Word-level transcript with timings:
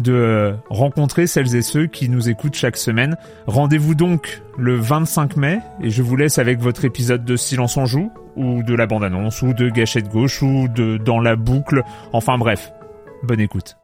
de 0.00 0.54
rencontrer 0.70 1.26
celles 1.26 1.54
et 1.56 1.62
ceux 1.62 1.86
qui 1.86 2.08
nous 2.08 2.28
écoutent 2.28 2.54
chaque 2.54 2.76
semaine. 2.76 3.16
Rendez-vous 3.46 3.94
donc 3.94 4.42
le 4.58 4.76
25 4.76 5.36
mai 5.36 5.60
et 5.80 5.90
je 5.90 6.02
vous 6.02 6.16
laisse 6.16 6.38
avec 6.38 6.60
votre 6.60 6.84
épisode 6.84 7.24
de 7.24 7.36
Silence 7.36 7.76
en 7.76 7.86
joue 7.86 8.10
ou 8.36 8.62
de 8.62 8.74
la 8.74 8.86
bande-annonce 8.86 9.42
ou 9.42 9.52
de 9.52 9.68
Gâchette 9.68 10.08
gauche 10.08 10.42
ou 10.42 10.68
de 10.68 10.96
Dans 10.96 11.20
la 11.20 11.36
boucle. 11.36 11.82
Enfin 12.12 12.38
bref, 12.38 12.72
bonne 13.22 13.40
écoute. 13.40 13.76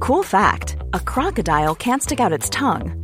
Cool 0.00 0.24
fact 0.24 0.76
a 0.92 1.00
crocodile 1.00 1.74
can't 1.74 2.02
stick 2.02 2.20
out 2.20 2.32
its 2.32 2.50
tongue. 2.50 3.03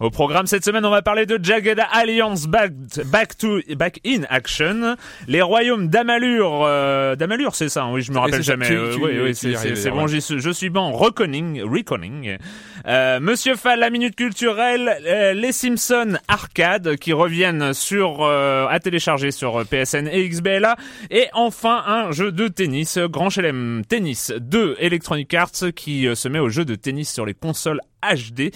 Au 0.00 0.10
programme 0.10 0.46
cette 0.46 0.64
semaine, 0.64 0.84
on 0.84 0.90
va 0.90 1.02
parler 1.02 1.24
de 1.24 1.38
Jagged 1.40 1.80
Alliance 1.92 2.46
Back, 2.48 2.72
back 3.06 3.38
to 3.38 3.60
Back 3.76 4.00
in 4.04 4.22
Action, 4.28 4.96
les 5.28 5.40
royaumes 5.40 5.86
d'Amalur, 5.88 6.62
euh, 6.64 7.14
d'Amalur, 7.14 7.54
c'est 7.54 7.68
ça, 7.68 7.84
hein, 7.84 7.92
oui, 7.92 8.02
je 8.02 8.10
me 8.10 8.18
rappelle 8.18 8.42
jamais. 8.42 8.70
Euh, 8.72 8.96
oui, 9.00 9.12
oui, 9.22 9.34
c'est 9.34 9.90
bon, 9.90 10.08
je 10.08 10.50
suis 10.50 10.70
bon. 10.70 10.92
Reconning, 10.92 11.62
Reconning. 11.62 12.38
Euh, 12.86 13.20
Monsieur 13.20 13.54
Fall, 13.54 13.78
la 13.78 13.88
minute 13.88 14.16
culturelle, 14.16 14.98
euh, 15.06 15.32
les 15.32 15.52
Simpsons 15.52 16.18
Arcade 16.26 16.96
qui 16.96 17.12
reviennent 17.12 17.72
sur 17.72 18.22
euh, 18.22 18.66
à 18.68 18.80
télécharger 18.80 19.30
sur 19.30 19.64
PSN 19.64 20.08
et 20.08 20.28
XBLA, 20.28 20.76
et 21.10 21.28
enfin 21.32 21.82
un 21.86 22.10
jeu 22.10 22.32
de 22.32 22.48
tennis, 22.48 22.98
Grand 22.98 23.30
Chelem 23.30 23.82
Tennis 23.88 24.32
2 24.38 24.76
Electronic 24.80 25.32
Arts 25.34 25.72
qui 25.74 26.08
se 26.14 26.28
met 26.28 26.40
au 26.40 26.48
jeu 26.48 26.64
de 26.64 26.74
tennis 26.74 27.12
sur 27.12 27.24
les 27.24 27.34
consoles 27.34 27.80
HD. 28.12 28.50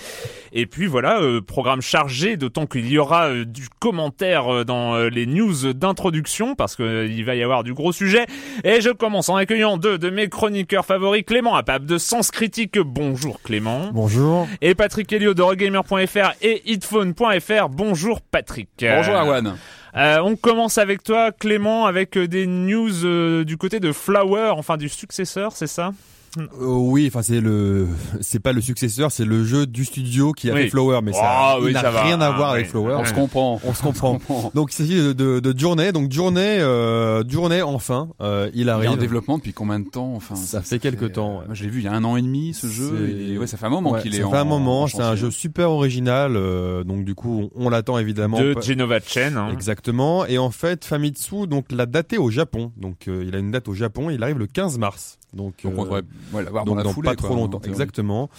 Et 0.53 0.67
puis 0.67 0.86
voilà, 0.86 1.20
euh, 1.20 1.41
programme 1.41 1.81
chargé, 1.81 2.36
d'autant 2.36 2.67
qu'il 2.67 2.89
y 2.89 2.98
aura 2.98 3.29
euh, 3.29 3.45
du 3.45 3.69
commentaire 3.79 4.53
euh, 4.53 4.64
dans 4.64 4.98
les 5.09 5.27
news 5.27 5.73
d'introduction, 5.73 6.55
parce 6.55 6.77
qu'il 6.77 7.25
va 7.25 7.35
y 7.35 7.42
avoir 7.42 7.64
du 7.64 7.75
gros 7.75 7.92
sujet. 7.92 8.27
Et 8.64 8.81
je 8.81 8.91
commence 8.91 9.29
en 9.29 9.37
accueillant 9.37 9.77
deux 9.77 9.98
de 9.98 10.11
mes 10.11 10.29
chroniqueurs 10.29 10.85
favoris, 10.85 11.25
Clément 11.25 11.55
Apap 11.55 11.85
de 11.85 11.98
Sens 11.98 12.31
Critique. 12.31 12.79
Bonjour 12.79 13.41
Clément. 13.42 13.91
Bonjour. 13.92 14.48
Et 14.61 14.75
Patrick 14.75 15.13
Helio 15.13 15.35
de 15.35 15.42
Regamer.fr 15.42 16.33
et 16.42 16.63
hitphone.fr. 16.70 17.69
Bonjour 17.70 18.20
Patrick. 18.20 18.69
Bonjour 18.81 19.14
Awan. 19.14 19.57
on 19.95 20.37
commence 20.37 20.79
avec 20.79 21.03
toi, 21.03 21.33
Clément, 21.33 21.87
avec 21.87 22.19
des 22.19 22.47
news 22.47 23.45
du 23.45 23.57
côté 23.57 23.81
de 23.81 23.92
Flower, 23.92 24.53
enfin 24.57 24.77
du 24.77 24.89
successeur, 24.89 25.53
c'est 25.53 25.67
ça? 25.67 25.92
Euh, 26.41 26.67
oui, 26.67 27.07
enfin 27.09 27.23
c'est 27.23 27.41
le, 27.41 27.89
c'est 28.21 28.41
pas 28.41 28.53
le 28.53 28.61
successeur, 28.61 29.11
c'est 29.11 29.25
le 29.25 29.45
jeu 29.45 29.67
du 29.67 29.85
studio 29.85 30.33
qui 30.33 30.51
a 30.51 30.55
fait 30.55 30.69
Flower, 30.69 31.01
mais 31.03 31.13
ça, 31.13 31.57
oh, 31.61 31.69
n'a 31.69 32.03
rien 32.03 32.21
à 32.21 32.31
voir 32.31 32.51
avec 32.51 32.69
Flower. 32.69 32.97
On 32.99 33.05
se 33.05 33.15
comprend, 33.15 33.61
on 33.65 33.75
se 33.75 33.83
comprend. 33.83 34.19
donc 34.55 34.73
il 34.73 34.77
s'agit 34.77 34.97
de, 34.97 35.13
de, 35.13 35.41
de, 35.41 35.59
Journée, 35.59 35.93
donc 35.93 36.13
Journée, 36.13 36.59
euh, 36.61 37.23
Journée 37.29 37.63
enfin, 37.63 38.09
euh, 38.21 38.51
il 38.55 38.69
arrive. 38.69 38.85
Il 38.85 38.93
est 38.93 38.95
en 38.95 38.97
développement 38.97 39.39
depuis 39.39 39.53
combien 39.53 39.81
de 39.81 39.89
temps 39.89 40.15
Enfin, 40.15 40.37
ça, 40.37 40.63
fait 40.63 40.79
quelques 40.79 41.13
temps. 41.13 41.43
Moi, 41.47 41.55
je 41.55 41.65
l'ai 41.65 41.71
vu 41.71 41.81
il 41.81 41.85
y 41.85 41.89
a 41.89 41.93
un 41.93 42.05
an 42.05 42.17
et 42.17 42.23
demi 42.23 42.55
ce 42.55 42.67
jeu. 42.67 43.09
Et, 43.09 43.39
ouais, 43.39 43.47
ça 43.47 43.57
fait 43.57 43.67
un 43.67 43.70
moment 43.70 43.95
qu'il 43.95 44.15
est. 44.15 44.23
Ça 44.23 44.29
fait 44.29 44.37
un 44.37 44.45
moment. 44.45 44.87
C'est 44.87 45.03
un 45.03 45.17
jeu 45.17 45.31
super 45.31 45.70
original, 45.70 46.37
euh, 46.37 46.85
donc 46.85 47.05
du 47.05 47.15
coup 47.15 47.51
on, 47.55 47.69
l'attend 47.69 47.99
évidemment. 47.99 48.41
De 48.41 48.57
Genova 48.61 49.01
Chen. 49.01 49.37
Hein. 49.37 49.51
Exactement. 49.53 50.27
Et 50.27 50.39
en 50.39 50.51
fait 50.51 50.85
Famitsu 50.85 51.47
donc 51.47 51.67
l'a 51.70 51.87
daté 51.87 52.19
au 52.19 52.31
Japon, 52.31 52.73
donc 52.77 53.07
il 53.07 53.35
a 53.35 53.39
une 53.39 53.51
date 53.51 53.69
au 53.69 53.75
Japon. 53.75 54.11
Il 54.11 54.23
arrive 54.23 54.39
le 54.39 54.47
15 54.47 54.79
mars. 54.79 55.19
Donc, 55.34 55.55
on 55.64 55.70
devrait 55.84 56.02
l'avoir 56.33 56.64
dans, 56.64 56.74
la 56.74 56.84
foulée, 56.84 57.11
pas 57.11 57.16
trop 57.16 57.34
longtemps. 57.34 57.61
Exactement. 57.64 58.30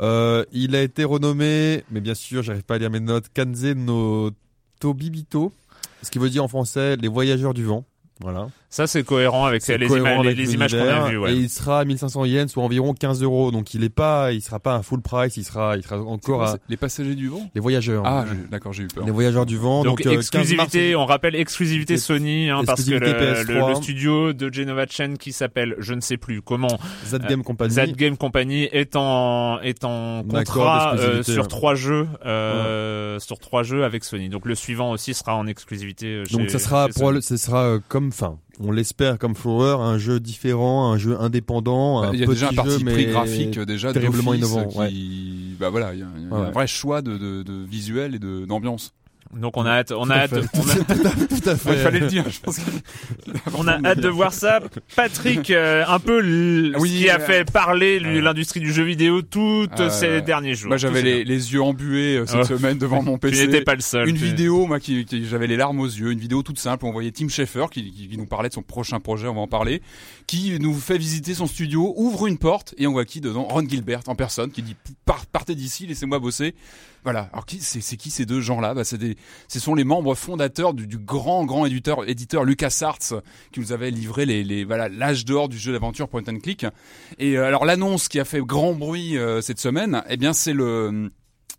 Euh, 0.00 0.44
il 0.52 0.74
a 0.74 0.82
été 0.82 1.04
renommé, 1.04 1.84
mais 1.90 2.00
bien 2.00 2.14
sûr, 2.14 2.42
j'arrive 2.42 2.62
pas 2.62 2.76
à 2.76 2.78
lire 2.78 2.90
mes 2.90 3.00
notes, 3.00 3.26
Kanze 3.34 3.64
no 3.64 4.30
Tobibito, 4.80 5.52
ce 6.02 6.10
qui 6.10 6.18
veut 6.18 6.30
dire 6.30 6.44
en 6.44 6.48
français 6.48 6.96
les 6.96 7.08
voyageurs 7.08 7.52
du 7.52 7.64
vent. 7.64 7.84
Voilà. 8.20 8.48
Ça, 8.70 8.86
c'est 8.86 9.02
cohérent 9.02 9.46
avec 9.46 9.66
les, 9.66 9.78
les, 9.78 10.54
images 10.54 10.72
qu'on 10.72 10.86
a 10.86 11.08
vues. 11.08 11.16
Ouais. 11.16 11.32
Et 11.32 11.36
il 11.36 11.48
sera 11.48 11.80
à 11.80 11.84
1500 11.86 12.26
yens, 12.26 12.52
soit 12.52 12.62
environ 12.62 12.92
15 12.92 13.22
euros. 13.22 13.50
Donc, 13.50 13.72
il 13.72 13.82
est 13.82 13.88
pas, 13.88 14.32
il 14.32 14.42
sera 14.42 14.60
pas 14.60 14.74
un 14.74 14.82
full 14.82 15.00
price. 15.00 15.38
Il 15.38 15.44
sera, 15.44 15.78
il 15.78 15.82
sera 15.82 16.02
encore 16.02 16.44
à... 16.44 16.56
Les 16.68 16.76
passagers 16.76 17.14
du 17.14 17.28
vent? 17.28 17.48
Les 17.54 17.62
voyageurs. 17.62 18.02
Ah, 18.04 18.26
d'accord, 18.50 18.74
j'ai 18.74 18.82
eu 18.82 18.88
peur. 18.88 19.06
Les 19.06 19.10
voyageurs 19.10 19.46
du 19.46 19.56
vent. 19.56 19.84
Donc, 19.84 20.02
donc 20.02 20.12
exclusivité. 20.12 20.94
on 20.96 21.06
rappelle 21.06 21.34
exclusivité 21.34 21.96
Sony, 21.96 22.50
hein, 22.50 22.62
parce 22.66 22.84
que 22.84 22.90
le, 22.90 23.68
le, 23.68 23.74
studio 23.74 24.34
de 24.34 24.52
Genova 24.52 24.86
Chen 24.86 25.16
qui 25.16 25.32
s'appelle, 25.32 25.74
je 25.78 25.94
ne 25.94 26.02
sais 26.02 26.18
plus 26.18 26.42
comment. 26.42 26.78
Z 27.06 27.20
Game 27.26 27.42
Company. 27.42 27.70
Z 27.72 27.92
Game 27.96 28.18
Company 28.18 28.64
est 28.64 28.96
en, 28.96 29.60
est 29.60 29.82
en 29.84 30.24
contrat 30.24 30.94
euh, 30.98 31.22
sur 31.22 31.48
trois 31.48 31.74
jeux, 31.74 32.06
euh, 32.26 33.18
sur 33.18 33.38
trois 33.38 33.62
jeux 33.62 33.84
avec 33.84 34.04
Sony. 34.04 34.28
Donc, 34.28 34.44
le 34.44 34.54
suivant 34.54 34.90
aussi 34.90 35.14
sera 35.14 35.34
en 35.36 35.46
exclusivité. 35.46 36.06
Euh, 36.06 36.24
chez, 36.26 36.36
donc, 36.36 36.50
ça 36.50 36.58
sera, 36.58 36.88
pour, 36.88 37.14
ça 37.22 37.36
sera 37.38 37.78
comme 37.88 38.12
fin 38.12 38.38
on 38.60 38.72
l'espère 38.72 39.18
comme 39.18 39.34
Flower, 39.34 39.76
un 39.80 39.98
jeu 39.98 40.20
différent, 40.20 40.92
un 40.92 40.98
jeu 40.98 41.20
indépendant, 41.20 42.02
bah, 42.02 42.08
un 42.08 42.12
Il 42.12 42.20
y 42.20 42.24
a 42.24 42.26
déjà 42.26 42.48
un 42.48 42.54
parti 42.54 42.84
pris 42.84 43.06
graphique 43.06 43.58
euh, 43.58 43.64
déjà 43.64 43.92
terriblement 43.92 44.34
innovant. 44.34 44.66
Qui, 44.66 45.56
bah 45.58 45.70
voilà, 45.70 45.94
il 45.94 46.00
y 46.00 46.02
a, 46.02 46.36
un 46.36 46.50
vrai 46.50 46.66
choix 46.66 47.02
de, 47.02 47.16
de, 47.16 47.42
de 47.42 47.64
visuel 47.64 48.14
et 48.14 48.18
de 48.18 48.44
d'ambiance. 48.44 48.94
Donc 49.34 49.56
on 49.56 49.66
a 49.66 49.70
hâte, 49.70 49.92
on 49.92 50.08
a 50.08 50.14
hâte, 50.14 50.32
on 50.32 50.68
a... 50.68 50.74
tout 51.26 51.48
à 51.48 51.56
fait. 51.56 51.72
Il 51.72 51.78
fallait 51.78 52.00
le 52.00 52.06
dire. 52.06 52.24
Je 52.28 52.40
pense 52.40 52.58
on 53.56 53.68
a 53.68 53.78
hâte 53.84 54.00
de 54.00 54.08
voir 54.08 54.32
ça. 54.32 54.60
Patrick, 54.96 55.50
euh, 55.50 55.84
un 55.86 55.98
peu 55.98 56.22
oui, 56.78 56.90
qui 56.90 57.10
a 57.10 57.16
euh, 57.16 57.18
fait 57.18 57.50
parler 57.50 58.00
l'industrie 58.00 58.60
du 58.60 58.72
jeu 58.72 58.84
vidéo 58.84 59.20
toutes 59.20 59.80
euh, 59.80 59.90
ces 59.90 60.22
derniers 60.22 60.54
jours. 60.54 60.68
Moi 60.68 60.78
j'avais 60.78 61.02
les, 61.02 61.24
les, 61.24 61.52
yeux 61.52 61.62
embués 61.62 62.22
cette 62.26 62.44
semaine 62.44 62.78
devant 62.78 63.02
mon 63.02 63.18
PC. 63.18 63.28
Tu 63.38 63.46
n'étais 63.46 63.62
pas 63.62 63.74
le 63.74 63.82
seul. 63.82 64.08
Une 64.08 64.16
vidéo, 64.16 64.66
moi 64.66 64.80
qui, 64.80 65.06
j'avais 65.28 65.46
les 65.46 65.56
larmes 65.56 65.80
aux 65.80 65.86
yeux, 65.86 66.10
une 66.10 66.18
vidéo 66.18 66.42
toute 66.42 66.58
simple. 66.58 66.86
On 66.86 66.92
voyait 66.92 67.10
Tim 67.10 67.28
Schafer 67.28 67.66
qui, 67.70 67.92
qui, 67.92 68.16
nous 68.16 68.26
parlait 68.26 68.48
de 68.48 68.54
son 68.54 68.62
prochain 68.62 68.98
projet, 68.98 69.28
on 69.28 69.34
va 69.34 69.40
en 69.42 69.46
parler, 69.46 69.82
qui 70.28 70.56
nous 70.60 70.74
fait 70.74 70.98
visiter 70.98 71.34
son 71.34 71.46
studio, 71.46 71.94
ouvre 71.96 72.26
une 72.26 72.38
porte 72.38 72.74
et 72.76 72.86
on 72.86 72.92
voit 72.92 73.06
qui 73.06 73.20
dedans? 73.20 73.44
Ron 73.44 73.66
Gilbert 73.66 74.02
en 74.06 74.14
personne 74.14 74.52
qui 74.52 74.62
dit 74.62 74.76
partez 75.32 75.54
d'ici, 75.56 75.86
laissez-moi 75.86 76.18
bosser. 76.20 76.54
Voilà. 77.02 77.30
Alors 77.32 77.46
qui 77.46 77.60
c'est 77.60 77.96
qui 77.96 78.10
ces 78.10 78.26
deux 78.26 78.42
gens-là? 78.42 78.74
Bah, 78.74 78.84
c'est 78.84 78.98
des 78.98 79.16
ce 79.48 79.58
sont 79.58 79.74
les 79.74 79.84
membres 79.84 80.14
fondateurs 80.14 80.74
du, 80.74 80.86
du 80.86 80.98
grand 80.98 81.46
grand 81.46 81.64
éditeur 81.64 82.06
éditeur 82.08 82.44
LucasArts 82.44 83.22
qui 83.52 83.60
nous 83.60 83.72
avait 83.72 83.90
livré 83.90 84.26
les, 84.26 84.44
les 84.44 84.64
voilà 84.64 84.90
l'âge 84.90 85.24
d'or 85.24 85.48
du 85.48 85.58
jeu 85.58 85.72
d'aventure 85.72 86.08
point 86.08 86.22
and 86.28 86.40
click. 86.40 86.66
Et 87.18 87.38
euh, 87.38 87.46
alors 87.46 87.64
l'annonce 87.64 88.08
qui 88.08 88.20
a 88.20 88.26
fait 88.26 88.40
grand 88.40 88.74
bruit 88.74 89.16
euh, 89.16 89.40
cette 89.40 89.60
semaine, 89.60 90.02
eh 90.10 90.18
bien 90.18 90.34
c'est 90.34 90.52
le 90.52 91.10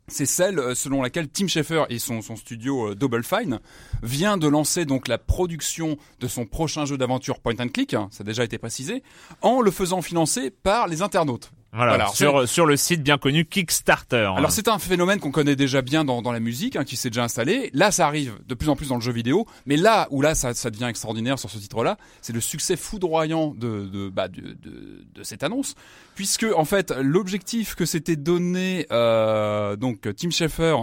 c'est 0.09 0.25
celle 0.25 0.59
euh, 0.59 0.75
selon 0.75 1.01
laquelle 1.01 1.27
Tim 1.29 1.47
Schafer 1.47 1.85
et 1.89 1.99
son, 1.99 2.21
studio 2.21 2.95
Double 2.95 3.23
Fine 3.23 3.59
vient 4.03 4.37
de 4.37 4.47
lancer 4.47 4.85
donc 4.85 5.07
la 5.07 5.17
production 5.17 5.97
de 6.19 6.27
son 6.27 6.45
prochain 6.45 6.85
jeu 6.85 6.97
d'aventure 6.97 7.39
point 7.39 7.55
and 7.59 7.69
click, 7.69 7.93
hein, 7.93 8.07
ça 8.11 8.21
a 8.21 8.25
déjà 8.25 8.43
été 8.43 8.57
précisé, 8.57 9.03
en 9.41 9.61
le 9.61 9.71
faisant 9.71 10.01
financer 10.01 10.49
par 10.51 10.87
les 10.87 11.01
internautes. 11.01 11.51
Voilà, 11.71 11.91
Voilà, 11.97 12.07
sur 12.07 12.49
sur 12.49 12.65
le 12.65 12.75
site 12.77 13.03
bien 13.03 13.19
connu 13.19 13.45
Kickstarter. 13.45 14.31
Alors 14.35 14.49
c'est 14.51 14.67
un 14.67 14.79
phénomène 14.79 15.19
qu'on 15.19 15.29
connaît 15.29 15.55
déjà 15.55 15.83
bien 15.83 16.03
dans, 16.03 16.23
dans 16.23 16.31
la 16.31 16.39
musique, 16.39 16.75
hein, 16.75 16.83
qui 16.83 16.95
s'est 16.95 17.11
déjà 17.11 17.23
installé. 17.23 17.69
Là, 17.73 17.91
ça 17.91 18.07
arrive 18.07 18.33
de 18.47 18.55
plus 18.55 18.69
en 18.69 18.75
plus 18.75 18.87
dans 18.89 18.95
le 18.95 19.01
jeu 19.01 19.11
vidéo, 19.11 19.45
mais 19.67 19.77
là 19.77 20.07
où 20.09 20.21
là 20.21 20.33
ça, 20.33 20.55
ça 20.55 20.71
devient 20.71 20.85
extraordinaire 20.89 21.37
sur 21.37 21.49
ce 21.51 21.59
titre-là, 21.59 21.97
c'est 22.21 22.33
le 22.33 22.41
succès 22.41 22.75
foudroyant 22.75 23.53
de 23.55 23.85
de, 23.85 24.09
bah, 24.09 24.27
de 24.29 24.41
de 24.41 25.05
de 25.13 25.23
cette 25.23 25.43
annonce, 25.43 25.75
puisque 26.15 26.47
en 26.55 26.65
fait 26.65 26.91
l'objectif 26.99 27.75
que 27.75 27.85
s'était 27.85 28.15
donné 28.15 28.87
euh, 28.91 29.75
donc 29.75 30.07
Tim 30.17 30.31
Schafer, 30.31 30.75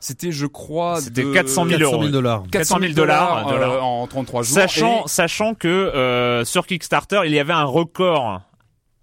c'était 0.00 0.32
je 0.32 0.46
crois 0.46 1.02
C'était 1.02 1.22
de 1.24 1.34
400 1.34 1.66
000 1.66 1.78
400 1.80 1.92
euros. 1.92 2.02
000 2.04 2.12
dollars. 2.12 2.44
400 2.50 2.78
000 2.80 2.92
dollars, 2.94 3.46
euh, 3.48 3.78
en 3.80 4.06
33 4.06 4.42
jours. 4.44 4.54
Sachant, 4.54 5.04
Et- 5.04 5.08
sachant 5.08 5.54
que 5.54 5.68
euh, 5.68 6.46
sur 6.46 6.66
Kickstarter, 6.66 7.20
il 7.26 7.32
y 7.32 7.38
avait 7.38 7.52
un 7.52 7.64
record 7.64 8.40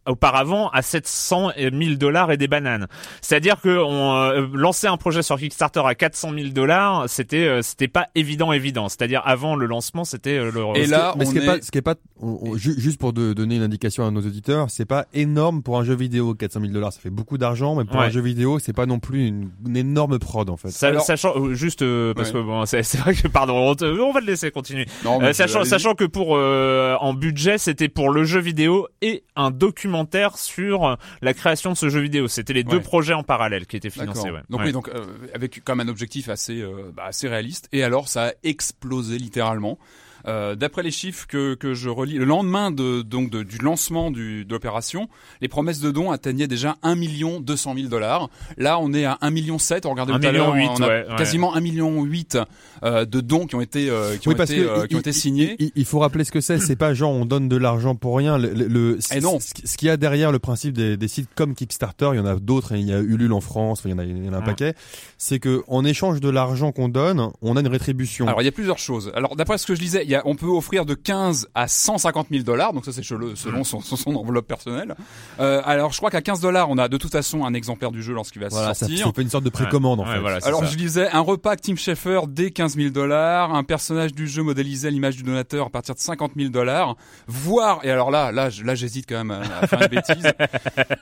auparavant 0.08 0.70
à 0.70 0.82
700 0.82 1.52
000 1.58 1.96
dollars 1.96 2.32
et 2.32 2.38
des 2.38 2.48
bananes. 2.48 2.88
C'est-à-dire 3.22 3.60
que 3.62 3.78
on 3.78 4.16
euh, 4.16 4.48
lancer 4.54 4.88
un 4.88 4.98
projet 4.98 5.22
sur 5.22 5.38
Kickstarter 5.38 5.82
à 5.86 5.96
400 5.96 6.32
000 6.34 6.50
dollars, 6.50 7.06
c'était 7.08 7.48
euh, 7.48 7.62
c'était 7.62 7.88
pas 7.88 8.08
évident 8.16 8.52
évident. 8.52 8.90
C'est-à-dire 8.90 9.22
avant 9.26 9.56
le 9.56 9.66
lancement, 9.66 10.04
c'était 10.04 10.38
euh, 10.38 10.52
le 10.52 10.78
Et 10.80 10.86
là, 10.88 11.14
mais 11.18 11.26
ce 11.26 11.32
qui 11.32 11.38
est, 11.40 11.44
est- 11.44 11.46
pas, 11.46 11.62
ce 11.62 11.72
qui 11.72 11.78
est 11.78 11.82
pas, 11.82 11.96
on- 12.22 12.40
on- 12.42 12.58
ju- 12.58 12.80
juste 12.80 13.00
pour 13.00 13.14
de- 13.14 13.34
donner 13.34 13.56
une 13.58 13.64
indication 13.64 14.06
à 14.06 14.12
nos 14.12 14.22
auditeurs, 14.22 14.70
c'est 14.70 14.86
pas 14.86 15.06
énorme 15.14 15.62
pour 15.64 15.78
un 15.80 15.84
jeu 15.84 15.96
vidéo. 15.96 16.34
400 16.34 16.62
000 16.62 16.74
dollars, 16.74 16.94
ça 16.94 17.00
fait 17.00 17.10
beaucoup 17.10 17.38
d'argent, 17.38 17.76
mais 17.76 17.86
pour 17.86 17.98
Ouais. 17.98 18.06
un 18.06 18.10
jeu 18.10 18.22
vidéo, 18.22 18.60
c'est 18.60 18.74
pas 18.74 18.86
non 18.86 19.00
plus 19.00 19.28
une, 19.28 19.50
une 19.66 19.78
énorme 19.78 20.20
prod 20.20 20.50
en 20.50 20.58
fait. 20.58 20.70
Alors- 20.86 21.02
sachant 21.04 21.34
euh, 21.38 21.54
juste 21.54 21.82
euh, 21.82 22.14
parce 22.14 22.30
Ouais. 22.30 22.42
que 22.42 22.46
bon, 22.46 22.66
c'est 22.66 22.96
vrai 22.98 23.14
que 23.16 23.28
pardon, 23.28 23.56
on, 23.58 23.76
te- 23.76 23.86
on 23.86 24.12
va 24.12 24.20
le 24.20 24.28
laisser 24.28 24.52
continuer. 24.52 24.86
Non, 25.04 25.22
Euh, 25.22 25.34
sachant, 25.34 25.64
sachant 25.64 25.94
que 25.96 26.06
pour 26.06 26.36
euh, 26.38 26.96
en 27.00 27.14
budget, 27.14 27.58
c'était 27.58 27.90
pour 27.90 28.10
le 28.10 28.24
jeu 28.24 28.40
vidéo 28.40 28.88
et 29.02 29.24
un 29.36 29.52
documentaire 29.98 30.38
sur 30.38 30.86
euh, 30.86 30.96
la 31.22 31.34
création 31.34 31.72
de 31.72 31.78
ce 31.78 31.90
jeu 31.90 32.00
vidéo. 32.00 32.28
C'était 32.28 32.54
les 32.54 32.64
deux 32.64 32.82
projets 32.82 33.14
en 33.14 33.24
parallèle 33.24 33.66
qui 33.66 33.78
étaient 33.78 33.90
financés. 33.90 34.30
Ouais. 34.32 34.42
Donc 34.50 34.60
Ouais. 34.60 34.68
oui, 34.68 34.72
donc 34.72 34.90
euh, 34.90 35.06
avec 35.34 35.64
comme 35.64 35.80
un 35.80 35.88
objectif 35.88 36.30
assez 36.30 36.62
euh, 36.62 36.92
bah, 36.94 37.06
assez 37.06 37.28
réaliste. 37.28 37.68
Et 37.72 37.84
alors 37.84 38.08
ça 38.08 38.28
a 38.28 38.32
explosé 38.44 39.18
littéralement. 39.18 39.78
Euh, 40.28 40.56
D'après 40.56 40.84
les 40.84 40.92
chiffres 40.92 41.26
que, 41.28 41.54
que 41.56 41.74
je 41.74 41.90
relis, 41.90 42.16
le 42.18 42.26
lendemain 42.26 42.72
de, 42.72 43.02
donc 43.02 43.30
de- 43.30 43.44
du 43.44 43.58
lancement 43.60 44.12
du, 44.12 44.44
de 44.46 44.52
l'opération, 44.54 45.08
les 45.42 45.48
promesses 45.48 45.80
de 45.80 45.90
dons 45.92 46.12
atteignaient 46.12 46.48
déjà 46.48 46.76
1 46.84 46.96
million 46.96 47.40
200 47.40 47.76
000 47.76 47.88
dollars. 47.88 48.30
Là, 48.58 48.78
on 48.80 48.94
est 48.94 49.06
à 49.06 49.18
1 49.22 49.30
million 49.30 49.58
7. 49.58 49.86
On 49.86 49.92
regardait 49.92 50.14
1 50.14 50.20
tout 50.20 50.28
à 50.28 50.32
l'heure, 50.32 50.54
million 50.56 50.72
on 50.72 50.76
a 50.76 50.78
huit, 50.78 50.82
ouais, 50.82 51.06
ouais. 51.12 51.16
quasiment 51.18 51.56
1 51.56 51.62
million 51.62 52.04
8 52.04 52.38
euh, 52.84 53.06
de 53.06 53.22
dons 53.22 53.46
qui 53.48 53.56
ont 53.56 53.62
été 53.62 53.90
euh, 53.90 54.18
qui 54.18 54.28
ont 54.28 54.32
Oui, 54.34 54.42
été 54.42 54.60
euh, 54.60 54.82
il- 54.84 54.88
qui 54.90 54.96
ont 54.96 55.00
été 55.00 55.12
signés. 55.14 55.56
Il, 55.60 55.72
il 55.76 55.86
faut 55.86 56.00
rappeler 56.00 56.24
ce 56.24 56.32
que 56.32 56.42
c'est. 56.42 56.60
C'est 56.60 56.76
pas 56.76 56.94
genre 56.94 57.12
on 57.14 57.26
donne 57.26 57.48
de 57.48 57.56
l'argent 57.58 57.96
pour 57.96 58.18
rien. 58.18 58.38
Le, 58.38 58.50
le- 58.54 58.68
le- 58.68 59.00
Eh 59.16 59.20
non. 59.22 59.40
Ce, 59.40 59.78
qu'il 59.78 59.88
y 59.88 59.92
a 59.92 59.98
derrière 59.98 60.32
le 60.32 60.40
principe 60.40 60.74
des, 60.74 60.98
des 60.98 61.08
sites 61.08 61.30
comme 61.36 61.56
Kickstarter, 61.56 62.10
il 62.14 62.18
y 62.18 62.20
en 62.20 62.26
a 62.26 62.36
d'autres. 62.36 62.74
hein, 62.74 62.78
Il 62.78 62.86
y 62.88 62.94
a 62.94 63.00
Ulule 63.00 63.34
en 63.34 63.42
France. 63.42 63.82
Il 63.86 63.92
y 63.92 63.94
en 63.94 64.00
a, 64.00 64.04
il 64.04 64.26
y 64.26 64.30
en 64.30 64.34
a 64.34 64.38
un 64.38 64.40
Ouais. 64.40 64.46
paquet. 64.46 64.74
C'est 65.18 65.40
que 65.40 65.64
en 65.68 65.86
échange 65.86 66.20
de 66.20 66.30
l'argent 66.30 66.72
qu'on 66.72 66.90
donne, 66.90 67.30
on 67.42 67.56
a 67.56 67.60
une 67.62 67.68
rétribution. 67.68 68.28
Alors 68.28 68.42
il 68.42 68.46
y 68.46 68.50
a 68.50 68.52
plusieurs 68.52 68.78
choses. 68.80 69.12
Alors 69.16 69.36
d'après 69.36 69.58
ce 69.58 69.66
que 69.66 69.74
je 69.76 69.82
lisais, 69.82 70.04
il 70.04 70.10
y 70.10 70.16
a, 70.16 70.17
on 70.26 70.36
peut 70.36 70.48
offrir 70.48 70.86
de 70.86 70.94
15 70.94 71.48
à 71.56 71.68
150 71.68 72.28
000 72.32 72.44
dollars, 72.44 72.74
donc 72.74 72.86
ça 72.86 72.92
c'est 72.92 73.04
selon, 73.04 73.36
selon 73.36 73.64
son, 73.64 73.82
son, 73.82 73.96
son 73.98 74.16
enveloppe 74.16 74.48
personnelle. 74.48 74.96
Euh, 75.40 75.62
alors 75.66 75.92
je 75.92 75.98
crois 75.98 76.10
qu'à 76.12 76.22
15 76.22 76.40
dollars, 76.40 76.70
on 76.70 76.78
a 76.78 76.88
de 76.88 76.98
toute 76.98 77.12
façon 77.12 77.46
un 77.46 77.54
exemplaire 77.54 77.92
du 77.92 78.02
jeu 78.04 78.14
lorsqu'il 78.14 78.42
va 78.42 78.48
voilà, 78.50 78.74
ça, 78.74 78.86
sortir. 78.88 79.08
ça 79.08 79.14
fait 79.14 79.22
une 79.22 79.30
sorte 79.30 79.44
de 79.44 79.50
précommande 79.50 80.00
en 80.00 80.06
Ouais, 80.06 80.14
fait. 80.14 80.20
voilà, 80.20 80.38
Alors 80.44 80.62
ça. 80.62 80.68
je 80.68 80.76
disais 80.78 81.10
un 81.10 81.20
repas 81.22 81.50
avec 81.52 81.62
Tim 81.62 81.76
Schafer 81.76 82.22
dès 82.28 82.52
15 82.52 82.76
000 82.76 82.90
dollars, 82.90 83.54
un 83.54 83.64
personnage 83.64 84.14
du 84.14 84.28
jeu 84.28 84.44
modélisé 84.44 84.88
à 84.88 84.92
l'image 84.92 85.16
du 85.18 85.24
donateur 85.24 85.68
à 85.68 85.70
partir 85.70 85.96
de 85.96 86.00
50 86.00 86.32
000 86.38 86.50
dollars, 86.50 86.96
voire 87.28 87.80
et 87.84 87.92
alors 87.92 88.12
là 88.12 88.32
là 88.32 88.50
j'hésite 88.50 89.06
quand 89.08 89.18
même 89.18 89.32
à, 89.32 89.42
à 89.62 89.68
faire 89.68 89.82
une 89.82 89.88
bêtise, 89.88 90.32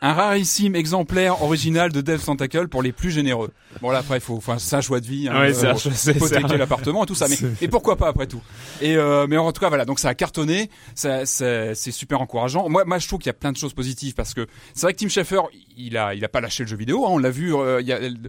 un 0.01 0.13
rarissime 0.13 0.75
exemplaire 0.75 1.41
original 1.43 1.91
de 1.91 2.01
Dev 2.01 2.23
Tentacle 2.23 2.67
pour 2.67 2.81
les 2.83 2.91
plus 2.91 3.11
généreux. 3.11 3.51
Bon 3.81 3.89
là 3.91 3.99
après 3.99 4.17
il 4.17 4.21
faut, 4.21 4.41
c'est 4.57 4.75
un 4.75 4.81
choix 4.81 4.99
de 4.99 5.05
vie, 5.05 5.27
hein, 5.29 5.39
Ouais, 5.39 5.53
faut- 5.53 5.59
c'est 5.61 5.67
un 5.67 5.75
choix- 5.75 5.91
c'est- 5.93 6.11
hypothéquer 6.15 6.43
c'est 6.47 6.53
un- 6.55 6.57
l'appartement 6.57 7.03
et 7.03 7.07
tout 7.07 7.15
ça, 7.15 7.27
mais 7.27 7.37
et 7.61 7.67
pourquoi 7.67 7.95
pas 7.95 8.07
après 8.07 8.27
tout. 8.27 8.41
Et 8.81 8.95
euh, 9.05 9.27
mais 9.29 9.37
en 9.37 9.51
tout 9.51 9.61
cas 9.61 9.69
voilà 9.69 9.85
donc 9.85 9.99
ça 9.99 10.09
a 10.09 10.15
cartonné, 10.15 10.69
ça, 10.95 11.25
c'est 11.25 11.91
super 11.91 12.21
encourageant. 12.21 12.67
Moi 12.69 12.83
moi 12.85 12.97
je 12.99 13.07
trouve 13.07 13.19
qu'il 13.19 13.29
y 13.29 13.29
a 13.29 13.33
plein 13.33 13.51
de 13.51 13.57
choses 13.57 13.73
positives 13.73 14.15
parce 14.15 14.33
que 14.33 14.47
c'est 14.73 14.81
vrai 14.87 14.93
que 14.93 14.99
Tim 14.99 15.09
Schafer 15.09 15.41
il 15.77 15.97
a 15.97 16.13
il 16.13 16.23
a 16.25 16.29
pas 16.29 16.41
lâché 16.41 16.63
le 16.63 16.69
jeu 16.69 16.77
vidéo, 16.77 17.05
hein, 17.05 17.09
on 17.11 17.17
l'a 17.17 17.29
vu 17.31 17.55
euh, 17.55 17.81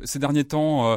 ces 0.05 0.19
derniers 0.19 0.45
temps. 0.45 0.93
euh, 0.93 0.97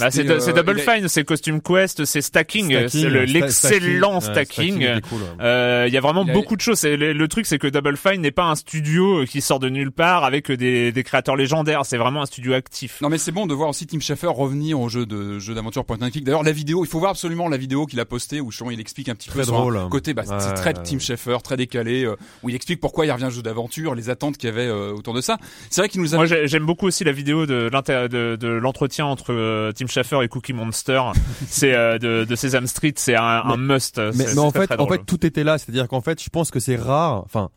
Bah, 0.00 0.10
c'est 0.10 0.28
euh, 0.28 0.52
Double 0.52 0.80
a- 0.86 0.94
Fine, 0.96 1.08
c'est 1.08 1.24
Costume 1.24 1.60
Quest, 1.60 2.04
c'est 2.04 2.20
Stacking, 2.20 2.68
c'est 2.88 2.98
sta- 2.98 3.08
l'excellent 3.24 4.20
stacking, 4.20 4.74
ouais, 4.78 4.80
stacking. 4.80 4.80
il 4.80 4.98
est 4.98 5.08
cool, 5.08 5.22
ouais. 5.22 5.28
Euh, 5.40 5.84
Il 5.88 5.94
y 5.94 5.96
a 5.96 6.00
vraiment 6.00 6.24
Il 6.24 6.30
a- 6.30 6.32
beaucoup 6.32 6.56
de 6.56 6.60
choses. 6.60 6.82
Le, 6.84 7.12
le 7.12 7.28
truc, 7.28 7.46
c'est 7.46 7.58
que 7.58 7.66
Double 7.66 7.96
Fine 7.96 8.20
n'est 8.20 8.30
pas 8.30 8.44
un 8.44 8.54
studio 8.54 9.22
euh, 9.22 9.26
qui 9.26 9.40
sort 9.40 9.58
de 9.60 9.68
nulle 9.68 9.92
part 9.92 10.24
avec 10.24 10.50
euh, 10.50 10.56
des, 10.56 10.92
des 10.92 11.02
créateurs 11.02 11.36
légendaires. 11.36 11.82
C'est 11.84 11.96
vraiment 11.98 12.22
un 12.22 12.26
studio 12.26 12.52
actif. 12.54 13.00
Non 13.00 13.08
mais 13.08 13.18
c'est 13.18 13.32
bon 13.32 13.46
de 13.46 13.54
voir 13.54 13.68
aussi 13.68 13.86
Tim 13.86 14.00
Schafer 14.00 14.28
revenir 14.28 14.80
au 14.80 14.88
jeu 14.88 15.06
de 15.06 15.38
jeu 15.38 15.54
d'aventure 15.54 15.84
point 15.84 15.98
and 16.00 16.10
click. 16.10 16.24
D'ailleurs 16.24 16.42
la 16.42 16.52
vidéo, 16.52 16.84
il 16.84 16.88
faut 16.88 16.98
voir 16.98 17.10
absolument 17.12 17.48
la 17.48 17.56
vidéo 17.56 17.86
qu'il 17.86 18.00
a 18.00 18.04
postée 18.04 18.40
où 18.40 18.50
il 18.70 18.80
explique 18.80 19.08
un 19.08 19.14
petit 19.14 19.28
Très 19.28 19.40
peu 19.40 19.44
son 19.46 19.52
drôle, 19.52 19.76
hein. 19.76 19.88
côté 19.90 20.14
bah, 20.14 20.22
c'est 20.26 20.54
très 20.54 20.74
ouais, 20.76 20.82
Tim. 20.84 20.98
Schafer, 20.98 21.38
très 21.42 21.56
décalé 21.56 22.04
euh, 22.04 22.16
où 22.42 22.48
il 22.50 22.54
explique 22.56 22.80
pourquoi 22.80 23.06
il 23.06 23.12
revient 23.12 23.26
au 23.26 23.30
jeu 23.30 23.42
d'aventure, 23.42 23.94
les 23.94 24.10
attentes 24.10 24.36
qu'il 24.38 24.48
y 24.48 24.52
avait 24.52 24.66
euh, 24.66 24.92
autour 24.92 25.14
de 25.14 25.20
ça. 25.20 25.38
C'est 25.70 25.80
vrai 25.80 25.88
qu'il 25.88 26.00
nous 26.00 26.14
a 26.14 26.16
Moi, 26.18 26.26
j'ai- 26.26 26.46
j'aime 26.48 26.64
beaucoup 26.66 26.86
aussi 26.86 27.04
la 27.04 27.12
vidéo 27.12 27.46
de 27.46 27.68
l'inter- 27.72 28.08
de, 28.08 28.36
de 28.36 28.48
l'entretien 28.48 29.06
entre 29.06 29.32
euh, 29.32 29.72
Tim 29.84 29.88
Schafer 29.88 30.22
et 30.22 30.28
Cookie 30.28 30.52
Monster. 30.52 31.00
c'est 31.48 31.74
euh, 31.74 31.98
de, 31.98 32.24
de 32.24 32.36
Sesame 32.36 32.66
Street. 32.66 32.94
C'est 32.96 33.16
un, 33.16 33.22
un 33.22 33.56
must. 33.56 33.98
Mais, 33.98 34.26
mais 34.34 34.38
en 34.38 34.50
fait, 34.50 34.70
en 34.78 34.86
fait, 34.86 35.04
tout 35.06 35.24
était 35.26 35.44
là. 35.44 35.58
C'est-à-dire 35.58 35.88
qu'en 35.88 36.00
fait, 36.00 36.22
je 36.22 36.30
pense 36.30 36.50
que 36.50 36.60
c'est 36.60 36.76
rare. 36.76 37.22
Enfin, 37.24 37.50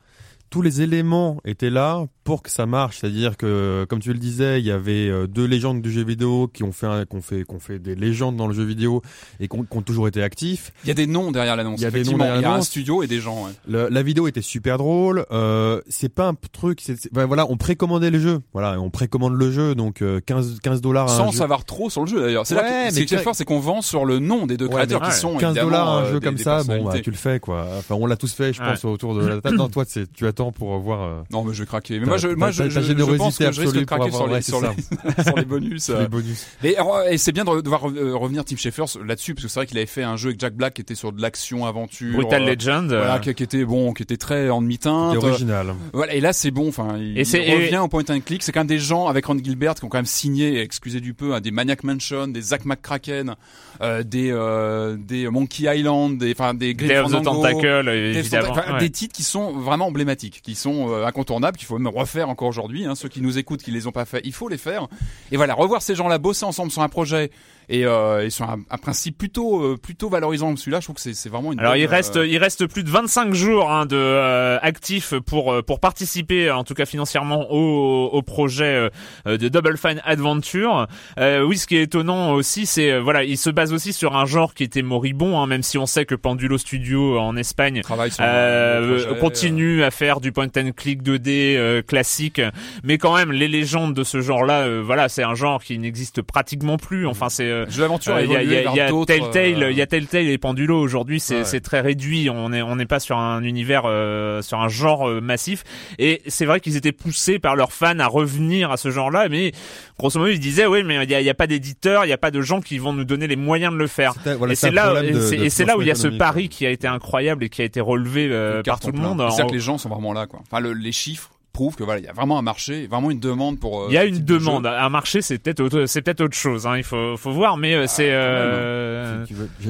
tous 0.50 0.62
les 0.62 0.82
éléments 0.82 1.40
étaient 1.46 1.70
là 1.70 2.06
pour 2.24 2.42
que 2.42 2.50
ça 2.50 2.66
marche. 2.66 2.98
C'est-à-dire 3.00 3.38
que, 3.38 3.86
comme 3.90 4.00
tu 4.00 4.12
le 4.12 4.20
disais, 4.20 4.60
il 4.60 4.66
y 4.66 4.72
avait 4.72 5.08
euh, 5.10 5.28
deux 5.28 5.46
légendes 5.46 5.82
du 5.82 5.92
jeu 5.92 6.04
vidéo 6.04 6.50
qui 6.54 6.64
ont 6.64 6.72
fait, 6.74 6.88
un- 6.88 7.06
qu'on 7.06 7.22
fait, 7.22 7.44
qu'on 7.46 7.60
fait 7.60 7.80
des 7.80 7.96
légendes 7.96 8.36
dans 8.36 8.48
le 8.48 8.54
jeu 8.54 8.64
vidéo 8.64 9.02
et 9.40 9.48
qui 9.48 9.58
ont, 9.58 9.64
qui 9.64 9.78
ont 9.78 9.82
toujours 9.82 10.08
été 10.10 10.22
actifs. 10.22 10.72
il 10.84 10.88
y 10.88 10.92
a 10.92 10.94
des 10.94 11.08
noms 11.08 11.32
derrière 11.32 11.56
l'annonce. 11.56 11.80
Il 11.80 11.84
y 11.84 11.86
a 11.86 11.92
des 11.92 12.04
noms 12.04 12.18
derrière 12.18 12.36
il 12.38 12.42
y 12.42 12.46
a 12.46 12.54
un 12.54 12.62
studio 12.62 13.02
et 13.04 13.08
des 13.08 13.20
gens. 13.20 13.46
ouais. 13.46 13.52
Le- 13.68 13.88
la 13.90 14.04
vidéo 14.04 14.28
était 14.28 14.42
super 14.42 14.78
drôle. 14.78 15.26
Euh, 15.32 15.82
c'est 15.88 16.14
pas 16.14 16.28
un 16.28 16.34
truc. 16.52 16.80
C'est, 16.82 16.98
c'est- 17.00 17.14
ben 17.14 17.26
voilà, 17.26 17.46
on 17.50 17.56
précommandait 17.58 18.10
le 18.12 18.20
jeu. 18.20 18.40
Voilà, 18.54 18.80
on 18.82 18.90
précommande 18.90 19.34
le 19.36 19.52
jeu, 19.52 19.74
donc 19.76 20.02
euh, 20.02 20.20
15 20.26 20.60
15 20.62 20.82
dollars. 20.82 21.10
Sans 21.10 21.32
savoir 21.32 21.64
trop 21.66 21.90
sur 21.90 22.02
le 22.02 22.08
jeu 22.08 22.20
d'ailleurs. 22.20 22.46
C'est 22.46 22.56
là 22.56 22.64
Ouais, 22.64 22.88
que 22.90 22.94
ce 22.96 23.00
mais 23.00 23.06
qui 23.06 23.16
est 23.16 23.20
fort, 23.20 23.36
c'est 23.36 23.46
qu'on 23.46 23.60
vend 23.60 23.82
sur 23.82 24.04
le 24.06 24.20
nom 24.20 24.48
des 24.48 24.58
deux 24.58 24.66
Ouais, 24.66 24.72
créateurs 24.72 25.00
mais 25.02 25.08
qui 25.08 25.14
ouais, 25.14 25.20
sont 25.20 25.38
15 25.38 25.52
évidemment, 25.58 25.70
dollars 25.70 25.90
un 25.90 26.04
euh, 26.04 26.12
jeu 26.14 26.20
des- 26.20 26.26
comme 26.26 26.36
des 26.36 26.44
ça, 26.44 26.64
bon, 26.64 26.84
bah, 26.84 27.00
tu 27.00 27.10
le 27.12 27.16
fais 27.18 27.40
quoi. 27.40 27.68
Enfin, 27.78 27.96
on 27.96 28.06
l'a 28.06 28.18
tous 28.18 28.34
fait, 28.34 28.52
je 28.54 28.62
Ouais. 28.62 28.68
pense, 28.72 28.84
autour 28.86 29.16
de 29.16 29.26
la 29.26 29.40
table. 29.42 29.56
Non, 29.58 29.70
toi, 29.70 29.86
c'est, 29.88 30.12
tu 30.12 30.26
attends 30.38 30.52
pour 30.52 30.78
voir. 30.80 31.02
euh, 31.02 31.22
Non, 31.32 31.44
mais 31.44 31.54
je 31.54 31.64
vais 31.64 31.68
craquer. 31.68 32.00
Mais 32.00 32.06
moi, 32.06 32.18
je, 32.18 32.28
moi, 32.30 32.52
je, 32.52 32.70
je, 32.70 32.80
je 32.82 33.16
pense 33.18 33.38
que 33.38 33.52
je 33.52 33.62
risque 33.62 33.76
de 33.76 33.84
craquer 33.84 34.12
sur 34.12 34.28
les, 34.28 34.42
sur 34.42 34.62
les, 34.62 35.24
sur 35.24 35.36
les 35.36 35.46
bonus. 35.46 35.90
euh. 35.90 36.02
les 36.02 36.08
bonus. 36.08 36.46
Mais 36.64 36.76
et 37.10 37.18
c'est 37.18 37.32
bien 37.32 37.44
de, 37.46 37.62
de 37.62 37.68
voir 37.70 37.88
euh, 37.90 38.16
revenir 38.16 38.46
Tim 38.46 38.56
Schafer 38.56 38.86
là-dessus 39.06 39.34
parce 39.34 39.44
que 39.46 39.50
c'est 39.52 39.60
vrai 39.60 39.68
qu'il 39.68 39.78
avait 39.78 39.86
fait 39.88 40.04
un 40.04 40.16
jeu 40.16 40.30
avec 40.30 40.40
Jack 40.40 40.54
Black 40.56 40.76
qui 40.76 40.82
était 40.82 40.96
sur 40.96 41.12
de 41.12 41.22
l'action 41.22 41.66
aventure, 41.66 42.14
Brutal 42.14 42.44
euh, 42.44 42.52
Legend. 42.56 42.88
voilà, 42.88 43.20
qui, 43.20 43.34
qui 43.34 43.44
était 43.44 43.66
bon, 43.66 43.94
qui 43.94 44.04
était 44.04 44.18
très 44.18 44.50
en 44.50 44.62
demi-teinte. 44.62 45.18
Original. 45.18 45.74
Voilà, 45.94 46.14
et 46.14 46.22
là 46.22 46.34
c'est 46.34 46.52
bon. 46.52 46.68
Enfin, 46.70 46.98
il, 47.00 47.18
Et 47.18 47.22
il 47.24 47.54
revient 47.56 47.76
et- 47.76 47.78
au 47.78 47.88
point 47.88 48.04
and 48.10 48.20
click. 48.26 48.44
C'est 48.44 48.52
quand 48.52 48.62
même 48.62 48.68
des 48.68 48.80
gens 48.80 49.08
avec 49.08 49.26
Ron 49.26 49.38
Gilbert 49.44 49.76
qui 49.76 49.86
ont 49.86 49.90
quand 49.90 49.98
même 49.98 50.06
signé, 50.06 50.60
excusez 50.62 51.02
du 51.02 51.14
peu, 51.14 51.34
hein, 51.34 51.42
des 51.42 51.52
Maniac 51.52 51.84
Mansion, 51.84 52.28
des 52.28 52.42
Zack 52.42 52.66
McCracken, 52.66 53.36
euh, 53.82 54.04
des 54.04 54.32
euh, 54.32 54.98
des 54.98 55.30
Monkey 55.30 55.64
Island, 55.64 56.18
des 56.18 56.32
enfin 56.32 56.54
des 56.54 56.76
Fandango, 56.76 57.24
Tentacle, 57.24 57.86
des, 57.86 58.18
évidemment. 58.20 58.50
enfin, 58.52 58.74
ouais. 58.74 58.80
des 58.80 58.90
titres 58.90 59.16
qui 59.16 59.24
sont 59.24 59.52
vraiment 59.54 59.88
emblématiques, 59.88 60.42
qui 60.42 60.56
sont 60.56 60.90
euh, 60.90 61.06
incontournables, 61.06 61.58
qu'il 61.58 61.68
faut 61.68 61.78
même 61.78 61.94
refaire 61.94 62.30
encore 62.30 62.48
aujourd'hui. 62.48 62.86
Hein, 62.86 62.96
ceux 62.96 63.10
qui 63.10 63.22
nous 63.22 63.38
écoutent, 63.38 63.62
qui 63.62 63.72
les 63.72 63.88
ont 63.88 63.92
pas 63.92 64.06
fait, 64.06 64.22
il 64.24 64.34
faut 64.34 64.50
les 64.50 64.58
faire. 64.58 64.88
Et 65.32 65.38
voilà, 65.38 65.54
revoir 65.54 65.82
ces 65.82 65.96
gens-là 65.96 66.18
bosser 66.18 66.46
ensemble 66.46 66.72
sur 66.72 66.82
un 66.82 66.90
projet 66.90 67.32
et, 67.70 67.86
euh, 67.86 68.26
et 68.26 68.30
sur 68.30 68.50
un, 68.50 68.60
un 68.70 68.78
principe 68.78 69.18
plutôt 69.18 69.62
euh, 69.62 69.78
plutôt 69.78 70.10
valorisant 70.10 70.56
celui-là, 70.56 70.80
je 70.80 70.86
trouve 70.86 70.96
que 70.96 71.02
c'est 71.02 71.14
c'est 71.14 71.30
vraiment 71.30 71.52
une. 71.52 71.60
Alors 71.60 71.74
bonne, 71.74 71.82
il 71.82 71.86
reste 71.86 72.18
euh, 72.18 72.28
il 72.28 72.38
reste 72.38 72.66
plus 72.68 72.84
de 72.84 72.90
25 72.90 73.34
jours 73.34 73.72
hein, 73.72 73.86
de 73.86 73.96
euh, 73.98 74.58
actifs 74.62 75.14
pour 75.26 75.52
euh, 75.54 75.62
pour 75.62 75.80
participer 75.80 76.50
en 76.52 76.64
tout 76.64 76.74
cas 76.74 76.86
financièrement 76.86 77.52
au, 77.52 78.10
au 78.12 78.22
projet 78.22 78.90
euh, 79.28 79.38
de 79.38 79.48
Double 79.50 79.78
Fine 79.78 80.02
Adventure. 80.06 80.88
Euh, 81.20 81.42
oui, 81.42 81.58
ce 81.58 81.68
qui 81.68 81.76
est 81.78 81.84
étonnant 81.84 82.32
aussi, 82.34 82.66
c'est 82.66 83.00
voilà, 83.00 83.24
il 83.24 83.38
se 83.38 83.50
base 83.50 83.74
aussi 83.74 83.94
sur 83.94 84.16
un 84.16 84.26
genre 84.26 84.54
qui 84.54 84.64
était 84.64 84.82
moribond, 84.82 85.40
hein, 85.42 85.48
même 85.48 85.64
si 85.64 85.78
on 85.78 85.86
sait 85.86 86.06
que 86.06 86.16
Pendulo 86.16 86.58
Studio 86.58 87.20
en 87.20 87.36
Espagne 87.36 87.82
euh, 88.20 89.04
projet, 89.04 89.20
continue 89.20 89.84
à 89.84 89.92
faire 89.92 90.20
du 90.20 90.32
point 90.32 90.48
and 90.58 90.72
click 90.76 91.04
2D 91.04 91.56
euh, 91.58 91.82
classique, 91.82 92.42
mais 92.84 92.98
quand 92.98 93.16
même 93.16 93.32
les 93.32 93.48
légendes 93.48 93.94
de 93.94 94.04
ce 94.04 94.22
genre-là, 94.22 94.62
euh, 94.62 94.82
voilà, 94.84 95.10
c'est 95.10 95.24
un 95.24 95.36
genre 95.36 95.64
qui 95.64 95.78
n'existe 95.80 96.22
pratiquement 96.22 96.78
plus. 96.78 97.08
Enfin, 97.08 97.30
c'est 97.30 97.57
euh, 97.58 97.66
euh, 97.66 97.70
jeu 97.70 97.82
d'aventure 97.82 98.14
a 98.14 98.18
euh, 98.18 98.24
Il 98.24 98.32
y 98.32 98.36
a, 98.36 98.44
y 98.44 98.58
a, 98.58 98.62
vers 98.62 98.72
il 98.74 98.78
y 98.78 98.80
a 98.82 98.90
d'autres, 98.90 99.14
Telltale, 99.14 99.64
euh, 99.64 99.72
il 99.72 99.78
y 99.78 99.82
a 99.82 99.88
Telltale 99.88 100.28
et 100.28 100.38
Pendulo 100.38 100.80
aujourd'hui, 100.80 101.20
c'est 101.20 101.38
Ouais. 101.38 101.44
c'est 101.46 101.60
très 101.62 101.82
réduit. 101.82 102.30
On 102.30 102.52
est 102.54 102.62
on 102.62 102.76
n'est 102.76 102.86
pas 102.86 103.00
sur 103.00 103.18
un 103.18 103.42
univers, 103.44 103.84
euh, 103.86 104.42
sur 104.42 104.60
un 104.60 104.68
genre 104.70 105.08
euh, 105.10 105.22
massif. 105.22 105.64
Et 106.00 106.22
c'est 106.28 106.46
vrai 106.46 106.60
qu'ils 106.60 106.76
étaient 106.78 106.92
poussés 106.92 107.40
par 107.40 107.56
leurs 107.56 107.72
fans 107.74 108.00
à 108.00 108.08
revenir 108.08 108.72
à 108.72 108.78
ce 108.78 108.92
genre-là, 108.92 109.28
mais 109.30 109.52
grosso 110.00 110.20
modo 110.20 110.32
ils 110.32 110.40
disaient 110.40 110.66
oui, 110.66 110.84
mais 110.84 111.04
il 111.04 111.10
y 111.10 111.16
a, 111.16 111.22
il 111.22 111.26
y 111.26 111.30
a 111.30 111.34
pas 111.34 111.48
d'éditeurs, 111.48 112.06
il 112.06 112.10
y 112.10 112.14
a 112.14 112.18
pas 112.18 112.32
de 112.32 112.42
gens 112.42 112.62
qui 112.62 112.78
vont 112.78 112.94
nous 112.94 113.06
donner 113.06 113.28
les 113.28 113.36
moyens 113.36 113.74
de 113.74 113.78
le 113.78 113.88
faire. 113.88 114.14
Voilà, 114.38 114.54
et 114.54 114.56
c'est 114.56 114.68
c'est 114.68 114.74
là, 114.74 115.02
de- 115.02 115.20
c'est 115.22 115.38
et 115.38 115.50
c'est 115.50 115.66
là 115.66 115.78
où 115.78 115.82
il 115.82 115.88
y 115.88 115.92
a 115.92 115.96
ce 115.96 116.08
pari 116.08 116.50
qui 116.50 116.66
a 116.66 116.70
été 116.70 116.88
incroyable 116.88 117.44
et 117.44 117.50
qui 117.50 117.62
a 117.62 117.66
été 117.66 117.80
relevé 117.82 118.28
euh, 118.32 118.62
par 118.64 118.80
tout 118.80 118.92
le 118.92 119.00
monde. 119.00 119.20
C'est-à-dire 119.30 119.46
En- 119.46 119.48
que 119.50 119.54
les 119.54 119.60
gens 119.60 119.78
sont 119.78 119.90
vraiment 119.90 120.14
là, 120.14 120.26
quoi. 120.28 120.40
Enfin, 120.52 120.60
le- 120.62 120.74
les 120.74 120.92
chiffres 120.92 121.30
prouve 121.58 121.76
que 121.76 121.84
voilà, 121.84 122.00
il 122.00 122.06
y 122.06 122.08
a 122.08 122.14
vraiment 122.14 122.38
un 122.38 122.44
marché, 122.44 122.86
vraiment 122.86 123.10
une 123.10 123.20
demande 123.20 123.60
pour. 123.60 123.82
euh, 123.82 123.86
Il 123.90 123.94
y 123.96 123.98
a 123.98 124.06
une 124.06 124.20
de 124.20 124.38
demande. 124.38 124.68
Un 124.68 124.90
marché, 124.90 125.24
c'est 125.24 125.40
peut-être 125.40 125.60
autre, 125.60 125.86
c'est 125.88 126.04
peut-être 126.04 126.22
autre 126.22 126.38
chose. 126.38 126.68
Hein. 126.68 126.78
Il 126.78 126.84
faut, 126.84 127.18
faut 127.18 127.32
voir, 127.32 127.58
mais 127.58 127.74
euh, 127.74 127.88
c'est. 127.88 128.12
euh, 128.12 129.26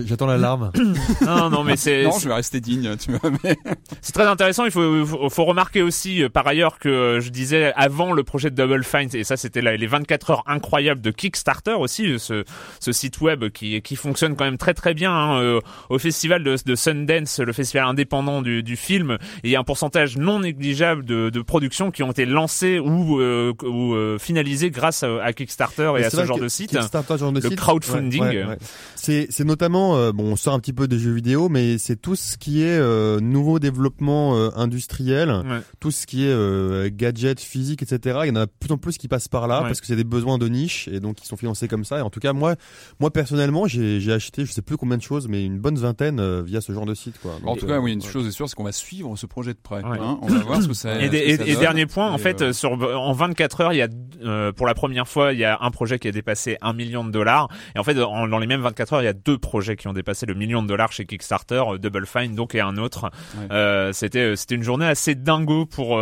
J'attends 0.05 0.25
l'alarme. 0.25 0.71
non, 1.25 1.49
non, 1.49 1.63
mais 1.63 1.77
c'est. 1.77 2.03
Non, 2.03 2.11
je 2.19 2.27
vais 2.27 2.33
rester 2.35 2.59
digne, 2.59 2.97
tu 2.97 3.11
vois. 3.13 3.31
Mais... 3.43 3.55
C'est 4.01 4.11
très 4.11 4.25
intéressant. 4.27 4.65
Il 4.65 4.71
faut, 4.71 5.05
faut, 5.05 5.29
faut 5.29 5.45
remarquer 5.45 5.81
aussi, 5.81 6.23
euh, 6.23 6.29
par 6.29 6.45
ailleurs, 6.45 6.77
que 6.79 6.89
euh, 6.89 7.19
je 7.21 7.29
disais 7.29 7.71
avant 7.77 8.11
le 8.11 8.23
projet 8.23 8.49
de 8.49 8.55
Double 8.55 8.83
Fine, 8.83 9.09
et 9.13 9.23
ça 9.23 9.37
c'était 9.37 9.61
les 9.61 9.87
24 9.87 10.29
heures 10.31 10.43
incroyables 10.45 10.99
de 11.01 11.11
Kickstarter 11.11 11.73
aussi, 11.79 12.19
ce, 12.19 12.43
ce 12.81 12.91
site 12.91 13.21
web 13.21 13.47
qui, 13.49 13.81
qui 13.81 13.95
fonctionne 13.95 14.35
quand 14.35 14.43
même 14.45 14.57
très 14.57 14.73
très 14.73 14.93
bien 14.93 15.11
hein, 15.13 15.59
au 15.89 15.99
festival 15.99 16.43
de, 16.43 16.55
de 16.65 16.75
Sundance, 16.75 17.39
le 17.39 17.53
festival 17.53 17.85
indépendant 17.87 18.41
du, 18.41 18.61
du 18.63 18.75
film. 18.75 19.17
Il 19.43 19.49
y 19.49 19.55
a 19.55 19.59
un 19.59 19.63
pourcentage 19.63 20.17
non 20.17 20.39
négligeable 20.39 21.05
de, 21.05 21.29
de 21.29 21.41
productions 21.77 21.91
qui 21.91 22.03
ont 22.03 22.11
été 22.11 22.25
lancées 22.25 22.79
ou, 22.79 23.19
euh, 23.19 23.53
ou 23.63 23.93
euh, 23.93 24.17
finalisées 24.17 24.71
grâce 24.71 25.03
à, 25.03 25.23
à 25.23 25.33
Kickstarter 25.33 25.93
et 25.99 26.03
à 26.05 26.09
ce 26.09 26.25
genre 26.25 26.39
de 26.39 26.47
site. 26.47 26.71
Kickstarter, 26.71 27.13
ce 27.13 27.19
genre 27.19 27.31
de 27.31 27.39
Le 27.41 27.49
site. 27.49 27.59
crowdfunding. 27.59 28.21
Ouais, 28.21 28.29
ouais, 28.29 28.45
ouais. 28.45 28.57
C'est 28.95 29.27
c'est 29.29 29.43
notamment 29.43 29.95
euh, 29.95 30.11
bon, 30.11 30.31
on 30.31 30.35
sort 30.35 30.53
un 30.53 30.59
petit 30.59 30.73
peu 30.73 30.87
des 30.87 30.97
jeux 30.99 31.11
vidéo, 31.13 31.49
mais 31.49 31.77
c'est 31.77 31.95
tout 31.95 32.15
ce 32.15 32.37
qui 32.37 32.61
est 32.63 32.77
euh, 32.79 33.19
nouveau 33.19 33.59
développement 33.59 34.35
euh, 34.37 34.49
industriel, 34.55 35.29
Ouais. 35.29 35.59
tout 35.79 35.91
ce 35.91 36.05
qui 36.07 36.25
est 36.25 36.29
euh, 36.31 36.89
gadgets 36.91 37.39
physiques, 37.39 37.83
etc. 37.83 38.19
Il 38.23 38.27
y 38.29 38.31
en 38.31 38.35
a 38.35 38.45
de 38.45 38.51
plus 38.59 38.71
en 38.71 38.77
plus 38.77 38.97
qui 38.97 39.07
passent 39.07 39.27
par 39.27 39.47
là 39.47 39.57
Ouais. 39.61 39.67
parce 39.67 39.81
que 39.81 39.87
c'est 39.87 39.95
des 39.95 40.03
besoins 40.03 40.37
de 40.37 40.47
niche 40.47 40.87
et 40.87 40.99
donc 40.99 41.17
ils 41.21 41.27
sont 41.27 41.37
financés 41.37 41.67
comme 41.67 41.85
ça. 41.85 41.99
Et 41.99 42.01
en 42.01 42.09
tout 42.09 42.19
cas, 42.19 42.33
moi, 42.33 42.55
moi 42.99 43.11
personnellement, 43.11 43.67
j'ai 43.67 43.99
j'ai 43.99 44.13
acheté, 44.13 44.45
je 44.45 44.51
sais 44.51 44.61
plus 44.61 44.77
combien 44.77 44.97
de 44.97 45.01
choses, 45.03 45.27
mais 45.27 45.43
une 45.45 45.59
bonne 45.59 45.77
vingtaine 45.77 46.19
euh, 46.19 46.41
via 46.43 46.61
ce 46.61 46.71
genre 46.73 46.85
de 46.85 46.93
site, 46.95 47.15
quoi. 47.21 47.33
en 47.45 47.55
tout 47.55 47.65
euh, 47.65 47.69
cas, 47.69 47.79
oui, 47.79 47.93
une 47.93 48.01
ouais. 48.01 48.07
chose 48.11 48.27
est 48.27 48.31
sûre, 48.31 48.49
c'est 48.49 48.55
qu'on 48.55 48.63
va 48.63 48.71
suivre 48.71 49.15
ce 49.17 49.25
projet 49.25 49.53
de 49.53 49.59
près. 49.61 49.83
Ouais. 49.83 49.97
hein. 50.01 50.17
on 50.21 50.27
va 50.27 50.39
voir 50.39 50.61
ce 50.61 50.67
que 50.67 50.73
ça. 50.73 50.99
Et, 51.01 51.09
des- 51.09 51.33
ce 51.33 51.37
que 51.37 51.43
et- 51.43 51.53
ça 51.53 51.61
et 51.61 51.65
donne. 51.65 51.66
Dernier 51.67 51.85
point, 51.85 52.09
en 52.11 52.17
fait, 52.17 52.41
euh, 52.41 52.53
sur 52.53 52.71
en 52.73 53.13
24 53.13 53.61
heures, 53.61 53.73
il 53.73 53.77
y 53.77 53.81
a 53.81 53.87
euh, 54.23 54.51
pour 54.51 54.65
la 54.65 54.73
première 54.73 55.07
fois, 55.07 55.31
il 55.33 55.39
y 55.39 55.45
a 55.45 55.57
un 55.61 55.69
projet 55.69 55.99
qui 55.99 56.07
a 56.07 56.11
dépassé 56.11 56.57
un 56.61 56.73
million 56.73 57.03
de 57.05 57.11
dollars. 57.11 57.49
Et 57.75 57.79
en 57.79 57.83
fait, 57.83 57.99
en- 58.01 58.27
dans 58.27 58.39
les 58.39 58.47
mêmes 58.47 58.61
24 58.61 58.93
heures, 58.93 59.01
il 59.01 59.05
y 59.05 59.09
a 59.09 59.13
deux 59.13 59.37
projets 59.37 59.75
qui 59.75 59.87
ont 59.87 59.93
dépassé 59.93 60.25
le 60.25 60.33
million 60.33 60.63
de 60.63 60.67
dollars 60.67 60.91
chez 60.91 61.05
Kickstarter, 61.05 61.61
euh, 61.73 61.77
Double 61.77 62.05
Fine 62.07 62.33
donc 62.33 62.55
et 62.55 62.61
un 62.61 62.77
autre. 62.77 63.11
Ouais. 63.37 63.91
C'était 63.93 64.35
c'était 64.35 64.55
une 64.55 64.63
journée 64.63 64.87
assez 64.87 65.13
dingo 65.15 65.65
pour 65.65 65.99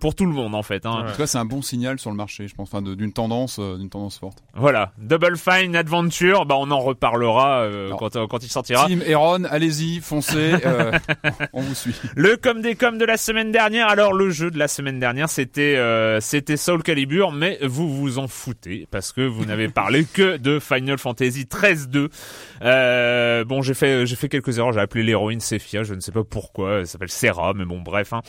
pour 0.00 0.14
tout 0.14 0.26
le 0.26 0.32
monde 0.32 0.54
en 0.54 0.62
fait. 0.62 0.84
Hein. 0.86 1.04
En 1.06 1.10
tout 1.10 1.16
cas, 1.16 1.26
c'est 1.26 1.38
un 1.38 1.44
bon 1.44 1.62
signal 1.62 1.98
sur 1.98 2.10
le 2.10 2.16
marché, 2.16 2.46
je 2.48 2.54
pense, 2.54 2.68
enfin, 2.72 2.82
d'une 2.82 3.12
tendance, 3.12 3.58
d'une 3.58 3.88
tendance 3.90 4.18
forte. 4.18 4.38
Voilà, 4.54 4.92
Double 4.98 5.36
Fine 5.36 5.74
Adventure, 5.76 6.44
bah 6.46 6.56
on 6.58 6.70
en 6.70 6.80
reparlera 6.80 7.66
quand 7.98 8.26
quand 8.26 8.42
il 8.44 8.48
sortira. 8.50 8.86
Team 8.86 9.02
Heron, 9.06 9.44
allez-y, 9.44 10.00
foncez, 10.00 10.54
on 11.52 11.62
vous 11.62 11.74
suit. 11.74 11.94
Le 12.16 12.36
comme 12.36 12.60
des 12.60 12.74
coms 12.74 12.98
de 12.98 13.04
la 13.04 13.16
semaine 13.16 13.52
dernière. 13.52 13.88
Alors 13.88 14.12
le 14.12 14.30
jeu 14.30 14.50
de 14.50 14.58
la 14.58 14.68
semaine 14.68 14.93
dernière, 15.00 15.28
c'était 15.28 15.76
euh, 15.76 16.20
c'était 16.20 16.56
Soul 16.56 16.82
Calibur, 16.82 17.32
mais 17.32 17.58
vous 17.62 17.88
vous 17.94 18.18
en 18.18 18.28
foutez 18.28 18.86
parce 18.90 19.12
que 19.12 19.20
vous 19.20 19.44
n'avez 19.44 19.68
parlé 19.74 20.04
que 20.04 20.36
de 20.36 20.58
Final 20.58 20.98
Fantasy 20.98 21.46
13 21.46 21.88
2. 21.88 22.08
Euh, 22.62 23.44
bon, 23.44 23.62
j'ai 23.62 23.74
fait 23.74 24.06
j'ai 24.06 24.16
fait 24.16 24.28
quelques 24.28 24.58
erreurs. 24.58 24.72
J'ai 24.72 24.80
appelé 24.80 25.04
l'héroïne 25.04 25.40
Sephia, 25.40 25.82
je 25.82 25.94
ne 25.94 26.00
sais 26.00 26.12
pas 26.12 26.24
pourquoi. 26.24 26.80
Elle 26.80 26.86
s'appelle 26.86 27.10
Serra, 27.10 27.52
mais 27.54 27.64
bon, 27.64 27.80
bref. 27.80 28.12
hein. 28.12 28.20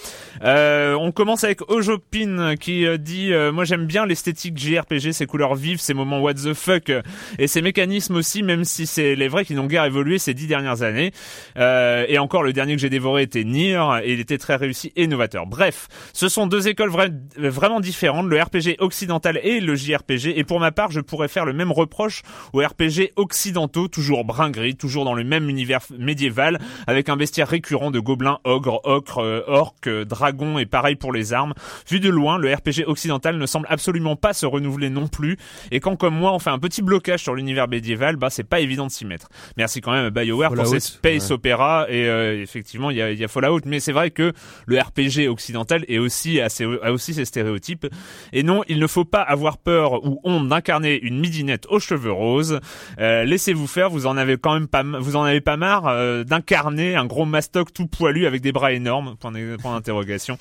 Euh, 0.44 0.94
on 0.96 1.12
commence 1.12 1.44
avec 1.44 1.62
Ojopin 1.70 2.56
qui 2.60 2.86
euh, 2.86 2.98
dit 2.98 3.34
euh, 3.34 3.52
moi 3.52 3.64
j'aime 3.66 3.86
bien 3.86 4.06
l'esthétique 4.06 4.58
JRPG, 4.58 5.12
ses 5.12 5.26
couleurs 5.26 5.56
vives, 5.56 5.80
ses 5.80 5.94
moments 5.94 6.20
what 6.20 6.34
the 6.36 6.54
fuck 6.54 6.92
et 7.40 7.48
ses 7.48 7.62
mécanismes 7.62 8.16
aussi, 8.16 8.44
même 8.44 8.64
si 8.66 8.86
c'est 8.86 9.16
les 9.16 9.28
vrais 9.28 9.46
qui 9.46 9.54
n'ont 9.54 9.68
guère 9.68 9.86
évolué 9.86 10.18
ces 10.20 10.34
dix 10.34 10.48
dernières 10.48 10.82
années. 10.82 11.12
Euh, 11.58 12.06
et 12.08 12.18
encore, 12.20 12.44
le 12.44 12.54
dernier 12.54 12.76
que 12.76 12.82
j'ai 12.82 12.90
dévoré 12.90 13.24
était 13.24 13.44
Nier, 13.44 13.82
et 14.04 14.14
il 14.14 14.20
était 14.20 14.38
très 14.38 14.56
réussi 14.56 14.92
et 14.96 15.08
novateur. 15.08 15.46
Bref, 15.46 15.88
ce 16.14 16.28
sont 16.30 16.48
deux 16.48 16.55
écoles 16.60 16.90
vra- 16.90 17.12
vraiment 17.38 17.80
différentes, 17.80 18.28
le 18.28 18.42
RPG 18.42 18.78
occidental 18.80 19.40
et 19.44 19.60
le 19.60 19.76
JRPG, 19.76 20.38
et 20.38 20.44
pour 20.44 20.60
ma 20.60 20.72
part, 20.72 20.92
je 20.92 21.00
pourrais 21.00 21.28
faire 21.28 21.46
le 21.46 21.54
même 21.54 21.72
reproche 21.72 22.22
aux 22.54 22.60
RPG 22.60 23.12
occidentaux, 23.16 23.88
toujours 23.88 24.26
brun 24.26 24.50
gris, 24.50 24.76
toujours 24.76 25.06
dans 25.06 25.14
le 25.14 25.24
même 25.24 25.50
univers 25.50 25.82
médiéval, 25.98 26.60
avec 26.88 27.10
un 27.10 27.18
bestiaire 27.18 27.48
récurrent 27.48 27.92
de 27.92 28.00
gobelins, 28.00 28.40
ogres, 28.44 28.82
ocres, 28.84 29.20
euh, 29.20 29.42
orques, 29.48 29.90
dragons, 29.90 30.58
et 30.58 30.66
pareil 30.66 30.96
pour 30.96 31.12
les 31.14 31.34
armes. 31.34 31.54
Vu 31.90 32.00
de 32.00 32.10
loin, 32.10 32.38
le 32.38 32.54
RPG 32.54 32.86
occidental 32.88 33.38
ne 33.38 33.46
semble 33.46 33.68
absolument 33.70 34.16
pas 34.16 34.34
se 34.34 34.46
renouveler 34.46 34.90
non 34.90 35.08
plus, 35.08 35.38
et 35.72 35.80
quand 35.80 35.96
comme 35.96 36.16
moi 36.16 36.34
on 36.34 36.40
fait 36.40 36.50
un 36.50 36.60
petit 36.60 36.82
blocage 36.82 37.22
sur 37.22 37.36
l'univers 37.36 37.68
médiéval, 37.68 38.16
bah 38.16 38.30
c'est 38.30 38.44
pas 38.44 38.60
évident 38.60 38.88
de 38.88 38.92
s'y 38.92 39.06
mettre. 39.06 39.30
Merci 39.58 39.82
quand 39.82 39.92
même 39.92 40.06
à 40.06 40.10
BioWare 40.10 40.50
pour 40.50 40.58
Fallout, 40.58 40.74
ces 40.74 40.80
space 40.80 41.28
ouais. 41.30 41.34
opéra 41.34 41.86
et 41.90 42.06
euh, 42.08 42.42
effectivement 42.42 42.90
il 42.92 42.98
y 42.98 43.02
a, 43.02 43.12
il 43.12 43.20
y 43.20 43.24
a 43.24 43.28
Fallout, 43.28 43.62
mais 43.66 43.80
c'est 43.80 43.92
vrai 43.92 44.12
que 44.12 44.34
le 44.66 44.80
RPG 44.80 45.28
occidental 45.30 45.86
est 45.88 45.98
aussi 45.98 46.40
assez, 46.46 46.66
a 46.82 46.92
aussi 46.92 47.14
ses 47.14 47.26
stéréotypes. 47.26 47.88
Et 48.34 48.44
non, 48.44 48.64
il 48.68 48.80
ne 48.80 48.88
faut 48.88 49.06
pas 49.06 49.22
avoir 49.22 49.58
peur 49.58 50.06
ou 50.06 50.20
honte 50.24 50.48
d'incarner 50.48 51.00
une 51.02 51.20
midinette 51.20 51.66
aux 51.70 51.80
cheveux 51.80 52.12
roses. 52.12 52.60
Euh, 53.00 53.24
Laissez-vous 53.26 53.68
faire, 53.68 53.90
vous 53.90 54.06
en 54.06 54.18
avez 54.18 54.38
quand 54.38 54.54
même 54.54 54.68
pas, 54.68 54.84
vous 54.84 55.16
en 55.16 55.24
avez 55.24 55.42
pas 55.42 55.58
marre 55.58 55.88
euh, 55.88 56.24
d'incarner 56.24 56.96
un 56.96 57.06
gros 57.06 57.26
mastoc 57.26 57.74
tout 57.74 57.88
poilu 57.88 58.26
avec 58.26 58.42
des 58.42 58.52
bras 58.52 58.72
énormes? 58.72 59.16
Point 59.18 59.32
d'interrogation. 59.32 60.38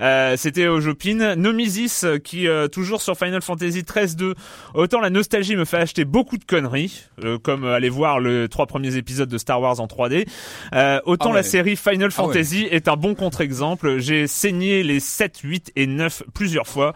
Euh, 0.00 0.36
C'était 0.36 0.66
Ojopin. 0.66 1.36
Nomisis 1.36 2.04
euh, 2.04 2.18
qui 2.18 2.46
euh, 2.48 2.68
toujours 2.68 3.00
sur 3.02 3.16
Final 3.16 3.42
Fantasy 3.42 3.80
13-2. 3.82 4.34
Autant 4.74 5.00
la 5.00 5.10
nostalgie 5.10 5.56
me 5.56 5.64
fait 5.64 5.78
acheter 5.78 6.04
beaucoup 6.04 6.36
de 6.38 6.44
conneries, 6.44 7.04
euh, 7.24 7.38
comme 7.38 7.64
euh, 7.64 7.74
aller 7.74 7.88
voir 7.88 8.20
les 8.20 8.48
trois 8.48 8.66
premiers 8.66 8.96
épisodes 8.96 9.28
de 9.28 9.38
Star 9.38 9.60
Wars 9.60 9.80
en 9.80 9.86
3D. 9.86 10.26
Euh, 10.74 11.00
autant 11.06 11.26
Ah 11.26 11.30
ouais. 11.30 11.36
la 11.36 11.42
série 11.42 11.76
Final 11.76 12.10
Ah 12.16 12.22
ouais. 12.22 12.32
Fantasy 12.34 12.68
est 12.70 12.88
un 12.88 12.96
bon 12.96 13.14
contre-exemple. 13.14 13.98
J'ai 13.98 14.26
saigné 14.26 14.82
les 14.82 15.00
7, 15.00 15.38
8 15.42 15.72
et 15.76 15.86
9 15.86 16.24
plusieurs 16.34 16.66
fois. 16.66 16.92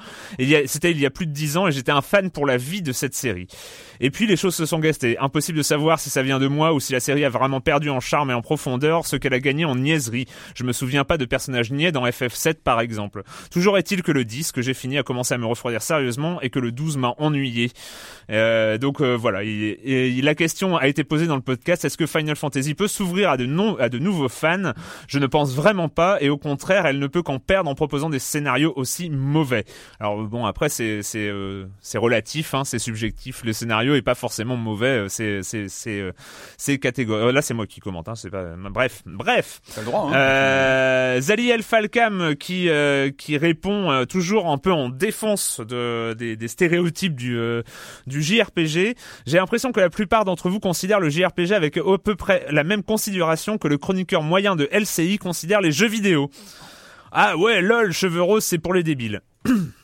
C'était 0.66 0.90
il 0.90 1.00
y 1.00 1.07
a 1.07 1.11
plus 1.11 1.26
de 1.26 1.33
10 1.33 1.57
ans 1.57 1.69
et 1.69 1.73
j'étais 1.73 1.92
un 1.92 2.02
fan 2.02 2.30
pour 2.30 2.47
la 2.47 2.57
vie 2.57 2.83
de 2.83 2.92
cette 2.92 3.14
série. 3.14 3.47
Et 4.00 4.11
puis 4.11 4.26
les 4.26 4.37
choses 4.37 4.54
se 4.54 4.66
sont 4.66 4.78
gastées. 4.78 5.19
Impossible 5.19 5.59
de 5.59 5.62
savoir 5.62 5.99
si 6.00 6.11
ça 6.11 6.23
vient 6.23 6.38
de 6.38 6.49
moi 6.49 6.73
ou 6.73 6.80
si 6.80 6.92
la 6.92 7.00
série 7.00 7.25
a 7.25 7.28
vraiment 7.28 7.61
perdu 7.61 7.90
en 7.90 8.00
charme 8.00 8.30
et 8.30 8.35
en 8.35 8.42
profondeur 8.42 9.07
ce 9.07 9.16
qu'elle 9.16 9.35
a 9.35 9.40
gagné 9.40 9.64
en 9.64 9.76
niaiserie. 9.76 10.26
Je 10.54 10.64
me 10.64 10.73
souviens 10.73 11.04
pas 11.04 11.19
de 11.19 11.25
personnages 11.25 11.71
niais 11.71 11.92
dans 11.92 12.07
FF7 12.07 12.54
par 12.62 12.80
exemple. 12.80 12.89
Toujours 13.50 13.78
est-il 13.78 14.02
que 14.02 14.12
le 14.12 14.25
10 14.25 14.52
que 14.52 14.62
j'ai 14.62 14.75
fini 14.75 14.99
a 14.99 15.02
commencé 15.02 15.35
à 15.35 15.38
me 15.38 15.47
refroidir 15.47 15.82
sérieusement 15.82 16.40
et 16.40 16.50
que 16.50 16.59
le 16.59 16.73
12 16.73 16.97
m'a 16.97 17.14
ennuyé. 17.18 17.70
Euh, 18.30 18.78
donc 18.78 19.00
euh, 19.00 19.16
voilà, 19.16 19.42
et 19.42 20.20
la 20.23 20.35
question 20.35 20.76
a 20.76 20.87
été 20.87 21.04
posée 21.04 21.26
dans 21.26 21.37
le 21.37 21.42
podcast 21.42 21.85
est-ce 21.85 21.97
que 21.97 22.06
Final 22.06 22.37
Fantasy 22.37 22.75
peut 22.75 22.88
s'ouvrir 22.88 23.30
à 23.30 23.37
de 23.37 23.47
non, 23.47 23.76
à 23.78 23.88
de 23.88 23.99
nouveaux 23.99 24.28
fans? 24.28 24.73
Je 25.09 25.18
ne 25.18 25.26
pense 25.26 25.54
vraiment 25.54 25.88
pas 25.88 26.18
et 26.20 26.28
au 26.28 26.38
contraire, 26.38 26.87
elle 26.87 26.99
ne 26.99 27.06
peut 27.06 27.23
qu'en 27.23 27.38
perdre 27.38 27.70
en 27.70 27.75
proposant 27.75 28.11
des 28.11 28.18
scénarios 28.18 28.73
aussi 28.76 29.11
mauvais. 29.11 29.64
Alors 29.99 30.23
bon, 30.23 30.47
après 30.47 30.68
c'est 30.68 31.02
c'est 31.02 31.28
euh, 31.28 31.66
relatif, 31.94 32.54
hein, 32.54 32.64
c'est 32.64 32.78
subjectif. 32.78 33.42
Le 33.44 33.52
scénario 33.52 33.94
est 33.94 34.02
pas 34.02 34.14
forcément 34.14 34.56
mauvais, 34.56 35.06
c'est 35.09 35.42
c'est. 35.42 35.68
Euh, 35.88 36.12
Là, 37.32 37.42
c'est 37.42 37.54
moi 37.54 37.66
qui 37.66 37.80
commente, 37.80 38.09
hein, 38.09 38.14
c'est 38.14 38.30
pas. 38.30 38.44
Bref, 38.70 39.02
bref. 39.06 39.61
Le 39.78 39.85
droit, 39.85 40.11
hein. 40.12 41.20
Zaliel 41.20 41.62
Falcam 41.62 42.35
qui 42.37 42.68
euh, 42.80 43.10
qui 43.10 43.37
répond 43.37 43.90
euh, 43.90 44.04
toujours 44.04 44.50
un 44.50 44.58
peu 44.58 44.72
en 44.72 44.88
défense 44.88 45.60
de 45.60 46.14
des, 46.14 46.37
des 46.37 46.49
stéréotypes 46.49 47.14
du 47.14 47.37
euh, 47.38 47.62
du 48.06 48.22
JRPG. 48.22 48.96
J'ai 49.26 49.37
l'impression 49.37 49.72
que 49.72 49.80
la 49.80 49.90
plupart 49.90 50.25
d'entre 50.25 50.49
vous 50.49 50.60
considèrent 50.60 51.00
le 51.00 51.10
JRPG 51.10 51.52
avec 51.52 51.76
à 51.76 51.99
peu 52.02 52.14
près 52.14 52.46
la 52.50 52.64
même 52.64 52.82
considération 52.82 53.58
que 53.58 53.68
le 53.68 53.78
chroniqueur 53.78 54.22
moyen 54.22 54.56
de 54.56 54.68
LCI 54.72 55.18
considère 55.18 55.60
les 55.60 55.72
jeux 55.72 55.88
vidéo. 55.88 56.30
Ah 57.12 57.37
ouais, 57.37 57.60
lol, 57.60 57.92
cheveux 57.92 58.22
roses, 58.22 58.44
c'est 58.44 58.58
pour 58.58 58.75
les 58.75 58.82
débiles. 58.82 59.20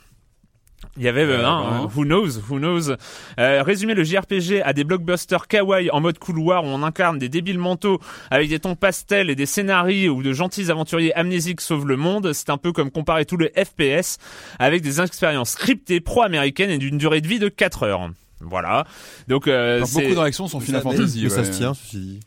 Il 0.98 1.02
y 1.02 1.08
avait, 1.08 1.22
euh, 1.22 1.40
Euh, 1.40 1.46
hein, 1.46 1.82
bon. 1.94 2.00
who 2.02 2.04
knows, 2.04 2.38
who 2.50 2.58
knows. 2.58 2.90
Euh, 3.38 3.62
résumer 3.62 3.94
le 3.94 4.04
JRPG 4.04 4.62
à 4.64 4.72
des 4.72 4.84
blockbusters 4.84 5.46
kawaii 5.46 5.90
en 5.90 6.00
mode 6.00 6.18
couloir 6.18 6.64
où 6.64 6.68
on 6.68 6.82
incarne 6.82 7.18
des 7.18 7.28
débiles 7.28 7.58
mentaux 7.58 8.00
avec 8.30 8.48
des 8.48 8.58
tons 8.58 8.76
pastels 8.76 9.28
et 9.30 9.34
des 9.34 9.46
scénarios 9.46 10.12
où 10.14 10.22
de 10.22 10.32
gentils 10.32 10.70
aventuriers 10.70 11.14
amnésiques 11.14 11.60
sauvent 11.60 11.86
le 11.86 11.96
monde, 11.96 12.32
c'est 12.32 12.50
un 12.50 12.58
peu 12.58 12.72
comme 12.72 12.90
comparer 12.90 13.24
tout 13.24 13.36
le 13.36 13.50
FPS 13.56 14.18
avec 14.58 14.82
des 14.82 15.00
expériences 15.00 15.50
scriptées 15.50 16.00
pro-américaines 16.00 16.70
et 16.70 16.78
d'une 16.78 16.98
durée 16.98 17.20
de 17.20 17.28
vie 17.28 17.38
de 17.38 17.48
4 17.48 17.82
heures. 17.82 18.10
Voilà. 18.40 18.84
Donc, 19.28 19.48
euh, 19.48 19.76
Alors, 19.76 19.88
beaucoup 19.88 20.14
de 20.14 20.18
réactions 20.18 20.46
sont 20.46 20.60
Final 20.60 20.82
Fantasy. 20.82 21.20
Mais 21.22 21.30
ça 21.30 21.38
ouais. 21.40 21.44
se 21.44 21.50
tient, 21.56 21.72
ceci 21.74 21.96
dit. 21.98 22.20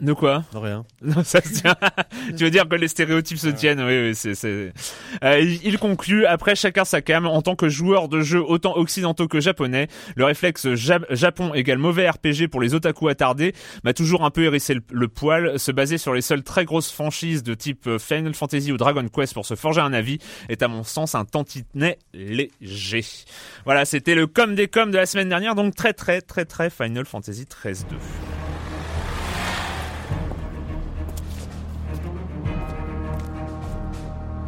De 0.00 0.12
quoi 0.12 0.44
Non, 0.54 0.60
rien. 0.60 0.84
Non, 1.02 1.22
ça 1.24 1.40
se 1.40 1.60
tient. 1.60 1.74
tu 2.36 2.44
veux 2.44 2.50
dire 2.50 2.68
que 2.68 2.74
les 2.76 2.88
stéréotypes 2.88 3.38
se 3.38 3.48
tiennent 3.48 3.80
Oui, 3.82 4.08
oui, 4.08 4.14
c'est. 4.14 4.34
c'est... 4.34 4.72
Euh, 5.24 5.40
il 5.62 5.78
conclut 5.78 6.26
après 6.26 6.54
chacun 6.54 6.84
sa 6.84 7.00
cam. 7.02 7.26
En 7.26 7.42
tant 7.42 7.56
que 7.56 7.68
joueur 7.68 8.08
de 8.08 8.20
jeux 8.20 8.42
autant 8.42 8.76
occidentaux 8.76 9.28
que 9.28 9.40
japonais, 9.40 9.88
le 10.16 10.24
réflexe 10.24 10.74
Ja- 10.74 11.00
Japon 11.10 11.54
égale 11.54 11.78
mauvais 11.78 12.08
RPG 12.08 12.48
pour 12.50 12.60
les 12.60 12.74
otaku 12.74 13.08
attardés 13.08 13.54
m'a 13.84 13.92
toujours 13.92 14.24
un 14.24 14.30
peu 14.30 14.44
hérissé 14.44 14.74
le, 14.74 14.82
le 14.92 15.08
poil. 15.08 15.58
Se 15.58 15.72
baser 15.72 15.98
sur 15.98 16.14
les 16.14 16.22
seules 16.22 16.42
très 16.42 16.64
grosses 16.64 16.90
franchises 16.92 17.42
de 17.42 17.54
type 17.54 17.86
euh, 17.86 17.98
Final 17.98 18.34
Fantasy 18.34 18.72
ou 18.72 18.76
Dragon 18.76 19.06
Quest 19.08 19.34
pour 19.34 19.46
se 19.46 19.54
forger 19.54 19.80
un 19.80 19.92
avis 19.92 20.18
est 20.48 20.62
à 20.62 20.68
mon 20.68 20.82
sens 20.84 21.14
un 21.14 21.24
tantinet 21.24 21.98
léger. 22.14 23.04
Voilà, 23.64 23.84
c'était 23.84 24.14
le 24.14 24.26
com 24.26 24.54
des 24.54 24.68
coms 24.68 24.90
de 24.90 24.96
la 24.96 25.06
semaine 25.06 25.28
dernière, 25.28 25.54
donc 25.54 25.74
très 25.74 25.92
très 25.92 26.20
très 26.20 26.44
très 26.44 26.70
Final 26.70 27.04
Fantasy 27.06 27.46
13 27.46 27.86
2. 27.90 27.96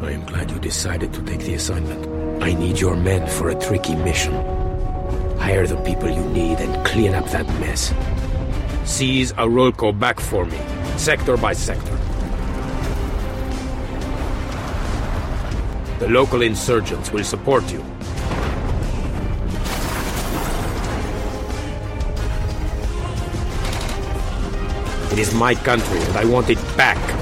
I 0.02 0.10
am 0.10 0.24
glad 0.26 0.50
you 0.50 0.58
decided 0.58 1.14
to 1.14 1.22
take 1.22 1.38
the 1.40 1.54
assignment. 1.54 2.42
I 2.42 2.54
need 2.54 2.80
your 2.80 2.96
men 2.96 3.28
for 3.28 3.50
a 3.50 3.54
tricky 3.54 3.94
mission. 3.94 4.34
Hire 5.38 5.64
the 5.64 5.76
people 5.76 6.10
you 6.10 6.24
need 6.30 6.58
and 6.58 6.84
clean 6.84 7.14
up 7.14 7.24
that 7.30 7.46
mess. 7.60 7.94
Seize 8.84 9.32
Arolko 9.34 9.96
back 9.96 10.18
for 10.18 10.44
me, 10.44 10.58
sector 10.96 11.36
by 11.36 11.52
sector. 11.52 11.96
The 16.00 16.08
local 16.08 16.42
insurgents 16.42 17.12
will 17.12 17.22
support 17.22 17.62
you. 17.72 17.80
It 25.12 25.18
is 25.20 25.32
my 25.32 25.54
country 25.54 26.00
and 26.00 26.16
I 26.16 26.24
want 26.24 26.50
it 26.50 26.58
back. 26.76 27.21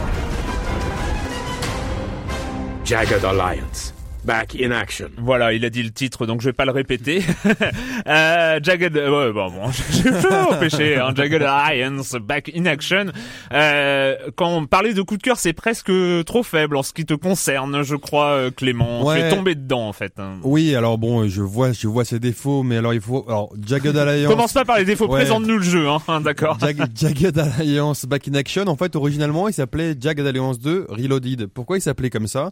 Jagged 2.90 3.23
Alliance. 3.23 3.89
Back 4.25 4.57
in 4.61 4.71
action. 4.71 5.09
Voilà, 5.19 5.53
il 5.55 5.65
a 5.65 5.71
dit 5.71 5.83
le 5.83 5.91
titre, 5.91 6.27
donc 6.27 6.41
je 6.43 6.47
vais 6.47 6.53
pas 6.53 6.65
le 6.67 6.73
répéter. 6.73 7.23
euh, 8.07 8.61
Jagged, 8.62 8.95
ouais, 8.95 9.33
bon, 9.33 9.50
bon, 9.50 9.71
je 9.91 10.03
peux 10.11 10.35
empêcher, 10.55 10.97
hein, 10.99 11.12
Jagged 11.15 11.43
Alliance, 11.43 12.12
Back 12.21 12.50
in 12.55 12.67
Action. 12.67 13.07
Euh, 13.53 14.15
quand 14.37 14.49
on 14.50 14.67
parlait 14.67 14.93
de 14.95 15.03
coup 15.03 15.17
de 15.17 15.23
cœur, 15.23 15.39
c'est 15.39 15.53
presque 15.53 15.91
trop 16.27 16.43
faible 16.43 16.77
en 16.77 16.83
ce 16.83 16.93
qui 16.93 17.05
te 17.07 17.15
concerne, 17.15 17.83
je 17.83 17.97
crois, 17.97 18.33
euh, 18.33 18.50
Clément. 18.50 19.05
Ouais. 19.05 19.21
Tu 19.21 19.27
es 19.27 19.31
tombé 19.31 19.55
dedans, 19.55 19.89
en 19.89 19.93
fait. 19.93 20.12
hein. 20.19 20.35
Oui, 20.43 20.75
alors 20.75 20.99
bon, 20.99 21.27
je 21.29 21.43
vois, 21.43 21.73
je 21.73 21.89
vois 21.89 22.05
ses 22.05 22.19
défauts, 22.21 22.62
mais 22.62 22.77
alors 22.77 22.93
il 22.95 23.00
faut, 23.00 23.25
alors 23.27 23.53
Jagged 23.67 23.97
Alliance. 23.97 24.31
Commence 24.31 24.53
pas 24.53 24.65
par 24.65 24.79
les 24.79 24.85
défauts, 24.85 25.09
Ouais. 25.09 25.21
présente-nous 25.21 25.57
le 25.57 25.62
jeu, 25.65 25.87
hein, 25.89 26.21
d'accord. 26.21 26.59
Jag- 26.61 26.87
Jagged 26.95 27.39
Alliance 27.39 28.05
Back 28.05 28.29
in 28.29 28.35
Action, 28.35 28.67
en 28.67 28.77
fait, 28.77 28.95
originalement, 28.97 29.49
il 29.49 29.55
s'appelait 29.55 29.95
Jagged 29.99 30.27
Alliance 30.27 30.59
2 30.61 30.87
Reloaded. 30.91 31.47
Pourquoi 31.47 31.79
il 31.79 31.81
s'appelait 31.81 32.11
comme 32.11 32.27
ça? 32.27 32.50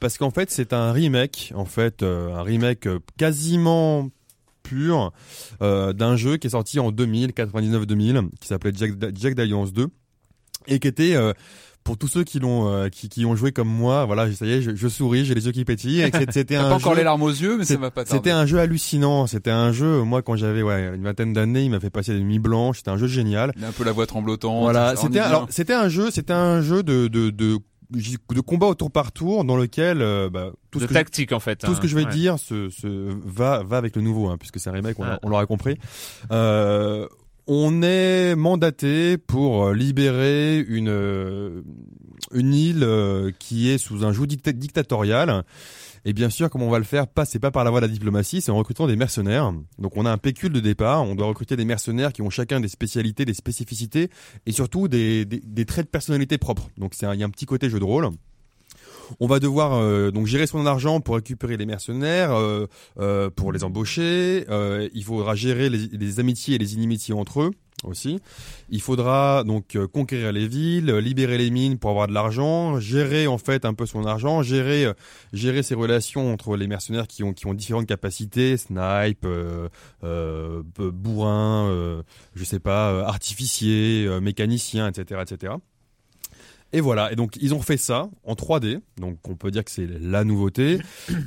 Parce 0.00 0.16
qu'en 0.16 0.30
fait, 0.30 0.50
c'est 0.50 0.72
un 0.72 0.92
remake, 0.92 1.07
en 1.54 1.64
fait, 1.64 2.02
euh, 2.02 2.34
un 2.34 2.42
remake 2.42 2.86
euh, 2.86 2.98
quasiment 3.16 4.08
pur 4.62 5.12
euh, 5.62 5.92
d'un 5.92 6.16
jeu 6.16 6.36
qui 6.36 6.46
est 6.46 6.50
sorti 6.50 6.78
en 6.78 6.90
2000, 6.90 7.30
99-2000, 7.30 8.28
qui 8.40 8.48
s'appelait 8.48 8.72
Jagged 8.74 9.40
Alliance 9.40 9.72
2 9.72 9.88
et 10.66 10.78
qui 10.78 10.88
était 10.88 11.16
pour 11.88 11.96
tous 11.96 12.08
ceux 12.08 12.22
qui 12.22 12.38
l'ont, 12.38 12.70
euh, 12.70 12.90
qui, 12.90 13.08
qui 13.08 13.24
ont 13.24 13.34
joué 13.34 13.50
comme 13.50 13.68
moi, 13.68 14.04
voilà, 14.04 14.30
ça 14.34 14.44
y 14.44 14.50
est, 14.52 14.60
je, 14.60 14.76
je 14.76 14.88
souris, 14.88 15.24
j'ai 15.24 15.34
les 15.34 15.46
yeux 15.46 15.52
qui 15.52 15.64
pétillent. 15.64 16.04
C'était 16.30 16.56
un 16.56 16.68
pas 16.68 16.74
encore 16.74 16.92
jeu- 16.92 16.98
les 16.98 17.04
larmes 17.04 17.22
aux 17.22 17.30
yeux, 17.30 17.56
mais 17.56 17.64
ça 17.64 17.78
va 17.78 17.90
pas 17.90 18.04
tarder. 18.04 18.18
C'était 18.18 18.30
un 18.30 18.44
jeu 18.44 18.58
hallucinant. 18.58 19.26
C'était 19.26 19.50
un 19.50 19.72
jeu, 19.72 20.02
moi, 20.02 20.20
quand 20.20 20.36
j'avais 20.36 20.60
ouais, 20.60 20.94
une 20.94 21.02
vingtaine 21.02 21.32
d'années, 21.32 21.62
il 21.64 21.70
m'a 21.70 21.80
fait 21.80 21.88
passer 21.88 22.12
des 22.12 22.20
nuits 22.20 22.38
blanches. 22.40 22.78
C'était 22.78 22.90
un 22.90 22.98
jeu 22.98 23.06
génial. 23.06 23.52
Il 23.56 23.64
a 23.64 23.68
un 23.68 23.72
peu 23.72 23.84
la 23.84 23.92
voix 23.92 24.06
tremblotante. 24.06 24.60
Voilà, 24.64 24.96
c'était 24.96 25.20
alors 25.20 25.46
c'était 25.48 25.72
un 25.72 25.88
jeu, 25.88 26.10
c'était 26.10 26.34
un 26.34 26.60
jeu 26.60 26.82
de 26.82 27.08
de 27.08 27.30
de 27.30 27.58
de 27.90 28.40
combat 28.40 28.66
au 28.66 28.74
tour 28.74 28.90
par 28.90 29.12
tour 29.12 29.44
dans 29.44 29.56
lequel 29.56 30.02
euh, 30.02 30.28
bah, 30.30 30.52
tout 30.70 30.78
de 30.78 30.84
ce 30.84 30.88
que 30.88 30.94
je, 30.94 30.98
tactique, 30.98 31.32
en 31.32 31.40
fait. 31.40 31.56
tout 31.56 31.66
ce 31.66 31.72
hein, 31.72 31.80
que 31.80 31.88
je 31.88 31.96
vais 31.96 32.04
ouais. 32.04 32.12
dire 32.12 32.38
se, 32.38 32.68
se 32.70 32.86
va 33.24 33.62
va 33.62 33.78
avec 33.78 33.96
le 33.96 34.02
nouveau 34.02 34.28
hein, 34.28 34.36
puisque 34.38 34.60
c'est 34.60 34.70
un 34.70 34.74
remake 34.74 34.98
on, 34.98 35.28
l'aura 35.28 35.46
compris. 35.46 35.78
Euh, 36.30 37.06
on 37.46 37.80
est 37.82 38.34
mandaté 38.34 39.16
pour 39.16 39.68
euh, 39.68 39.74
libérer 39.74 40.58
une 40.58 41.64
une 42.32 42.54
île 42.54 42.86
qui 43.38 43.70
est 43.70 43.78
sous 43.78 44.04
un 44.04 44.12
joug 44.12 44.26
dicta- 44.26 44.52
dictatorial. 44.52 45.44
Et 46.04 46.12
bien 46.12 46.30
sûr, 46.30 46.50
comme 46.50 46.62
on 46.62 46.70
va 46.70 46.78
le 46.78 46.84
faire, 46.84 47.06
pas 47.06 47.24
pas 47.40 47.50
par 47.50 47.64
la 47.64 47.70
voie 47.70 47.80
de 47.80 47.86
la 47.86 47.92
diplomatie, 47.92 48.40
c'est 48.40 48.50
en 48.50 48.56
recrutant 48.56 48.86
des 48.86 48.96
mercenaires. 48.96 49.52
Donc 49.78 49.96
on 49.96 50.06
a 50.06 50.10
un 50.10 50.18
pécule 50.18 50.52
de 50.52 50.60
départ, 50.60 51.02
on 51.02 51.14
doit 51.14 51.26
recruter 51.26 51.56
des 51.56 51.64
mercenaires 51.64 52.12
qui 52.12 52.22
ont 52.22 52.30
chacun 52.30 52.60
des 52.60 52.68
spécialités, 52.68 53.24
des 53.24 53.34
spécificités 53.34 54.10
et 54.46 54.52
surtout 54.52 54.88
des, 54.88 55.24
des, 55.24 55.40
des 55.44 55.64
traits 55.64 55.86
de 55.86 55.90
personnalité 55.90 56.38
propres. 56.38 56.68
Donc 56.76 56.94
il 57.00 57.18
y 57.18 57.22
a 57.22 57.26
un 57.26 57.30
petit 57.30 57.46
côté 57.46 57.70
jeu 57.70 57.78
de 57.78 57.84
rôle. 57.84 58.08
On 59.20 59.26
va 59.26 59.40
devoir 59.40 59.74
euh, 59.74 60.10
donc 60.10 60.26
gérer 60.26 60.46
son 60.46 60.66
argent 60.66 61.00
pour 61.00 61.14
récupérer 61.14 61.56
les 61.56 61.66
mercenaires, 61.66 62.32
euh, 62.32 62.66
euh, 62.98 63.30
pour 63.30 63.52
les 63.52 63.64
embaucher. 63.64 64.44
Euh, 64.50 64.88
il 64.92 65.04
faudra 65.04 65.34
gérer 65.34 65.70
les, 65.70 65.86
les 65.86 66.20
amitiés 66.20 66.56
et 66.56 66.58
les 66.58 66.74
inimitiés 66.74 67.14
entre 67.14 67.42
eux 67.42 67.50
aussi. 67.84 68.20
Il 68.70 68.80
faudra 68.80 69.44
donc 69.44 69.76
euh, 69.76 69.86
conquérir 69.86 70.32
les 70.32 70.48
villes, 70.48 70.90
euh, 70.90 71.00
libérer 71.00 71.38
les 71.38 71.50
mines 71.50 71.78
pour 71.78 71.90
avoir 71.90 72.08
de 72.08 72.12
l'argent, 72.12 72.80
gérer 72.80 73.26
en 73.26 73.38
fait 73.38 73.64
un 73.64 73.74
peu 73.74 73.86
son 73.86 74.04
argent, 74.04 74.42
gérer 74.42 74.84
euh, 74.84 74.94
gérer 75.32 75.62
ses 75.62 75.74
relations 75.74 76.32
entre 76.32 76.56
les 76.56 76.66
mercenaires 76.66 77.06
qui 77.06 77.22
ont 77.22 77.32
qui 77.32 77.46
ont 77.46 77.54
différentes 77.54 77.86
capacités, 77.86 78.56
snipe, 78.56 79.24
euh, 79.24 79.68
euh, 80.04 80.62
bourrin, 80.76 81.68
euh, 81.68 82.02
je 82.34 82.44
sais 82.44 82.60
pas, 82.60 83.04
artificier, 83.06 84.08
mécanicien, 84.20 84.88
etc., 84.88 85.22
etc. 85.22 85.54
Et 86.72 86.80
voilà. 86.80 87.12
Et 87.12 87.16
donc 87.16 87.36
ils 87.40 87.54
ont 87.54 87.62
fait 87.62 87.76
ça 87.76 88.08
en 88.24 88.34
3D. 88.34 88.80
Donc 88.98 89.16
on 89.28 89.34
peut 89.34 89.50
dire 89.50 89.64
que 89.64 89.70
c'est 89.70 89.88
la 90.00 90.24
nouveauté. 90.24 90.78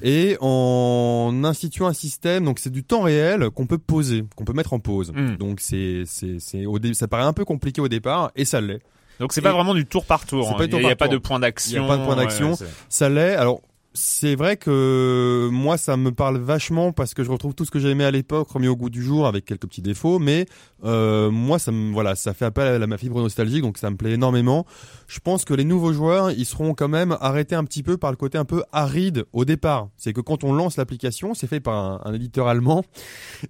Et 0.04 0.38
en 0.40 1.42
instituant 1.44 1.88
un 1.88 1.94
système, 1.94 2.46
donc 2.46 2.60
c'est 2.60 2.70
du 2.70 2.84
temps 2.84 3.02
réel 3.02 3.50
qu'on 3.50 3.66
peut 3.66 3.80
poser, 3.80 4.24
qu'on 4.36 4.46
peut 4.46 4.54
mettre 4.54 4.74
en 4.74 4.80
pause. 4.80 5.12
Mm. 5.14 5.38
Donc 5.38 5.60
c'est 5.60 6.04
c'est 6.06 6.38
c'est 6.40 6.66
ça 6.94 7.08
paraît 7.08 7.24
un 7.24 7.34
peu 7.34 7.46
compliqué 7.46 7.82
au 7.82 7.88
départ 7.88 8.32
et 8.36 8.46
ça 8.46 8.62
l'est. 8.62 8.82
Donc 9.20 9.34
c'est 9.34 9.42
pas 9.42 9.54
vraiment 9.54 9.74
du 9.74 9.86
tour 9.86 10.06
par 10.06 10.26
tour. 10.26 10.50
Hein. 10.50 10.56
pas 10.58 10.66
Il 10.66 10.76
n'y 10.76 10.90
a, 10.90 10.96
pas 10.96 11.08
de 11.08 11.18
point 11.18 11.40
d'action. 11.40 11.84
Il 11.84 11.84
y 11.84 11.86
a 11.86 11.88
pas 11.88 11.98
de 11.98 12.06
point 12.06 12.16
d'action. 12.16 12.48
Ouais, 12.48 12.52
ouais, 12.52 12.58
c'est- 12.58 12.68
Ça 12.90 13.10
l'est. 13.10 13.36
Alors 13.36 13.62
c'est 13.94 14.36
vrai 14.36 14.58
que 14.58 15.50
moi 15.52 15.78
ça 15.78 15.98
me 15.98 16.12
parle 16.12 16.38
vachement 16.38 16.92
parce 16.92 17.14
que 17.14 17.24
je 17.24 17.32
retrouve 17.32 17.54
tout 17.54 17.66
ce 17.66 17.72
que 17.72 17.80
j'ai 17.80 17.90
aimé 17.90 18.06
à 18.06 18.12
l'époque 18.12 18.50
remis 18.50 18.68
au 18.68 18.76
goût 18.76 18.90
du 18.90 19.04
jour 19.04 19.28
avec 19.28 19.46
quelques 19.46 19.68
petits 19.68 19.82
défauts, 19.82 20.18
mais 20.18 20.46
euh, 20.84 21.30
moi 21.30 21.60
ça 21.60 21.72
me 21.72 21.92
voilà 21.94 22.16
ça 22.16 22.34
fait 22.34 22.46
appel 22.46 22.82
à 22.82 22.88
ma 22.88 22.98
fibre 22.98 23.22
nostalgique 23.22 23.62
donc 23.62 23.78
ça 23.78 23.90
me 23.90 23.96
plaît 23.96 24.12
énormément. 24.14 24.66
Je 25.08 25.20
pense 25.20 25.46
que 25.46 25.54
les 25.54 25.64
nouveaux 25.64 25.94
joueurs 25.94 26.32
ils 26.32 26.46
seront 26.46 26.74
quand 26.74 26.88
même 26.88 27.18
arrêtés 27.22 27.56
un 27.56 27.64
petit 27.64 27.84
peu 27.84 27.98
par 27.98 28.12
le 28.12 28.18
côté 28.18 28.38
un 28.38 28.46
peu 28.46 28.64
aride 28.72 29.26
au 29.34 29.46
départ. 29.46 29.90
C'est 29.98 30.14
que 30.14 30.22
quand 30.22 30.44
on 30.44 30.54
lance 30.54 30.78
l'application 30.78 31.34
c'est 31.34 31.48
fait 31.48 31.60
par 31.60 31.76
un, 31.76 32.02
un 32.06 32.14
éditeur 32.14 32.48
allemand 32.48 32.84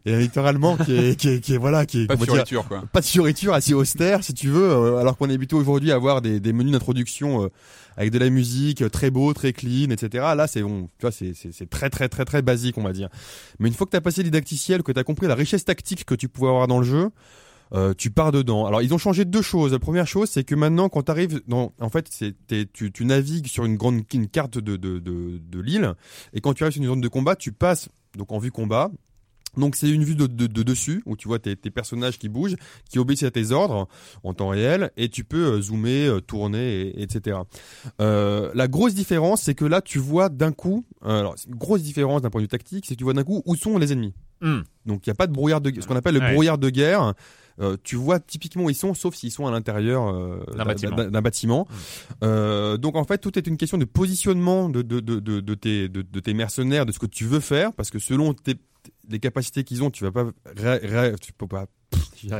et 0.05 0.13
un 0.13 0.19
éditeur 0.19 0.45
allemand 0.45 0.77
qui 0.77 0.95
est 0.95 1.15
qui 1.19 1.29
est, 1.29 1.39
qui 1.39 1.53
est 1.53 1.57
voilà 1.57 1.85
qui 1.85 2.03
est 2.03 2.07
Pas 2.07 2.15
de 2.15 2.23
fioriture, 2.23 2.67
quoi. 2.67 2.83
pas 2.91 3.01
de 3.01 3.05
fioriture 3.05 3.53
assez 3.53 3.73
austère 3.73 4.23
si 4.23 4.33
tu 4.33 4.49
veux 4.49 4.69
euh, 4.69 4.97
alors 4.97 5.17
qu'on 5.17 5.29
est 5.29 5.33
habitué 5.33 5.57
aujourd'hui 5.57 5.91
à 5.91 5.95
avoir 5.95 6.21
des, 6.21 6.39
des 6.39 6.53
menus 6.53 6.73
d'introduction 6.73 7.43
euh, 7.45 7.47
avec 7.97 8.11
de 8.11 8.19
la 8.19 8.29
musique 8.29 8.81
euh, 8.81 8.89
très 8.89 9.09
beau 9.09 9.33
très 9.33 9.53
clean 9.53 9.89
etc 9.91 10.25
là 10.35 10.47
c'est 10.47 10.61
bon 10.63 10.87
tu 10.97 11.01
vois 11.01 11.11
c'est 11.11 11.33
c'est 11.33 11.53
c'est 11.53 11.69
très 11.69 11.89
très 11.89 12.09
très 12.09 12.25
très 12.25 12.41
basique 12.41 12.77
on 12.77 12.83
va 12.83 12.93
dire 12.93 13.09
mais 13.59 13.67
une 13.69 13.73
fois 13.75 13.85
que 13.85 13.91
t'as 13.91 14.01
passé 14.01 14.21
le 14.21 14.25
didacticiel 14.25 14.83
que 14.83 14.91
t'as 14.91 15.03
compris 15.03 15.27
la 15.27 15.35
richesse 15.35 15.65
tactique 15.65 16.05
que 16.05 16.15
tu 16.15 16.27
pouvais 16.27 16.47
avoir 16.47 16.67
dans 16.67 16.79
le 16.79 16.85
jeu 16.85 17.09
euh, 17.73 17.93
tu 17.97 18.11
pars 18.11 18.31
dedans. 18.31 18.65
Alors 18.65 18.81
ils 18.81 18.93
ont 18.93 18.97
changé 18.97 19.25
deux 19.25 19.41
choses. 19.41 19.71
La 19.71 19.79
première 19.79 20.07
chose, 20.07 20.29
c'est 20.29 20.43
que 20.43 20.55
maintenant, 20.55 20.89
quand 20.89 21.03
tu 21.03 21.11
arrives 21.11 21.41
dans, 21.47 21.73
en 21.79 21.89
fait, 21.89 22.09
tu, 22.73 22.91
tu 22.91 23.05
navigues 23.05 23.47
sur 23.47 23.65
une 23.65 23.77
grande 23.77 24.01
une 24.13 24.27
carte 24.27 24.57
de 24.57 24.75
de, 24.75 24.99
de, 24.99 25.39
de 25.39 25.59
l'île, 25.61 25.93
et 26.33 26.41
quand 26.41 26.53
tu 26.53 26.63
arrives 26.63 26.73
sur 26.73 26.81
une 26.83 26.89
zone 26.89 27.01
de 27.01 27.07
combat, 27.07 27.35
tu 27.35 27.51
passes 27.51 27.89
donc 28.17 28.31
en 28.31 28.39
vue 28.39 28.51
combat. 28.51 28.91
Donc 29.57 29.75
c'est 29.75 29.89
une 29.89 30.05
vue 30.05 30.15
de, 30.15 30.27
de, 30.27 30.47
de 30.47 30.63
dessus 30.63 31.03
où 31.05 31.17
tu 31.17 31.27
vois 31.27 31.37
tes, 31.37 31.57
tes 31.57 31.71
personnages 31.71 32.17
qui 32.17 32.29
bougent, 32.29 32.55
qui 32.89 32.99
obéissent 32.99 33.23
à 33.23 33.31
tes 33.31 33.51
ordres 33.51 33.89
en 34.23 34.33
temps 34.33 34.47
réel, 34.47 34.91
et 34.95 35.09
tu 35.09 35.25
peux 35.25 35.55
euh, 35.55 35.61
zoomer, 35.61 36.07
euh, 36.07 36.21
tourner, 36.21 36.83
et- 36.87 37.01
etc. 37.03 37.37
Euh, 37.99 38.49
la 38.55 38.67
grosse 38.69 38.93
différence, 38.93 39.41
c'est 39.41 39.53
que 39.55 39.65
là 39.65 39.81
tu 39.81 39.99
vois 39.99 40.29
d'un 40.29 40.53
coup, 40.53 40.85
euh, 41.03 41.19
alors 41.19 41.35
une 41.47 41.55
grosse 41.55 41.81
différence 41.83 42.21
d'un 42.21 42.29
point 42.29 42.39
de 42.39 42.45
vue 42.45 42.49
tactique, 42.49 42.85
c'est 42.87 42.93
que 42.95 42.99
tu 42.99 43.03
vois 43.03 43.13
d'un 43.13 43.23
coup 43.25 43.41
où 43.45 43.55
sont 43.57 43.77
les 43.77 43.91
ennemis. 43.91 44.13
Hmm. 44.41 44.61
Donc 44.85 45.05
il 45.05 45.09
n'y 45.09 45.11
a 45.11 45.15
pas 45.15 45.27
de 45.27 45.33
brouillard 45.33 45.59
de 45.61 45.71
ce 45.81 45.85
qu'on 45.85 45.95
appelle 45.97 46.15
le 46.15 46.21
Ouais. 46.21 46.31
brouillard 46.33 46.57
de 46.57 46.69
guerre. 46.69 47.13
Euh, 47.59 47.75
tu 47.83 47.95
vois 47.95 48.19
typiquement 48.19 48.63
où 48.63 48.69
ils 48.69 48.75
sont, 48.75 48.93
sauf 48.93 49.13
s'ils 49.15 49.31
sont 49.31 49.45
à 49.45 49.51
l'intérieur 49.51 50.07
euh, 50.07 50.39
D'un 50.55 50.65
bâtiment. 50.65 50.95
bâtiment. 51.21 51.67
Euh, 52.23 52.77
donc 52.77 52.95
en 52.95 53.03
fait, 53.03 53.17
tout 53.17 53.37
est 53.37 53.45
une 53.47 53.57
question 53.57 53.77
de 53.77 53.85
positionnement 53.85 54.69
de, 54.69 54.81
de, 54.81 54.99
de, 54.99 55.19
de, 55.19 55.39
de 55.41 55.53
tes, 55.53 55.89
de, 55.89 56.01
tes 56.19 56.33
mercenaires, 56.33 56.85
de 56.85 56.91
ce 56.91 56.99
que 56.99 57.05
tu 57.05 57.25
veux 57.25 57.39
faire, 57.41 57.73
parce 57.73 57.89
que 57.89 57.99
selon 57.99 58.33
tes, 58.33 58.55
les 59.09 59.19
capacités 59.19 59.63
qu'ils 59.63 59.83
ont, 59.83 59.91
tu 59.91 60.03
vas 60.03 60.11
pas, 60.11 60.25
ré- 60.55 60.79
ré- 60.83 61.15
tu 61.21 61.33
peux 61.33 61.47
pas. 61.47 61.65
pff. 61.91 62.01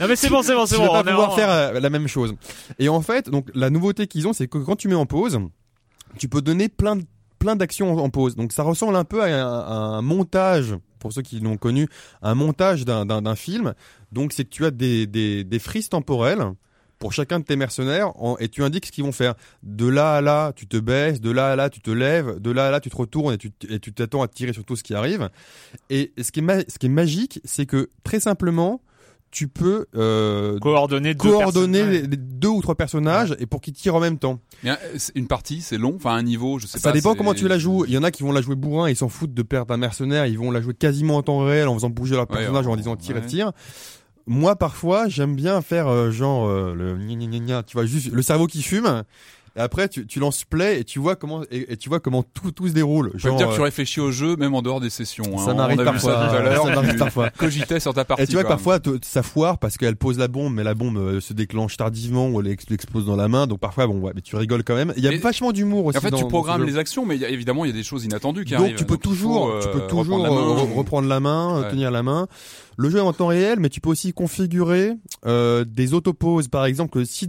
Non 0.00 0.06
mais 0.08 0.16
c'est 0.16 0.28
bon, 0.28 0.42
c'est 0.42 0.54
bon, 0.54 0.66
c'est 0.66 0.76
tu 0.76 0.80
bon. 0.80 0.92
vas 0.92 1.02
pas 1.02 1.10
pouvoir 1.10 1.32
en- 1.32 1.36
faire 1.36 1.50
euh, 1.50 1.80
la 1.80 1.90
même 1.90 2.08
chose. 2.08 2.34
Et 2.78 2.88
en 2.88 3.00
fait, 3.02 3.28
donc 3.30 3.48
la 3.54 3.70
nouveauté 3.70 4.06
qu'ils 4.06 4.26
ont, 4.28 4.32
c'est 4.32 4.48
que 4.48 4.58
quand 4.58 4.76
tu 4.76 4.88
mets 4.88 4.94
en 4.94 5.06
pause, 5.06 5.38
tu 6.18 6.28
peux 6.28 6.40
donner 6.42 6.68
plein 6.68 6.96
de 6.96 7.04
plein 7.38 7.56
d'actions 7.56 7.92
en 7.92 7.98
en 8.04 8.10
pause. 8.10 8.34
Donc 8.36 8.52
ça 8.52 8.62
ressemble 8.62 8.96
un 8.96 9.04
peu 9.04 9.22
à 9.22 9.26
un, 9.26 9.60
à 9.60 9.72
un 9.98 10.02
montage, 10.02 10.74
pour 10.98 11.12
ceux 11.12 11.22
qui 11.22 11.40
l'ont 11.40 11.56
connu, 11.56 11.88
un 12.22 12.34
montage 12.34 12.84
d'un- 12.84 13.34
film. 13.36 13.74
Donc 14.12 14.32
c'est 14.32 14.44
que 14.44 14.50
tu 14.50 14.64
as 14.64 14.70
des, 14.70 15.58
frises 15.60 15.88
temporelles 15.88 16.42
pour 16.98 17.12
chacun 17.12 17.38
de 17.38 17.44
tes 17.44 17.56
mercenaires 17.56 18.10
en- 18.20 18.36
et 18.38 18.48
tu 18.48 18.64
indiques 18.64 18.86
ce 18.86 18.92
qu'ils 18.92 19.04
vont 19.04 19.12
faire. 19.12 19.34
De 19.62 19.86
là 19.86 20.16
à 20.16 20.20
là, 20.20 20.52
tu 20.54 20.66
te 20.66 20.76
baisses, 20.76 21.20
de 21.20 21.30
là 21.30 21.52
à 21.52 21.56
là, 21.56 21.70
tu 21.70 21.80
te 21.80 21.90
lèves, 21.90 22.40
de 22.40 22.50
là 22.50 22.68
à 22.68 22.70
là, 22.70 22.80
tu 22.80 22.90
te 22.90 22.96
retournes 22.96 23.34
et 23.34 23.78
tu 23.78 23.92
t'attends 23.92 24.22
à 24.22 24.28
tirer 24.28 24.52
sur 24.52 24.64
tout 24.64 24.76
ce 24.76 24.82
qui 24.82 24.94
arrive. 24.94 25.28
Et 25.90 26.12
ce 26.20 26.30
qui 26.32 26.40
est 26.40 26.88
magique, 26.88 27.40
c'est 27.44 27.66
que 27.66 27.88
très 28.02 28.20
simplement, 28.20 28.80
tu 29.30 29.46
peux 29.48 29.86
euh, 29.94 30.58
coordonner 30.58 31.14
deux 31.14 31.30
coordonner 31.30 31.84
les, 31.84 32.02
les 32.02 32.16
deux 32.16 32.48
ou 32.48 32.62
trois 32.62 32.74
personnages 32.74 33.36
et 33.38 33.46
pour 33.46 33.60
qu'ils 33.60 33.74
tirent 33.74 33.94
en 33.94 34.00
même 34.00 34.18
temps. 34.18 34.40
Mais, 34.64 34.70
une 35.14 35.26
partie, 35.26 35.60
c'est 35.60 35.76
long, 35.78 35.94
enfin 35.96 36.14
un 36.14 36.22
niveau, 36.22 36.58
je 36.58 36.66
sais 36.66 36.78
Ça 36.78 36.88
pas. 36.90 36.94
dépend 36.94 37.12
c'est- 37.12 37.18
comment 37.18 37.34
tu 37.34 37.46
la 37.46 37.58
joues. 37.58 37.84
Il 37.86 37.92
y 37.92 37.98
en 37.98 38.02
a 38.02 38.10
qui 38.10 38.22
vont 38.22 38.32
la 38.32 38.40
jouer 38.40 38.54
bourrin, 38.54 38.88
ils 38.88 38.96
s'en 38.96 39.08
foutent 39.08 39.34
de 39.34 39.42
perdre 39.42 39.74
un 39.74 39.76
mercenaire, 39.76 40.26
ils 40.26 40.38
vont 40.38 40.50
la 40.50 40.60
jouer 40.62 40.74
quasiment 40.74 41.16
en 41.16 41.22
temps 41.22 41.44
réel 41.44 41.68
en 41.68 41.74
faisant 41.74 41.90
bouger 41.90 42.14
leur 42.14 42.28
Ouais, 42.30 42.36
personnage 42.38 42.66
en- 42.66 42.72
en 42.72 42.76
disant 42.76 42.96
tire 42.96 43.16
et 43.16 43.20
ouais. 43.20 43.26
tire. 43.26 43.52
Moi, 44.26 44.56
parfois, 44.56 45.08
j'aime 45.08 45.34
bien 45.36 45.62
faire 45.62 45.88
euh, 45.88 46.10
genre 46.10 46.46
euh, 46.48 46.74
le 46.74 46.96
gna 46.96 47.14
gna 47.14 47.26
gna 47.26 47.38
gna, 47.38 47.62
tu 47.62 47.74
vois, 47.76 47.86
juste 47.86 48.12
le 48.12 48.20
cerveau 48.22 48.46
qui 48.46 48.62
fume 48.62 49.02
Et 49.56 49.60
après, 49.60 49.88
tu, 49.88 50.06
tu 50.06 50.20
lances 50.20 50.44
play 50.44 50.80
et 50.80 50.84
tu 50.84 50.98
vois 50.98 51.16
comment 51.16 51.42
et, 51.50 51.72
et 51.72 51.76
tu 51.76 51.88
vois 51.88 52.00
comment 52.00 52.22
tout 52.22 52.50
tout 52.52 52.68
se 52.68 52.72
déroule. 52.72 53.10
Je 53.14 53.28
peux 53.28 53.36
dire 53.36 53.48
que 53.48 53.54
tu 53.54 53.60
euh, 53.60 53.64
réfléchis 53.64 54.00
au 54.00 54.10
jeu 54.12 54.36
même 54.36 54.54
en 54.54 54.62
dehors 54.62 54.80
des 54.80 54.90
sessions. 54.90 55.24
hein. 55.38 55.44
Ça 55.44 55.54
m'arrive 55.54 55.80
a 55.80 55.82
vu 55.84 55.90
parfois. 55.90 56.12
ça. 56.12 56.30
Ça 56.56 56.64
m'arrive 56.74 56.96
parfois. 56.96 57.30
Cogitais 57.30 57.80
sur 57.80 57.92
ta 57.94 58.04
partie. 58.04 58.22
et 58.22 58.26
tu 58.26 58.34
vois 58.34 58.42
que 58.44 58.48
parfois 58.48 58.78
ça 59.02 59.22
foire 59.22 59.58
parce 59.58 59.76
qu'elle 59.76 59.96
pose 59.96 60.18
la 60.18 60.28
bombe, 60.28 60.54
mais 60.54 60.64
la 60.64 60.74
bombe 60.74 60.96
euh, 60.98 61.20
se 61.20 61.32
déclenche 61.32 61.76
tardivement 61.76 62.28
ou 62.28 62.40
elle 62.40 62.48
ex- 62.48 62.64
explose 62.70 63.06
dans 63.06 63.16
la 63.16 63.28
main. 63.28 63.46
Donc 63.46 63.58
parfois, 63.60 63.86
bon, 63.86 63.98
ouais, 64.00 64.12
mais 64.14 64.20
tu 64.20 64.36
rigoles 64.36 64.64
quand 64.64 64.74
même. 64.76 64.92
Il 64.96 65.02
y 65.02 65.08
a 65.08 65.12
Et- 65.12 65.18
vachement 65.18 65.52
d'humour 65.52 65.86
aussi. 65.86 65.98
En 65.98 66.00
fait, 66.00 66.10
dans- 66.10 66.18
tu 66.18 66.26
programmes 66.28 66.64
les 66.64 66.76
actions, 66.78 67.04
mais 67.06 67.16
y 67.16 67.24
a- 67.24 67.28
évidemment, 67.30 67.64
il 67.64 67.68
y 67.68 67.72
a 67.72 67.76
des 67.76 67.82
choses 67.82 68.04
inattendues 68.04 68.44
qui 68.44 68.52
Donc 68.52 68.62
arrivent. 68.62 68.76
tu 68.76 68.84
peux 68.84 68.94
faut, 68.94 69.00
toujours, 69.00 69.48
euh, 69.48 69.60
tu 69.60 69.68
peux 69.68 69.78
reprendre 69.80 69.88
toujours 70.04 70.18
la 70.22 70.30
main. 70.30 70.36
re- 70.36 70.74
reprendre 70.76 71.08
la 71.08 71.20
main, 71.20 71.60
Ouais. 71.62 71.70
tenir 71.70 71.90
la 71.90 72.02
main. 72.02 72.26
Le 72.76 72.90
jeu 72.90 72.98
est 72.98 73.02
en 73.02 73.12
temps 73.12 73.26
réel, 73.28 73.58
mais 73.60 73.68
tu 73.70 73.80
peux 73.80 73.88
aussi 73.90 74.12
configurer 74.12 74.92
euh, 75.26 75.64
des 75.66 75.94
autopauses, 75.94 76.48
par 76.48 76.64
exemple, 76.64 77.04
si 77.06 77.28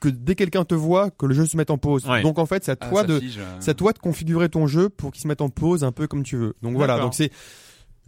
que 0.00 0.08
dès 0.08 0.34
quelqu'un 0.34 0.64
te 0.64 0.74
voit, 0.74 1.10
que 1.10 1.26
le 1.26 1.34
jeu 1.34 1.46
se 1.46 1.56
mette 1.56 1.70
en 1.70 1.78
pause. 1.78 2.06
Ouais. 2.06 2.22
Donc 2.22 2.38
en 2.38 2.46
fait, 2.46 2.64
c'est 2.64 2.72
à 2.72 2.76
Ah, 2.80 2.88
toi 2.88 3.02
de, 3.04 3.14
euh. 3.14 3.56
c'est 3.60 3.70
à 3.72 3.74
toi 3.74 3.92
de 3.92 3.98
configurer 3.98 4.48
ton 4.48 4.66
jeu 4.66 4.88
pour 4.88 5.12
qu'il 5.12 5.22
se 5.22 5.28
mette 5.28 5.40
en 5.40 5.48
pause 5.48 5.84
un 5.84 5.92
peu 5.92 6.06
comme 6.06 6.22
tu 6.22 6.36
veux. 6.36 6.54
Donc 6.62 6.76
voilà, 6.76 6.98
donc 6.98 7.14
c'est, 7.14 7.30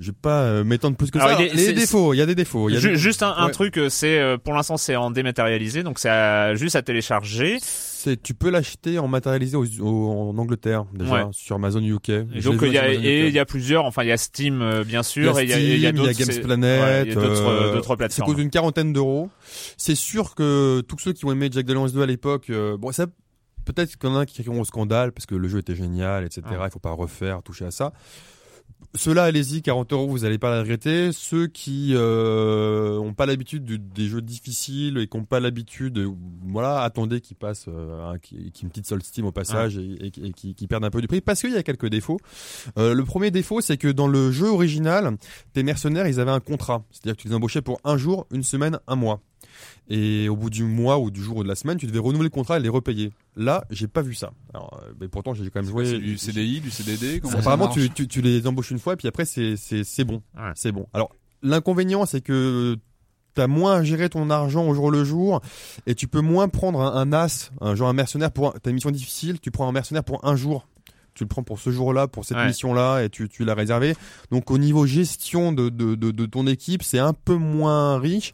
je 0.00 0.10
vais 0.10 0.16
pas 0.20 0.42
euh, 0.42 0.64
m'étendre 0.64 0.96
plus 0.96 1.10
que 1.10 1.18
Alors, 1.18 1.38
ça. 1.38 1.44
il 1.44 1.58
c'est- 1.58 1.72
défauts, 1.74 2.14
il 2.14 2.16
y 2.16 2.22
a 2.22 2.26
des 2.26 2.34
défauts. 2.34 2.68
Il 2.68 2.74
y 2.74 2.76
a 2.76 2.80
Ju- 2.80 2.88
des- 2.90 2.96
Juste 2.96 3.22
un, 3.22 3.32
un 3.36 3.46
Ouais. 3.46 3.52
truc, 3.52 3.76
euh, 3.78 3.88
c'est 3.88 4.18
euh, 4.18 4.38
pour 4.38 4.54
l'instant 4.54 4.76
c'est 4.76 4.96
en 4.96 5.10
dématérialisé, 5.10 5.82
donc 5.82 5.98
c'est 5.98 6.08
à- 6.08 6.54
juste 6.54 6.74
à 6.76 6.82
télécharger. 6.82 7.58
C'est, 7.60 8.20
tu 8.22 8.32
peux 8.32 8.48
l'acheter 8.50 8.98
en 8.98 9.08
matérialisé 9.08 9.56
au- 9.56 9.66
au- 9.80 10.30
en 10.30 10.38
Angleterre 10.38 10.86
déjà 10.94 11.26
Ouais. 11.26 11.30
sur 11.32 11.56
Amazon 11.56 11.80
UK. 11.82 12.08
Et 12.08 12.40
donc 12.40 12.60
il 12.62 12.72
y 12.72 12.78
a 12.78 12.92
et 12.92 13.26
il 13.28 13.32
y 13.34 13.38
a 13.38 13.44
plusieurs, 13.44 13.84
enfin 13.84 14.02
il 14.02 14.08
y 14.08 14.12
a 14.12 14.16
Steam 14.16 14.82
bien 14.86 15.02
y 15.02 15.04
sûr, 15.04 15.38
il 15.40 15.48
y 15.48 15.52
a, 15.52 15.58
et 15.58 15.62
il 15.62 15.68
y 15.80 15.86
a 15.86 15.90
il 15.90 15.96
y 16.02 16.08
a 16.08 16.12
Games 16.14 16.42
Planet, 16.42 16.82
ouais, 17.06 17.10
y 17.10 17.14
d'autres 17.14 17.28
euh, 17.46 17.74
d'autres 17.74 17.88
Ça 17.88 17.96
plateformes. 17.96 18.30
coûte 18.32 18.42
une 18.42 18.50
quarantaine 18.50 18.92
d'euros. 18.94 19.28
C'est 19.76 19.94
sûr 19.94 20.34
que 20.34 20.80
tous 20.80 20.98
ceux 20.98 21.12
qui 21.12 21.26
ont 21.26 21.32
aimé 21.32 21.48
Jack 21.52 21.66
Daniels 21.66 21.92
2 21.92 22.00
à 22.02 22.06
l'époque, 22.06 22.46
euh, 22.48 22.78
bon, 22.78 22.90
ça, 22.92 23.06
peut-être 23.66 23.96
qu'il 23.98 24.08
y 24.08 24.12
en 24.12 24.16
a 24.16 24.24
qui 24.24 24.42
crieront 24.42 24.62
au 24.62 24.64
scandale 24.64 25.12
parce 25.12 25.26
que 25.26 25.34
le 25.34 25.46
jeu 25.46 25.58
était 25.58 25.74
génial, 25.76 26.24
etc. 26.24 26.40
Ouais. 26.50 26.56
Il 26.66 26.70
faut 26.70 26.78
pas 26.78 26.92
refaire, 26.92 27.42
toucher 27.42 27.66
à 27.66 27.70
ça. 27.70 27.92
Ceux-là, 28.96 29.24
allez-y, 29.24 29.62
40 29.62 29.92
euros, 29.92 30.08
vous 30.08 30.24
allez 30.24 30.38
pas 30.38 30.50
la 30.50 30.62
regretter. 30.62 31.12
Ceux 31.12 31.46
qui 31.46 31.90
euh, 31.94 32.98
ont 32.98 33.14
pas 33.14 33.24
l'habitude 33.26 33.92
des 33.92 34.06
jeux 34.08 34.20
difficiles 34.22 34.98
et 34.98 35.06
qui 35.06 35.16
ont 35.16 35.24
pas 35.24 35.38
l'habitude, 35.38 35.98
euh, 35.98 36.10
voilà, 36.48 36.80
attendez 36.82 37.20
qu'ils 37.20 37.36
passent, 37.36 37.66
euh, 37.68 38.16
qui, 38.18 38.50
qui 38.50 38.62
une 38.64 38.70
petite 38.70 38.86
solde 38.86 39.02
Steam 39.04 39.26
au 39.26 39.32
passage 39.32 39.78
et, 39.78 40.06
et- 40.06 40.26
et 40.26 40.32
qui, 40.32 40.54
qui 40.54 40.66
perdent 40.66 40.84
un 40.84 40.90
peu 40.90 41.00
du 41.00 41.06
prix 41.06 41.20
parce 41.20 41.40
qu'il 41.40 41.52
y 41.52 41.56
a 41.56 41.62
quelques 41.62 41.88
défauts. 41.88 42.18
Euh, 42.78 42.94
le 42.94 43.04
premier 43.04 43.30
défaut, 43.30 43.60
c'est 43.60 43.76
que 43.76 43.88
dans 43.88 44.08
le 44.08 44.32
jeu 44.32 44.48
original, 44.48 45.16
tes 45.52 45.62
mercenaires, 45.62 46.08
ils 46.08 46.18
avaient 46.18 46.30
un 46.32 46.40
contrat, 46.40 46.82
c'est-à-dire 46.90 47.16
que 47.16 47.22
tu 47.22 47.28
les 47.28 47.34
embauchais 47.34 47.62
pour 47.62 47.80
un 47.84 47.96
jour, 47.96 48.26
une 48.32 48.42
semaine, 48.42 48.80
un 48.88 48.96
mois. 48.96 49.20
Et 49.92 50.28
au 50.28 50.36
bout 50.36 50.50
du 50.50 50.62
mois 50.62 50.98
ou 51.00 51.10
du 51.10 51.20
jour 51.20 51.38
ou 51.38 51.42
de 51.42 51.48
la 51.48 51.56
semaine, 51.56 51.76
tu 51.76 51.86
devais 51.86 51.98
renouveler 51.98 52.28
le 52.28 52.30
contrat 52.30 52.58
et 52.58 52.60
les 52.62 52.68
repayer. 52.68 53.12
Là, 53.34 53.64
j'ai 53.70 53.88
pas 53.88 54.02
vu 54.02 54.14
ça. 54.14 54.30
Alors, 54.54 54.80
euh, 54.82 54.92
mais 55.00 55.08
pourtant, 55.08 55.34
j'ai 55.34 55.42
quand 55.50 55.60
même 55.62 55.68
joué. 55.70 55.84
C'est 55.84 55.98
du 55.98 56.16
CDI, 56.16 56.60
du 56.60 56.70
CDD. 56.70 57.18
comment 57.20 57.36
Apparemment, 57.38 57.66
tu, 57.68 57.90
tu, 57.90 58.06
tu 58.06 58.22
les 58.22 58.46
embauches 58.46 58.70
une 58.70 58.78
fois, 58.78 58.96
puis 58.96 59.08
après, 59.08 59.24
c'est 59.24 59.56
c'est 59.56 59.82
c'est 59.82 60.04
bon. 60.04 60.22
Ouais. 60.36 60.52
C'est 60.54 60.70
bon. 60.70 60.86
Alors, 60.92 61.10
l'inconvénient, 61.42 62.06
c'est 62.06 62.20
que 62.20 62.76
t'as 63.34 63.46
moins 63.46 63.76
à 63.76 63.82
gérer 63.84 64.08
ton 64.08 64.30
argent 64.30 64.66
au 64.68 64.74
jour 64.74 64.90
le 64.92 65.04
jour, 65.04 65.40
et 65.86 65.94
tu 65.96 66.06
peux 66.08 66.20
moins 66.20 66.48
prendre 66.48 66.80
un, 66.80 66.94
un 67.00 67.12
as, 67.12 67.50
un 67.60 67.74
genre 67.74 67.88
un 67.88 67.92
mercenaire 67.92 68.30
pour 68.30 68.48
un- 68.54 68.58
ta 68.60 68.70
mission 68.72 68.90
difficile. 68.90 69.40
Tu 69.40 69.50
prends 69.50 69.68
un 69.68 69.72
mercenaire 69.72 70.04
pour 70.04 70.24
un 70.24 70.36
jour. 70.36 70.66
Tu 71.14 71.24
le 71.24 71.28
prends 71.28 71.42
pour 71.42 71.58
ce 71.58 71.70
jour-là, 71.70 72.06
pour 72.06 72.24
cette 72.24 72.36
Ouais. 72.36 72.46
mission-là, 72.46 73.02
et 73.02 73.08
tu, 73.10 73.28
tu 73.28 73.44
l'as 73.44 73.54
réservé. 73.54 73.94
Donc 74.30 74.50
au 74.50 74.58
niveau 74.58 74.86
gestion 74.86 75.52
de, 75.52 75.68
de, 75.68 75.94
de, 75.94 76.10
de 76.10 76.26
ton 76.26 76.46
équipe, 76.46 76.82
c'est 76.82 76.98
un 76.98 77.12
peu 77.12 77.34
moins 77.34 77.98
riche. 77.98 78.32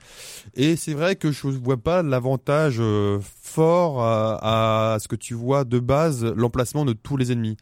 Et 0.54 0.76
c'est 0.76 0.94
vrai 0.94 1.16
que 1.16 1.32
je 1.32 1.46
vois 1.48 1.76
pas 1.76 2.02
l'avantage 2.02 2.76
euh, 2.78 3.18
fort 3.56 4.02
à, 4.02 4.94
à 4.94 4.98
ce 4.98 5.08
que 5.08 5.16
tu 5.16 5.34
vois 5.34 5.64
de 5.64 5.78
base, 5.78 6.24
l'emplacement 6.36 6.84
de 6.84 6.92
tous 6.92 7.16
les 7.16 7.32
ennemis. 7.32 7.56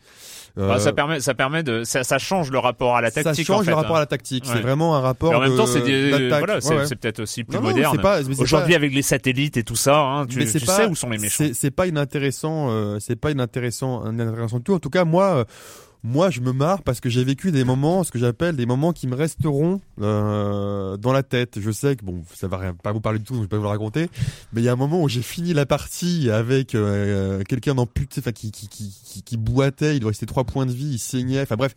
Euh, 0.59 0.79
ça 0.79 0.93
permet, 0.93 1.19
ça 1.21 1.35
permet 1.35 1.63
de, 1.65 1.83
ça, 1.85 2.05
ça 2.05 2.19
change 2.19 2.51
le 2.51 2.59
rapport 2.59 2.97
à 2.97 3.01
la 3.01 3.11
ça 3.11 3.25
tactique. 3.25 3.47
change 3.47 3.61
en 3.63 3.65
fait, 3.65 3.71
le 3.71 3.77
rapport 3.77 3.97
hein. 3.97 3.99
à 3.99 4.03
la 4.03 4.07
tactique. 4.07 4.45
Ouais. 4.45 4.51
C'est 4.55 4.61
vraiment 4.61 4.95
un 4.97 5.01
rapport. 5.01 5.31
Mais 5.31 5.37
en 5.37 5.41
même 5.41 5.53
de- 5.53 5.57
temps, 5.57 5.67
c'est 5.67 5.81
voilà, 5.81 6.59
Ouais, 6.59 6.89
peut-être 6.89 7.21
aussi 7.21 7.43
plus 7.45 7.57
Non, 7.57 7.63
moderne. 7.63 7.99
Aujourd'hui, 8.39 8.75
avec 8.75 8.93
les 8.95 9.03
satellites 9.03 9.57
et 9.57 9.65
tout 9.65 9.75
ça, 9.77 9.99
hein, 9.99 10.27
tu, 10.27 10.45
tu 10.45 10.61
pas- 10.65 10.77
sais 10.77 10.87
où 10.87 10.95
sont 10.95 11.11
les 11.11 11.19
méchants. 11.19 11.45
C'est 11.53 11.71
pas 11.73 11.87
inintéressant. 11.87 12.69
Euh, 12.71 12.99
c'est 13.01 13.17
pas 13.17 13.31
inintéressant, 13.31 14.05
inintéressant 14.11 14.59
du 14.59 14.63
tout. 14.65 14.75
En 14.75 14.79
tout 14.81 14.91
cas, 14.91 15.05
moi. 15.05 15.25
euh, 15.25 15.45
moi, 16.07 16.29
je 16.29 16.41
me 16.41 16.53
marre 16.53 16.83
parce 16.83 17.01
que 17.01 17.09
j'ai 17.09 17.25
vécu 17.25 17.51
des 17.51 17.65
moments, 17.65 18.05
ce 18.05 18.13
que 18.13 18.19
j'appelle 18.19 18.57
des 18.57 18.67
moments 18.67 18.93
qui 18.93 19.07
me 19.07 19.15
resteront 19.17 19.81
euh, 20.03 20.99
dans 20.99 21.13
la 21.15 21.23
tête. 21.23 21.59
Je 21.59 21.71
sais 21.71 21.97
que 21.97 22.05
bon, 22.05 22.23
ça 22.35 22.47
va 22.47 22.59
rien, 22.59 22.75
pas 22.75 22.93
vous 22.93 23.01
parler 23.01 23.19
du 23.19 23.25
tout, 23.25 23.33
donc 23.33 23.41
je 23.43 23.47
vais 23.47 23.49
pas 23.49 23.57
vous 23.57 23.63
le 23.63 23.69
raconter. 23.71 24.11
Mais 24.53 24.61
il 24.61 24.65
y 24.65 24.69
a 24.69 24.73
un 24.73 24.77
moment 24.77 25.03
où 25.03 25.09
j'ai 25.09 25.23
fini 25.23 25.55
la 25.55 25.65
partie 25.65 26.31
avec 26.31 26.75
euh, 26.75 27.43
quelqu'un 27.45 27.75
d'amputé, 27.75 28.21
enfin 28.21 28.33
qui, 28.33 28.53
qui, 28.53 28.69
qui, 28.69 28.93
qui, 29.05 29.23
qui 29.23 29.37
boitait, 29.39 29.97
il 29.97 30.01
lui 30.01 30.09
restait 30.09 30.27
trois 30.27 30.45
points 30.45 30.67
de 30.67 30.73
vie, 30.73 30.93
il 30.93 30.99
saignait, 30.99 31.41
enfin 31.41 31.57
bref. 31.57 31.75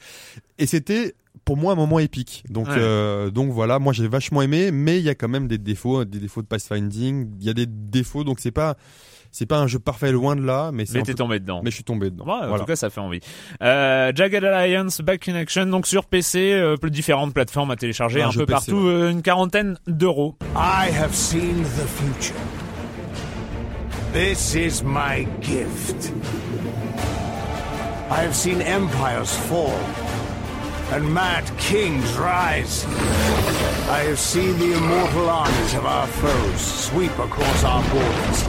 Et 0.60 0.66
c'était 0.68 1.16
pour 1.46 1.56
moi 1.56 1.72
un 1.72 1.76
moment 1.76 2.00
épique. 2.00 2.44
Donc, 2.50 2.68
Ouais. 2.68 2.76
euh, 2.78 3.30
donc 3.32 3.52
voilà, 3.52 3.80
moi 3.80 3.94
j'ai 3.94 4.10
vachement 4.10 4.42
aimé, 4.42 4.72
mais 4.72 4.98
il 4.98 5.04
y 5.06 5.10
a 5.10 5.16
quand 5.16 5.30
même 5.30 5.48
des 5.48 5.58
défauts, 5.58 6.04
des 6.04 6.20
défauts 6.20 6.42
de 6.42 6.48
pathfinding. 6.48 7.30
Il 7.40 7.46
y 7.46 7.50
a 7.50 7.54
des 7.54 7.66
défauts, 7.66 8.26
donc 8.26 8.42
c'est 8.42 8.52
pas, 8.52 8.76
c'est 9.32 9.46
pas 9.46 9.58
un 9.58 9.68
jeu 9.68 9.80
parfait 9.80 10.12
loin 10.12 10.36
de 10.36 10.42
là, 10.42 10.72
mais 10.74 10.86
c'est 10.86 10.96
Mais 10.98 11.04
t'es 11.04 11.12
peu- 11.14 11.18
tombé 11.20 11.40
dedans. 11.40 11.62
mais 11.64 11.70
je 11.72 11.76
suis 11.76 11.84
tombé 11.84 12.10
dedans. 12.10 12.26
Ouais, 12.26 12.32
en 12.34 12.48
Voilà. 12.48 12.60
tout 12.60 12.66
cas, 12.66 12.76
ça 12.76 12.90
fait 12.90 13.02
envie. 13.02 13.20
Euh, 13.62 14.12
Jagged 14.16 14.44
Alliance 14.44 15.02
Back 15.02 15.28
in 15.30 15.36
Action, 15.36 15.66
donc 15.66 15.88
sur 15.88 16.06
PC, 16.06 16.52
euh, 16.54 16.78
plus 16.78 16.92
différentes 16.92 17.34
plateformes 17.34 17.72
à 17.72 17.76
télécharger 17.76 18.22
Un 18.22 18.30
peu 18.32 18.46
PC, 18.46 18.52
partout, 18.52 18.76
ouais. 18.76 18.92
euh, 18.94 19.10
une 19.12 19.22
quarantaine 19.22 19.78
d'euros. 19.88 20.36
I 20.56 20.90
have 20.98 21.14
seen 21.14 21.64
the 21.64 21.88
future. 21.88 22.36
This 24.14 24.56
is 24.56 24.84
my 24.84 25.28
gift. 25.42 26.12
I 28.10 28.24
have 28.26 28.34
seen 28.34 28.62
empires 28.62 29.26
fall 29.28 29.74
and 30.92 31.14
mad 31.14 31.46
kings 31.58 32.18
rise. 32.18 32.86
I 33.90 34.04
have 34.08 34.20
seen 34.20 34.58
the 34.58 34.74
immortal 34.74 35.30
armies 35.30 35.74
of 35.76 35.86
our 35.86 36.08
foes 36.08 36.62
sweep 36.62 37.12
across 37.20 37.64
our 37.64 37.84
borders. 37.90 38.44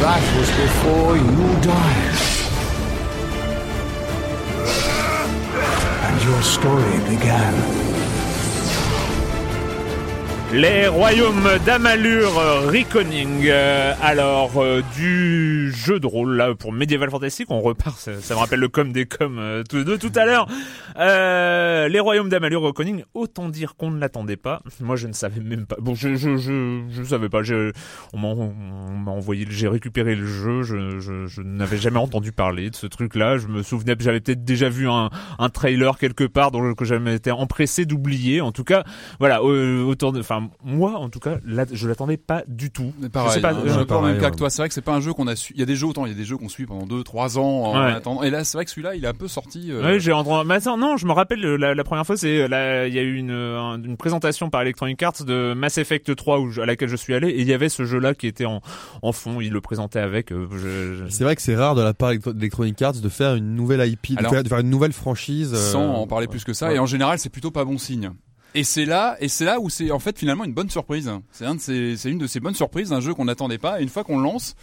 That 0.00 0.22
was 0.38 0.50
before 0.64 1.16
you 1.16 1.60
died. 1.60 2.14
And 6.06 6.24
your 6.24 6.42
story 6.42 7.14
began. 7.14 8.17
Les 10.50 10.88
royaumes 10.88 11.46
d'Amalur 11.66 12.38
euh, 12.38 12.70
Reckoning. 12.70 13.44
Euh, 13.48 13.92
alors, 14.02 14.52
euh, 14.56 14.80
du 14.96 15.70
jeu 15.72 16.00
de 16.00 16.06
rôle, 16.06 16.36
là, 16.36 16.54
pour 16.54 16.72
Medieval 16.72 17.10
Fantasy, 17.10 17.44
on 17.50 17.60
repart, 17.60 17.98
ça, 17.98 18.18
ça 18.18 18.34
me 18.34 18.40
rappelle 18.40 18.60
le 18.60 18.68
com 18.68 18.90
des 18.90 19.04
com 19.04 19.36
euh, 19.38 19.62
tout- 19.68 19.84
de 19.84 19.96
tout 19.96 20.10
à 20.14 20.24
l'heure. 20.24 20.48
Euh, 20.98 21.88
les 21.88 22.00
royaumes 22.00 22.30
d'Amalur 22.30 22.62
Reckoning, 22.62 23.04
autant 23.12 23.50
dire 23.50 23.76
qu'on 23.76 23.90
ne 23.90 24.00
l'attendait 24.00 24.38
pas. 24.38 24.62
Moi, 24.80 24.96
je 24.96 25.06
ne 25.06 25.12
savais 25.12 25.42
même 25.42 25.66
pas. 25.66 25.76
Bon, 25.80 25.94
je 25.94 26.14
je 26.16 26.38
je, 26.38 26.80
je 26.90 27.02
savais 27.04 27.28
pas. 27.28 27.42
On 28.14 28.18
m'a 28.18 29.10
envoyé, 29.10 29.46
j'ai 29.50 29.68
récupéré 29.68 30.14
le 30.14 30.26
jeu. 30.26 30.62
Je, 30.62 30.98
je, 30.98 31.26
je 31.26 31.42
n'avais 31.42 31.76
jamais 31.76 31.98
entendu 31.98 32.32
parler 32.32 32.70
de 32.70 32.74
ce 32.74 32.86
truc-là. 32.86 33.36
Je 33.36 33.48
me 33.48 33.62
souvenais, 33.62 33.94
j'avais 34.00 34.20
peut-être 34.20 34.46
déjà 34.46 34.70
vu 34.70 34.88
un, 34.88 35.10
un 35.38 35.48
trailer 35.50 35.98
quelque 35.98 36.24
part, 36.24 36.52
dont 36.52 36.72
que 36.72 36.86
j'avais 36.86 37.14
été 37.16 37.30
empressé 37.30 37.84
d'oublier. 37.84 38.40
En 38.40 38.50
tout 38.50 38.64
cas, 38.64 38.82
voilà, 39.20 39.42
autour 39.42 40.12
de, 40.12 40.20
enfin, 40.20 40.37
moi, 40.64 40.92
en 40.96 41.08
tout 41.08 41.18
cas, 41.20 41.38
là, 41.46 41.64
je 41.70 41.88
l'attendais 41.88 42.16
pas 42.16 42.42
du 42.48 42.70
tout. 42.70 42.92
Mais 42.98 43.04
Je 43.06 43.08
pareil, 43.08 43.32
sais 43.32 43.40
pas, 43.40 43.52
hein, 43.52 43.58
euh, 43.64 43.68
je 43.68 43.72
en 43.74 43.76
même 43.78 43.86
pareil, 43.86 44.18
cas 44.18 44.24
ouais. 44.26 44.30
que 44.30 44.36
toi. 44.36 44.50
C'est 44.50 44.62
vrai 44.62 44.68
que 44.68 44.74
c'est 44.74 44.80
pas 44.82 44.94
un 44.94 45.00
jeu 45.00 45.12
qu'on 45.12 45.26
a 45.26 45.36
su. 45.36 45.52
Il 45.54 45.60
y 45.60 45.62
a 45.62 45.66
des 45.66 45.76
jeux 45.76 45.86
autant, 45.86 46.06
il 46.06 46.12
y 46.12 46.14
a 46.14 46.16
des 46.18 46.24
jeux 46.24 46.36
qu'on 46.36 46.48
suit 46.48 46.66
pendant 46.66 46.86
2 46.86 47.02
3 47.04 47.38
ans 47.38 47.42
en 47.42 47.78
Ouais. 47.84 47.92
attendant. 47.92 48.22
Et 48.22 48.30
là, 48.30 48.44
c'est 48.44 48.56
vrai 48.58 48.64
que 48.64 48.70
celui-là, 48.70 48.94
il 48.94 49.04
est 49.04 49.08
un 49.08 49.14
peu 49.14 49.28
sorti. 49.28 49.70
euh, 49.72 49.82
Ouais, 49.82 50.00
j'ai 50.00 50.12
entendu. 50.12 50.46
Mais 50.48 50.54
attends, 50.54 50.76
non, 50.78 50.96
je 50.96 51.06
me 51.06 51.12
rappelle 51.12 51.44
euh, 51.44 51.56
la, 51.56 51.74
la 51.74 51.84
première 51.84 52.06
fois, 52.06 52.16
c'est 52.16 52.42
euh, 52.42 52.48
là, 52.48 52.86
il 52.86 52.94
y 52.94 52.98
a 52.98 53.02
eu 53.02 53.16
une, 53.16 53.30
un- 53.30 53.82
une 53.82 53.96
présentation 53.96 54.50
par 54.50 54.62
Electronic 54.62 55.02
Arts 55.02 55.24
de 55.24 55.54
Mass 55.54 55.78
Effect 55.78 56.14
3 56.16 56.40
où 56.40 56.50
je- 56.50 56.60
à 56.60 56.66
laquelle 56.66 56.88
je 56.88 56.96
suis 56.96 57.14
allé 57.14 57.28
et 57.28 57.40
il 57.40 57.46
y 57.48 57.52
avait 57.52 57.68
ce 57.68 57.84
jeu-là 57.84 58.14
qui 58.14 58.26
était 58.26 58.46
en, 58.46 58.60
en 59.02 59.12
fond. 59.12 59.40
Il 59.40 59.52
le 59.52 59.60
présentait 59.60 59.98
avec. 60.00 60.32
euh, 60.32 60.46
je- 60.52 61.04
je- 61.04 61.08
C'est 61.10 61.24
vrai 61.24 61.36
que 61.36 61.42
c'est 61.42 61.56
rare 61.56 61.74
de 61.74 61.82
la 61.82 61.94
part 61.94 62.12
d'Electronic 62.16 62.80
Arts 62.82 62.94
de 62.94 63.08
faire 63.08 63.34
une 63.34 63.54
nouvelle 63.54 63.86
IP, 63.88 64.16
de, 64.16 64.26
faire, 64.26 64.42
de 64.42 64.48
faire 64.48 64.58
une 64.58 64.70
nouvelle 64.70 64.92
franchise. 64.92 65.52
euh, 65.54 65.56
sans 65.72 65.94
en 65.94 66.06
parler 66.06 66.26
plus 66.26 66.44
que 66.44 66.52
ça. 66.52 66.68
ouais. 66.68 66.76
Et 66.76 66.78
en 66.78 66.86
général, 66.86 67.18
c'est 67.18 67.28
plutôt 67.30 67.50
pas 67.50 67.64
bon 67.64 67.78
signe. 67.78 68.10
Et 68.58 68.64
c'est 68.64 68.84
là, 68.86 69.16
et 69.20 69.28
c'est 69.28 69.44
là 69.44 69.60
où 69.60 69.70
c'est 69.70 69.92
en 69.92 70.00
fait 70.00 70.18
finalement 70.18 70.44
une 70.44 70.52
bonne 70.52 70.68
surprise. 70.68 71.08
C'est 71.30 71.46
un 71.46 71.56
c'est 71.58 72.10
une 72.10 72.18
de 72.18 72.26
ces 72.26 72.40
bonnes 72.40 72.54
surprises 72.56 72.88
d'un 72.90 73.00
jeu 73.00 73.14
qu'on 73.14 73.26
n'attendait 73.26 73.56
pas. 73.58 73.78
Et 73.78 73.84
une 73.84 73.88
fois 73.88 74.02
qu'on 74.02 74.18
lance, 74.18 74.56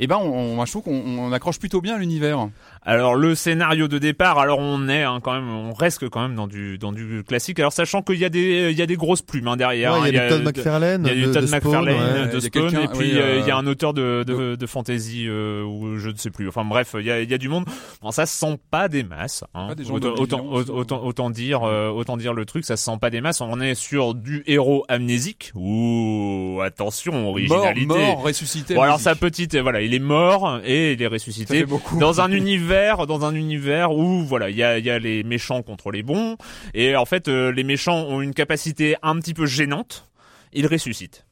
Et 0.00 0.06
ben, 0.08 0.16
on, 0.16 0.58
on- 0.58 0.64
je 0.66 0.70
trouve 0.72 0.82
qu'on 0.82 1.00
on 1.18 1.32
accroche 1.32 1.58
plutôt 1.60 1.80
bien 1.80 1.96
l'univers. 1.96 2.48
Alors 2.88 3.16
le 3.16 3.34
scénario 3.34 3.88
de 3.88 3.98
départ, 3.98 4.38
alors 4.38 4.60
on 4.60 4.88
est 4.88 5.02
hein, 5.02 5.18
quand 5.20 5.34
même, 5.34 5.48
on 5.50 5.72
reste 5.72 6.08
quand 6.08 6.22
même 6.22 6.36
dans 6.36 6.46
du 6.46 6.78
dans 6.78 6.92
du 6.92 7.24
classique. 7.26 7.58
Alors 7.58 7.72
sachant 7.72 8.00
qu'il 8.02 8.14
y 8.18 8.24
a 8.24 8.28
des 8.28 8.70
il 8.70 8.78
y 8.78 8.82
a 8.82 8.86
des 8.86 8.94
grosses 8.94 9.22
plumes 9.22 9.48
hein, 9.48 9.56
derrière. 9.56 9.94
Ouais, 9.94 9.98
hein. 9.98 10.04
il 10.06 10.14
y 10.14 10.18
a 10.18 10.22
du 10.22 10.28
Todd 10.28 10.40
de- 10.40 10.44
McFarlane, 10.44 11.02
Il 11.04 11.08
y 11.08 11.10
a 11.10 11.14
du 11.26 11.26
de- 11.26 11.32
Todd 11.34 11.50
McFarlane 11.50 12.30
de 12.30 12.38
Spawn 12.40 12.74
et 12.76 12.86
puis 12.88 12.98
oui, 12.98 13.12
euh, 13.16 13.20
euh, 13.22 13.38
il 13.40 13.46
y 13.48 13.50
a 13.50 13.56
un 13.56 13.66
auteur 13.66 13.92
de 13.92 14.22
de, 14.24 14.54
de 14.54 14.66
fantasy 14.66 15.26
euh, 15.26 15.64
ou 15.64 15.98
je 15.98 16.10
ne 16.10 16.16
sais 16.16 16.30
plus. 16.30 16.46
Enfin 16.48 16.64
bref, 16.64 16.94
il 16.98 17.04
y 17.04 17.10
a 17.10 17.20
il 17.22 17.28
y 17.28 17.34
a 17.34 17.38
du 17.38 17.48
monde. 17.48 17.64
Bon 18.02 18.12
ça 18.12 18.24
se 18.24 18.36
sent 18.38 18.56
pas 18.70 18.88
des 18.88 19.02
masses. 19.02 19.42
Hein. 19.54 19.66
Pas 19.66 19.74
des 19.74 19.82
gens 19.84 19.94
autant, 19.94 20.14
autant, 20.16 20.44
autant, 20.48 21.04
autant 21.04 21.30
dire 21.30 21.64
euh, 21.64 21.88
autant 21.88 22.16
dire 22.16 22.34
le 22.34 22.44
truc, 22.44 22.64
ça 22.64 22.76
se 22.76 22.84
sent 22.84 22.98
pas 23.00 23.10
des 23.10 23.20
masses. 23.20 23.40
On 23.40 23.60
est 23.60 23.74
sur 23.74 24.14
du 24.14 24.44
héros 24.46 24.84
amnésique. 24.88 25.50
Ouh 25.56 26.60
attention 26.62 27.12
Mort, 27.14 27.30
originalité. 27.30 27.86
mort, 27.86 28.22
ressuscité. 28.22 28.74
Bon 28.74 28.82
alors 28.82 29.00
sa 29.00 29.14
petite, 29.16 29.54
euh, 29.56 29.62
voilà, 29.62 29.80
il 29.82 29.92
est 29.92 29.98
mort 29.98 30.60
et 30.64 30.92
il 30.92 31.02
est 31.02 31.04
Ça 31.06 31.10
ressuscité 31.10 31.58
fait 31.58 31.64
beaucoup. 31.64 31.98
dans 31.98 32.20
un 32.20 32.30
univers, 32.30 32.75
dans 33.06 33.24
un 33.24 33.34
univers 33.34 33.92
où 33.92 34.22
voilà, 34.22 34.50
il 34.50 34.56
y 34.56 34.62
a, 34.62 34.98
les 34.98 35.22
méchants 35.22 35.62
contre 35.62 35.90
les 35.90 36.02
bons 36.02 36.36
et 36.74 36.94
en 36.94 37.06
fait 37.06 37.28
euh, 37.28 37.50
les 37.50 37.64
méchants 37.64 38.04
ont 38.04 38.20
une 38.20 38.34
capacité 38.34 38.96
un 39.02 39.18
petit 39.18 39.32
peu 39.32 39.46
gênante, 39.46 40.08
ils 40.52 40.66
ressuscitent. 40.66 41.24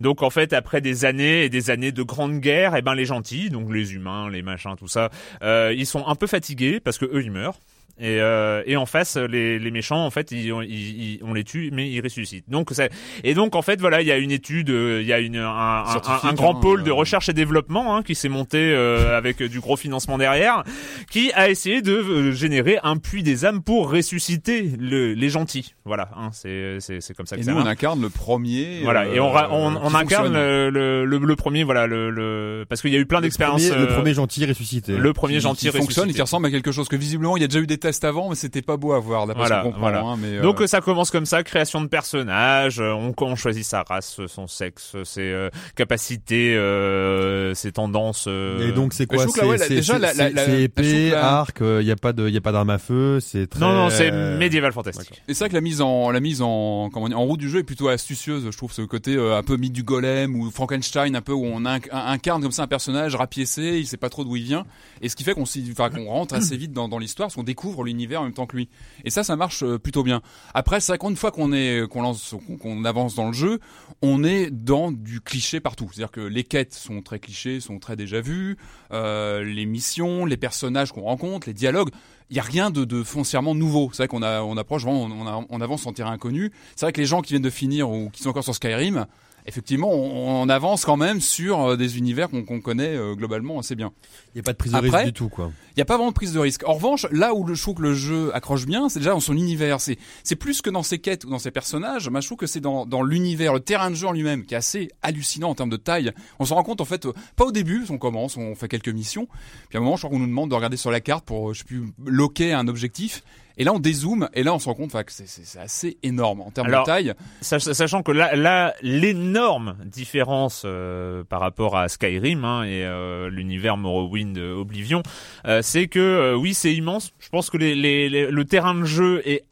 Donc 0.00 0.22
en 0.22 0.30
fait 0.30 0.52
après 0.52 0.80
des 0.80 1.04
années 1.04 1.44
et 1.44 1.48
des 1.48 1.70
années 1.70 1.92
de 1.92 2.02
grandes 2.02 2.40
guerres, 2.40 2.76
et 2.76 2.82
ben 2.82 2.94
les 2.94 3.06
gentils, 3.06 3.48
donc 3.48 3.72
les 3.72 3.94
humains, 3.94 4.28
les 4.28 4.42
machins, 4.42 4.74
tout 4.76 4.88
ça, 4.88 5.08
euh, 5.42 5.72
ils 5.74 5.86
sont 5.86 6.06
un 6.06 6.16
peu 6.16 6.26
fatigués 6.26 6.80
parce 6.80 6.98
que 6.98 7.06
eux 7.06 7.22
ils 7.22 7.30
meurent. 7.30 7.58
Et, 8.00 8.18
euh, 8.20 8.62
et 8.66 8.76
en 8.76 8.86
face, 8.86 9.16
les, 9.16 9.58
les 9.60 9.70
méchants, 9.70 10.04
en 10.04 10.10
fait, 10.10 10.32
ils, 10.32 10.46
ils- 10.46 10.64
ils- 10.68 11.20
on 11.22 11.32
les 11.32 11.44
tue, 11.44 11.70
mais 11.72 11.88
ils 11.88 12.00
ressuscitent. 12.00 12.48
Donc, 12.50 12.70
ça, 12.72 12.88
et 13.22 13.34
donc, 13.34 13.54
en 13.54 13.62
fait, 13.62 13.80
voilà, 13.80 14.00
il 14.02 14.08
y 14.08 14.12
a 14.12 14.18
une 14.18 14.32
étude, 14.32 14.70
euh, 14.70 15.00
il 15.00 15.06
y 15.06 15.12
a 15.12 15.20
une, 15.20 15.36
un, 15.36 15.84
un- 15.84 16.32
grand 16.34 16.56
hein, 16.56 16.60
pôle 16.60 16.82
de 16.82 16.90
euh. 16.90 16.94
recherche 16.94 17.28
et 17.28 17.32
développement 17.32 17.96
hein, 17.96 18.02
qui 18.02 18.14
s'est 18.16 18.28
monté 18.28 18.58
euh, 18.58 19.16
avec 19.16 19.42
du 19.42 19.60
gros 19.60 19.76
financement 19.76 20.18
derrière, 20.18 20.64
qui 21.10 21.32
a 21.34 21.48
essayé 21.48 21.82
de 21.82 21.92
euh, 21.92 22.32
générer 22.32 22.78
un 22.82 22.96
puits 22.96 23.22
des 23.22 23.44
âmes 23.44 23.62
pour 23.62 23.90
ressusciter 23.92 24.70
le, 24.78 25.12
les 25.14 25.28
gentils. 25.28 25.74
Voilà, 25.84 26.08
hein, 26.16 26.30
c'est 26.32 26.78
c'est 26.80 27.00
c'est 27.00 27.14
comme 27.14 27.26
ça 27.26 27.36
que 27.36 27.42
Et 27.42 27.44
ça 27.44 27.52
nous, 27.52 27.58
on 27.60 27.66
incarne 27.66 28.00
le 28.00 28.08
premier. 28.10 28.80
Voilà, 28.82 29.02
euh, 29.04 29.14
et 29.14 29.20
on, 29.20 29.30
ra- 29.30 29.48
on, 29.52 29.94
incarne 29.94 30.32
le, 30.32 31.04
le, 31.04 31.36
premier, 31.36 31.62
voilà, 31.64 31.86
le, 31.86 32.10
le 32.10 32.64
parce 32.68 32.80
qu'il 32.80 32.92
y 32.92 32.96
a 32.96 32.98
eu 32.98 33.06
plein 33.06 33.18
Le 33.18 33.24
d'expériences. 33.24 33.68
Le 33.70 33.76
euh, 33.76 33.94
premier 33.94 34.14
gentil 34.14 34.44
ressuscité. 34.46 34.96
le 34.96 35.12
premier 35.12 35.34
qui, 35.34 35.40
gentil 35.40 35.66
qui 35.66 35.76
fonctionne 35.76 35.78
et 35.78 36.06
ressuscité. 36.06 36.14
qui 36.14 36.22
ressemble 36.22 36.46
à 36.46 36.50
quelque 36.50 36.72
chose 36.72 36.88
que 36.88 36.96
visiblement 36.96 37.36
il 37.36 37.40
y 37.40 37.44
a 37.44 37.48
déjà 37.48 37.60
eu 37.60 37.66
des 37.66 37.78
tests 37.84 38.04
avant 38.04 38.28
mais 38.28 38.34
c'était 38.34 38.62
pas 38.62 38.76
beau 38.76 38.92
à 38.92 38.98
voir 38.98 39.26
d'après 39.26 39.46
Voilà, 39.46 39.64
voilà. 39.78 40.00
hein, 40.00 40.16
mais, 40.18 40.38
euh, 40.38 40.42
Donc 40.42 40.60
euh, 40.60 40.66
ça 40.66 40.80
commence 40.80 41.10
comme 41.10 41.26
ça, 41.26 41.42
création 41.42 41.80
de 41.80 41.86
personnages, 41.86 42.80
euh, 42.80 42.92
on, 42.92 43.14
on 43.16 43.36
choisit 43.36 43.64
sa 43.64 43.82
race, 43.82 44.20
son 44.26 44.46
sexe, 44.46 44.96
ses 45.04 45.20
euh, 45.22 45.50
capacités, 45.76 46.56
euh, 46.56 47.54
ses 47.54 47.72
tendances. 47.72 48.24
euh, 48.28 48.68
Et 48.68 48.72
donc 48.72 48.92
c'est 48.94 49.06
quoi 49.06 49.26
C'est 49.28 49.40
la- 49.58 49.68
déjà, 49.68 49.98
c'est- 50.12 50.62
épée, 50.62 51.10
la- 51.10 51.34
arc, 51.40 51.58
il 51.60 51.86
y 51.86 51.90
a 51.90 51.96
pas 51.96 52.12
de 52.12 52.28
y 52.28 52.36
a 52.36 52.40
pas 52.40 52.52
d'arme 52.52 52.70
à 52.70 52.78
feu, 52.78 53.20
c'est 53.20 53.46
très 53.46 53.60
Non, 53.60 53.72
non, 53.72 53.90
c'est 53.90 54.10
médiéval 54.38 54.72
fantastique. 54.72 55.22
Et 55.28 55.34
c'est 55.34 55.40
vrai 55.44 55.48
que 55.50 55.54
la 55.54 55.60
mise 55.60 55.80
en 55.80 56.10
la 56.10 56.20
mise 56.20 56.42
en 56.42 56.90
comment 56.92 57.08
dire, 57.08 57.18
en 57.18 57.24
route 57.24 57.40
du 57.40 57.48
jeu 57.50 57.60
est 57.60 57.64
plutôt 57.64 57.88
astucieuse. 57.88 58.48
Je 58.50 58.56
trouve 58.56 58.72
ce 58.72 58.82
côté 58.82 59.14
euh, 59.14 59.36
un 59.36 59.42
peu 59.42 59.56
mythe 59.56 59.72
du 59.72 59.82
golem 59.82 60.34
ou 60.36 60.50
Frankenstein, 60.50 61.14
un 61.16 61.20
peu 61.22 61.32
où 61.32 61.44
on 61.44 61.60
inc- 61.62 61.88
incarne 61.92 62.42
comme 62.42 62.52
ça 62.52 62.62
un 62.62 62.66
personnage 62.66 63.14
rapiécé, 63.16 63.78
il 63.78 63.86
sait 63.86 63.96
pas 63.96 64.08
trop 64.08 64.24
d'où 64.24 64.36
il 64.36 64.44
vient, 64.44 64.64
et 65.02 65.08
ce 65.08 65.16
qui 65.16 65.24
fait 65.24 65.34
qu'on 65.34 65.44
s'y- 65.46 65.68
enfin, 65.72 65.90
qu'on 65.90 66.06
rentre 66.06 66.34
assez 66.34 66.56
vite 66.56 66.72
dans, 66.72 66.88
dans 66.88 66.98
l'histoire, 66.98 67.26
parce 67.26 67.34
qu'on 67.34 67.42
découvre 67.42 67.73
l'univers 67.82 68.20
en 68.20 68.24
même 68.24 68.32
temps 68.34 68.46
que 68.46 68.56
lui. 68.56 68.68
Et 69.04 69.10
ça, 69.10 69.24
ça 69.24 69.34
marche 69.34 69.64
euh, 69.64 69.78
plutôt 69.78 70.02
bien. 70.02 70.22
Après, 70.52 70.80
c'est 70.80 70.92
vrai 70.92 70.98
qu'une 70.98 71.16
fois 71.16 71.32
qu'on 71.32 71.52
est 71.52 71.88
qu'on 71.88 72.02
lance 72.02 72.34
qu'on- 72.60 72.84
avance 72.84 73.14
dans 73.14 73.26
le 73.26 73.32
jeu, 73.32 73.60
on 74.02 74.22
est 74.22 74.50
dans 74.50 74.92
du 74.92 75.20
cliché 75.20 75.58
partout. 75.58 75.88
C'est-à-dire 75.90 76.10
que 76.10 76.20
les 76.20 76.44
quêtes 76.44 76.74
sont 76.74 77.00
très 77.00 77.18
clichés, 77.18 77.60
sont 77.60 77.78
très 77.78 77.96
déjà 77.96 78.20
vues, 78.20 78.58
euh, 78.92 79.42
les 79.42 79.64
missions, 79.64 80.26
les 80.26 80.36
personnages 80.36 80.92
qu'on 80.92 81.02
rencontre, 81.02 81.48
les 81.48 81.54
dialogues 81.54 81.90
il 82.30 82.36
y 82.36 82.40
a 82.40 82.42
rien 82.42 82.70
de, 82.70 83.02
foncièrement 83.02 83.54
nouveau. 83.54 83.90
C'est 83.92 83.98
vrai 83.98 84.08
qu'on 84.08 84.22
a, 84.22 84.42
on 84.42 84.56
approche 84.56 84.82
vraiment, 84.82 85.04
on, 85.04 85.46
on 85.48 85.60
avance 85.60 85.86
en 85.86 85.92
terrain 85.92 86.12
inconnu. 86.12 86.52
C'est 86.74 86.86
vrai 86.86 86.92
que 86.92 87.00
les 87.00 87.06
gens 87.06 87.22
qui 87.22 87.32
viennent 87.32 87.42
de 87.42 87.50
finir 87.50 87.90
ou 87.90 88.10
qui 88.10 88.22
sont 88.22 88.30
encore 88.30 88.44
sur 88.44 88.54
Skyrim, 88.54 89.06
effectivement, 89.46 89.90
on, 89.92 90.42
on 90.42 90.48
avance 90.48 90.84
quand 90.84 90.96
même 90.96 91.20
sur 91.20 91.60
euh, 91.60 91.76
des 91.76 91.98
univers 91.98 92.28
qu'on 92.30 92.60
connaît 92.60 92.96
euh, 92.96 93.14
globalement 93.14 93.58
assez 93.58 93.74
bien. 93.74 93.92
Il 94.34 94.38
y 94.38 94.40
a 94.40 94.42
pas 94.42 94.52
de 94.52 94.56
prise 94.58 94.72
de 94.72 94.76
Après- 94.78 94.88
risque 94.90 95.04
du 95.06 95.12
tout 95.12 95.28
quoi. 95.28 95.50
Il 95.70 95.78
n'y 95.78 95.82
a 95.82 95.84
pas 95.86 95.96
vraiment 95.96 96.10
de 96.10 96.14
prise 96.14 96.32
de 96.32 96.38
risque. 96.38 96.62
En 96.68 96.74
revanche, 96.74 97.04
là 97.10 97.34
où 97.34 97.44
le, 97.44 97.54
je 97.54 97.60
trouve 97.62 97.74
que 97.74 97.82
le 97.82 97.94
jeu 97.94 98.30
accroche 98.34 98.64
bien, 98.64 98.88
c'est 98.88 99.00
déjà 99.00 99.10
dans 99.10 99.18
son 99.20 99.34
univers. 99.34 99.80
C'est, 99.80 99.98
c'est 100.22 100.36
plus 100.36 100.62
que 100.62 100.70
dans 100.70 100.84
ses 100.84 100.98
quêtes 101.00 101.24
ou 101.24 101.30
dans 101.30 101.40
ses 101.40 101.50
personnages. 101.50 102.08
Moi, 102.08 102.20
je 102.20 102.28
trouve 102.28 102.38
que 102.38 102.46
c'est 102.46 102.60
dans, 102.60 102.86
dans 102.86 103.02
l'univers, 103.02 103.52
le 103.52 103.58
terrain 103.60 103.90
de 103.90 103.96
jeu 103.96 104.06
en 104.06 104.12
lui-même, 104.12 104.44
qui 104.46 104.54
est 104.54 104.56
assez 104.56 104.88
hallucinant 105.02 105.50
en 105.50 105.54
termes 105.56 105.70
de 105.70 105.76
taille. 105.76 106.12
On 106.38 106.44
s'en 106.44 106.54
rend 106.54 106.62
compte, 106.62 106.80
en 106.80 106.84
fait, 106.84 107.06
euh, 107.06 107.12
pas 107.34 107.44
au 107.44 107.50
début, 107.52 107.84
qu'on 107.86 107.98
commence, 107.98 108.36
on 108.36 108.54
fait 108.54 108.68
quelques 108.68 108.88
missions. 108.88 109.26
Puis 109.68 109.76
à 109.76 109.80
un 109.80 109.84
moment, 109.84 109.96
je 109.96 110.02
crois 110.02 110.10
qu'on 110.10 110.20
nous 110.20 110.28
demande 110.28 110.50
de 110.50 110.54
regarder 110.54 110.76
sur 110.76 110.92
la 110.92 111.00
carte 111.00 111.24
pour, 111.24 111.50
euh, 111.50 111.54
je 111.54 111.58
sais 111.58 111.64
plus, 111.64 111.82
loquer 112.06 112.52
un 112.52 112.68
objectif. 112.68 113.24
Et 113.56 113.64
là, 113.64 113.72
on 113.72 113.78
dézoome, 113.78 114.28
et 114.34 114.42
là, 114.42 114.52
on 114.52 114.58
se 114.58 114.64
rend 114.66 114.74
compte 114.74 114.90
que 114.92 115.12
c'est, 115.12 115.58
assez 115.60 115.96
énorme 116.02 116.40
en 116.40 116.50
termes 116.50 116.66
Alors, 116.66 116.82
de 116.82 116.86
taille. 116.86 117.14
Sach- 117.40 117.72
Sachant 117.72 118.02
que 118.02 118.10
là, 118.12 118.34
là 118.34 118.74
l'énorme 118.82 119.76
différence 119.84 120.62
euh, 120.64 121.22
par 121.24 121.40
rapport 121.40 121.76
à 121.76 121.88
Skyrim 121.88 122.44
hein, 122.44 122.64
et 122.64 122.84
euh, 122.84 123.30
l'univers 123.30 123.76
Morrowind 123.76 124.36
euh, 124.38 124.54
Oblivion, 124.56 125.02
euh, 125.46 125.60
c'est 125.62 125.86
que 125.86 126.00
euh, 126.00 126.34
oui, 126.36 126.52
c'est 126.54 126.74
immense. 126.74 127.12
Je 127.20 127.28
pense 127.28 127.48
que 127.50 127.56
les, 127.56 127.74
les- 127.74 128.08
les- 128.08 128.30
le 128.30 128.44
terrain 128.44 128.74
de 128.74 128.84
jeu 128.84 129.22
est 129.24 129.44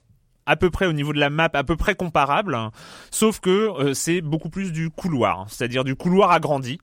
à 0.46 0.56
peu 0.56 0.70
près 0.70 0.86
au 0.86 0.92
niveau 0.92 1.12
de 1.12 1.20
la 1.20 1.30
map, 1.30 1.48
à 1.52 1.62
peu 1.62 1.76
près 1.76 1.94
comparable, 1.94 2.56
hein. 2.56 2.72
sauf 3.12 3.38
que 3.38 3.50
euh, 3.50 3.94
c'est 3.94 4.20
beaucoup 4.20 4.50
plus 4.50 4.72
du 4.72 4.90
couloir, 4.90 5.46
c'est-à-dire 5.48 5.84
du 5.84 5.94
couloir 5.94 6.32
agrandi. 6.32 6.80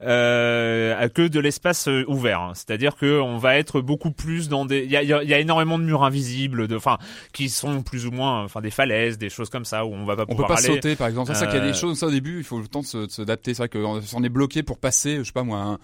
Euh, 0.00 1.08
que 1.08 1.26
de 1.26 1.40
l'espace 1.40 1.88
euh, 1.88 2.04
ouvert, 2.06 2.40
hein. 2.40 2.52
c'est-à-dire 2.54 2.94
que 2.96 3.20
on 3.20 3.36
va 3.36 3.56
être 3.58 3.80
beaucoup 3.80 4.12
plus 4.12 4.48
dans 4.48 4.64
des, 4.64 4.84
il 4.84 4.90
y 4.90 4.96
a, 4.96 5.02
y 5.02 5.12
a- 5.12 5.24
y 5.24 5.34
a 5.34 5.40
énormément 5.40 5.76
de 5.78 5.82
murs 5.84 6.04
invisibles, 6.04 6.68
de, 6.68 6.76
enfin, 6.76 6.98
qui 7.32 7.48
sont 7.48 7.82
plus 7.82 8.06
ou 8.06 8.12
moins, 8.12 8.44
enfin, 8.44 8.60
des 8.60 8.70
falaises, 8.70 9.18
des 9.18 9.28
choses 9.28 9.50
comme 9.50 9.64
ça 9.64 9.84
où 9.84 9.92
on 9.92 10.04
va 10.04 10.14
pas 10.14 10.24
On 10.28 10.36
peut 10.36 10.44
pas 10.44 10.54
aller. 10.58 10.66
sauter, 10.68 10.94
par 10.94 11.08
exemple. 11.08 11.32
C'est 11.32 11.38
ça 11.40 11.46
qu'il 11.46 11.56
y 11.56 11.60
a 11.60 11.64
Euh, 11.64 11.72
des 11.72 11.76
choses, 11.76 11.98
ça 11.98 12.06
au 12.06 12.10
début, 12.12 12.38
il 12.38 12.44
faut 12.44 12.60
le 12.60 12.68
temps 12.68 12.82
de 12.82 13.08
s'adapter. 13.08 13.54
C'est 13.54 13.62
vrai 13.66 13.68
qu'on 13.68 14.00
on 14.14 14.22
est 14.22 14.28
bloqué 14.28 14.62
pour 14.62 14.78
passer, 14.78 15.16
je 15.18 15.24
sais 15.24 15.32
pas 15.32 15.42
moi, 15.42 15.58
un 15.58 15.78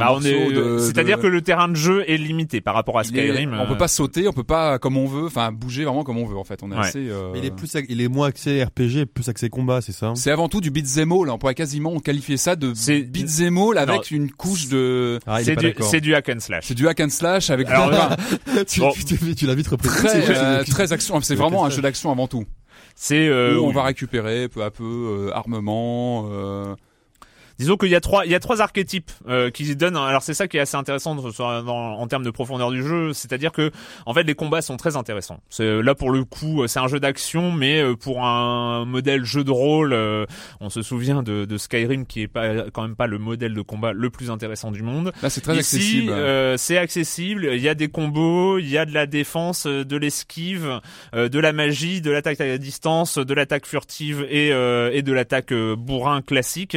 Bah, 0.00 0.06
on 0.10 0.14
morceau 0.14 0.28
est, 0.28 0.52
de- 0.52 0.78
c'est-à-dire 0.78 1.16
de- 1.18 1.22
que 1.22 1.26
le 1.26 1.40
terrain 1.42 1.68
de 1.68 1.74
jeu 1.74 2.04
est 2.08 2.16
limité 2.16 2.60
par 2.60 2.74
rapport 2.74 2.98
à 2.98 3.02
Il 3.04 3.16
est- 3.18 3.28
Skyrim. 3.28 3.56
on 3.60 3.66
peut 3.66 3.72
euh, 3.72 3.76
pas 3.76 3.88
sauter, 3.88 4.26
on 4.28 4.32
peut 4.32 4.44
pas 4.44 4.78
comme 4.78 4.96
on 4.96 5.06
veut, 5.06 5.26
enfin 5.26 5.52
bouger 5.52 5.84
vraiment 5.84 6.04
comme 6.04 6.18
on 6.18 6.26
veut 6.26 6.36
en 6.36 6.44
fait. 6.44 6.62
On 6.62 6.70
est 6.72 6.74
Ouais. 6.74 6.80
assez. 6.80 7.08
euh, 7.08 7.32
il 7.36 7.44
est 7.44 7.50
plus 7.50 7.70
il 7.88 8.00
est 8.00 8.08
moins 8.08 8.28
axé 8.28 8.62
RPG, 8.64 9.06
plus 9.06 9.28
axé 9.28 9.48
combat, 9.48 9.80
c'est 9.80 9.92
ça 9.92 10.12
C'est 10.16 10.30
avant 10.30 10.48
tout 10.48 10.60
du 10.60 10.70
beat'em 10.70 11.12
all. 11.12 11.30
On 11.30 11.38
pourrait 11.38 11.54
quasiment 11.54 11.98
qualifier 12.00 12.36
ça 12.36 12.56
de 12.56 12.72
C'est- 12.74 13.02
beat'em 13.02 13.56
all 13.58 13.78
avec 13.78 13.96
Non. 13.96 14.02
une 14.18 14.30
couche 14.30 14.68
de. 14.68 15.18
Ah, 15.26 15.42
c'est 15.42 15.56
du, 15.56 15.66
d'accord. 15.66 15.86
c'est 15.86 16.00
du 16.00 16.14
hack 16.14 16.28
and 16.28 16.40
slash. 16.40 16.64
C'est 16.66 16.74
du 16.74 16.88
hack 16.88 17.00
and 17.00 17.08
slash 17.10 17.50
avec 17.50 17.68
Alors, 17.68 18.16
tu, 18.68 18.80
Bon. 18.80 18.90
tu, 18.92 19.04
tu- 19.04 19.34
tu 19.34 19.46
l'as 19.46 19.54
vite 19.54 19.68
repris. 19.68 19.88
très 19.88 20.30
euh, 20.30 20.64
très 20.64 20.92
action. 20.92 21.20
C'est 21.20 21.34
vraiment 21.34 21.64
un 21.64 21.70
jeu 21.70 21.82
d'action 21.82 22.10
avant 22.10 22.26
tout. 22.28 22.44
C'est, 22.96 23.26
euh, 23.28 23.58
où 23.58 23.64
on 23.64 23.68
oui. 23.68 23.74
va 23.74 23.82
récupérer 23.82 24.48
peu 24.48 24.62
à 24.62 24.70
peu 24.70 24.84
euh, 24.84 25.30
armement. 25.34 26.26
Euh, 27.54 27.64
Disons 27.64 27.76
qu'il 27.76 27.88
y 27.88 27.94
a 27.94 28.00
trois, 28.00 28.24
il 28.26 28.32
y 28.32 28.34
a 28.34 28.40
trois 28.40 28.60
archétypes 28.60 29.10
euh, 29.28 29.50
qui 29.50 29.74
donnent. 29.76 29.96
Alors 29.96 30.22
c'est 30.22 30.34
ça 30.34 30.48
qui 30.48 30.56
est 30.56 30.60
assez 30.60 30.76
intéressant 30.76 31.14
dans- 31.14 31.70
en 31.98 32.06
termes 32.06 32.24
de 32.24 32.30
profondeur 32.30 32.70
du 32.70 32.82
jeu, 32.82 33.12
c'est-à-dire 33.12 33.52
que 33.52 33.70
en 34.06 34.14
fait 34.14 34.22
les 34.24 34.34
combats 34.34 34.62
sont 34.62 34.76
très 34.76 34.96
intéressants. 34.96 35.40
C'est 35.48 35.82
là 35.82 35.94
pour 35.94 36.10
le 36.10 36.24
coup, 36.24 36.66
c'est 36.66 36.78
un 36.80 36.88
jeu 36.88 37.00
d'action, 37.00 37.52
mais 37.52 37.80
euh, 37.80 37.94
pour 37.96 38.24
un 38.24 38.84
modèle 38.84 39.24
jeu 39.24 39.44
de 39.44 39.50
rôle, 39.50 39.92
euh, 39.92 40.26
on 40.60 40.70
se 40.70 40.82
souvient 40.82 41.22
de, 41.22 41.44
de 41.44 41.58
Skyrim 41.58 42.06
qui 42.06 42.22
est 42.22 42.28
pas 42.28 42.70
quand 42.72 42.82
même 42.82 42.96
pas 42.96 43.06
le 43.06 43.18
modèle 43.18 43.54
de 43.54 43.62
combat 43.62 43.92
le 43.92 44.10
plus 44.10 44.30
intéressant 44.30 44.70
du 44.70 44.82
monde. 44.82 45.12
Là, 45.22 45.30
c'est 45.30 45.40
très 45.40 45.56
Ici, 45.56 45.76
accessible. 45.76 46.12
euh, 46.12 46.56
c'est 46.56 46.78
accessible. 46.78 47.48
Il 47.52 47.60
y 47.62 47.68
a 47.68 47.74
des 47.74 47.88
combos, 47.88 48.58
il 48.58 48.68
y 48.68 48.78
a 48.78 48.84
de 48.84 48.92
la 48.92 49.06
défense, 49.06 49.66
euh, 49.66 49.84
de 49.84 49.96
l'esquive, 49.96 50.80
euh, 51.14 51.28
de 51.28 51.38
la 51.38 51.52
magie, 51.52 52.00
de 52.00 52.10
l'attaque 52.10 52.40
à 52.40 52.58
distance, 52.58 53.18
de 53.18 53.34
l'attaque 53.34 53.66
furtive 53.66 54.26
et, 54.28 54.52
euh, 54.52 54.90
et 54.92 55.02
de 55.02 55.12
l'attaque 55.12 55.52
euh, 55.52 55.76
bourrin 55.76 56.22
classique. 56.22 56.76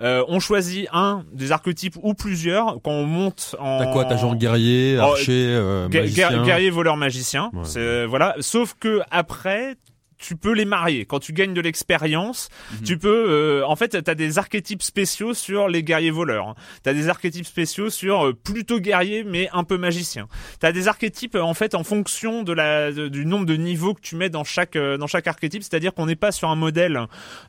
Euh, 0.00 0.17
on 0.28 0.40
choisit 0.40 0.88
un 0.92 1.24
des 1.32 1.52
archétypes 1.52 1.96
ou 2.02 2.14
plusieurs 2.14 2.80
quand 2.82 2.90
on 2.90 3.04
monte 3.04 3.54
en. 3.60 3.78
T'as 3.78 3.92
quoi 3.92 4.04
T'as 4.04 4.16
genre 4.16 4.34
guerrier, 4.36 4.96
Oh, 4.98 5.02
archer, 5.02 5.46
euh, 5.54 5.88
magicien. 5.88 6.30
guer- 6.30 6.44
guerrier, 6.46 6.70
voleur, 6.70 6.96
magicien. 6.96 7.50
Ouais. 7.52 7.60
C'est 7.64 8.06
voilà. 8.06 8.34
Sauf 8.40 8.74
que 8.78 9.00
après. 9.10 9.76
Tu 10.18 10.34
peux 10.36 10.52
les 10.52 10.64
marier. 10.64 11.04
Quand 11.04 11.20
tu 11.20 11.32
gagnes 11.32 11.54
de 11.54 11.60
l'expérience, 11.60 12.48
Mhm. 12.72 12.82
tu 12.84 12.98
peux. 12.98 13.26
euh, 13.28 13.62
en 13.66 13.76
fait, 13.76 14.02
t'as 14.02 14.14
des 14.16 14.36
archétypes 14.38 14.82
spéciaux 14.82 15.32
sur 15.32 15.68
les 15.68 15.82
guerriers 15.84 16.10
voleurs. 16.10 16.54
T'as 16.82 16.92
des 16.92 17.08
archétypes 17.08 17.46
spéciaux 17.46 17.88
sur 17.88 18.26
euh, 18.26 18.32
plutôt 18.34 18.80
guerrier 18.80 19.22
mais 19.24 19.48
un 19.52 19.62
peu 19.64 19.78
magicien. 19.78 20.26
T'as 20.58 20.72
des 20.72 20.88
archétypes 20.88 21.36
en 21.36 21.54
fait 21.54 21.74
en 21.76 21.84
fonction 21.84 22.42
de 22.42 22.52
la 22.52 22.90
de- 22.92 23.08
du 23.08 23.24
nombre 23.26 23.46
de 23.46 23.54
niveaux 23.56 23.94
que 23.94 24.00
tu 24.00 24.16
mets 24.16 24.28
dans 24.28 24.44
chaque 24.44 24.74
euh, 24.76 24.96
dans 24.98 25.06
chaque 25.06 25.26
archétype. 25.28 25.62
C'est-à-dire 25.62 25.94
qu'on 25.94 26.06
n'est 26.06 26.16
pas 26.16 26.32
sur 26.32 26.48
un 26.50 26.56
modèle 26.56 27.00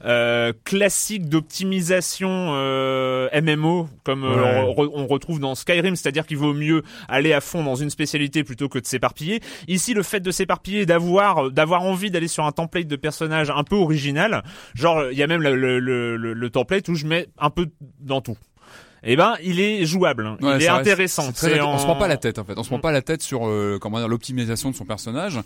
euh, 0.05 0.53
classique 0.63 1.27
d'optimisation 1.27 2.29
euh, 2.53 3.29
MMO 3.41 3.89
comme 4.03 4.23
euh, 4.23 4.29
Ouais. 4.39 4.65
on, 4.67 4.73
re- 4.83 4.91
on 4.93 5.07
retrouve 5.07 5.39
dans 5.39 5.55
Skyrim. 5.55 5.95
C'est-à-dire 5.95 6.25
qu'il 6.25 6.37
vaut 6.37 6.53
mieux 6.53 6.83
aller 7.07 7.33
à 7.33 7.41
fond 7.41 7.63
dans 7.63 7.75
une 7.75 7.89
spécialité 7.89 8.43
plutôt 8.43 8.69
que 8.69 8.79
de 8.79 8.85
s'éparpiller. 8.85 9.41
Ici, 9.67 9.93
le 9.93 10.03
fait 10.03 10.19
de 10.19 10.31
s'éparpiller, 10.31 10.85
d'avoir 10.85 11.51
d'avoir 11.51 11.81
envie 11.83 12.11
d'aller 12.11 12.27
sur 12.27 12.45
un 12.45 12.51
template 12.61 12.87
de 12.87 12.95
personnage 12.95 13.49
un 13.49 13.63
peu 13.63 13.75
original, 13.75 14.43
genre 14.75 15.11
il 15.11 15.17
y 15.17 15.23
a 15.23 15.27
même 15.27 15.41
le, 15.41 15.55
le, 15.55 15.79
le, 15.79 16.17
le- 16.17 16.33
le 16.33 16.49
template 16.49 16.87
où 16.89 16.95
je 16.95 17.05
mets 17.05 17.27
un 17.37 17.49
peu 17.49 17.67
dans 17.99 18.21
tout. 18.21 18.37
eh 19.03 19.15
ben 19.15 19.35
il 19.43 19.59
est 19.59 19.85
jouable, 19.85 20.25
hein. 20.25 20.37
Ouais, 20.41 20.57
il 20.57 20.63
est 20.63 20.69
reste- 20.69 20.81
intéressant. 20.81 21.31
très 21.31 21.59
On 21.61 21.77
se 21.77 21.83
prend 21.85 21.93
en- 21.95 21.99
pas 21.99 22.07
la 22.07 22.17
tête 22.17 22.37
en 22.37 22.43
fait. 22.43 22.57
On 22.57 22.63
se 22.63 22.69
prend 22.69 22.79
Mm. 22.79 22.81
pas 22.81 22.91
la 22.91 23.01
tête 23.01 23.21
sur 23.21 23.47
euh, 23.47 23.77
comment 23.81 23.97
dire 23.99 24.07
l'optimisation 24.09 24.69
de 24.71 24.75
son 24.75 24.85
personnage. 24.85 25.39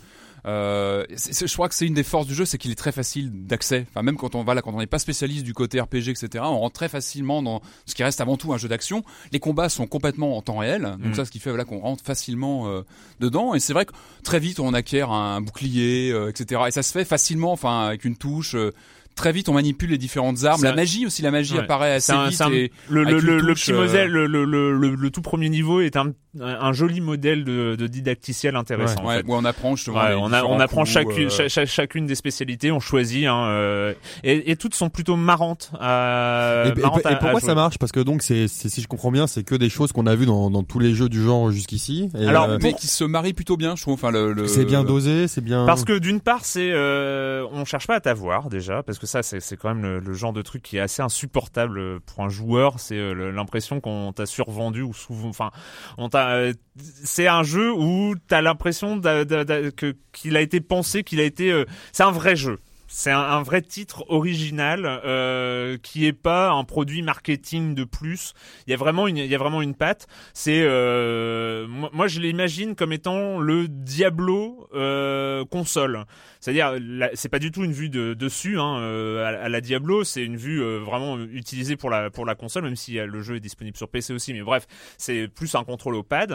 Euh, 0.46 1.04
je 1.10 1.52
crois 1.54 1.68
que 1.68 1.74
c'est 1.74 1.86
une 1.86 1.94
des 1.94 2.02
forces 2.02 2.26
du 2.26 2.34
jeu, 2.34 2.44
c'est 2.44 2.58
qu'il 2.58 2.70
est 2.70 2.74
très 2.74 2.92
facile 2.92 3.30
d'accès. 3.46 3.86
Enfin, 3.88 4.02
même 4.02 4.16
quand 4.16 4.34
on 4.34 4.44
va 4.44 4.54
là, 4.54 4.60
quand 4.62 4.72
on 4.74 4.78
n'est 4.78 4.86
pas 4.86 4.98
spécialiste 4.98 5.44
du 5.44 5.54
côté 5.54 5.80
RPG, 5.80 6.08
etc., 6.10 6.28
on 6.46 6.58
rentre 6.58 6.74
très 6.74 6.88
facilement 6.88 7.42
dans 7.42 7.62
ce 7.86 7.94
qui 7.94 8.04
reste 8.04 8.20
avant 8.20 8.36
tout 8.36 8.52
un 8.52 8.58
jeu 8.58 8.68
d'action. 8.68 9.04
Les 9.32 9.40
combats 9.40 9.68
sont 9.68 9.86
complètement 9.86 10.36
en 10.36 10.42
temps 10.42 10.58
réel, 10.58 10.82
donc 10.82 11.12
Mm. 11.12 11.14
ça, 11.14 11.24
ce 11.24 11.30
qui 11.30 11.38
fait 11.38 11.50
voilà 11.50 11.64
qu'on 11.64 11.78
rentre 11.78 12.04
facilement 12.04 12.68
euh, 12.68 12.82
dedans. 13.20 13.54
Et 13.54 13.60
c'est 13.60 13.72
vrai 13.72 13.86
que 13.86 13.92
très 14.22 14.38
vite 14.38 14.60
on 14.60 14.74
acquiert 14.74 15.10
un 15.10 15.40
bouclier, 15.40 16.10
euh, 16.12 16.28
etc. 16.28 16.62
Et 16.68 16.70
ça 16.70 16.82
se 16.82 16.92
fait 16.92 17.04
facilement, 17.06 17.52
enfin 17.52 17.86
avec 17.86 18.04
une 18.04 18.16
touche. 18.16 18.54
euh, 18.54 18.72
Très 19.16 19.30
vite, 19.30 19.48
on 19.48 19.52
manipule 19.54 19.90
les 19.90 19.96
différentes 19.98 20.42
armes. 20.42 20.64
La 20.64 20.72
un- 20.72 20.74
magie 20.74 21.06
aussi, 21.06 21.22
la 21.22 21.30
magie 21.30 21.54
Ouais. 21.54 21.60
apparaît 21.60 21.92
assez 21.94 22.10
un- 22.10 22.28
vite. 22.30 22.40
un- 22.40 22.50
et 22.50 22.72
le, 22.90 23.04
le, 23.04 23.20
le, 23.20 23.54
petit 23.54 23.70
euh, 23.72 23.76
modèle, 23.86 24.10
le, 24.10 24.26
le, 24.26 24.44
le, 24.44 24.76
le- 24.76 24.96
le 24.96 25.10
tout 25.10 25.22
premier 25.22 25.48
niveau 25.48 25.80
est 25.80 25.94
un, 25.96 26.12
un 26.40 26.72
joli 26.72 27.00
modèle 27.00 27.44
de, 27.44 27.76
de 27.76 27.86
didacticiel 27.86 28.56
intéressant. 28.56 29.02
en 29.02 29.06
ouais, 29.08 29.16
fait. 29.18 29.24
où 29.26 29.34
on 29.34 29.44
apprend 29.44 29.76
justement. 29.76 29.98
Ouais, 30.00 30.10
les 30.10 30.14
on, 30.16 30.32
a, 30.32 30.42
on 30.44 30.58
apprend 30.60 30.82
coups, 30.82 30.92
chacune, 30.92 31.26
euh, 31.26 31.30
cha- 31.30 31.48
cha- 31.48 31.66
chacune 31.66 32.06
des 32.06 32.14
spécialités, 32.14 32.72
on 32.72 32.80
choisit, 32.80 33.26
hein, 33.26 33.44
euh, 33.48 33.94
et, 34.22 34.50
et 34.50 34.56
toutes 34.56 34.74
sont 34.74 34.90
plutôt 34.90 35.16
marrantes. 35.16 35.70
Euh, 35.80 36.72
et, 36.74 36.80
marrantes 36.80 37.02
et 37.04 37.06
à- 37.06 37.10
à 37.10 37.16
pourquoi 37.16 37.40
ça 37.40 37.54
marche? 37.54 37.78
Parce 37.78 37.92
que 37.92 38.00
donc 38.00 38.22
c'est 38.22 38.48
c'est- 38.48 38.68
si 38.68 38.80
je 38.82 38.88
comprends 38.88 39.10
bien, 39.12 39.26
c'est 39.26 39.44
que 39.44 39.54
des 39.54 39.68
choses 39.68 39.92
qu'on 39.92 40.06
a 40.06 40.14
vues 40.14 40.26
dans, 40.26 40.50
dans 40.50 40.62
tous 40.62 40.78
les 40.78 40.94
jeux 40.94 41.08
du 41.08 41.22
genre 41.22 41.50
jusqu'ici. 41.50 42.10
Et, 42.18 42.26
Alors, 42.26 42.44
euh, 42.50 42.58
mais 42.62 42.72
qui 42.72 42.86
se 42.86 43.04
marie 43.04 43.32
plutôt 43.32 43.56
bien, 43.56 43.76
je 43.76 43.82
trouve. 43.82 43.94
Enfin, 43.94 44.10
le, 44.10 44.32
le- 44.32 44.48
c'est 44.48 44.64
bien 44.64 44.82
dosé, 44.84 45.28
c'est 45.28 45.40
bien. 45.42 45.66
Parce 45.66 45.84
que 45.84 45.98
d'une 45.98 46.20
part, 46.20 46.44
c'est 46.44 46.70
euh, 46.72 47.46
on 47.52 47.64
cherche 47.64 47.86
pas 47.86 47.96
à 47.96 48.00
t'avoir 48.00 48.48
déjà, 48.48 48.82
parce 48.82 48.98
que 48.98 49.06
ça 49.06 49.22
c'est 49.22 49.40
c'est 49.40 49.56
quand 49.56 49.68
même 49.68 49.82
le, 49.82 49.98
le 50.00 50.14
genre 50.14 50.32
de 50.32 50.42
truc 50.42 50.62
qui 50.62 50.76
est 50.78 50.80
assez 50.80 51.02
insupportable 51.02 52.00
pour 52.00 52.24
un 52.24 52.28
joueur. 52.28 52.80
C'est 52.80 52.96
euh, 52.98 53.30
l'impression 53.32 53.80
qu'on 53.80 54.12
t'a 54.12 54.26
survendu 54.26 54.82
ou 54.82 54.92
souvent, 54.94 55.28
enfin, 55.28 55.50
on 55.98 56.08
t'a. 56.08 56.23
Euh, 56.30 56.52
c'est 57.04 57.26
un 57.28 57.42
jeu 57.42 57.72
où 57.72 58.14
t'as 58.28 58.40
l'impression 58.40 59.00
qu'il 60.12 60.36
a 60.36 60.40
été 60.40 60.60
pensé, 60.60 61.04
qu'il 61.04 61.20
a 61.20 61.24
été. 61.24 61.52
euh, 61.52 61.64
c'est 61.92 62.02
un 62.02 62.10
vrai 62.10 62.36
jeu. 62.36 62.58
C'est 62.96 63.10
un, 63.10 63.18
un 63.18 63.42
vrai 63.42 63.60
titre 63.60 64.04
original 64.08 64.84
euh, 64.86 65.76
qui 65.82 66.06
est 66.06 66.12
pas 66.12 66.52
un 66.52 66.62
produit 66.62 67.02
marketing 67.02 67.74
de 67.74 67.82
plus. 67.82 68.34
Il 68.68 68.70
y 68.70 68.74
a 68.74 68.76
vraiment 68.76 69.08
une, 69.08 69.16
il 69.16 69.26
y 69.26 69.34
a 69.34 69.38
vraiment 69.38 69.62
une 69.62 69.74
patte. 69.74 70.06
C'est 70.32 70.62
euh, 70.62 71.66
moi, 71.66 72.06
je 72.06 72.20
l'imagine 72.20 72.76
comme 72.76 72.92
étant 72.92 73.40
le 73.40 73.66
Diablo 73.66 74.68
euh, 74.74 75.44
console. 75.44 76.04
C'est-à-dire, 76.38 76.74
c'est 77.14 77.28
pas 77.28 77.40
du 77.40 77.50
tout 77.50 77.64
une 77.64 77.72
vue 77.72 77.88
de 77.88 78.14
dessus 78.14 78.60
hein, 78.60 78.78
euh, 78.78 79.24
à, 79.24 79.44
à 79.46 79.48
la 79.48 79.60
Diablo. 79.60 80.04
C'est 80.04 80.22
une 80.22 80.36
vue 80.36 80.62
euh, 80.62 80.78
vraiment 80.78 81.18
utilisée 81.18 81.74
pour 81.76 81.90
la 81.90 82.10
pour 82.10 82.24
la 82.24 82.36
console, 82.36 82.62
même 82.62 82.76
si 82.76 83.00
euh, 83.00 83.06
le 83.06 83.22
jeu 83.22 83.34
est 83.36 83.40
disponible 83.40 83.76
sur 83.76 83.88
PC 83.88 84.12
aussi. 84.12 84.32
Mais 84.34 84.42
bref, 84.42 84.66
c'est 84.98 85.26
plus 85.26 85.52
un 85.56 85.64
contrôle 85.64 85.96
au 85.96 86.04
pad 86.04 86.32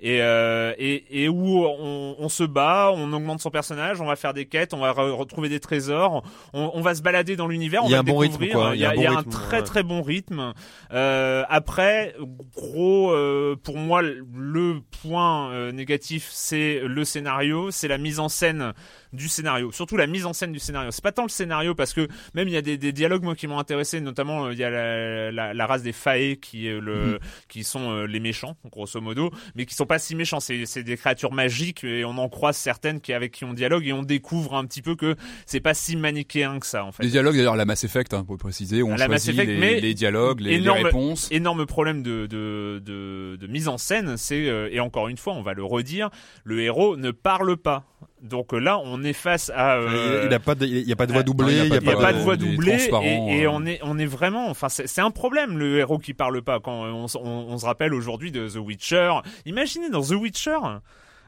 et 0.00 0.16
et, 0.16 1.22
et 1.24 1.28
où 1.28 1.64
on, 1.64 2.16
on 2.18 2.28
se 2.28 2.42
bat, 2.42 2.90
on 2.92 3.12
augmente 3.12 3.40
son 3.40 3.50
personnage, 3.50 4.00
on 4.00 4.06
va 4.06 4.16
faire 4.16 4.34
des 4.34 4.46
quêtes, 4.46 4.74
on 4.74 4.78
va 4.80 4.90
re- 4.90 5.12
retrouver 5.12 5.48
des 5.48 5.60
trésors, 5.60 5.99
on, 6.08 6.22
on 6.52 6.80
va 6.80 6.94
se 6.94 7.02
balader 7.02 7.36
dans 7.36 7.46
l'univers, 7.46 7.84
on 7.84 7.88
Il 7.88 7.90
y 7.90 7.94
a 7.94 7.98
va 7.98 8.00
un 8.00 8.12
bon 8.12 8.18
rythme, 8.18 8.38
découvrir. 8.38 8.52
quoi. 8.52 8.76
Il 8.76 8.80
y 8.80 8.86
a, 8.86 8.94
y 8.94 9.06
un 9.06 9.22
très 9.22 9.58
ouais. 9.58 9.62
très 9.62 9.82
bon 9.82 10.02
rythme. 10.02 10.52
Euh, 10.92 11.44
après, 11.48 12.14
gros, 12.54 13.12
euh, 13.12 13.56
pour 13.62 13.76
moi, 13.76 14.02
le 14.02 14.80
point 15.02 15.50
euh, 15.50 15.72
négatif, 15.72 16.28
c'est 16.30 16.80
le 16.84 17.04
scénario, 17.04 17.70
c'est 17.70 17.88
la 17.88 17.98
mise 17.98 18.20
en 18.20 18.28
scène 18.28 18.72
du 19.12 19.28
scénario. 19.28 19.72
Surtout 19.72 19.96
la 19.96 20.06
mise 20.06 20.26
en 20.26 20.32
scène 20.32 20.52
du 20.52 20.58
scénario. 20.58 20.90
C'est 20.90 21.02
pas 21.02 21.12
tant 21.12 21.22
le 21.24 21.28
scénario 21.28 21.74
parce 21.74 21.92
que 21.92 22.08
même 22.34 22.48
il 22.48 22.54
y 22.54 22.56
a 22.56 22.62
des, 22.62 22.78
des 22.78 22.92
dialogues 22.92 23.22
moi 23.24 23.34
qui 23.34 23.46
m'ont 23.46 23.58
intéressé, 23.58 24.00
notamment 24.00 24.46
euh, 24.46 24.52
il 24.52 24.58
y 24.58 24.64
a 24.64 24.70
la, 24.70 25.32
la, 25.32 25.54
la 25.54 25.66
race 25.66 25.82
des 25.82 25.92
Fae 25.92 26.36
qui 26.40 26.66
est 26.66 26.78
le, 26.80 27.18
qui 27.48 27.64
sont 27.64 27.90
euh, 27.90 28.06
les 28.06 28.20
méchants 28.20 28.56
grosso 28.70 29.00
modo, 29.00 29.30
mais 29.54 29.66
qui 29.66 29.74
sont 29.74 29.86
pas 29.86 29.98
si 29.98 30.14
méchants. 30.14 30.40
C'est 30.40 30.82
des 30.82 30.96
créatures 30.96 31.32
magiques 31.32 31.84
et 31.84 32.04
on 32.04 32.16
en 32.18 32.28
croise 32.28 32.56
certaines 32.56 33.00
qui 33.00 33.12
avec 33.12 33.32
qui 33.32 33.44
on 33.44 33.52
dialogue 33.52 33.86
et 33.86 33.92
on 33.92 34.02
découvre 34.02 34.54
un 34.56 34.64
petit 34.64 34.82
peu 34.82 34.94
que 34.96 35.16
c'est 35.46 35.60
pas 35.60 35.74
si 35.74 35.96
manichéen 35.96 36.58
que 36.60 36.66
ça 36.66 36.84
en 36.84 36.92
fait. 36.92 37.02
Les 37.02 37.10
dialogues, 37.10 37.36
d'ailleurs, 37.36 37.56
la 37.56 37.64
Mass 37.64 37.84
Effect, 37.84 38.14
hein, 38.14 38.24
pour 38.24 38.38
préciser, 38.38 38.82
où 38.82 38.88
on 38.88 38.96
La 38.96 39.06
choisit 39.06 39.34
Effect, 39.34 39.82
les, 39.82 39.94
dialogues, 39.94 40.40
les, 40.40 40.58
les 40.58 40.70
réponses. 40.70 41.28
énorme 41.30 41.66
problème 41.66 42.02
de, 42.02 42.26
de, 42.26 42.80
de, 42.84 43.36
de 43.36 43.46
mise 43.46 43.68
en 43.68 43.78
scène, 43.78 44.16
c'est 44.16 44.48
euh, 44.48 44.68
et 44.70 44.80
encore 44.80 45.08
une 45.08 45.16
fois, 45.16 45.34
on 45.34 45.42
va 45.42 45.54
le 45.54 45.64
redire, 45.64 46.10
le 46.44 46.60
héros 46.60 46.96
ne 46.96 47.10
parle 47.10 47.56
pas. 47.56 47.84
Donc 48.22 48.52
euh, 48.52 48.58
là, 48.58 48.78
on 48.84 49.02
est 49.02 49.12
face 49.12 49.50
à. 49.54 49.76
euh, 49.76 50.20
il 50.24 50.28
n'y 50.28 50.34
a 50.34 50.38
pas 50.38 50.54
de, 50.54 50.66
il 50.66 50.86
y 50.88 50.92
a 50.92 50.96
pas 50.96 51.06
de 51.06 51.12
voix 51.12 51.22
doublée, 51.22 51.54
il 51.64 51.70
n'y 51.70 51.76
a 51.76 51.80
pas 51.96 52.12
de- 52.12 52.18
de 52.18 52.22
voix 52.22 52.36
doublée 52.36 52.72
et, 53.02 53.40
et 53.40 53.46
euh. 53.46 53.50
on 53.50 53.64
est 53.66 53.80
on 53.82 53.98
est 53.98 54.06
vraiment 54.06 54.48
enfin 54.50 54.68
c'est 54.68 54.86
c'est 54.86 55.00
un 55.00 55.10
problème 55.10 55.58
le 55.58 55.78
héros 55.78 55.98
qui 55.98 56.12
parle 56.14 56.42
pas 56.42 56.60
quand 56.60 56.84
on, 56.84 57.06
on 57.18 57.58
se 57.58 57.64
rappelle 57.66 57.94
aujourd'hui 57.94 58.30
de 58.30 58.48
The 58.48 58.56
Witcher 58.56 59.12
imaginez 59.46 59.88
dans 59.90 60.02
The 60.02 60.10
Witcher 60.12 60.58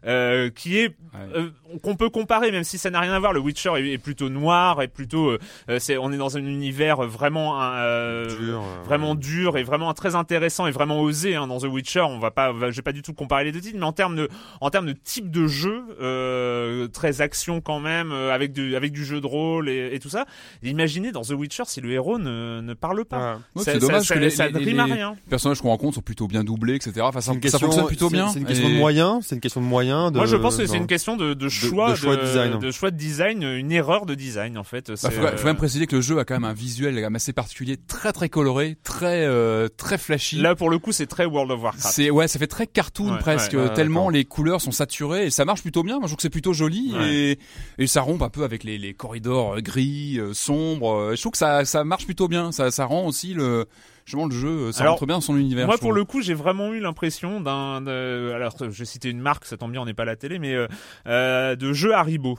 euh, 0.07 0.51
qui 0.51 0.79
est 0.79 0.95
Ouais. 1.15 1.21
euh, 1.37 1.51
qu'on 1.83 1.95
peut 1.95 2.09
comparer 2.09 2.51
même 2.53 2.65
si 2.65 2.79
ça 2.79 2.88
n'a 2.88 2.99
rien 2.99 3.12
à 3.12 3.19
voir 3.19 3.35
le 3.35 3.41
Witcher 3.41 3.71
est, 3.77 3.87
est 3.93 3.99
plutôt 3.99 4.31
noir 4.31 4.81
et 4.81 4.88
plutôt 4.88 5.29
euh, 5.33 5.38
euh, 5.69 5.79
c'est 5.79 5.99
on 5.99 6.11
est 6.11 6.17
dans 6.17 6.38
un 6.38 6.41
univers 6.41 7.03
vraiment 7.03 7.61
euh, 7.61 8.35
Dur, 8.35 8.62
vraiment 8.87 9.15
dur 9.15 9.59
et 9.59 9.62
vraiment 9.62 9.93
très 9.93 10.15
intéressant 10.15 10.67
et 10.67 10.71
vraiment 10.71 11.03
osé 11.03 11.35
hein, 11.35 11.47
dans 11.49 11.59
The 11.59 11.65
Witcher 11.65 12.01
on 12.01 12.19
va 12.19 12.31
pas 12.31 12.51
va- 12.53 12.71
je 12.71 12.77
vais 12.77 12.83
pas 12.83 12.93
du 12.93 13.03
tout 13.03 13.12
comparer 13.12 13.45
les 13.45 13.53
deux 13.53 13.61
titres 13.61 13.77
mais 13.79 13.85
en 13.85 13.93
termes 13.93 14.17
de 14.17 14.31
en 14.62 14.71
termes 14.71 14.87
de 14.87 14.95
type 14.95 15.31
de 15.31 15.47
jeu 15.47 15.83
euh, 16.01 16.88
très 16.88 17.21
action 17.21 17.61
quand 17.61 17.79
même 17.81 18.11
euh, 18.11 18.33
avec 18.33 18.55
du 18.55 18.75
avec 18.75 18.93
du 18.93 19.05
jeu 19.05 19.21
de 19.21 19.27
rôle 19.27 19.69
et, 19.69 19.91
et 19.95 19.99
tout 19.99 20.09
ça 20.09 20.25
imaginez 20.62 21.12
dans 21.12 21.21
The 21.23 21.33
Witcher 21.33 21.65
si 21.67 21.83
le 21.83 21.91
héros 21.93 22.19
ne, 22.19 22.62
ne 22.62 22.73
parle 22.75 23.05
pas 23.05 23.38
Ouais. 23.55 23.65
Ça- 23.65 23.73
c'est 23.75 23.79
dommage 23.81 24.05
ça, 24.07 24.15
que 24.15 24.21
les, 24.21 24.31
ça, 24.31 24.47
les- 24.49 24.53
ça 24.55 24.59
rime 24.59 24.81
à 24.81 24.87
les 24.87 24.93
rien 24.95 25.15
personnages 25.29 25.61
qu'on 25.61 25.69
rencontre 25.69 25.97
sont 25.97 26.01
plutôt 26.01 26.27
bien 26.27 26.43
doublés, 26.43 26.75
etc. 26.77 26.93
Enfin, 27.03 27.21
ça, 27.21 27.33
une 27.33 27.37
ça 27.37 27.41
question- 27.43 27.67
fonctionne 27.67 27.87
plutôt 27.87 28.09
bien. 28.09 28.29
C'est 28.29 28.38
une 28.41 28.47
question 28.47 28.69
Et- 28.69 28.73
de 28.73 28.79
moyens, 28.79 29.27
c'est 29.27 29.35
une 29.35 29.41
question 29.41 29.61
de 29.61 29.67
moyens. 29.67 29.92
De, 30.11 30.17
moi 30.17 30.27
je 30.27 30.37
pense 30.37 30.57
que 30.57 30.67
c'est 30.67 30.77
une 30.77 30.87
question 30.87 31.17
de, 31.17 31.35
de 31.35 31.49
choix 31.49 31.91
de 31.91 31.95
choix 31.97 32.17
de 32.17 32.23
design. 32.23 32.59
de 32.59 32.71
choix 32.71 32.91
de 32.91 32.97
design 32.97 33.43
une 33.43 33.71
erreur 33.73 34.07
de 34.07 34.15
design 34.15 34.57
en 34.59 34.65
fait 34.65 34.89
Bah, 34.89 34.97
C'est, 34.97 35.11
faut, 35.11 35.27
faut 35.37 35.47
même 35.47 35.57
préciser 35.57 35.87
que 35.87 35.97
le 35.97 36.03
jeu 36.03 36.19
a 36.19 36.25
quand 36.25 36.35
même 36.35 36.45
un 36.45 36.53
visuel 36.53 36.95
quand 36.95 37.01
même 37.03 37.17
assez 37.17 37.33
particulier, 37.33 37.77
très 37.77 38.13
très 38.13 38.29
coloré, 38.29 38.77
très 38.83 39.25
euh, 39.27 39.69
très 39.77 39.99
flashy. 39.99 40.37
là 40.41 40.55
pour 40.55 40.71
le 40.71 40.79
coup 40.79 40.93
c'est 40.93 41.07
très 41.07 41.25
World 41.27 41.51
of 41.53 41.63
Warcraft 41.63 41.95
C'est 41.95 42.11
ouais, 42.11 42.29
ça 42.29 42.39
fait 42.39 42.47
très 42.47 42.67
cartoon 42.67 43.13
Ouais, 43.13 43.19
presque, 43.19 43.53
ouais, 43.53 43.73
tellement 43.75 44.09
les 44.09 44.25
couleurs 44.25 44.61
sont 44.61 44.73
saturées 44.73 45.27
et 45.27 45.31
ça 45.31 45.45
marche 45.45 45.63
plutôt 45.63 45.83
bien. 45.83 45.95
Moi, 45.99 46.05
je 46.05 46.09
trouve 46.09 46.17
que 46.17 46.23
c'est 46.23 46.31
plutôt 46.31 46.53
joli 46.53 46.93
Ouais. 46.95 47.15
et, 47.15 47.39
et 47.79 47.87
ça 47.87 48.01
rompt 48.03 48.23
un 48.23 48.29
peu 48.31 48.45
avec 48.45 48.65
les, 48.65 48.79
les 48.79 48.95
corridors 48.95 49.57
euh, 49.57 49.61
gris, 49.61 50.19
euh, 50.19 50.33
sombres. 50.35 51.13
Je 51.15 51.21
trouve 51.21 51.33
que 51.33 51.39
ça 51.39 51.65
ça 51.65 51.85
marche 51.85 52.05
plutôt 52.07 52.29
bien. 52.29 52.53
Ça 52.53 52.71
ça 52.71 52.85
rend 52.87 53.07
aussi 53.07 53.35
le 53.35 53.67
justement 54.05 54.27
le 54.27 54.35
jeu, 54.35 54.49
euh, 54.49 54.73
ça 54.73 54.83
Alors, 54.83 54.95
rentre 54.95 55.07
bien 55.07 55.17
dans 55.17 55.21
son 55.21 55.37
univers. 55.37 55.67
Moi, 55.67 55.79
pour 55.79 55.93
le 55.93 56.05
coup, 56.05 56.23
j'ai 56.23 56.35
vraiment 56.35 56.73
eu 56.73 56.81
l'impression 56.81 57.41
d'un. 57.41 57.81
de- 57.81 58.33
Alors, 58.35 58.55
je 58.61 58.67
vais 58.67 58.85
citer 58.85 59.09
une 59.11 59.21
marque, 59.21 59.45
ça 59.45 59.57
tombe 59.57 59.73
bien, 59.73 59.81
on 59.81 59.85
n'est 59.87 59.95
pas 59.95 60.03
à 60.03 60.07
la 60.07 60.17
télé, 60.17 60.38
mais 60.38 60.55
euh, 60.55 60.67
euh, 61.07 61.57
de 61.57 61.73
jeux 61.73 61.95
Haribo. 61.95 62.38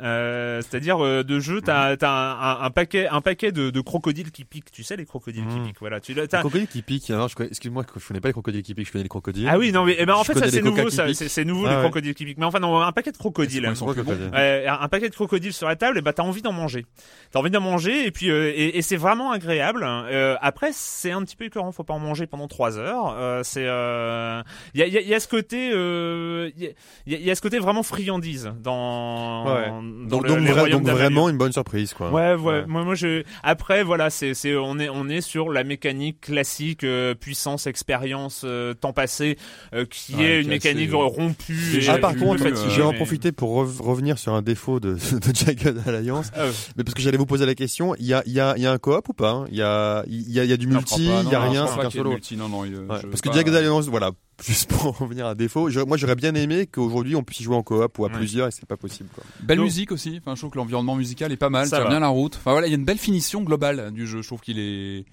Euh, 0.00 0.60
c'est-à-dire 0.62 1.04
euh, 1.04 1.22
de 1.22 1.40
jeux, 1.40 1.60
t'as 1.60 1.96
as 2.00 2.06
un, 2.08 2.60
un, 2.62 2.64
un 2.64 2.70
paquet, 2.70 3.08
un 3.08 3.20
paquet 3.20 3.52
de, 3.52 3.70
de 3.70 3.80
crocodiles 3.80 4.30
qui 4.30 4.44
piquent. 4.44 4.70
Tu 4.70 4.82
sais 4.82 4.96
les 4.96 5.04
crocodiles 5.06 5.46
qui 5.46 5.56
Mhm. 5.58 5.66
piquent, 5.66 5.80
voilà. 5.80 6.00
Tu 6.00 6.14
Les 6.14 6.26
crocodiles 6.28 6.68
qui 6.68 6.82
piquent. 6.82 7.10
Alors, 7.10 7.28
je 7.28 7.34
connais- 7.34 7.48
excuse-moi, 7.50 7.84
je 7.96 8.06
connais 8.06 8.20
pas 8.20 8.28
les 8.28 8.32
crocodiles 8.32 8.62
qui 8.62 8.74
piquent, 8.74 8.86
je 8.86 8.92
connais 8.92 9.02
les 9.04 9.08
crocodiles. 9.08 9.48
Ah 9.50 9.58
oui, 9.58 9.72
non, 9.72 9.84
mais 9.84 9.96
eh 9.98 10.06
ben, 10.06 10.14
en 10.14 10.24
fait, 10.24 10.34
ça 10.38 10.50
c'est 10.50 10.62
nouveau, 10.62 10.90
ça, 10.90 11.12
c'est 11.14 11.28
c'est 11.28 11.44
nouveau 11.44 11.66
Ah 11.66 11.70
les 11.70 11.76
ouais. 11.76 11.82
crocodiles 11.82 12.14
qui 12.14 12.24
piquent. 12.24 12.38
Mais 12.38 12.46
enfin, 12.46 12.60
non, 12.60 12.80
un 12.80 12.92
paquet 12.92 13.12
de 13.12 13.16
crocodiles. 13.18 13.66
Euh, 13.66 14.66
un 14.68 14.88
paquet 14.88 15.08
de 15.08 15.14
crocodiles 15.14 15.52
sur 15.52 15.68
la 15.68 15.76
table, 15.76 15.98
et 15.98 16.02
bah 16.02 16.12
t'as 16.12 16.22
envie 16.22 16.42
d'en 16.42 16.52
manger. 16.52 16.86
T'as 17.30 17.38
envie 17.40 17.50
d'en 17.50 17.60
manger, 17.60 18.06
et 18.06 18.10
puis 18.10 18.30
euh, 18.30 18.52
et, 18.54 18.78
et 18.78 18.82
c'est 18.82 18.96
vraiment 18.96 19.30
agréable. 19.32 19.84
Euh, 19.84 20.36
après, 20.40 20.70
c'est 20.72 21.10
un 21.10 21.22
petit 21.22 21.36
peu 21.36 21.44
écœurant, 21.44 21.72
faut 21.72 21.84
pas 21.84 21.94
en 21.94 21.98
manger 21.98 22.26
pendant 22.26 22.48
trois 22.48 22.78
heures. 22.78 23.14
Euh, 23.18 23.42
c'est 23.42 23.64
euh, 23.66 24.42
il 24.74 24.80
y 24.80 24.82
a, 24.82 24.86
y, 24.86 24.98
a, 24.98 25.00
y 25.00 25.14
a 25.14 25.20
ce 25.20 25.28
côté, 25.28 25.70
euh, 25.72 26.50
il 26.56 26.72
y, 27.06 27.14
a, 27.28 27.32
y 27.32 27.36
ce 27.36 27.40
côté 27.40 27.58
vraiment 27.58 27.82
friandise 27.82 28.52
dans. 28.60 29.46
Ouais. 29.54 29.70
Dans 29.82 30.18
Donc, 30.18 30.22
le- 30.24 30.28
donc, 30.30 30.38
les 30.40 30.46
vra- 30.50 30.58
royaumes 30.60 30.70
donc 30.78 30.82
d'Amalur. 30.86 31.04
vraiment 31.04 31.28
une 31.28 31.36
bonne 31.38 31.52
surprise, 31.52 31.92
quoi. 31.94 32.10
Ouais, 32.10 32.34
ouais, 32.34 32.52
Ouais. 32.52 32.66
Moi, 32.66 32.84
moi, 32.84 32.94
je. 32.94 33.22
Après, 33.42 33.82
voilà, 33.82 34.10
c'est, 34.10 34.34
c'est, 34.34 34.54
on 34.56 34.78
est, 34.78 34.88
on 34.88 35.08
est 35.08 35.20
sur 35.20 35.50
la 35.50 35.64
mécanique 35.64 36.20
classique, 36.20 36.84
euh, 36.84 37.14
puissance, 37.14 37.66
expérience, 37.66 38.42
euh, 38.44 38.74
temps 38.74 38.92
passé, 38.92 39.36
euh, 39.74 39.84
qui 39.84 40.14
Ouais, 40.14 40.22
est 40.24 40.40
qui 40.40 40.46
une 40.46 40.52
est 40.52 40.54
mécanique 40.54 40.88
assez- 40.88 40.96
rompue. 40.96 41.78
et 41.80 41.88
Ah, 41.88 41.98
par 41.98 42.10
un 42.10 42.14
peu 42.14 42.20
contre, 42.20 42.44
je 42.44 42.76
vais 42.76 42.82
en 42.82 42.92
profiter 42.92 43.32
pour 43.32 43.54
rev- 43.54 43.80
revenir 43.82 44.18
sur 44.18 44.34
un 44.34 44.42
défaut 44.42 44.80
de, 44.80 44.94
de 45.12 45.34
Jagged 45.34 45.76
Alliance. 45.86 46.30
Ah, 46.36 46.44
Mais 46.76 46.84
parce 46.84 46.94
que 46.94 47.02
j'allais 47.02 47.16
vous 47.18 47.26
poser 47.26 47.46
la 47.46 47.54
question, 47.54 47.94
il 47.98 48.06
y 48.06 48.14
a, 48.14 48.22
il 48.26 48.32
y 48.32 48.40
a, 48.40 48.54
il 48.56 48.62
y 48.62 48.66
a 48.66 48.72
un 48.72 48.78
coop 48.78 49.08
ou 49.08 49.12
pas 49.12 49.30
hein? 49.30 49.44
Il 49.50 49.56
y 49.56 49.62
a, 49.62 50.04
il 50.08 50.30
y 50.32 50.40
a, 50.40 50.44
il 50.44 50.50
y 50.50 50.52
a 50.52 50.56
du 50.56 50.66
multi, 50.66 51.04
il 51.24 51.28
y 51.30 51.34
a 51.34 51.40
rien, 51.40 51.66
c'est 51.66 51.84
de 51.84 51.90
solo. 51.90 52.10
multi, 52.10 52.36
non, 52.36 52.48
non, 52.48 52.64
il- 52.64 52.76
Ouais, 52.76 52.98
je- 53.02 53.06
parce 53.06 53.20
que 53.20 53.32
Jagged 53.32 53.54
Alliance, 53.54 53.86
voilà, 53.88 54.10
juste 54.44 54.70
pour 54.70 54.86
en 54.86 54.90
revenir 54.92 55.26
à 55.26 55.34
défaut, 55.34 55.70
je- 55.70 55.80
moi 55.80 55.96
j'aurais 55.96 56.16
bien 56.16 56.34
aimé 56.34 56.66
qu'aujourd'hui 56.66 57.16
on 57.16 57.22
puisse 57.22 57.40
y 57.40 57.42
jouer 57.44 57.56
en 57.56 57.62
coop 57.62 57.98
ou 57.98 58.04
à 58.04 58.08
Ouais. 58.08 58.14
plusieurs 58.14 58.48
et 58.48 58.50
c'est 58.50 58.66
pas 58.66 58.76
possible. 58.76 59.08
Quoi. 59.14 59.24
Belle 59.42 59.58
Donc- 59.58 59.64
musique 59.66 59.92
aussi. 59.92 60.18
Enfin, 60.20 60.34
je 60.34 60.40
trouve 60.40 60.50
que 60.50 60.56
l'environnement 60.58 60.96
musical 60.96 61.30
est 61.32 61.36
pas 61.36 61.50
mal, 61.50 61.66
Ça 61.66 61.76
tient 61.76 61.84
va. 61.84 61.90
bien 61.90 62.00
la 62.00 62.08
route. 62.08 62.36
Enfin 62.36 62.52
voilà, 62.52 62.66
il 62.66 62.70
y 62.70 62.74
a 62.74 62.76
une 62.76 62.84
belle 62.84 62.98
finition 62.98 63.42
globale 63.42 63.90
du 63.92 64.06
jeu. 64.06 64.22
Je 64.22 64.26
trouve 64.26 64.40
qu'il 64.40 64.58
est, 64.58 65.04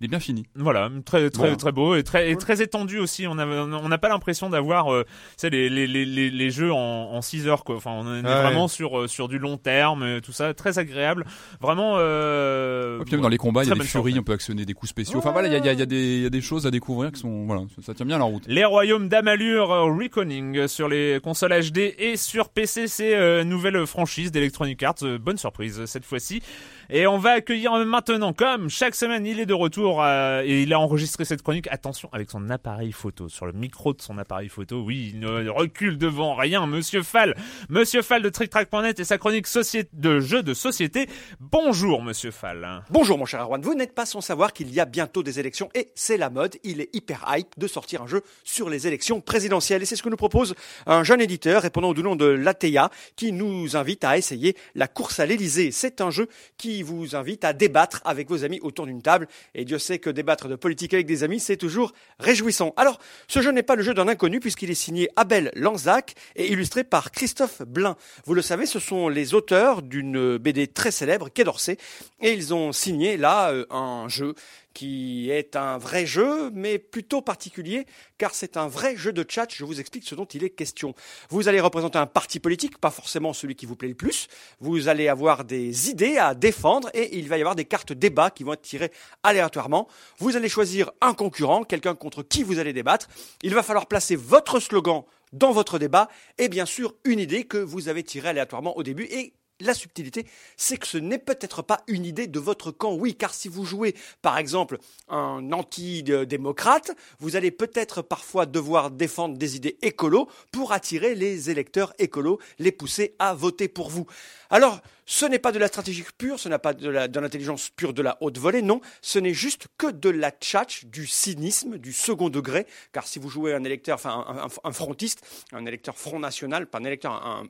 Il 0.00 0.04
est 0.04 0.08
bien 0.08 0.20
fini. 0.20 0.44
Voilà, 0.54 0.90
très 1.04 1.28
très 1.30 1.56
très 1.56 1.72
beau 1.72 1.96
et 1.96 2.04
très 2.04 2.30
et 2.30 2.36
très 2.36 2.62
étendu 2.62 2.98
aussi. 2.98 3.26
On 3.26 3.36
a 3.38 3.44
on 3.46 3.88
n'a 3.88 3.98
pas 3.98 4.08
l'impression 4.08 4.48
d'avoir 4.48 4.92
euh, 4.94 5.02
tu 5.04 5.10
sais, 5.38 5.50
les, 5.50 5.68
les, 5.68 5.86
les, 5.88 6.04
les, 6.04 6.30
les 6.30 6.50
jeux 6.50 6.72
en, 6.72 6.76
en 6.78 7.20
6 7.20 7.48
heures 7.48 7.64
quoi. 7.64 7.76
Enfin, 7.76 7.90
on 7.92 8.04
est 8.14 8.18
Ouais. 8.18 8.42
vraiment 8.42 8.68
sur 8.68 8.98
euh, 9.00 9.06
sur 9.08 9.26
du 9.28 9.38
long 9.38 9.56
terme, 9.56 10.02
euh, 10.04 10.20
tout 10.20 10.30
ça, 10.32 10.54
très 10.54 10.78
agréable. 10.78 11.24
Vraiment. 11.60 11.94
Euh, 11.96 13.00
Et 13.00 13.04
puis 13.04 13.12
même 13.14 13.22
dans 13.22 13.28
les 13.28 13.38
combats, 13.38 13.64
il 13.64 13.68
y 13.68 13.72
a 13.72 13.74
des 13.74 13.80
furies, 13.82 14.12
chose. 14.12 14.20
on 14.20 14.22
peut 14.22 14.32
actionner 14.32 14.64
des 14.64 14.74
coups 14.74 14.90
spéciaux. 14.90 15.18
Enfin 15.18 15.32
voilà, 15.32 15.48
il 15.48 15.52
y 15.52 15.56
a, 15.56 15.58
il 15.58 15.64
y 15.64 15.68
a- 15.68 15.72
il 15.72 15.78
y 15.78 15.82
a 15.82 15.86
des 15.86 16.16
il 16.18 16.22
y 16.22 16.26
a 16.26 16.30
des 16.30 16.40
choses 16.40 16.66
à 16.66 16.70
découvrir 16.70 17.12
qui 17.12 17.20
sont 17.20 17.46
voilà, 17.46 17.62
ça, 17.76 17.82
ça 17.82 17.94
tient 17.94 18.06
bien 18.06 18.18
la 18.18 18.24
route. 18.24 18.44
Les 18.46 18.64
royaumes 18.64 19.08
d'Amalur 19.08 19.72
euh, 19.72 19.84
Reckoning 19.92 20.66
sur 20.68 20.88
les 20.88 21.18
consoles 21.22 21.52
HD 21.52 21.94
et 21.98 22.16
sur 22.16 22.48
PC, 22.50 22.86
c'est 22.88 23.14
euh, 23.16 23.44
nouvelle 23.44 23.86
franchise 23.86 24.30
d'Electronic 24.32 24.82
Arts. 24.82 24.94
Euh, 25.02 25.18
bonne 25.18 25.38
surprise 25.38 25.80
euh, 25.80 25.86
cette 25.86 26.04
fois-ci. 26.04 26.42
Et 26.90 27.06
on 27.06 27.18
va 27.18 27.32
accueillir 27.32 27.72
maintenant, 27.84 28.32
comme 28.32 28.70
chaque 28.70 28.94
semaine, 28.94 29.26
il 29.26 29.40
est 29.40 29.46
de 29.46 29.52
retour 29.52 30.02
euh, 30.02 30.42
et 30.42 30.62
il 30.62 30.72
a 30.72 30.80
enregistré 30.80 31.26
cette 31.26 31.42
chronique. 31.42 31.68
Attention 31.70 32.08
avec 32.12 32.30
son 32.30 32.48
appareil 32.48 32.92
photo, 32.92 33.28
sur 33.28 33.44
le 33.44 33.52
micro 33.52 33.92
de 33.92 34.00
son 34.00 34.16
appareil 34.16 34.48
photo. 34.48 34.80
Oui, 34.80 35.10
il 35.12 35.20
ne 35.20 35.50
recule 35.50 35.98
devant 35.98 36.34
rien. 36.34 36.66
Monsieur 36.66 37.02
Fall, 37.02 37.36
Monsieur 37.68 38.00
Fall 38.00 38.22
de 38.22 38.30
TrickTrack.net 38.30 39.00
et 39.00 39.04
sa 39.04 39.18
chronique 39.18 39.46
de 39.92 40.20
jeux 40.20 40.42
de 40.42 40.54
société. 40.54 41.10
Bonjour, 41.40 42.02
Monsieur 42.02 42.30
Fall. 42.30 42.82
Bonjour 42.88 43.18
mon 43.18 43.26
cher 43.26 43.42
Erwan, 43.42 43.60
vous 43.60 43.74
n'êtes 43.74 43.94
pas 43.94 44.06
sans 44.06 44.22
savoir 44.22 44.54
qu'il 44.54 44.72
y 44.72 44.80
a 44.80 44.86
bientôt 44.86 45.22
des 45.22 45.38
élections 45.38 45.68
et 45.74 45.90
c'est 45.94 46.16
la 46.16 46.30
mode, 46.30 46.56
il 46.64 46.80
est 46.80 46.88
hyper 46.94 47.22
hype 47.28 47.52
de 47.58 47.66
sortir 47.66 48.00
un 48.00 48.06
jeu 48.06 48.22
sur 48.44 48.70
les 48.70 48.86
élections 48.86 49.20
présidentielles 49.20 49.82
et 49.82 49.84
c'est 49.84 49.96
ce 49.96 50.02
que 50.02 50.08
nous 50.08 50.16
propose 50.16 50.54
un 50.86 51.04
jeune 51.04 51.20
éditeur 51.20 51.60
répondant 51.60 51.92
du 51.92 52.02
nom 52.02 52.16
de 52.16 52.24
Latea 52.24 52.88
qui 53.14 53.32
nous 53.32 53.76
invite 53.76 54.04
à 54.04 54.16
essayer 54.16 54.56
la 54.74 54.88
course 54.88 55.20
à 55.20 55.26
l'Elysée. 55.26 55.70
C'est 55.70 56.00
un 56.00 56.10
jeu 56.10 56.28
qui 56.56 56.77
vous 56.82 57.16
invite 57.16 57.44
à 57.44 57.52
débattre 57.52 58.00
avec 58.04 58.28
vos 58.28 58.44
amis 58.44 58.60
autour 58.60 58.86
d'une 58.86 59.02
table 59.02 59.28
et 59.54 59.64
Dieu 59.64 59.78
sait 59.78 59.98
que 59.98 60.10
débattre 60.10 60.48
de 60.48 60.56
politique 60.56 60.94
avec 60.94 61.06
des 61.06 61.24
amis 61.24 61.40
c'est 61.40 61.56
toujours 61.56 61.92
réjouissant. 62.18 62.74
Alors 62.76 62.98
ce 63.26 63.40
jeu 63.40 63.50
n'est 63.52 63.62
pas 63.62 63.76
le 63.76 63.82
jeu 63.82 63.94
d'un 63.94 64.08
inconnu 64.08 64.40
puisqu'il 64.40 64.70
est 64.70 64.74
signé 64.74 65.08
Abel 65.16 65.50
Lanzac 65.54 66.14
et 66.36 66.50
illustré 66.52 66.84
par 66.84 67.10
Christophe 67.10 67.62
Blin. 67.62 67.96
Vous 68.24 68.34
le 68.34 68.42
savez, 68.42 68.66
ce 68.66 68.78
sont 68.78 69.08
les 69.08 69.34
auteurs 69.34 69.82
d'une 69.82 70.38
BD 70.38 70.68
très 70.68 70.90
célèbre, 70.90 71.28
Quai 71.32 71.44
d'Orsay, 71.44 71.76
et 72.20 72.32
ils 72.32 72.54
ont 72.54 72.72
signé 72.72 73.16
là 73.16 73.50
euh, 73.50 73.66
un 73.70 74.08
jeu 74.08 74.34
qui 74.78 75.28
est 75.32 75.56
un 75.56 75.76
vrai 75.76 76.06
jeu, 76.06 76.52
mais 76.54 76.78
plutôt 76.78 77.20
particulier, 77.20 77.84
car 78.16 78.32
c'est 78.32 78.56
un 78.56 78.68
vrai 78.68 78.94
jeu 78.94 79.12
de 79.12 79.24
chat. 79.28 79.48
Je 79.52 79.64
vous 79.64 79.80
explique 79.80 80.04
ce 80.04 80.14
dont 80.14 80.24
il 80.26 80.44
est 80.44 80.50
question. 80.50 80.94
Vous 81.30 81.48
allez 81.48 81.58
représenter 81.58 81.98
un 81.98 82.06
parti 82.06 82.38
politique, 82.38 82.78
pas 82.78 82.92
forcément 82.92 83.32
celui 83.32 83.56
qui 83.56 83.66
vous 83.66 83.74
plaît 83.74 83.88
le 83.88 83.96
plus. 83.96 84.28
Vous 84.60 84.86
allez 84.86 85.08
avoir 85.08 85.44
des 85.44 85.90
idées 85.90 86.16
à 86.16 86.32
défendre 86.32 86.90
et 86.94 87.18
il 87.18 87.28
va 87.28 87.38
y 87.38 87.40
avoir 87.40 87.56
des 87.56 87.64
cartes 87.64 87.92
débat 87.92 88.30
qui 88.30 88.44
vont 88.44 88.52
être 88.52 88.62
tirées 88.62 88.92
aléatoirement. 89.24 89.88
Vous 90.18 90.36
allez 90.36 90.48
choisir 90.48 90.92
un 91.00 91.12
concurrent, 91.12 91.64
quelqu'un 91.64 91.96
contre 91.96 92.22
qui 92.22 92.44
vous 92.44 92.60
allez 92.60 92.72
débattre. 92.72 93.08
Il 93.42 93.56
va 93.56 93.64
falloir 93.64 93.86
placer 93.86 94.14
votre 94.14 94.60
slogan 94.60 95.02
dans 95.32 95.50
votre 95.50 95.80
débat 95.80 96.08
et 96.38 96.48
bien 96.48 96.66
sûr 96.66 96.94
une 97.02 97.18
idée 97.18 97.42
que 97.42 97.58
vous 97.58 97.88
avez 97.88 98.04
tirée 98.04 98.28
aléatoirement 98.28 98.76
au 98.76 98.84
début 98.84 99.08
et 99.10 99.32
la 99.60 99.74
subtilité, 99.74 100.26
c'est 100.56 100.76
que 100.76 100.86
ce 100.86 100.98
n'est 100.98 101.18
peut-être 101.18 101.62
pas 101.62 101.82
une 101.86 102.04
idée 102.04 102.26
de 102.26 102.38
votre 102.38 102.70
camp. 102.70 102.94
Oui, 102.94 103.14
car 103.14 103.34
si 103.34 103.48
vous 103.48 103.64
jouez, 103.64 103.94
par 104.22 104.38
exemple, 104.38 104.78
un 105.08 105.52
anti-démocrate, 105.52 106.92
vous 107.18 107.36
allez 107.36 107.50
peut-être 107.50 108.02
parfois 108.02 108.46
devoir 108.46 108.90
défendre 108.90 109.36
des 109.36 109.56
idées 109.56 109.78
écolos 109.82 110.28
pour 110.52 110.72
attirer 110.72 111.14
les 111.14 111.50
électeurs 111.50 111.92
écolos, 111.98 112.38
les 112.58 112.72
pousser 112.72 113.14
à 113.18 113.34
voter 113.34 113.68
pour 113.68 113.90
vous. 113.90 114.06
Alors, 114.50 114.80
ce 115.06 115.24
n'est 115.24 115.38
pas 115.38 115.52
de 115.52 115.58
la 115.58 115.68
stratégie 115.68 116.04
pure, 116.18 116.38
ce 116.38 116.48
n'est 116.48 116.58
pas 116.58 116.74
de 116.74 116.88
l'intelligence 117.20 117.70
pure 117.70 117.94
de 117.94 118.02
la 118.02 118.18
haute 118.20 118.38
volée, 118.38 118.62
non, 118.62 118.80
ce 119.00 119.18
n'est 119.18 119.32
juste 119.34 119.66
que 119.78 119.90
de 119.90 120.10
la 120.10 120.30
tchatch, 120.30 120.84
du 120.84 121.06
cynisme, 121.06 121.78
du 121.78 121.92
second 121.92 122.28
degré, 122.28 122.66
car 122.92 123.06
si 123.06 123.18
vous 123.18 123.30
jouez 123.30 123.54
un 123.54 123.64
électeur, 123.64 123.94
enfin 123.94 124.48
un, 124.64 124.72
frontiste, 124.72 125.24
un 125.52 125.64
électeur 125.66 125.96
Front 125.96 126.18
National, 126.18 126.66
pas 126.66 126.78
un 126.78 126.84
électeur, 126.84 127.12
un- 127.12 127.44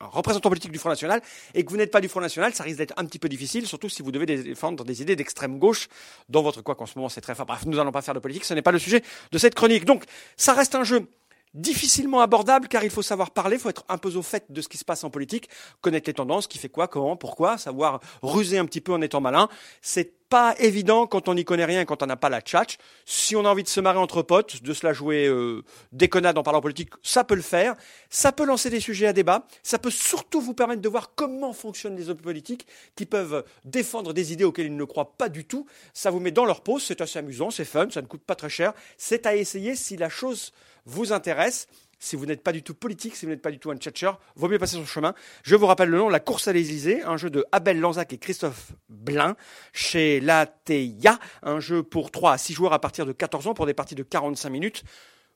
un 0.00 0.06
représentant 0.06 0.48
politique 0.48 0.72
du 0.72 0.78
Front 0.78 0.90
National, 0.90 1.22
et 1.54 1.64
que 1.64 1.70
vous 1.70 1.76
n'êtes 1.76 1.90
pas 1.90 2.00
du 2.00 2.08
Front 2.08 2.20
National, 2.20 2.54
ça 2.54 2.64
risque 2.64 2.78
d'être 2.78 2.94
un 2.96 3.04
petit 3.04 3.18
peu 3.18 3.28
difficile, 3.28 3.66
surtout 3.66 3.88
si 3.88 4.02
vous 4.02 4.12
devez 4.12 4.26
défendre 4.26 4.84
des 4.84 5.02
idées 5.02 5.16
d'extrême 5.16 5.58
gauche 5.58 5.88
dans 6.28 6.42
votre 6.42 6.62
quoi 6.62 6.74
qu'en 6.74 6.86
ce 6.86 6.96
moment 6.96 7.08
c'est 7.08 7.20
très 7.20 7.34
fort. 7.34 7.46
Bref, 7.46 7.64
nous 7.66 7.76
n'allons 7.76 7.92
pas 7.92 8.02
faire 8.02 8.14
de 8.14 8.20
politique, 8.20 8.44
ce 8.44 8.54
n'est 8.54 8.62
pas 8.62 8.72
le 8.72 8.78
sujet 8.78 9.02
de 9.32 9.38
cette 9.38 9.54
chronique. 9.54 9.84
Donc, 9.84 10.04
ça 10.36 10.52
reste 10.52 10.74
un 10.74 10.84
jeu 10.84 11.08
difficilement 11.56 12.20
abordable 12.20 12.68
car 12.68 12.84
il 12.84 12.90
faut 12.90 13.02
savoir 13.02 13.30
parler, 13.30 13.56
il 13.56 13.60
faut 13.60 13.70
être 13.70 13.84
un 13.88 13.98
peu 13.98 14.14
au 14.14 14.22
fait 14.22 14.44
de 14.50 14.60
ce 14.60 14.68
qui 14.68 14.78
se 14.78 14.84
passe 14.84 15.02
en 15.02 15.10
politique, 15.10 15.48
connaître 15.80 16.08
les 16.08 16.14
tendances, 16.14 16.46
qui 16.46 16.58
fait 16.58 16.68
quoi, 16.68 16.86
comment, 16.86 17.16
pourquoi, 17.16 17.58
savoir 17.58 18.00
ruser 18.22 18.58
un 18.58 18.66
petit 18.66 18.80
peu 18.80 18.92
en 18.92 19.00
étant 19.00 19.20
malin. 19.20 19.48
C'est 19.80 20.12
pas 20.28 20.54
évident 20.58 21.06
quand 21.06 21.28
on 21.28 21.34
n'y 21.34 21.44
connaît 21.44 21.64
rien, 21.64 21.84
quand 21.84 22.02
on 22.02 22.06
n'a 22.06 22.16
pas 22.16 22.28
la 22.28 22.40
tchatch. 22.40 22.78
Si 23.04 23.36
on 23.36 23.44
a 23.44 23.48
envie 23.48 23.62
de 23.62 23.68
se 23.68 23.80
marrer 23.80 23.98
entre 23.98 24.22
potes, 24.22 24.62
de 24.62 24.74
se 24.74 24.84
la 24.84 24.92
jouer 24.92 25.26
euh, 25.26 25.62
déconnade 25.92 26.36
en 26.36 26.42
parlant 26.42 26.60
politique, 26.60 26.90
ça 27.02 27.24
peut 27.24 27.36
le 27.36 27.42
faire. 27.42 27.74
Ça 28.10 28.32
peut 28.32 28.44
lancer 28.44 28.68
des 28.68 28.80
sujets 28.80 29.06
à 29.06 29.12
débat. 29.12 29.46
Ça 29.62 29.78
peut 29.78 29.90
surtout 29.90 30.40
vous 30.40 30.54
permettre 30.54 30.82
de 30.82 30.88
voir 30.88 31.12
comment 31.14 31.52
fonctionnent 31.52 31.96
les 31.96 32.10
hommes 32.10 32.16
politiques 32.16 32.66
qui 32.96 33.06
peuvent 33.06 33.44
défendre 33.64 34.12
des 34.12 34.32
idées 34.32 34.44
auxquelles 34.44 34.66
ils 34.66 34.76
ne 34.76 34.84
croient 34.84 35.14
pas 35.16 35.28
du 35.28 35.44
tout. 35.44 35.66
Ça 35.94 36.10
vous 36.10 36.20
met 36.20 36.32
dans 36.32 36.44
leur 36.44 36.62
pause. 36.62 36.82
C'est 36.82 37.00
assez 37.00 37.18
amusant, 37.18 37.50
c'est 37.50 37.64
fun, 37.64 37.86
ça 37.90 38.02
ne 38.02 38.06
coûte 38.06 38.22
pas 38.22 38.34
très 38.34 38.50
cher. 38.50 38.72
C'est 38.98 39.26
à 39.26 39.36
essayer 39.36 39.76
si 39.76 39.96
la 39.96 40.08
chose 40.08 40.52
vous 40.86 41.12
intéresse. 41.12 41.68
Si 41.98 42.14
vous 42.14 42.26
n'êtes 42.26 42.42
pas 42.42 42.52
du 42.52 42.62
tout 42.62 42.74
politique, 42.74 43.16
si 43.16 43.24
vous 43.24 43.30
n'êtes 43.30 43.42
pas 43.42 43.50
du 43.50 43.58
tout 43.58 43.70
un 43.70 43.76
tchatcher, 43.76 44.12
vaut 44.34 44.48
mieux 44.48 44.58
passer 44.58 44.76
son 44.76 44.84
chemin. 44.84 45.14
Je 45.42 45.56
vous 45.56 45.66
rappelle 45.66 45.88
le 45.88 45.98
nom, 45.98 46.08
La 46.08 46.20
course 46.20 46.46
à 46.46 46.52
l'Élysée, 46.52 47.02
un 47.02 47.16
jeu 47.16 47.30
de 47.30 47.44
Abel 47.52 47.80
Lanzac 47.80 48.12
et 48.12 48.18
Christophe 48.18 48.72
Blin 48.88 49.34
chez 49.72 50.20
Lateya, 50.20 51.18
un 51.42 51.58
jeu 51.58 51.82
pour 51.82 52.10
3 52.10 52.32
à 52.32 52.38
6 52.38 52.52
joueurs 52.52 52.72
à 52.74 52.80
partir 52.80 53.06
de 53.06 53.12
14 53.12 53.46
ans 53.46 53.54
pour 53.54 53.66
des 53.66 53.74
parties 53.74 53.94
de 53.94 54.02
45 54.02 54.50
minutes. 54.50 54.84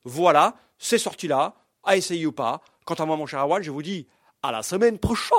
Voilà, 0.05 0.55
c'est 0.79 0.99
sorti 0.99 1.29
là, 1.29 1.55
à 1.83 1.97
essayer 1.97 2.27
ou 2.27 2.33
pas. 2.33 2.61
Quant 2.85 2.95
à 2.95 3.07
moi, 3.07 3.17
mon 3.17 3.27
cher 3.27 3.41
Awal, 3.41 3.63
je 3.63 3.71
vous 3.71 3.83
dis 3.83 4.07
à 4.43 4.53
la 4.53 4.63
semaine 4.63 4.99
prochaine. 4.99 5.37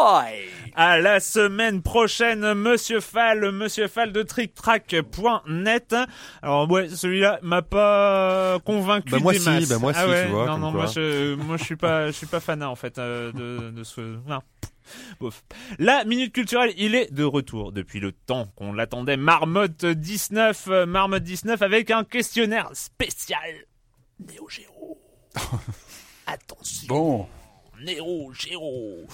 À 0.75 0.99
la 0.99 1.19
semaine 1.19 1.81
prochaine, 1.81 2.53
Monsieur 2.53 2.99
Fall, 2.99 3.51
Monsieur 3.51 3.87
Fall 3.87 4.11
de 4.11 4.21
TrickTrack.net. 4.21 5.95
Alors 6.43 6.69
ouais, 6.69 6.87
celui-là 6.89 7.39
m'a 7.41 7.61
pas 7.63 8.59
convaincu 8.63 9.09
Bah, 9.11 9.19
moi 9.19 9.33
des 9.33 9.39
si, 9.39 9.45
masses. 9.49 9.69
bah, 9.69 9.79
moi 9.79 9.91
ah 9.95 10.03
si, 10.03 10.09
ouais, 10.09 10.25
tu 10.25 10.31
vois, 10.31 10.45
Non 10.45 10.57
non, 10.59 10.71
quoi. 10.71 10.81
moi 10.83 10.91
je, 10.93 11.33
moi 11.35 11.57
je 11.57 11.63
suis 11.63 11.75
pas, 11.75 12.07
je 12.07 12.11
suis 12.11 12.27
pas 12.27 12.39
fanat 12.39 12.69
en 12.69 12.75
fait 12.75 12.99
euh, 12.99 13.31
de, 13.31 13.71
de 13.71 13.83
ce. 13.83 14.01
Non. 14.27 14.39
Bof. 15.19 15.43
La 15.79 16.03
minute 16.05 16.33
culturelle, 16.33 16.73
il 16.77 16.95
est 16.95 17.11
de 17.13 17.23
retour 17.23 17.71
depuis 17.71 17.99
le 17.99 18.11
temps 18.11 18.47
qu'on 18.55 18.73
l'attendait. 18.73 19.15
Marmotte 19.17 19.85
19, 19.85 20.67
euh, 20.69 20.85
Marmotte 20.85 21.23
19 21.23 21.61
avec 21.61 21.89
un 21.91 22.03
questionnaire 22.03 22.69
spécial. 22.73 23.39
Néo 24.19 24.47
Géo. 24.49 24.99
Attention. 26.27 26.87
Bon, 26.87 27.27
Néo 27.85 28.31
Géo. 28.33 29.05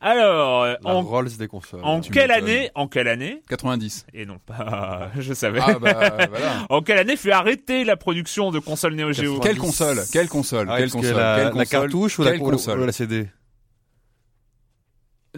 Alors, 0.00 0.62
euh, 0.64 0.74
La 0.84 0.90
en, 0.94 1.02
Rolls 1.02 1.30
des 1.38 1.48
consoles. 1.48 1.80
en 1.82 2.00
tu 2.00 2.10
quelle 2.12 2.30
année, 2.30 2.70
en 2.74 2.88
quelle 2.88 3.08
année, 3.08 3.42
90. 3.48 4.06
et 4.14 4.26
non 4.26 4.38
pas, 4.38 5.10
je 5.18 5.32
savais. 5.34 5.60
Ah 5.62 5.78
bah 5.78 6.28
voilà. 6.30 6.66
En 6.70 6.82
quelle 6.82 6.98
année 6.98 7.16
fut 7.16 7.30
arrêtée 7.32 7.84
la 7.84 7.96
production 7.96 8.50
de 8.50 8.58
consoles 8.58 8.94
Neo 8.94 9.12
Geo 9.12 9.40
Quelle 9.40 9.58
console 9.58 10.00
Quelle 10.12 10.28
console 10.28 10.68
Ah, 10.70 10.78
Quelle 10.78 10.90
console 10.90 11.16
la, 11.16 11.34
Quelle 11.36 11.44
la 11.44 11.50
console 11.50 11.66
cartouche 11.68 12.18
ou 12.18 12.22
la, 12.22 12.30
Quelle 12.32 12.40
ou 12.42 12.44
la- 12.46 12.52
console 12.52 12.80
ou 12.80 12.86
la 12.86 12.92
CD 12.92 13.28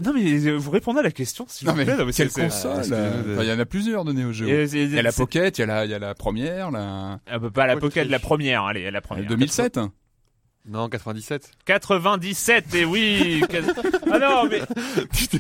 Non 0.01 0.13
mais 0.15 0.47
euh, 0.47 0.57
vous 0.57 0.71
répondez 0.71 1.01
à 1.01 1.03
la 1.03 1.11
question 1.11 1.45
s'il 1.49 1.67
Non 1.67 1.73
vous 1.73 1.79
mais 1.79 1.85
plaît. 1.85 1.97
Non, 1.97 2.05
mais 2.07 2.13
quelle 2.13 2.31
console 2.31 2.83
euh, 2.93 3.33
enfin, 3.35 3.43
Il 3.43 3.49
y 3.49 3.53
en 3.53 3.59
a 3.59 3.65
plusieurs 3.67 4.05
de 4.05 4.13
Neo 4.13 4.33
Geo. 4.33 4.47
Il 4.47 4.95
y 4.95 4.99
a 4.99 5.03
la 5.03 5.13
Pocket, 5.13 5.59
il 5.59 5.63
y 5.63 5.65
a 5.65 5.67
la, 5.67 5.85
il 5.87 5.91
y 5.91 5.95
a 5.95 5.99
la 5.99 6.15
première, 6.15 6.71
la 6.71 7.19
Ah, 7.27 7.39
bah, 7.39 7.51
pas 7.53 7.67
la 7.67 7.77
Pocket, 7.77 8.09
la 8.09 8.19
première, 8.21 8.65
allez, 8.65 8.91
la 8.91 9.01
première. 9.01 9.27
2007. 9.27 9.81
Non, 10.71 10.91
97. 10.91 11.51
97, 11.65 12.75
et 12.75 12.85
oui. 12.85 13.43
ah 14.13 14.19
non 14.19 14.49
mais. 14.51 14.61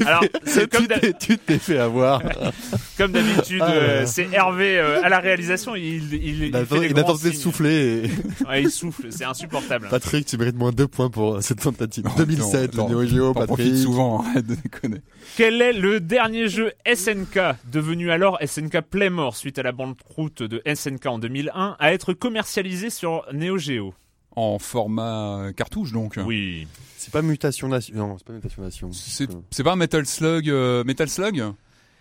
Alors 0.06 0.24
c'est 0.46 0.70
comme 0.72 0.86
tu 1.20 1.36
t'es 1.36 1.58
fait 1.58 1.78
avoir. 1.78 2.22
comme 2.96 3.12
d'habitude, 3.12 3.60
Ah, 3.60 3.72
euh, 3.72 4.06
c'est 4.06 4.32
Hervé 4.32 4.78
euh, 4.78 5.02
à 5.02 5.10
la 5.10 5.18
réalisation. 5.18 5.76
Il 5.76 6.14
il 6.14 6.44
il, 6.44 6.44
Il 6.44 6.94
de 6.94 7.32
souffler. 7.32 8.04
Et... 8.04 8.10
Ouais, 8.48 8.62
il 8.62 8.70
souffle, 8.70 9.08
c'est 9.10 9.24
insupportable. 9.24 9.88
Patrick, 9.90 10.24
tu 10.24 10.38
mérites 10.38 10.56
moins 10.56 10.72
2 10.72 10.88
points 10.88 11.10
pour 11.10 11.42
cette 11.42 11.60
tentative. 11.60 12.04
2007, 12.16 12.74
Attends, 12.74 12.88
le 12.88 13.04
Neo 13.04 13.34
Patrick. 13.34 13.76
souvent, 13.76 14.22
arrête 14.22 14.46
de 14.46 14.54
déconner. 14.54 15.02
Quel 15.36 15.60
est 15.60 15.74
le 15.74 16.00
dernier 16.00 16.48
jeu 16.48 16.72
SNK, 16.90 17.38
devenu 17.70 18.10
alors 18.10 18.38
SNK 18.42 18.80
Playmore 18.80 19.36
suite 19.36 19.58
à 19.58 19.62
la 19.62 19.72
banqueroute 19.72 20.42
de 20.42 20.62
SNK 20.72 21.04
en 21.06 21.18
2001, 21.18 21.76
à 21.78 21.92
être 21.92 22.14
commercialisé 22.14 22.88
sur 22.88 23.26
Neo 23.34 23.58
Geo? 23.58 23.92
En 24.38 24.58
format 24.58 25.52
cartouche 25.56 25.92
donc. 25.92 26.18
Oui. 26.24 26.66
C'est 26.96 27.12
pas 27.12 27.22
Mutation 27.22 27.68
Nation. 27.68 27.94
Non, 27.96 28.16
c'est 28.18 28.26
pas 28.26 28.32
Mutation 28.34 28.62
Nation. 28.62 28.92
C'est 28.92 29.28
c'est 29.50 29.64
pas 29.64 29.72
un 29.72 29.76
Metal 29.76 30.04
Slug 30.06 30.48
euh, 30.48 30.84
Metal 30.84 31.08
Slug 31.08 31.36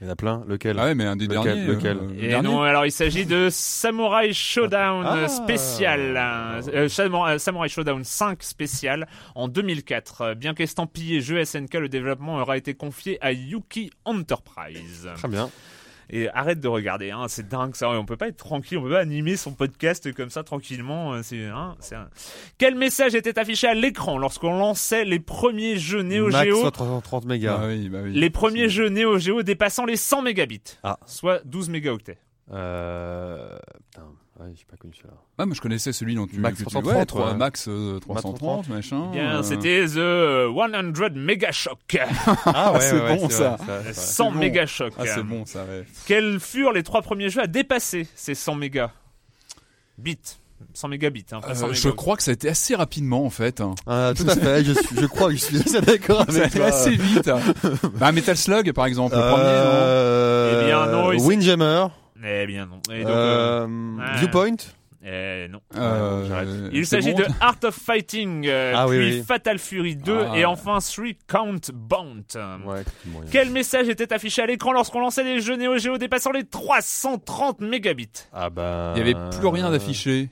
Il 0.01 0.05
y 0.05 0.07
en 0.07 0.11
a 0.11 0.15
plein. 0.15 0.43
Lequel? 0.47 0.77
Ah 0.79 0.85
ouais 0.85 0.95
mais 0.95 1.05
un 1.05 1.15
des 1.15 1.25
Lequel- 1.25 1.43
derniers. 1.43 1.65
lequel? 1.65 1.97
euh, 1.97 2.07
le 2.13 2.23
Et 2.23 2.27
dernier. 2.27 2.47
non, 2.47 2.61
alors 2.61 2.85
il 2.85 2.91
s'agit 2.91 3.25
de 3.25 3.47
Samurai 3.51 4.33
Showdown 4.33 5.03
Ah. 5.07 5.27
spécial. 5.27 6.15
Euh, 6.73 6.87
Samurai 6.89 7.39
Samurai 7.39 7.69
Showdown 7.69 8.03
5 8.03 8.43
spécial 8.43 9.07
en 9.33 9.47
2004. 9.47 10.21
Euh, 10.21 10.35
Bien 10.35 10.53
qu'estampillé 10.53 11.21
jeu 11.21 11.43
SNK, 11.43 11.73
le 11.75 11.89
développement 11.89 12.37
aura 12.37 12.57
été 12.57 12.75
confié 12.75 13.17
à 13.21 13.31
Yuki 13.31 13.89
Enterprise. 14.05 15.09
Très 15.15 15.27
bien. 15.27 15.49
Et 16.09 16.29
arrête 16.29 16.59
de 16.61 16.67
regarder, 16.69 17.11
hein, 17.11 17.25
c'est 17.27 17.47
dingue 17.49 17.75
ça. 17.75 17.89
On 17.89 18.05
peut 18.05 18.15
pas 18.17 18.29
être 18.29 18.37
tranquille, 18.37 18.77
on 18.77 18.83
peut 18.83 18.91
pas 18.91 18.99
animer 18.99 19.35
son 19.35 19.51
podcast 19.53 20.13
comme 20.13 20.29
ça 20.29 20.43
tranquillement. 20.43 21.13
euh, 21.15 21.19
C'est, 21.23 21.45
hein, 21.45 21.75
c'est 21.79 21.95
un- 21.95 22.09
Quel 22.57 22.75
message 22.75 23.13
était 23.15 23.37
affiché 23.37 23.67
à 23.67 23.73
l'écran 23.73 24.17
lorsqu'on 24.17 24.57
lançait 24.57 25.03
les 25.03 25.19
premiers 25.19 25.77
jeux 25.77 26.03
Neo 26.03 26.29
Max 26.29 26.45
Geo 26.47 26.61
soit 26.61 26.71
330 26.71 27.25
mégas. 27.25 27.59
Ah 27.61 27.67
oui, 27.67 27.89
bah 27.89 27.99
oui. 28.03 28.13
Les 28.13 28.29
premiers 28.29 28.69
jeux 28.69 28.87
Neo 28.89 29.17
Geo 29.19 29.43
dépassant 29.43 29.85
les 29.85 29.97
100 29.97 30.21
mégabits, 30.21 30.77
Ah. 30.83 30.97
soit 31.05 31.41
12 31.45 31.69
mégaoctets. 31.69 32.19
Euh... 32.53 33.57
Putain, 33.91 34.07
ouais, 34.39 34.51
j'ai 34.55 34.65
pas 34.65 34.77
connu 34.77 34.93
celui-là. 34.93 35.13
Ah, 35.37 35.45
moi 35.45 35.55
je 35.55 35.61
connaissais 35.61 35.91
celui 35.93 36.15
dont 36.15 36.27
tu 36.27 36.39
Max 36.39 36.57
que 36.57 36.63
tu- 36.63 36.69
330, 36.69 37.13
ouais, 37.13 37.23
ouais. 37.31 37.33
Max 37.35 37.67
euh, 37.67 37.99
330, 37.99 38.69
machin. 38.69 39.09
Eh 39.13 39.17
Bien, 39.17 39.37
euh, 39.39 39.43
c'était 39.43 39.85
The 39.85 40.53
100 40.95 41.15
Megashock. 41.15 41.97
Ah 42.45 42.73
c'est 42.79 42.99
bon, 42.99 43.29
ça. 43.29 43.57
100 43.93 44.31
bon. 44.31 44.39
Megashock. 44.39 44.93
Ah, 44.97 45.03
c'est 45.05 45.23
bon 45.23 45.45
ça, 45.45 45.63
ouais. 45.65 45.85
Quels 46.05 46.39
furent 46.39 46.73
les 46.73 46.83
trois 46.83 47.01
premiers 47.01 47.29
jeux 47.29 47.41
à 47.41 47.47
dépasser 47.47 48.07
ces 48.15 48.35
100 48.35 48.55
mégas 48.55 48.91
bits? 49.97 50.17
100 50.73 50.87
mégabits, 50.87 51.25
hein, 51.31 51.39
pas 51.39 51.53
100 51.53 51.67
Euh, 51.69 51.73
je 51.73 51.87
mégas. 51.87 51.95
crois 51.95 52.17
que 52.17 52.23
ça 52.23 52.31
a 52.31 52.33
été 52.33 52.49
assez 52.49 52.73
rapidement 52.75 53.23
en 53.25 53.29
fait. 53.29 53.61
hein. 53.61 53.75
Ah, 53.85 54.13
tout 54.17 54.25
à 54.27 54.35
fait, 54.35 54.63
je, 54.63 54.73
suis- 54.73 54.95
je 54.99 55.05
crois 55.05 55.27
que 55.29 55.35
je 55.35 55.43
suis 55.43 55.57
assez 55.57 55.81
d'accord 55.81 56.25
Ça 56.29 56.43
a 56.43 56.45
été 56.47 56.57
toi. 56.57 56.67
assez 56.67 56.91
vite. 56.95 57.27
hein. 57.27 57.39
bah, 57.99 58.11
Metal 58.11 58.35
Slug 58.35 58.71
par 58.73 58.87
exemple, 58.87 59.15
le 59.15 59.21
Euh, 59.23 60.61
Eh 60.63 60.65
bien, 60.65 60.85
non, 60.87 61.07
Windjammer. 61.27 61.85
Eh 62.23 62.45
bien 62.47 62.65
non. 62.65 62.81
Et 62.91 63.01
donc, 63.03 63.09
euh, 63.11 63.67
euh, 63.67 63.97
ouais. 63.97 64.17
Viewpoint. 64.19 64.55
eh 65.05 65.47
non. 65.49 65.59
Euh, 65.75 66.27
j'arrête. 66.27 66.49
Il 66.73 66.85
s'agit 66.85 67.11
bon 67.13 67.19
de 67.19 67.25
Art 67.39 67.57
of 67.63 67.75
Fighting, 67.75 68.45
euh, 68.47 68.73
Ah 68.75 68.85
puis 68.87 68.97
oui. 68.97 69.23
Fatal 69.25 69.57
Fury 69.59 69.95
2 69.95 70.25
Ah. 70.31 70.37
et 70.37 70.45
enfin 70.45 70.79
Three 70.79 71.17
Count 71.27 71.59
Bound. 71.73 72.23
Ouais, 72.65 72.79
a- 72.79 72.83
Quel 73.31 73.51
message 73.51 73.87
était 73.89 74.11
affiché 74.13 74.41
à 74.41 74.45
l'écran 74.47 74.73
lorsqu'on 74.73 74.99
lançait 74.99 75.23
les 75.23 75.39
jeux 75.41 75.55
Neo 75.55 75.77
Geo 75.77 75.97
dépassant 75.97 76.31
les 76.31 76.43
330 76.43 77.61
mégabits? 77.61 78.09
Ah 78.33 78.49
bah. 78.49 78.93
Il 78.95 78.99
y 78.99 79.01
avait 79.01 79.29
plus 79.37 79.47
rien 79.47 79.69
d'affiché. 79.71 80.29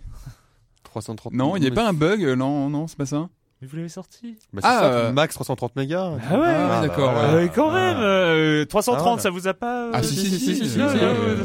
330. 0.84 1.34
Non, 1.34 1.56
il 1.56 1.60
n'y 1.62 1.68
avait 1.68 1.76
pas 1.76 1.88
un 1.88 1.94
bug, 1.94 2.22
non, 2.38 2.70
non, 2.70 2.88
c'est 2.88 2.98
pas 2.98 3.06
ça. 3.06 3.28
Mais 3.62 3.68
vous 3.70 3.78
l'avez 3.78 3.90
sorti 3.90 4.38
Bah, 4.52 4.60
c'est 4.62 4.68
Ah, 4.68 4.80
ça, 4.80 4.86
euh, 4.94 5.12
Max 5.14 5.34
330 5.36 5.76
mégas. 5.78 6.12
Ah 6.30 6.38
ouais, 6.38 6.46
Ah, 6.46 6.68
bah, 6.68 6.82
d'accord, 6.88 7.14
voilà. 7.14 7.36
ouais. 7.36 7.44
Euh, 7.44 7.48
quand 7.48 7.72
même, 7.72 7.98
euh, 8.00 8.66
330, 8.66 9.20
Ah, 9.20 9.22
ça 9.22 9.30
vous 9.30 9.48
a 9.48 9.54
pas... 9.54 9.86
euh, 9.88 9.92
Ah 9.94 10.04
si, 10.04 10.14
si, 10.16 10.30
si, 10.30 10.40
si, 10.40 10.56
si, 10.58 10.70
si, 10.70 10.80
ouais, 10.80 10.88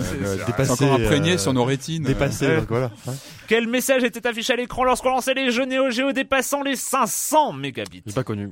c'est- 0.01 0.45
dépassé, 0.47 0.73
encore 0.85 0.95
imprégné 1.01 1.33
euh, 1.35 1.39
sur 1.39 1.53
nos 1.53 1.65
rétines. 1.65 2.03
Dépassé, 2.03 2.57
donc 2.57 2.69
voilà. 2.69 2.91
Ouais. 3.07 3.15
Quel 3.47 3.69
message 3.69 4.03
était 4.03 4.27
affiché 4.27 4.53
à 4.53 4.57
l'écran 4.57 4.83
lorsqu'on 4.85 5.11
lançait 5.11 5.35
les 5.35 5.53
jeux 5.53 5.67
Neo 5.67 5.91
Geo 5.91 6.13
dépassant 6.13 6.63
les 6.63 6.75
500 6.77 7.53
mégabits 7.53 8.03
J'ai 8.05 8.13
pas 8.13 8.25
connu. 8.25 8.51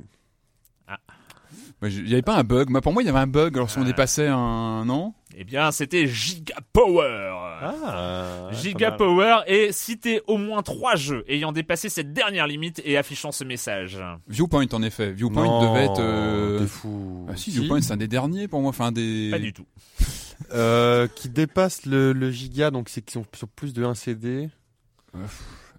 Je- 1.81 1.99
Il 1.99 2.05
n'y 2.07 2.13
avait 2.13 2.21
pas 2.21 2.35
un 2.35 2.43
bug. 2.43 2.69
Moi, 2.69 2.81
pour 2.81 2.91
moi, 2.91 3.01
il 3.03 3.05
y 3.05 3.09
avait 3.09 3.19
un 3.19 3.27
bug 3.27 3.55
lorsqu'on 3.55 3.83
Ah. 3.83 3.85
dépassait 3.85 4.27
un. 4.27 4.83
Non 4.85 5.13
Eh 5.37 5.45
bien, 5.45 5.71
c'était 5.71 6.07
Giga 6.07 6.55
Power. 6.73 7.31
Ah, 7.61 8.49
Giga 8.53 8.91
Power 8.91 9.39
et 9.47 9.71
citer 9.71 10.21
au 10.27 10.37
moins 10.37 10.61
trois 10.63 10.95
jeux 10.95 11.23
ayant 11.27 11.51
dépassé 11.51 11.89
cette 11.89 12.13
dernière 12.13 12.47
limite 12.47 12.81
et 12.85 12.97
affichant 12.97 13.31
ce 13.31 13.43
message. 13.43 13.97
Viewpoint, 14.27 14.65
en 14.71 14.81
effet. 14.83 15.11
Viewpoint 15.11 15.43
Non, 15.45 15.73
devait 15.73 15.85
être. 15.85 15.99
euh, 16.01 16.65
fou. 16.67 17.25
Ah 17.29 17.35
si, 17.35 17.51
Viewpoint, 17.51 17.81
c'est 17.81 17.93
un 17.93 17.97
des 17.97 18.07
derniers 18.07 18.47
pour 18.47 18.61
moi. 18.61 18.69
Enfin, 18.69 18.91
des. 18.91 19.29
Pas 19.31 19.39
du 19.39 19.53
tout. 19.53 19.65
Euh, 20.53 21.07
qui 21.15 21.27
dépasse 21.29 21.85
le, 21.85 22.13
le 22.13 22.31
giga, 22.31 22.71
donc 22.71 22.87
c'est 22.89 23.01
qu'ils 23.01 23.21
sont 23.21 23.25
sur 23.35 23.47
plus 23.49 23.73
de 23.73 23.83
1 23.83 23.93
CD. 23.93 24.49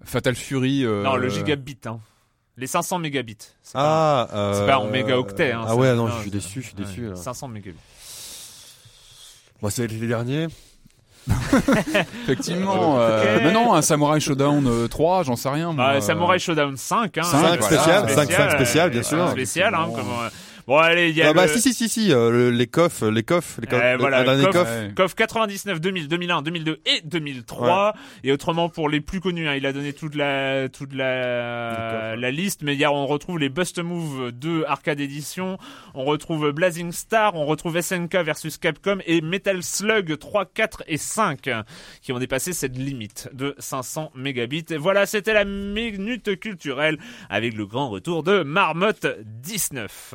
Fatal 0.05 0.35
Fury. 0.37 0.85
euh, 0.85 1.03
Non, 1.03 1.17
le 1.17 1.29
gigabit. 1.31 1.79
Hein. 1.87 1.99
Les 2.59 2.67
500 2.67 2.99
mégabits. 2.99 3.39
C'est 3.63 3.73
pas- 3.73 4.29
Ah, 4.31 4.37
euh, 4.37 4.61
c'est 4.61 4.67
pas 4.67 4.79
en 4.79 4.89
mégaoctets, 4.89 5.53
hein, 5.53 5.65
ah 5.67 5.75
ouais, 5.75 5.95
non, 5.97 6.07
non, 6.09 6.15
je 6.19 6.21
suis 6.23 6.31
déçu, 6.31 6.61
je 6.61 6.67
suis 6.67 6.75
déçu. 6.77 7.09
là. 7.09 7.17
500 7.17 7.49
mégabits. 7.49 7.79
Bon, 9.63 9.71
c'est 9.71 9.87
les 9.87 10.07
derniers. 10.07 10.47
Effectivement. 12.25 12.95
Ok. 12.95 13.01
euh, 13.01 13.39
Mais 13.43 13.53
non, 13.53 13.75
un 13.75 13.83
Samurai 13.83 14.21
Showdown 14.21 14.67
euh, 14.67 14.89
3, 14.89 15.25
j'en 15.25 15.37
sais 15.37 15.49
rien. 15.49 15.73
moi. 15.73 15.95
Bah, 15.95 16.01
Samurai 16.01 16.39
Showdown 16.39 16.77
5. 16.77 17.19
Hein, 17.19 17.23
5 17.23 17.39
voilà, 17.39 17.63
spécial, 17.63 18.11
5, 18.11 18.33
5 18.33 18.51
spécial, 18.53 18.91
bien 18.91 19.01
euh, 19.01 19.05
sûr. 19.05 19.31
Spécial, 19.31 19.75
hein, 19.75 19.87
Effectivement. 19.89 20.13
comme, 20.17 20.25
euh, 20.27 20.31
Bon, 20.71 20.77
allez, 20.79 21.09
il 21.11 21.17
y 21.17 21.23
a 21.23 21.31
Ah 21.31 21.33
bah 21.33 21.49
si 21.49 21.61
si 21.61 21.75
si 21.75 21.89
si 21.89 22.13
euh, 22.13 22.31
le- 22.31 22.51
les 22.53 22.69
coffres 22.69 23.09
les 23.09 23.25
coffres 23.25 23.61
les 23.61 23.67
coffres 23.67 23.83
Eh, 23.85 23.97
voilà, 23.97 24.19
Ouais. 24.87 24.93
KOF 24.95 25.17
99, 25.17 25.81
2000, 25.81 26.07
2001, 26.07 26.43
2002 26.43 26.81
et 26.87 27.01
2003. 27.03 27.93
Et 28.23 28.31
autrement, 28.31 28.69
pour 28.69 28.89
les 28.89 29.01
plus 29.01 29.19
connus, 29.19 29.49
hein, 29.49 29.57
il 29.57 29.67
a 29.67 29.73
donné 29.73 29.93
toute 29.93 30.15
la, 30.15 30.69
toute 30.69 30.93
la, 30.95 32.15
la 32.15 32.31
liste. 32.31 32.63
Mais 32.63 32.77
a, 32.85 32.93
on 32.93 33.05
retrouve 33.09 33.41
les 33.41 33.49
Bust 33.49 33.81
Move 33.81 34.31
2 34.31 34.63
Arcade 34.69 35.01
Edition. 35.01 35.59
On 35.95 36.05
retrouve 36.05 36.53
Blazing 36.53 36.93
Star. 36.93 37.35
On 37.35 37.47
retrouve 37.47 37.81
SNK 37.81 38.15
versus 38.25 38.57
Capcom 38.57 38.99
et 39.07 39.23
Metal 39.23 39.65
Slug 39.65 40.17
3, 40.19 40.45
4 40.55 40.85
et 40.87 40.99
5 40.99 41.51
qui 42.01 42.13
ont 42.13 42.21
dépassé 42.21 42.53
cette 42.53 42.79
limite 42.79 43.29
de 43.33 43.57
500 43.59 44.13
mégabits. 44.15 44.67
Et 44.71 44.77
voilà, 44.77 45.07
c'était 45.07 45.35
la 45.35 45.45
minute 45.45 46.39
culturelle 46.39 46.97
avec 47.29 47.55
le 47.55 47.67
grand 47.67 47.89
retour 47.91 48.23
de 48.23 48.45
Marmotte 48.45 49.09
19. 49.43 50.15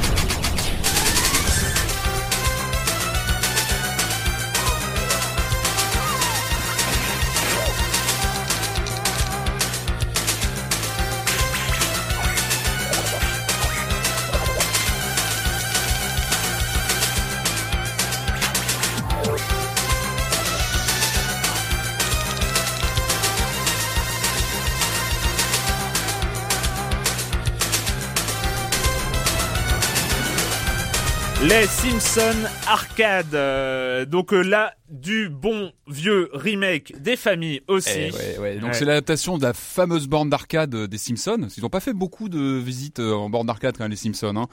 Les 31.43 31.65
Simpsons 31.65 32.47
Arcade. 32.67 33.33
euh, 33.33 34.05
donc 34.05 34.31
euh, 34.31 34.41
là, 34.41 34.73
du 34.91 35.29
bon 35.29 35.71
vieux 35.87 36.29
remake 36.33 36.93
des 37.01 37.15
familles 37.15 37.61
aussi. 37.67 37.89
Eh 37.95 38.11
ouais, 38.11 38.37
ouais. 38.39 38.55
Donc 38.55 38.69
Ouais. 38.71 38.73
c'est 38.73 38.85
l'adaptation 38.85 39.37
de 39.37 39.43
la 39.43 39.53
fameuse 39.53 40.07
borne 40.07 40.29
d'arcade 40.29 40.75
euh, 40.75 40.87
des 40.87 40.97
Simpsons. 40.97 41.47
Ils 41.57 41.61
n'ont 41.63 41.69
pas 41.69 41.79
fait 41.79 41.93
beaucoup 41.93 42.29
de 42.29 42.57
visites 42.57 42.99
euh, 42.99 43.13
en 43.13 43.29
borne 43.29 43.47
d'arcade 43.47 43.75
quand 43.77 43.83
même 43.85 43.91
les 43.91 43.97
Simpsons. 43.97 44.35
Hein. 44.35 44.47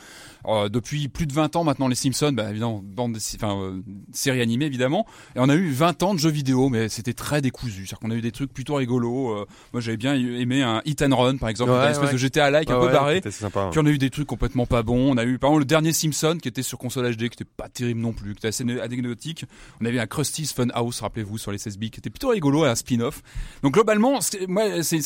Euh, 0.47 0.69
depuis 0.69 1.09
plus 1.09 1.27
de 1.27 1.33
20 1.33 1.57
ans 1.57 1.65
maintenant 1.65 1.89
les 1.89 1.95
Simpsons, 1.95 2.33
bah, 2.33 2.51
évidemment 2.51 2.81
bande 2.85 3.13
de, 3.15 3.19
enfin 3.37 3.57
euh, 3.61 3.81
série 4.13 4.41
animée 4.41 4.67
évidemment. 4.67 5.07
Et 5.37 5.41
on 5.41 5.49
a 5.49 5.55
eu 5.57 5.71
20 5.71 6.03
ans 6.05 6.15
de 6.15 6.19
jeux 6.21 6.31
vidéo, 6.31 6.69
mais 6.69 6.89
c'était 6.89 7.13
très 7.15 7.41
décousu. 7.43 7.87
C'est-à-dire 7.87 7.99
qu'on 7.99 8.11
a 8.11 8.15
eu 8.15 8.21
des 8.21 8.33
trucs 8.33 8.53
plutôt 8.53 8.77
rigolos. 8.77 9.31
Euh, 9.33 9.47
moi 9.73 9.81
j'avais 9.81 9.97
bien 9.97 10.15
aimé 10.15 10.63
un 10.63 10.83
Hit 10.85 11.03
and 11.03 11.17
Run 11.17 11.37
par 11.39 11.49
exemple, 11.49 11.73
Ouais, 11.73 11.85
une 11.85 11.91
espèce 11.91 12.07
ouais. 12.09 12.13
de 12.13 12.19
GTA 12.19 12.51
like 12.51 12.71
un 12.71 12.77
Ah 12.77 12.81
peu 12.81 12.87
ouais, 12.87 12.93
barré. 12.93 13.23
sympa 13.31 13.61
hein. 13.63 13.69
Puis 13.71 13.81
on 13.83 13.87
a 13.87 13.91
eu 13.91 13.99
des 13.99 14.11
trucs 14.11 14.27
complètement 14.29 14.67
pas 14.67 14.83
bons. 14.83 15.13
On 15.13 15.17
a 15.17 15.25
eu 15.25 15.39
par 15.39 15.51
exemple 15.51 15.61
le 15.63 15.67
dernier 15.67 15.93
Simpson 15.93 16.39
qui 16.41 16.49
était 16.49 16.63
sur 16.63 16.79
console 16.79 17.11
HD, 17.15 17.19
qui 17.19 17.27
était 17.27 17.45
pas 17.45 17.69
terrible 17.69 18.01
non 18.01 18.13
plus, 18.13 18.33
qui 18.33 18.39
était 18.39 18.49
assez 18.49 18.65
anecdotique. 18.81 19.45
On 19.81 19.85
avait 19.85 19.99
un 19.99 20.07
Krusty's 20.29 20.53
Fun 20.53 20.69
House, 20.75 21.01
rappelez-vous, 21.01 21.39
sur 21.39 21.53
les 21.53 21.59
16 21.59 21.79
bits, 21.79 21.91
qui 21.91 22.01
était 22.01 22.11
plutôt 22.11 22.29
rigolo, 22.29 22.65
un 22.65 22.75
spin-off. 22.75 23.23
Donc 23.63 23.75
globalement, 23.75 24.21
c'est- 24.21 24.45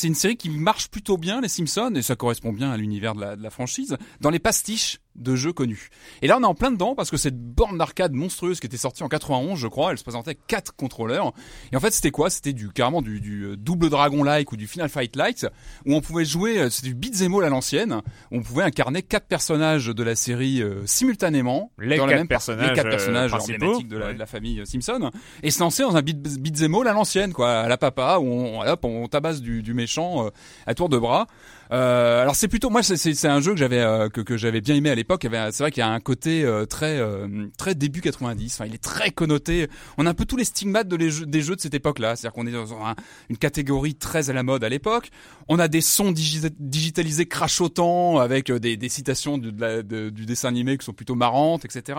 une 0.02 0.14
série 0.14 0.36
qui 0.36 0.50
marche 0.50 0.88
plutôt 0.88 1.16
bien, 1.16 1.40
les 1.40 1.48
Simpsons, 1.48 1.92
et 1.94 2.02
ça 2.02 2.16
correspond 2.16 2.52
bien 2.52 2.70
à 2.72 2.76
l'univers 2.76 3.14
de 3.14 3.40
la 3.40 3.50
franchise, 3.50 3.96
dans 4.20 4.30
les 4.30 4.38
pastiches 4.40 4.98
de 5.14 5.36
jeux 5.36 5.52
connus. 5.52 5.90
Et 6.22 6.26
là, 6.26 6.36
on 6.38 6.42
est 6.42 6.46
en 6.46 6.54
plein 6.54 6.70
dedans 6.70 6.94
parce 6.94 7.10
que 7.10 7.16
cette 7.16 7.38
borne 7.38 7.78
d'arcade 7.78 8.12
monstrueuse 8.12 8.60
qui 8.60 8.66
était 8.66 8.76
sortie 8.76 9.02
en 9.02 9.08
91, 9.08 9.58
je 9.58 9.66
crois, 9.68 9.90
elle 9.92 9.98
se 9.98 10.02
présentait 10.04 10.30
avec 10.30 10.46
quatre 10.46 10.74
contrôleurs. 10.74 11.32
Et 11.72 11.76
en 11.76 11.80
fait, 11.80 11.90
c'était 11.90 12.10
quoi? 12.10 12.30
C'était 12.30 12.52
du 12.52 12.70
carrément 12.70 13.02
du, 13.02 13.20
du 13.20 13.42
euh, 13.44 13.56
double 13.56 13.90
dragon 13.90 14.22
like 14.24 14.52
ou 14.52 14.56
du 14.56 14.66
Final 14.66 14.88
Fight 14.88 15.14
Light 15.16 15.46
où 15.86 15.94
on 15.94 16.00
pouvait 16.00 16.24
jouer. 16.24 16.58
euh, 16.58 16.70
C'était 16.70 16.88
du 16.88 16.94
beat'em 16.94 17.34
all 17.34 17.44
à 17.44 17.48
l'ancienne. 17.50 18.00
où 18.30 18.38
On 18.38 18.42
pouvait 18.42 18.62
incarner 18.64 19.02
quatre 19.02 19.26
personnages 19.26 19.86
de 19.88 20.02
la 20.02 20.14
série 20.16 20.62
euh, 20.62 20.86
simultanément. 20.86 21.70
Les 21.78 21.96
dans 21.96 22.06
la 22.06 22.12
quatre 22.12 22.18
même 22.20 22.28
personnages, 22.28 22.68
les 22.70 22.74
quatre 22.74 22.88
personnages 22.90 23.34
emblématiques 23.34 23.88
de 23.88 23.96
la, 23.98 24.06
Ouais. 24.06 24.14
de 24.14 24.18
la 24.18 24.26
famille 24.26 24.62
Simpson 24.66 25.10
et 25.42 25.50
se 25.50 25.60
lancer 25.60 25.82
dans 25.82 25.96
un 25.96 26.02
beat, 26.02 26.20
beat'em 26.40 26.74
all 26.74 26.88
à 26.88 26.92
l'ancienne, 26.92 27.32
quoi, 27.32 27.60
à 27.60 27.68
la 27.68 27.76
papa 27.76 28.18
où 28.18 28.24
on, 28.26 28.62
hop, 28.66 28.84
on 28.84 29.06
tabasse 29.08 29.40
du, 29.40 29.62
du 29.62 29.74
méchant 29.74 30.26
euh, 30.26 30.30
à 30.66 30.74
tour 30.74 30.88
de 30.88 30.98
bras. 30.98 31.26
Euh, 31.72 32.20
alors 32.22 32.36
c'est 32.36 32.48
plutôt 32.48 32.68
moi 32.70 32.82
c'est- 32.82 32.96
c'est 32.96 33.14
c'est 33.14 33.28
un 33.28 33.40
jeu 33.40 33.52
que 33.52 33.58
j'avais 33.58 33.78
euh, 33.80 34.08
que, 34.10 34.20
que 34.20 34.36
j'avais 34.36 34.60
bien 34.60 34.74
aimé 34.74 34.90
à 34.90 34.94
l'époque. 34.94 35.22
C'est 35.30 35.58
vrai 35.60 35.70
qu'il 35.70 35.80
y 35.80 35.84
a 35.84 35.88
un 35.88 36.00
côté 36.00 36.44
euh, 36.44 36.66
très 36.66 36.98
euh, 36.98 37.46
très 37.56 37.74
début 37.74 38.00
90. 38.02 38.54
Enfin, 38.54 38.66
il 38.66 38.74
est 38.74 38.82
très 38.82 39.10
connoté. 39.10 39.68
On 39.96 40.06
a 40.06 40.10
un 40.10 40.14
peu 40.14 40.24
tous 40.26 40.36
les 40.36 40.44
stigmates 40.44 40.88
de 40.88 40.96
les 40.96 41.10
jeux, 41.10 41.24
des 41.26 41.40
jeux 41.40 41.56
de 41.56 41.60
cette 41.60 41.74
époque-là. 41.74 42.14
C'est-à-dire 42.16 42.34
qu'on 42.34 42.46
est 42.46 42.52
dans 42.52 42.72
un- 42.74 42.94
une 43.30 43.38
catégorie 43.38 43.94
très 43.94 44.28
à 44.28 44.32
la 44.34 44.42
mode 44.42 44.64
à 44.64 44.68
l'époque. 44.68 45.10
On 45.48 45.58
a 45.58 45.66
des 45.68 45.80
sons 45.80 46.12
digi- 46.12 46.50
digitalisés 46.60 47.26
crachotants 47.26 48.18
avec 48.18 48.50
euh, 48.50 48.58
des, 48.58 48.76
des 48.76 48.88
citations 48.88 49.38
du, 49.38 49.50
de 49.52 49.60
la- 49.60 49.82
de- 49.82 50.10
du 50.10 50.26
dessin 50.26 50.48
animé 50.48 50.76
qui 50.76 50.84
sont 50.84 50.92
plutôt 50.92 51.14
marrantes, 51.14 51.64
etc. 51.64 51.98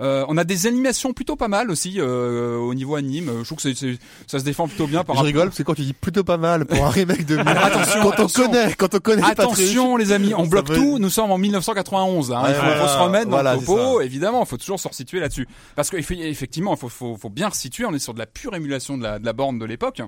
Euh, 0.00 0.24
on 0.28 0.36
a 0.36 0.44
des 0.44 0.66
animations 0.66 1.12
plutôt 1.12 1.36
pas 1.36 1.48
mal 1.48 1.70
aussi 1.70 1.96
euh, 1.98 2.56
au 2.56 2.74
niveau 2.74 2.96
anime. 2.96 3.30
Je 3.40 3.44
trouve 3.44 3.58
que 3.58 3.62
c'est- 3.62 3.74
c'est- 3.74 3.98
ça 4.26 4.38
se 4.40 4.44
défend 4.44 4.66
plutôt 4.66 4.86
bien 4.86 5.04
par 5.04 5.14
je 5.14 5.18
rapport 5.20 5.26
rigole 5.26 5.48
parce 5.48 5.58
que 5.58 5.62
quand 5.62 5.74
tu 5.74 5.82
dis 5.82 5.92
plutôt 5.92 6.24
pas 6.24 6.36
mal 6.36 6.64
pour 6.66 6.84
un 6.84 6.90
remake 6.90 7.26
de 7.26 7.36
attention, 7.38 8.02
quand 8.02 8.10
attention. 8.10 8.42
on 8.44 8.46
connaît 8.50 8.74
quand 8.74 8.94
on 8.94 8.98
Attention 9.24 9.96
les 9.96 10.12
amis, 10.12 10.34
on 10.34 10.46
bloque 10.46 10.72
tout, 10.72 10.98
nous 10.98 11.10
sommes 11.10 11.30
en 11.30 11.38
1991, 11.38 12.32
hein. 12.32 12.42
Il 12.48 12.54
faut, 12.54 12.60
voilà, 12.60 12.76
faut 12.76 12.88
se 12.88 12.98
remettre 12.98 13.24
dans 13.24 13.30
voilà, 13.30 13.54
le 13.54 13.60
topo, 13.60 14.00
évidemment, 14.00 14.42
il 14.42 14.46
faut 14.46 14.56
toujours 14.56 14.80
se 14.80 14.88
resituer 14.88 15.20
là-dessus. 15.20 15.46
Parce 15.76 15.90
qu'effectivement, 15.90 16.74
il 16.74 16.78
faut, 16.78 16.88
faut, 16.88 17.16
faut 17.16 17.30
bien 17.30 17.48
resituer, 17.48 17.84
on 17.84 17.92
est 17.94 17.98
sur 17.98 18.14
de 18.14 18.18
la 18.18 18.26
pure 18.26 18.54
émulation 18.54 18.96
de 18.98 19.02
la, 19.02 19.18
de 19.18 19.24
la 19.24 19.32
borne 19.32 19.58
de 19.58 19.64
l'époque. 19.64 20.02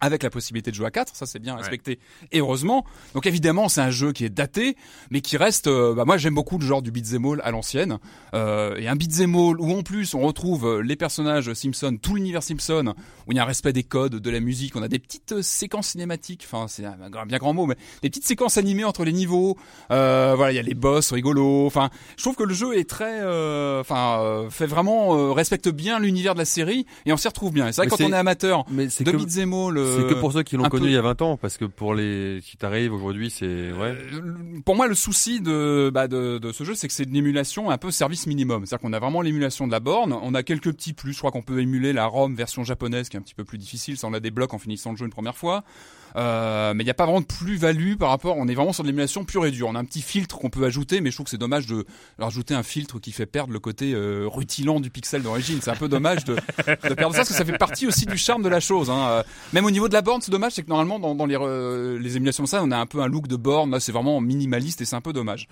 Avec 0.00 0.22
la 0.22 0.30
possibilité 0.30 0.70
de 0.70 0.76
jouer 0.76 0.86
à 0.86 0.90
4, 0.90 1.14
ça 1.14 1.26
c'est 1.26 1.38
bien 1.38 1.56
respecté. 1.56 1.98
Et 2.32 2.40
heureusement. 2.40 2.84
Donc 3.14 3.26
évidemment, 3.26 3.68
c'est 3.68 3.80
un 3.82 3.90
jeu 3.90 4.12
qui 4.12 4.24
est 4.24 4.30
daté, 4.30 4.76
mais 5.10 5.20
qui 5.20 5.36
reste. 5.36 5.66
euh, 5.66 5.94
bah, 5.94 6.04
moi, 6.06 6.16
j'aime 6.16 6.34
beaucoup 6.34 6.58
le 6.58 6.64
genre 6.66 6.80
du 6.82 6.90
beat'em 6.90 7.24
all 7.26 7.40
à 7.44 7.50
l'ancienne. 7.50 7.98
Euh, 8.34 8.76
et 8.76 8.88
un 8.88 8.96
beat'em 8.96 9.34
all 9.34 9.60
où 9.60 9.72
en 9.76 9.82
plus 9.82 10.14
on 10.14 10.20
retrouve 10.20 10.66
euh, 10.66 10.80
les 10.82 10.96
personnages 10.96 11.52
Simpson, 11.52 11.98
tout 12.00 12.14
l'univers 12.14 12.42
Simpson, 12.42 12.94
où 13.26 13.32
il 13.32 13.36
y 13.36 13.38
a 13.38 13.42
un 13.42 13.46
respect 13.46 13.72
des 13.72 13.82
codes, 13.82 14.16
de 14.16 14.30
la 14.30 14.40
musique. 14.40 14.74
On 14.76 14.82
a 14.82 14.88
des 14.88 14.98
petites 14.98 15.42
séquences 15.42 15.88
cinématiques. 15.88 16.46
Enfin, 16.50 16.66
c'est 16.68 16.84
un, 16.84 16.96
un 17.12 17.26
bien 17.26 17.38
grand 17.38 17.52
mot, 17.52 17.66
mais 17.66 17.76
des 18.02 18.08
petites 18.10 18.26
séquences 18.26 18.56
animées 18.56 18.84
entre 18.84 19.04
les 19.04 19.12
niveaux. 19.12 19.56
Euh, 19.90 20.32
voilà, 20.36 20.52
il 20.52 20.56
y 20.56 20.58
a 20.58 20.62
les 20.62 20.74
boss 20.74 21.12
rigolos. 21.12 21.66
Enfin, 21.66 21.90
je 22.16 22.22
trouve 22.22 22.36
que 22.36 22.44
le 22.44 22.54
jeu 22.54 22.78
est 22.78 22.88
très, 22.88 23.20
enfin, 23.80 24.20
euh, 24.20 24.50
fait 24.50 24.66
vraiment 24.66 25.16
euh, 25.16 25.32
respecte 25.32 25.68
bien 25.68 25.98
l'univers 25.98 26.34
de 26.34 26.38
la 26.38 26.44
série 26.44 26.86
et 27.06 27.12
on 27.12 27.16
s'y 27.16 27.28
retrouve 27.28 27.52
bien. 27.52 27.68
Et 27.68 27.72
c'est 27.72 27.82
vrai 27.82 27.86
Mais 27.86 27.90
que 27.90 27.90
quand 27.90 27.96
c'est- 27.98 28.04
on 28.04 28.12
est 28.12 28.18
amateur 28.18 28.64
Mais 28.70 28.88
c'est 28.88 29.04
de 29.04 29.10
que, 29.12 29.16
beat'em 29.16 29.52
all, 29.52 29.76
euh, 29.78 29.89
c'est 29.96 30.14
que 30.14 30.20
pour 30.20 30.32
ceux 30.32 30.42
qui 30.42 30.56
l'ont 30.56 30.68
connu 30.68 30.84
peu- 30.84 30.88
il 30.90 30.94
y 30.94 30.96
a 30.96 31.02
20 31.02 31.22
ans, 31.22 31.36
parce 31.36 31.56
que 31.56 31.64
pour 31.64 31.94
les 31.94 32.40
qui 32.44 32.56
t'arrivent 32.56 32.92
aujourd'hui, 32.92 33.30
c'est 33.30 33.46
ouais. 33.72 33.96
Euh, 34.12 34.20
pour 34.64 34.76
moi, 34.76 34.86
le 34.88 34.94
souci 34.94 35.40
de, 35.40 35.90
bah, 35.92 36.08
de, 36.08 36.38
de 36.38 36.52
ce 36.52 36.64
jeu, 36.64 36.74
c'est 36.74 36.88
que 36.88 36.94
c'est 36.94 37.04
une 37.04 37.16
émulation 37.16 37.70
un 37.70 37.78
peu 37.78 37.90
service 37.90 38.26
minimum. 38.26 38.66
C'est-à-dire 38.66 38.82
qu'on 38.86 38.92
a 38.92 38.98
vraiment 38.98 39.22
l'émulation 39.22 39.66
de 39.66 39.72
la 39.72 39.80
borne. 39.80 40.12
On 40.12 40.34
a 40.34 40.42
quelques 40.42 40.72
petits 40.72 40.92
plus. 40.92 41.12
Je 41.12 41.18
crois 41.18 41.30
qu'on 41.30 41.42
peut 41.42 41.60
émuler 41.60 41.92
la 41.92 42.06
ROM 42.06 42.34
version 42.34 42.64
japonaise, 42.64 43.08
qui 43.08 43.16
est 43.16 43.20
un 43.20 43.22
petit 43.22 43.34
peu 43.34 43.44
plus 43.44 43.58
difficile. 43.58 43.96
Ça, 43.96 44.06
on 44.06 44.10
la 44.10 44.20
débloque 44.20 44.54
en 44.54 44.58
finissant 44.58 44.90
le 44.92 44.96
jeu 44.96 45.04
une 45.04 45.10
première 45.12 45.36
fois. 45.36 45.64
Euh, 46.16 46.74
mais 46.74 46.82
il 46.82 46.86
n'y 46.86 46.90
a 46.90 46.94
pas 46.94 47.04
vraiment 47.04 47.20
de 47.20 47.26
plus-value 47.26 47.94
par 47.96 48.10
rapport. 48.10 48.36
On 48.36 48.48
est 48.48 48.54
vraiment 48.54 48.72
sur 48.72 48.82
de 48.82 48.88
l'émulation 48.88 49.24
pure 49.24 49.46
et 49.46 49.50
dure. 49.50 49.68
On 49.68 49.74
a 49.74 49.78
un 49.78 49.84
petit 49.84 50.02
filtre 50.02 50.38
qu'on 50.38 50.50
peut 50.50 50.64
ajouter, 50.64 51.00
mais 51.00 51.10
je 51.10 51.16
trouve 51.16 51.24
que 51.24 51.30
c'est 51.30 51.38
dommage 51.38 51.66
de 51.66 51.84
rajouter 52.18 52.54
un 52.54 52.62
filtre 52.62 52.98
qui 52.98 53.12
fait 53.12 53.26
perdre 53.26 53.52
le 53.52 53.60
côté 53.60 53.92
euh, 53.92 54.26
rutilant 54.26 54.80
du 54.80 54.90
pixel 54.90 55.22
d'origine. 55.22 55.60
C'est 55.62 55.70
un 55.70 55.76
peu 55.76 55.88
dommage 55.88 56.24
de, 56.24 56.36
perdre 56.64 57.12
ça, 57.12 57.18
parce 57.18 57.28
que 57.28 57.34
ça 57.34 57.44
fait 57.44 57.58
partie 57.58 57.86
aussi 57.86 58.06
du 58.06 58.16
charme 58.16 58.42
de 58.42 58.48
la 58.48 58.60
chose. 58.60 58.90
Hein. 58.90 59.08
Euh, 59.08 59.22
Même 59.52 59.64
au 59.64 59.70
niveau 59.70 59.88
de 59.88 59.94
la 59.94 60.02
borne, 60.02 60.20
c'est 60.20 60.32
dommage, 60.32 60.52
c'est 60.52 60.62
que 60.62 60.68
normalement 60.68 61.14
dans, 61.14 61.26
les, 61.26 61.36
euh, 61.36 61.98
les 61.98 62.16
émulations 62.16 62.44
de 62.44 62.48
ça, 62.48 62.62
on 62.62 62.70
a 62.70 62.76
un 62.76 62.86
peu 62.86 63.00
un 63.00 63.06
look 63.06 63.26
de 63.26 63.36
borne. 63.36 63.70
Là, 63.70 63.80
c'est 63.80 63.92
vraiment 63.92 64.20
minimaliste 64.20 64.80
et 64.80 64.84
c'est 64.84 64.96
un 64.96 65.00
peu 65.00 65.12
dommage. 65.12 65.48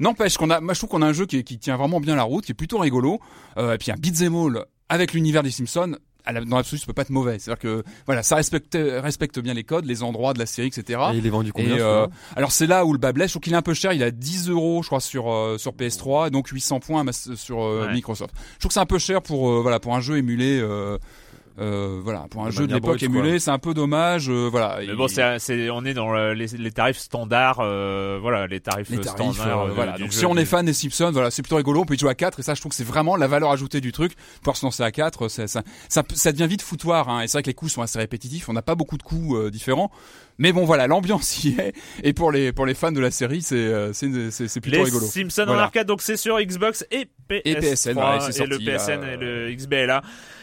N'empêche 0.00 0.36
qu'on 0.36 0.50
a, 0.50 0.60
moi 0.60 0.74
je 0.74 0.80
trouve 0.80 0.90
qu'on 0.90 1.02
a 1.02 1.06
un 1.06 1.12
jeu 1.12 1.26
qui, 1.26 1.44
qui 1.44 1.58
tient 1.58 1.76
vraiment 1.76 2.00
bien 2.00 2.16
la 2.16 2.22
route, 2.22 2.44
qui 2.44 2.52
est 2.52 2.56
plutôt 2.56 2.78
rigolo, 2.78 3.20
euh, 3.56 3.74
et 3.74 3.78
puis 3.78 3.90
un 3.92 3.96
beat'em 3.96 4.34
all 4.34 4.64
avec 4.88 5.12
l'univers 5.12 5.42
des 5.42 5.50
Simpsons. 5.50 5.96
À 6.24 6.32
la- 6.32 6.44
Dans 6.44 6.56
l'absolu, 6.56 6.78
ça 6.80 6.86
peut 6.86 6.92
pas 6.92 7.02
être 7.02 7.10
mauvais. 7.10 7.38
C'est-à-dire 7.38 7.60
que 7.60 7.82
voilà, 8.06 8.22
ça 8.22 8.36
respecte 8.36 8.76
respecte 8.80 9.38
bien 9.40 9.54
les 9.54 9.64
codes, 9.64 9.84
les 9.86 10.02
endroits 10.02 10.32
de 10.34 10.38
la 10.38 10.46
série, 10.46 10.68
etc. 10.68 11.00
Et 11.14 11.18
il 11.18 11.26
est 11.26 11.30
vendu 11.30 11.52
combien 11.52 11.76
Et, 11.76 11.80
euh, 11.80 12.06
alors 12.36 12.52
c'est 12.52 12.66
là 12.66 12.84
où 12.84 12.92
le 12.92 12.98
bas 12.98 13.12
blesse. 13.12 13.28
Je 13.28 13.32
trouve 13.34 13.42
qu'il 13.42 13.52
est 13.52 13.56
un 13.56 13.62
peu 13.62 13.74
cher. 13.74 13.92
Il 13.92 14.02
a 14.02 14.10
10 14.10 14.48
euros, 14.48 14.82
je 14.82 14.88
crois, 14.88 15.00
sur 15.00 15.30
euh, 15.32 15.58
sur 15.58 15.72
PS3, 15.72 16.28
et 16.28 16.30
donc 16.30 16.48
800 16.48 16.80
points 16.80 17.04
sur 17.36 17.62
euh, 17.62 17.86
Ouais. 17.86 17.92
Microsoft. 17.94 18.34
Je 18.54 18.58
trouve 18.60 18.68
que 18.68 18.74
c'est 18.74 18.80
un 18.80 18.86
peu 18.86 18.98
cher 18.98 19.22
pour 19.22 19.50
euh, 19.50 19.60
voilà 19.62 19.80
pour 19.80 19.94
un 19.94 20.00
jeu 20.00 20.16
émulé. 20.18 20.60
Euh, 21.58 21.98
euh, 21.98 22.00
voilà, 22.02 22.26
pour 22.30 22.42
un 22.42 22.46
De 22.46 22.50
jeu 22.52 22.66
de 22.66 22.74
l'époque 22.74 23.02
émulé, 23.02 23.38
c'est 23.38 23.50
un 23.50 23.58
peu 23.58 23.74
dommage. 23.74 24.28
euh, 24.30 24.48
voilà. 24.50 24.78
Mais 24.86 24.94
bon, 24.94 25.06
c'est, 25.08 25.38
c'est, 25.38 25.68
on 25.70 25.84
est 25.84 25.94
dans 25.94 26.10
le- 26.12 26.32
les, 26.34 26.46
les 26.46 26.70
tarifs 26.72 26.98
standards, 26.98 27.58
euh, 27.60 28.18
voilà, 28.20 28.46
les 28.46 28.60
tarifs, 28.60 28.88
les 28.88 28.98
euh, 28.98 29.00
tarifs, 29.02 29.34
standards. 29.36 29.60
euh, 29.62 29.68
euh, 29.68 29.72
voilà. 29.74 29.92
du 29.92 30.02
Donc 30.02 30.12
jeu, 30.12 30.18
si 30.20 30.26
on 30.26 30.36
est 30.36 30.44
fan 30.44 30.64
des 30.64 30.72
Simpsons, 30.72 31.10
voilà, 31.12 31.30
c'est 31.30 31.42
plutôt 31.42 31.56
rigolo. 31.56 31.80
On 31.80 31.84
peut 31.84 31.94
y 31.94 31.98
jouer 31.98 32.10
à 32.10 32.14
4 32.14 32.40
et 32.40 32.42
ça, 32.42 32.54
je 32.54 32.60
trouve 32.60 32.70
que 32.70 32.76
c'est 32.76 32.84
vraiment 32.84 33.16
la 33.16 33.26
valeur 33.28 33.50
ajoutée 33.50 33.80
du 33.80 33.92
truc. 33.92 34.14
Pouvoir 34.40 34.56
se 34.56 34.64
lancer 34.64 34.82
à 34.82 34.90
4, 34.90 35.28
ça, 35.28 35.46
ça, 35.46 35.62
ça, 35.88 36.02
ça 36.14 36.32
devient 36.32 36.46
vite 36.46 36.62
foutoir. 36.62 37.08
Hein. 37.08 37.20
Et 37.22 37.26
c'est 37.28 37.32
vrai 37.38 37.42
que 37.42 37.48
les 37.50 37.54
coups 37.54 37.72
sont 37.72 37.82
assez 37.82 37.98
répétitifs. 37.98 38.48
On 38.48 38.52
n'a 38.54 38.62
pas 38.62 38.74
beaucoup 38.74 38.96
de 38.96 39.02
coups 39.02 39.36
euh, 39.36 39.50
différents. 39.50 39.90
Mais 40.38 40.52
bon, 40.52 40.64
voilà, 40.64 40.86
l'ambiance 40.86 41.44
y 41.44 41.50
est. 41.58 41.72
Et 42.02 42.12
pour 42.12 42.32
les 42.32 42.52
pour 42.52 42.66
les 42.66 42.74
fans 42.74 42.92
de 42.92 43.00
la 43.00 43.10
série, 43.10 43.42
c'est 43.42 43.56
euh, 43.56 43.92
c'est 43.92 44.30
c'est 44.30 44.48
c'est 44.48 44.60
plutôt 44.60 44.78
les 44.78 44.84
rigolo. 44.84 45.06
Simpsons 45.06 45.42
en 45.42 45.46
Voilà. 45.46 45.62
arcade, 45.64 45.86
donc 45.86 46.02
c'est 46.02 46.16
sur 46.16 46.40
Xbox 46.40 46.84
et 46.90 47.08
PS3 47.30 47.40
Et 47.44 47.54
PSN, 47.56 47.98
ouais, 47.98 48.04
c'est 48.30 48.42
et 48.42 48.46
le 48.46 48.52
sorti, 48.58 48.64
là, 48.64 48.78
PSN 48.78 49.04
et 49.04 49.16
le 49.16 49.52
XBLA. 49.54 50.02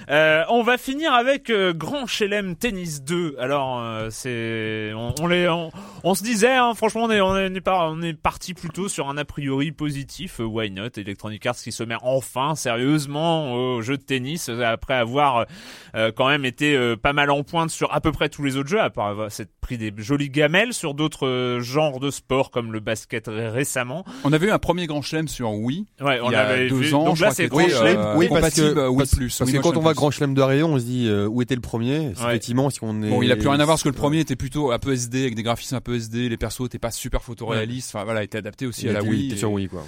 Euh, 0.10 0.44
on 0.50 0.64
va 0.64 0.78
finir 0.78 1.14
avec 1.14 1.50
euh, 1.50 1.74
Grand 1.74 2.08
Chelem 2.08 2.56
Tennis 2.56 3.04
2. 3.04 3.36
Alors 3.38 3.80
euh, 3.80 4.08
c'est, 4.10 4.92
on, 4.96 5.14
on 5.22 5.28
les, 5.28 5.48
on, 5.50 5.72
on 6.04 6.16
se 6.16 6.24
disait, 6.24 6.56
hein, 6.56 6.74
franchement, 6.74 7.04
on 7.04 7.12
est, 7.12 7.22
on 7.22 7.36
est, 7.38 7.62
pas, 7.62 7.90
on 7.92 8.02
est 8.02 8.14
parti 8.14 8.54
plutôt 8.54 8.88
sur 8.90 9.10
un 9.10 9.18
a 9.18 9.26
priori 9.26 9.72
positif. 9.72 10.40
why 10.40 10.72
not? 10.72 10.90
Electronic 10.98 11.46
Arts 11.46 11.58
qui 11.58 11.72
se 11.72 11.84
met 11.84 11.96
enfin 12.02 12.56
sérieusement 12.56 13.54
au 13.54 13.82
jeu 13.82 13.98
de 13.98 14.04
tennis 14.04 14.50
après 14.50 14.96
avoir 14.96 15.46
quand 15.94 16.28
même 16.28 16.46
été 16.46 16.96
pas 16.98 17.14
mal 17.14 17.30
en 17.32 17.44
pointe 17.44 17.70
sur 17.70 17.94
à 17.94 18.02
peu 18.02 18.12
près 18.12 18.30
tous 18.30 18.44
les 18.44 18.58
autres 18.58 18.70
jeux, 18.70 18.82
à 18.82 18.90
part 18.90 19.08
avoir 19.08 19.32
s'être 19.32 19.52
pris 19.62 19.78
des 19.80 19.92
jolies 19.98 20.30
gamelles 20.30 20.74
sur 20.74 20.94
d'autres 20.94 21.26
euh, 21.28 21.60
genres 21.62 22.00
de 22.00 22.12
sports 22.12 22.52
comme 22.52 22.72
le 22.72 22.80
basket 22.80 23.26
ré- 23.28 23.50
récemment. 23.50 24.06
On 24.24 24.32
avait 24.34 24.46
eu 24.48 24.52
un 24.52 24.60
premier 24.60 24.86
grand 24.86 25.02
chelem 25.02 25.28
sur 25.28 25.52
Wii. 25.52 25.88
Ouais, 26.00 26.20
on 26.22 26.30
il 26.30 26.34
y 26.34 26.36
a 26.36 26.42
avait 26.42 26.70
deux 26.70 26.76
vu. 26.76 26.94
ans. 26.94 27.06
Donc 27.06 27.20
là, 27.20 27.32
c'est 27.32 27.48
Grand 27.48 27.68
Chelem. 27.68 27.98
euh, 27.98 28.16
oui, 28.18 28.28
parce 28.30 28.54
que, 28.54 28.88
Wii 28.90 28.98
parce, 28.98 29.16
Plus. 29.16 29.36
parce 29.38 29.52
que 29.52 29.58
quand 29.58 29.76
on 29.76 29.80
voit. 29.82 29.94
Grand 29.96 30.12
Chelem 30.12 30.34
de 30.36 30.42
Rayon, 30.42 30.74
on 30.74 30.80
se 30.80 30.84
dit 30.84 31.08
euh, 31.08 31.26
où 31.28 31.42
était 31.42 31.56
le 31.56 31.62
premier? 31.62 32.00
Ouais. 32.00 32.12
Effectivement, 32.12 32.70
si 32.70 32.80
on 32.84 33.02
est. 33.02 33.10
Bon, 33.10 33.22
il 33.24 33.32
a 33.32 33.36
plus 33.36 33.48
rien 33.48 33.60
à 33.60 33.66
voir 33.66 33.70
parce 33.76 33.84
que 33.84 33.90
le 33.90 33.96
premier 33.96 34.20
était 34.20 34.36
plutôt 34.36 34.72
un 34.72 34.78
peu 34.80 34.94
SD 34.94 35.22
avec 35.22 35.36
des 35.36 35.44
graphismes 35.44 35.76
un 35.76 35.82
peu 35.82 35.96
SD, 35.96 36.30
les 36.30 36.38
persos 36.38 36.66
étaient 36.66 36.78
pas 36.80 36.92
super 36.92 37.24
photoréalistes. 37.24 37.96
Enfin 37.96 38.04
voilà, 38.04 38.22
il 38.22 38.26
était 38.26 38.38
adapté 38.38 38.66
aussi 38.68 38.84
il 38.84 38.90
à 38.90 38.94
la 38.94 39.04
Wii. 39.04 39.38
sur 39.38 39.52
Wii 39.52 39.68
quoi. 39.68 39.84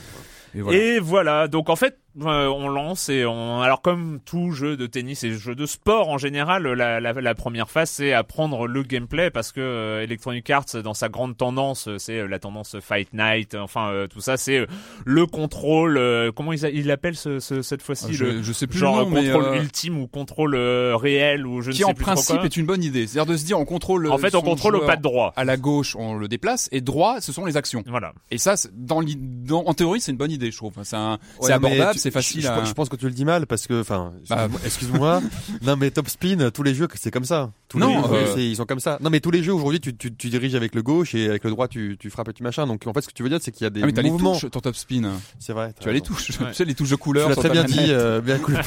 et 0.56 0.62
voilà. 0.62 0.78
Et 0.80 1.00
voilà, 1.00 1.48
donc 1.48 1.70
en 1.70 1.76
fait, 1.76 1.98
euh, 2.22 2.48
on 2.48 2.68
lance 2.68 3.10
et 3.10 3.26
on. 3.26 3.62
Alors 3.62 3.82
comme 3.82 4.20
tout 4.26 4.52
jeu 4.52 4.76
de 4.78 4.86
tennis 4.88 5.24
et 5.24 5.32
jeu 5.34 5.56
de 5.56 5.66
sport 5.66 6.10
en 6.10 6.18
général, 6.18 6.64
la, 6.68 7.00
la, 7.00 7.14
la 7.14 7.36
première 7.36 7.70
phase 7.70 7.90
c'est 7.90 8.14
apprendre 8.14 8.68
le 8.68 8.84
gameplay 8.84 9.30
parce 9.32 9.52
que 9.52 9.62
euh, 9.62 10.04
Electronic 10.04 10.50
Arts 10.50 10.82
dans 10.84 10.94
sa 10.94 11.10
grande 11.10 11.38
tendance, 11.38 11.88
euh, 11.88 11.98
c'est 11.98 12.28
la 12.28 12.40
tendance 12.40 12.78
Fight 12.82 13.10
Night, 13.14 13.56
enfin 13.56 13.90
euh, 13.92 14.08
tout 14.08 14.22
ça, 14.22 14.38
c'est 14.38 14.68
le 15.06 15.26
contrôle. 15.26 15.98
euh, 15.98 16.32
comment 16.34 16.54
ils 16.54 16.66
a- 16.66 16.70
ils 16.70 16.86
l'appellent 16.88 17.16
ce, 17.16 17.40
ce- 17.40 17.62
cette 17.62 17.82
fois-ci 17.82 18.06
Ah, 18.10 18.14
je, 18.14 18.26
le 18.26 18.42
je 18.44 18.54
sais 18.54 18.68
plus 18.68 18.80
genre 18.80 19.00
le 19.00 19.04
nom, 19.06 19.10
mais 19.12 19.24
contrôle 19.32 19.46
euh, 19.46 19.62
ultime 19.62 19.98
ou 20.00 20.08
contrôle 20.08 20.56
réel 20.56 21.48
ou 21.48 21.62
je 21.62 21.70
ne 21.70 21.74
qui 21.74 21.80
sais 21.80 21.84
en 21.86 21.94
plus 21.94 22.04
principe 22.04 22.38
quoi. 22.38 22.46
est 22.46 22.58
une 22.58 22.66
bonne 22.66 22.84
idée. 22.84 23.08
C'est-à-dire 23.08 23.32
de 23.32 23.38
se 23.38 23.46
dire 23.46 23.60
on 23.60 23.66
contrôle. 23.66 24.08
En 24.12 24.18
fait, 24.18 24.36
on 24.36 24.42
contrôle 24.42 24.76
au 24.76 24.82
pas 24.86 24.96
de 24.96 25.02
droit. 25.02 25.34
À 25.36 25.44
la 25.46 25.58
gauche, 25.58 25.96
on 25.98 26.16
le 26.16 26.28
déplace 26.28 26.68
et 26.72 26.82
droit, 26.82 27.22
ce 27.22 27.32
sont 27.32 27.46
les 27.46 27.58
actions. 27.58 27.84
Voilà. 27.88 28.14
Et 28.32 28.38
ça, 28.38 28.56
dans, 28.74 29.02
dans 29.04 29.64
en 29.66 29.74
théorie, 29.74 30.02
c'est 30.02 30.12
une 30.12 30.18
bonne 30.18 30.32
idée, 30.32 30.52
je 30.52 30.58
trouve. 30.58 30.74
C'est 30.84 30.96
un- 30.96 31.20
c'est 31.40 31.48
Ouais, 31.48 31.52
abordable, 31.54 32.00
c'est 32.02 32.12
facile 32.12 32.42
Je, 32.42 32.48
je- 32.48 32.52
à. 32.52 32.64
je 32.66 32.74
pense 32.74 32.90
que 32.90 32.96
tu 32.96 33.06
le 33.06 33.12
dis 33.12 33.26
mal 33.26 33.48
parce 33.48 33.68
que, 33.68 33.82
enfin, 33.82 34.12
Bah, 34.30 34.48
excuse-moi. 34.66 35.22
non, 35.62 35.76
mais 35.78 35.92
Top 35.92 36.08
Spin, 36.10 36.50
tous 36.52 36.64
les 36.64 36.74
jeux, 36.76 36.88
c'est 36.96 37.12
comme 37.12 37.26
ça. 37.26 37.52
Tous 37.70 37.80
Non, 37.80 38.02
les 38.02 38.08
jeux, 38.26 38.32
euh, 38.34 38.42
ils 38.42 38.56
sont 38.58 38.66
comme 38.66 38.80
ça. 38.82 38.98
Non, 39.02 39.10
mais 39.10 39.20
tous 39.22 39.32
les 39.32 39.44
jeux 39.44 39.54
aujourd'hui, 39.54 39.80
tu, 39.80 39.96
tu, 39.96 40.14
tu 40.14 40.30
diriges 40.30 40.56
avec 40.56 40.76
le 40.76 40.82
gauche 40.82 41.16
et 41.16 41.30
avec 41.30 41.44
le 41.46 41.50
droit, 41.52 41.68
tu, 41.68 41.96
tu 42.00 42.10
frappes 42.10 42.30
et 42.30 42.34
tu 42.34 42.44
machin. 42.44 42.68
Donc, 42.68 42.86
en 42.88 42.94
fait, 42.94 43.02
ce 43.02 43.08
que 43.08 43.14
tu 43.14 43.24
veux 43.24 43.30
dire, 43.30 43.40
c'est 43.42 43.52
qu'il 43.52 43.64
y 43.64 43.68
a 43.68 43.70
des 43.70 43.82
Ah, 43.84 43.86
mais 43.86 44.02
les 44.02 44.10
mouvements. 44.10 44.34
touches, 44.38 44.52
ton 44.52 44.60
top 44.60 44.76
spin. 44.76 45.10
C'est 45.40 45.54
vrai. 45.54 45.74
Tu 45.80 45.88
as 45.88 45.94
les 45.94 46.02
touches. 46.02 46.32
Tu 46.52 46.54
sais, 46.54 46.66
les 46.66 46.76
touches 46.76 46.90
de 46.90 46.96
couleur. 46.96 47.30
Tu 47.30 47.36
l'as 47.36 47.36
très 47.38 47.50
bien 47.50 47.64
dit, 47.64 47.78
euh, 47.90 48.20
bien 48.20 48.38
cool. 48.40 48.56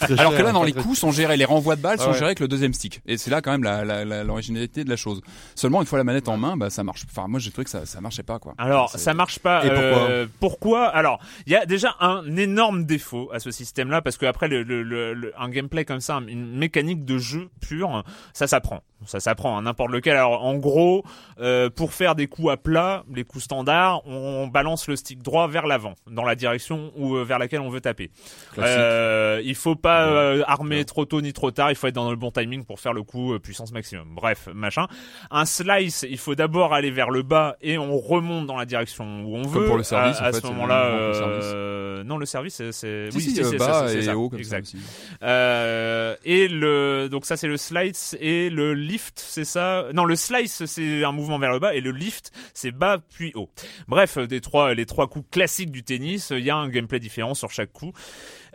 Très 0.00 0.18
Alors 0.18 0.34
que 0.36 0.42
là, 0.42 0.52
dans 0.52 0.62
les 0.62 0.72
coups 0.72 0.98
sont 0.98 1.10
gérés, 1.12 1.36
les 1.36 1.44
renvois 1.44 1.76
de 1.76 1.80
balles 1.82 1.96
Ah 2.00 2.04
sont 2.04 2.08
ouais. 2.10 2.14
gérés 2.14 2.26
avec 2.26 2.40
le 2.40 2.48
deuxième 2.48 2.72
stick. 2.72 3.02
Et 3.06 3.18
c'est 3.18 3.30
là 3.30 3.40
quand 3.42 3.56
même 3.56 3.64
l'originalité 4.24 4.84
de 4.84 4.88
la 4.90 4.96
chose. 4.96 5.20
Seulement 5.54 5.80
une 5.80 5.86
fois 5.86 5.98
la 5.98 6.04
manette 6.04 6.28
en 6.28 6.36
main, 6.36 6.56
bah 6.56 6.70
ça 6.70 6.84
marche. 6.84 7.04
Enfin, 7.10 7.26
moi 7.28 7.38
j'ai 7.40 7.50
trouvé 7.50 7.64
que 7.64 7.70
ça, 7.70 7.84
ça 7.86 8.00
marchait 8.00 8.22
pas 8.22 8.38
quoi. 8.38 8.54
Alors, 8.58 8.90
ça 8.90 9.14
marche 9.14 9.38
pas. 9.38 9.64
Et 9.64 9.68
pourquoi 9.68 10.08
euh, 10.10 10.26
pourquoi? 10.40 10.86
Alors, 10.88 11.18
il 11.46 11.52
y 11.52 11.56
a 11.56 11.66
déjà 11.66 11.94
un 12.00 12.24
énorme 12.36 12.51
défaut 12.86 13.30
à 13.32 13.38
ce 13.40 13.50
système-là 13.50 14.02
parce 14.02 14.16
que 14.16 14.26
après 14.26 14.48
le, 14.48 14.62
le, 14.62 14.82
le- 14.82 15.32
un 15.38 15.48
gameplay 15.48 15.84
comme 15.84 16.00
ça, 16.00 16.20
une 16.26 16.56
mécanique 16.56 17.04
de 17.04 17.18
jeu 17.18 17.48
pure, 17.60 18.04
ça 18.32 18.46
s'apprend. 18.46 18.82
Ça 19.04 19.18
s'apprend 19.18 19.58
à 19.58 19.60
n'importe 19.62 19.90
lequel. 19.90 20.16
Alors, 20.16 20.44
en 20.44 20.54
gros, 20.54 21.02
euh, 21.40 21.68
pour 21.68 21.92
faire 21.92 22.14
des 22.14 22.28
coups 22.28 22.50
à 22.52 22.56
plat, 22.56 23.02
les 23.12 23.24
coups 23.24 23.42
standards, 23.42 24.06
on 24.06 24.46
balance 24.46 24.86
le 24.86 24.94
stick 24.94 25.20
droit 25.22 25.48
vers 25.48 25.66
l'avant, 25.66 25.94
dans 26.08 26.22
la 26.24 26.36
direction 26.36 26.92
où 26.96 27.16
vers 27.24 27.40
laquelle 27.40 27.60
on 27.62 27.68
veut 27.68 27.80
taper. 27.80 28.10
Euh, 28.58 29.40
il 29.44 29.56
faut 29.56 29.74
pas 29.74 30.06
euh, 30.06 30.44
armer 30.46 30.84
trop 30.84 31.04
tôt 31.04 31.20
ni 31.20 31.32
trop 31.32 31.50
tard. 31.50 31.70
Il 31.70 31.74
faut 31.74 31.88
être 31.88 31.94
dans 31.96 32.10
le 32.10 32.16
bon 32.16 32.30
timing 32.30 32.64
pour 32.64 32.78
faire 32.78 32.92
le 32.92 33.02
coup 33.02 33.32
euh, 33.34 33.38
puissance 33.40 33.72
maximum. 33.72 34.06
Bref, 34.14 34.48
machin. 34.54 34.86
Un 35.32 35.46
slice, 35.46 36.06
il 36.08 36.18
faut 36.18 36.36
d'abord 36.36 36.72
aller 36.72 36.92
vers 36.92 37.10
le 37.10 37.22
bas 37.22 37.56
et 37.60 37.78
on 37.78 37.98
remonte 37.98 38.46
dans 38.46 38.56
la 38.56 38.66
direction 38.66 39.24
où 39.24 39.36
on 39.36 39.42
veut. 39.42 39.66
pour 39.66 39.76
le 39.78 39.82
service, 39.82 40.18
À, 40.20 40.22
en 40.22 40.26
à 40.26 40.32
fait, 40.32 40.40
ce 40.42 40.46
moment-là, 40.46 40.84
euh, 40.84 42.04
non, 42.04 42.18
le 42.18 42.26
service, 42.26 42.41
c'est, 42.50 42.72
c'est... 42.72 43.08
Oui, 43.14 43.20
si, 43.20 43.30
si, 43.32 43.40
euh, 43.40 43.44
c'est 43.50 43.56
bas 43.56 43.88
ça, 43.88 43.94
et 43.94 44.02
ça. 44.02 44.16
haut 44.16 44.28
comme 44.28 44.38
exact. 44.38 44.66
ça 44.66 44.76
aussi. 44.76 44.84
Euh, 45.22 46.16
et 46.24 46.48
le 46.48 47.08
donc 47.10 47.26
ça 47.26 47.36
c'est 47.36 47.46
le 47.46 47.56
slice 47.56 48.16
et 48.20 48.50
le 48.50 48.74
lift 48.74 49.22
c'est 49.24 49.44
ça? 49.44 49.86
Non 49.94 50.04
le 50.04 50.16
slice 50.16 50.64
c'est 50.66 51.04
un 51.04 51.12
mouvement 51.12 51.38
vers 51.38 51.52
le 51.52 51.58
bas 51.58 51.74
et 51.74 51.80
le 51.80 51.90
lift 51.90 52.32
c'est 52.54 52.70
bas 52.72 52.98
puis 53.14 53.32
haut 53.34 53.50
bref 53.88 54.18
des 54.18 54.40
trois 54.40 54.74
les 54.74 54.86
trois 54.86 55.08
coups 55.08 55.26
classiques 55.30 55.70
du 55.70 55.82
tennis 55.82 56.30
il 56.30 56.44
y 56.44 56.50
a 56.50 56.56
un 56.56 56.68
gameplay 56.68 57.00
différent 57.00 57.34
sur 57.34 57.50
chaque 57.50 57.72
coup 57.72 57.92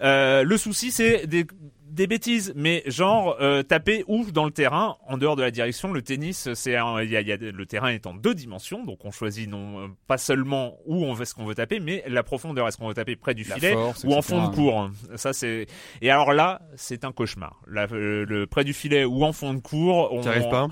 euh, 0.02 0.44
le 0.44 0.58
souci 0.58 0.92
c'est 0.92 1.28
des 1.28 1.46
des 1.90 2.08
bêtises, 2.08 2.54
mais 2.56 2.84
genre 2.86 3.38
euh, 3.42 3.64
taper 3.64 4.04
où 4.08 4.30
dans 4.32 4.46
le 4.46 4.52
terrain, 4.52 4.98
en 5.08 5.18
dehors 5.18 5.36
de 5.36 5.42
la 5.42 5.52
direction. 5.52 5.92
Le 5.94 6.02
tennis, 6.02 6.54
c'est 6.54 6.76
un- 6.76 7.02
il 7.02 7.10
y 7.10 7.18
a, 7.18 7.22
il 7.22 7.28
y 7.28 7.32
a- 7.32 7.38
le 7.38 7.66
terrain 7.66 7.90
est 7.90 8.06
en 8.08 8.14
deux 8.14 8.34
dimensions, 8.36 8.84
donc 8.86 9.06
on 9.06 9.12
choisit 9.12 9.50
non 9.50 9.80
euh, 9.80 9.88
pas 10.08 10.18
seulement 10.18 10.76
où 10.86 11.06
on 11.06 11.14
veut 11.14 11.26
ce 11.26 11.34
qu'on 11.34 11.46
veut 11.46 11.56
taper, 11.56 11.80
mais 11.80 12.04
la 12.08 12.24
profondeur. 12.24 12.68
Est-ce 12.68 12.78
qu'on 12.78 12.88
veut 12.88 12.94
taper 12.94 13.16
près 13.16 13.34
du 13.34 13.44
La 13.44 13.56
filet 13.56 13.74
force, 13.74 14.04
ou 14.04 14.14
en 14.14 14.22
fond 14.22 14.48
de 14.48 14.56
cours 14.56 14.90
Ça 15.16 15.34
c'est 15.34 15.68
et 16.02 16.10
alors 16.12 16.34
là, 16.34 16.62
c'est 16.76 17.06
un 17.06 17.12
cauchemar. 17.12 17.60
Euh, 17.76 18.26
le 18.28 18.46
près 18.48 18.64
du 18.64 18.74
filet 18.74 19.06
ou 19.06 19.24
en 19.24 19.34
fond 19.34 19.54
de 19.54 19.60
cours, 19.60 20.10
on 20.12 20.22
T'y 20.22 20.28
arrives 20.30 20.50
pas? 20.50 20.68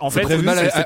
En 0.00 0.10
fait, 0.10 0.22
à- 0.76 0.82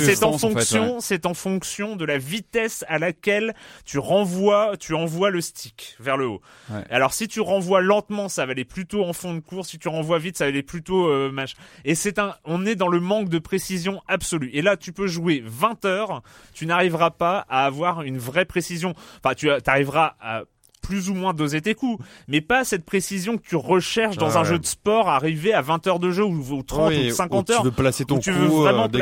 c'est- 0.00 0.24
en 0.24 0.32
fonction, 0.38 1.00
c'est 1.00 1.26
en 1.26 1.34
fonction 1.34 1.96
de 1.96 2.04
la 2.04 2.18
vitesse 2.18 2.84
à 2.88 2.98
laquelle 2.98 3.54
tu 3.84 3.98
renvoies, 3.98 4.72
tu 4.78 4.94
envoies 4.94 5.30
le 5.30 5.40
stick 5.40 5.96
vers 6.00 6.16
le 6.16 6.26
haut. 6.26 6.40
Ouais. 6.70 6.82
Alors 6.90 7.12
si 7.14 7.28
tu 7.28 7.40
renvoies 7.40 7.80
lentement, 7.80 8.28
ça 8.28 8.46
va 8.46 8.52
aller 8.52 8.64
plutôt 8.64 9.04
en 9.04 9.12
fond 9.12 9.34
de 9.34 9.40
course. 9.40 9.68
Si 9.68 9.78
tu 9.78 9.88
renvoies 9.88 10.18
vite, 10.18 10.36
ça 10.38 10.44
va 10.44 10.48
aller 10.48 10.62
plutôt 10.62 11.08
euh, 11.08 11.30
match. 11.30 11.54
Et 11.84 11.94
c'est 11.94 12.18
un, 12.18 12.34
on 12.44 12.66
est 12.66 12.74
dans 12.74 12.88
le 12.88 13.00
manque 13.00 13.28
de 13.28 13.38
précision 13.38 14.00
absolue. 14.08 14.50
Et 14.52 14.62
là, 14.62 14.76
tu 14.76 14.92
peux 14.92 15.06
jouer 15.06 15.42
20 15.46 15.84
heures, 15.84 16.22
tu 16.54 16.66
n'arriveras 16.66 17.10
pas 17.10 17.46
à 17.48 17.64
avoir 17.66 18.02
une 18.02 18.18
vraie 18.18 18.44
précision. 18.44 18.94
Enfin, 19.22 19.34
tu 19.34 19.48
arriveras 19.66 20.14
à 20.20 20.42
plus 20.86 21.10
ou 21.10 21.14
moins 21.14 21.34
doser 21.34 21.60
tes 21.60 21.74
coups, 21.74 22.02
mais 22.28 22.40
pas 22.40 22.64
cette 22.64 22.84
précision 22.84 23.36
que 23.36 23.42
tu 23.42 23.56
recherches 23.56 24.16
dans 24.16 24.36
Ah 24.36 24.38
un 24.38 24.42
ouais. 24.42 24.48
jeu 24.50 24.58
de 24.60 24.66
sport, 24.66 25.08
arriver 25.08 25.52
à 25.52 25.60
20 25.62 25.86
heures 25.88 25.98
de 25.98 26.10
jeu 26.12 26.22
ou, 26.24 26.52
ou 26.52 26.62
30 26.62 26.88
Oui, 26.90 27.10
ou 27.10 27.14
50 27.14 27.48
où 27.48 27.52
heures. 27.52 27.58
Tu 27.60 27.64
veux 27.64 27.72
placer 27.72 28.04
ton 28.04 28.18
tu 28.18 28.30
veux 28.30 28.48
coup, 28.48 28.60
vraiment 28.62 28.84
euh, 28.84 28.88
ton 28.88 29.00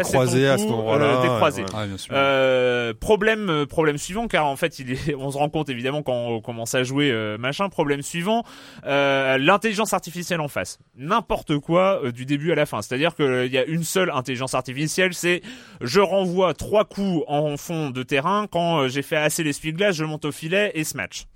à 0.48 0.58
ce 0.58 0.64
coup, 0.64 0.70
moment-là. 0.70 1.04
euh, 1.04 1.22
décroisé. 1.22 1.62
ouais. 1.62 1.68
Ah. 2.10 2.14
Euh, 2.14 2.94
problème, 2.98 3.50
euh, 3.50 3.66
problème 3.66 3.98
suivant, 3.98 4.28
car 4.28 4.46
en 4.46 4.56
fait, 4.56 4.78
il 4.78 4.92
est, 4.92 5.14
on 5.18 5.30
se 5.30 5.36
rend 5.36 5.50
compte 5.50 5.68
évidemment 5.68 6.02
quand 6.02 6.14
on 6.14 6.40
commence 6.40 6.74
à 6.74 6.84
jouer 6.84 7.10
euh, 7.10 7.36
machin. 7.36 7.68
Problème 7.68 8.00
suivant, 8.02 8.44
euh, 8.86 9.36
l'intelligence 9.36 9.92
artificielle 9.92 10.40
en 10.40 10.48
face, 10.48 10.78
n'importe 10.96 11.58
quoi 11.58 12.00
euh, 12.02 12.12
du 12.12 12.24
début 12.24 12.50
à 12.52 12.54
la 12.54 12.64
fin. 12.64 12.80
C'est-à-dire 12.80 13.14
qu'il 13.14 13.52
y 13.52 13.58
a 13.58 13.64
une 13.64 13.84
seule 13.84 14.10
intelligence 14.10 14.54
artificielle, 14.54 15.12
c'est 15.12 15.42
je 15.82 16.00
renvoie 16.00 16.54
trois 16.54 16.84
coups 16.84 17.24
en 17.28 17.56
fond 17.58 17.90
de 17.90 18.02
terrain 18.02 18.46
quand 18.50 18.78
euh, 18.78 18.88
j'ai 18.88 19.02
fait 19.02 19.16
assez 19.16 19.42
l'essuie-glace, 19.42 19.96
je 19.96 20.04
monte 20.04 20.24
au 20.24 20.32
filet 20.32 20.72
et 20.74 20.84
match. 20.94 21.26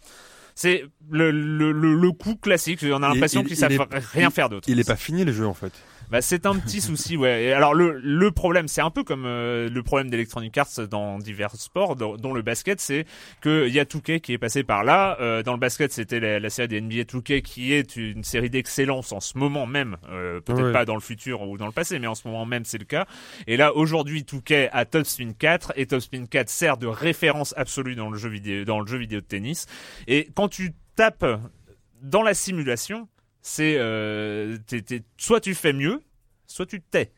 C'est 0.61 0.83
le, 1.09 1.31
le, 1.31 1.71
le, 1.71 1.95
le 1.95 2.11
coup 2.11 2.35
classique. 2.35 2.81
On 2.83 3.01
a 3.05 3.09
l'impression 3.09 3.43
il- 3.43 3.47
qu'ils 3.47 3.57
il 3.57 3.61
savent 3.61 3.87
rien 4.13 4.29
faire 4.31 4.49
d'autre. 4.49 4.69
Il 4.69 4.81
est 4.81 4.85
pas 4.87 4.97
fini 4.97 5.25
le 5.25 5.33
jeu 5.33 5.47
en 5.47 5.55
fait. 5.55 5.71
Bah, 6.11 6.23
c'est 6.23 6.47
un 6.47 6.59
petit 6.59 6.81
souci, 6.81 7.19
ouais. 7.19 7.45
Et 7.45 7.53
alors 7.53 7.75
le 7.75 7.99
le 8.03 8.31
problème, 8.31 8.67
c'est 8.67 8.81
un 8.81 8.91
peu 8.91 9.05
comme 9.05 9.25
euh, 9.27 9.69
le 9.69 9.83
problème 9.83 10.09
d'Electronic 10.09 10.57
Arts 10.57 10.89
dans 10.91 11.19
divers 11.19 11.55
sports, 11.57 11.97
dont, 11.97 12.17
dont 12.17 12.33
le 12.33 12.41
basket, 12.41 12.81
c'est 12.81 13.05
que 13.43 13.67
il 13.69 13.75
y 13.75 13.79
a 13.81 13.85
2K 13.85 14.21
qui 14.21 14.33
est 14.33 14.39
passé 14.39 14.63
par 14.65 14.85
là. 14.85 15.19
Euh, 15.21 15.43
dans 15.43 15.53
le 15.53 15.59
basket, 15.59 15.93
c'était 15.93 16.19
la, 16.19 16.41
la 16.41 16.49
série 16.51 16.69
des 16.69 16.81
NBA 16.81 17.03
2K 17.03 17.43
qui 17.43 17.75
est 17.75 17.97
une 17.97 18.25
série 18.25 18.49
d'excellence 18.49 19.13
en 19.13 19.21
ce 19.21 19.37
moment 19.37 19.67
même. 19.67 19.97
Euh, 20.11 20.41
Peut-être 20.41 20.63
Ouais. 20.69 20.73
pas 20.73 20.85
dans 20.87 20.95
le 20.95 21.01
futur 21.01 21.43
ou 21.43 21.59
dans 21.59 21.67
le 21.67 21.73
passé, 21.73 21.99
mais 21.99 22.07
en 22.07 22.15
ce 22.15 22.27
moment 22.27 22.47
même, 22.47 22.65
c'est 22.65 22.79
le 22.79 22.85
cas. 22.87 23.07
Et 23.47 23.57
là, 23.59 23.75
aujourd'hui, 23.77 24.23
2K 24.23 24.71
a 24.73 24.85
Top 24.87 25.05
Spin 25.05 25.33
4 25.39 25.73
et 25.77 25.87
Top 25.87 26.01
Spin 26.01 26.25
4 26.25 26.49
sert 26.49 26.79
de 26.79 26.87
référence 26.87 27.53
absolue 27.57 27.97
dans 27.97 28.09
le 28.11 28.17
jeu 28.17 28.31
vidéo, 28.31 28.65
dans 28.65 28.81
le 28.81 28.87
jeu 28.87 28.97
vidéo 28.97 29.21
de 29.21 29.27
tennis. 29.27 29.67
Et 30.07 30.29
quand 30.35 30.49
tu 30.49 30.73
tapes 30.97 31.27
dans 32.03 32.23
la 32.23 32.33
simulation, 32.35 33.09
c'est 33.51 33.77
euh, 33.79 34.59
t'es- 34.67 34.83
t'es- 34.83 35.03
soit 35.17 35.41
tu 35.41 35.55
fais 35.55 35.73
mieux, 35.73 36.01
soit 36.47 36.67
tu 36.67 36.81
te 36.81 36.85
tais. 36.91 37.13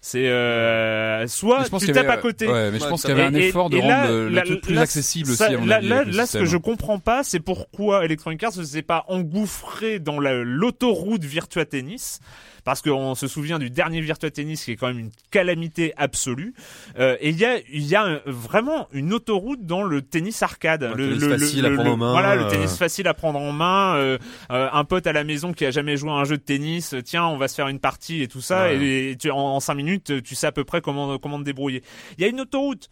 C'est 0.00 0.28
euh, 0.28 1.26
soit 1.26 1.64
tu 1.80 1.86
tapes 1.92 1.96
avait- 2.04 2.08
à 2.08 2.16
côté. 2.18 2.46
Ouais, 2.48 2.70
mais 2.70 2.78
je 2.80 2.86
pense 2.86 3.02
qu'il 3.02 3.10
y 3.10 3.12
avait 3.12 3.22
un 3.22 3.34
Et- 3.34 3.48
effort 3.48 3.70
de 3.70 3.78
rendre 3.78 4.28
là, 4.28 4.42
le, 4.42 4.46
truc 4.46 4.60
plus 4.62 4.74
là, 4.74 4.80
accessible 4.82 5.30
ça- 5.32 5.46
aussi, 5.46 5.54
à 5.54 5.58
mon 5.58 5.66
là, 5.66 5.76
avis. 5.76 5.88
là, 5.88 6.04
là, 6.04 6.26
ce 6.26 6.38
que 6.38 6.44
je 6.44 6.56
comprends 6.56 6.98
pas, 6.98 7.22
c'est 7.24 7.40
pourquoi 7.40 8.04
Electronic 8.04 8.42
Arts 8.42 8.56
ne 8.56 8.64
s'est 8.64 8.82
pas 8.82 9.04
engouffré 9.08 9.98
dans 10.00 10.18
la- 10.20 10.42
l'autoroute 10.42 11.24
Virtua 11.24 11.64
Tennis. 11.64 12.18
Parce 12.66 12.82
qu'on 12.82 13.14
se 13.14 13.28
souvient 13.28 13.58
du 13.60 13.70
dernier 13.70 14.00
Virtua 14.02 14.28
Tennis 14.30 14.64
qui 14.64 14.72
est 14.72 14.76
quand 14.76 14.88
même 14.88 14.98
une 14.98 15.10
calamité 15.30 15.94
absolue. 15.96 16.52
Euh, 16.98 17.16
et 17.20 17.30
il 17.30 17.38
y 17.38 17.44
a, 17.44 17.58
y 17.72 17.94
a 17.94 18.02
un- 18.02 18.20
vraiment 18.26 18.88
une 18.92 19.14
autoroute 19.14 19.64
dans 19.64 19.84
le 19.84 20.02
tennis 20.02 20.42
arcade. 20.42 20.82
Un 20.82 20.94
le, 20.96 21.16
tennis 21.16 21.28
facile 21.28 21.64
à 21.66 21.70
prendre 21.70 21.90
en 21.92 21.96
main, 21.96 22.10
Voilà, 22.10 22.34
le 22.34 22.42
euh. 22.44 22.50
tennis 22.50 22.76
facile 22.76 23.06
à 23.06 23.14
prendre 23.14 23.38
en 23.38 23.52
main. 23.52 23.94
euh, 23.96 24.18
euh, 24.50 24.68
un 24.72 24.82
pote 24.84 25.06
à 25.06 25.12
la 25.12 25.22
maison 25.22 25.52
qui 25.52 25.64
a 25.64 25.70
jamais 25.70 25.96
joué 25.96 26.10
à 26.10 26.14
un 26.14 26.24
jeu 26.24 26.36
de 26.38 26.42
tennis, 26.42 26.92
euh, 26.92 27.02
tiens, 27.02 27.24
on 27.26 27.36
va 27.36 27.46
se 27.46 27.54
faire 27.54 27.68
une 27.68 27.78
partie 27.78 28.20
et 28.22 28.26
tout 28.28 28.40
ça. 28.40 28.64
Ouais. 28.64 28.76
Et, 28.84 29.10
et 29.12 29.16
tu, 29.16 29.30
en, 29.30 29.36
en 29.38 29.60
cinq 29.60 29.76
minutes, 29.76 30.22
tu 30.24 30.34
sais 30.34 30.48
à 30.48 30.52
peu 30.52 30.64
près 30.64 30.80
comment, 30.80 31.18
comment 31.18 31.38
te 31.38 31.44
débrouiller. 31.44 31.84
Il 32.18 32.22
y 32.22 32.24
a 32.24 32.28
une 32.28 32.40
autoroute. 32.40 32.90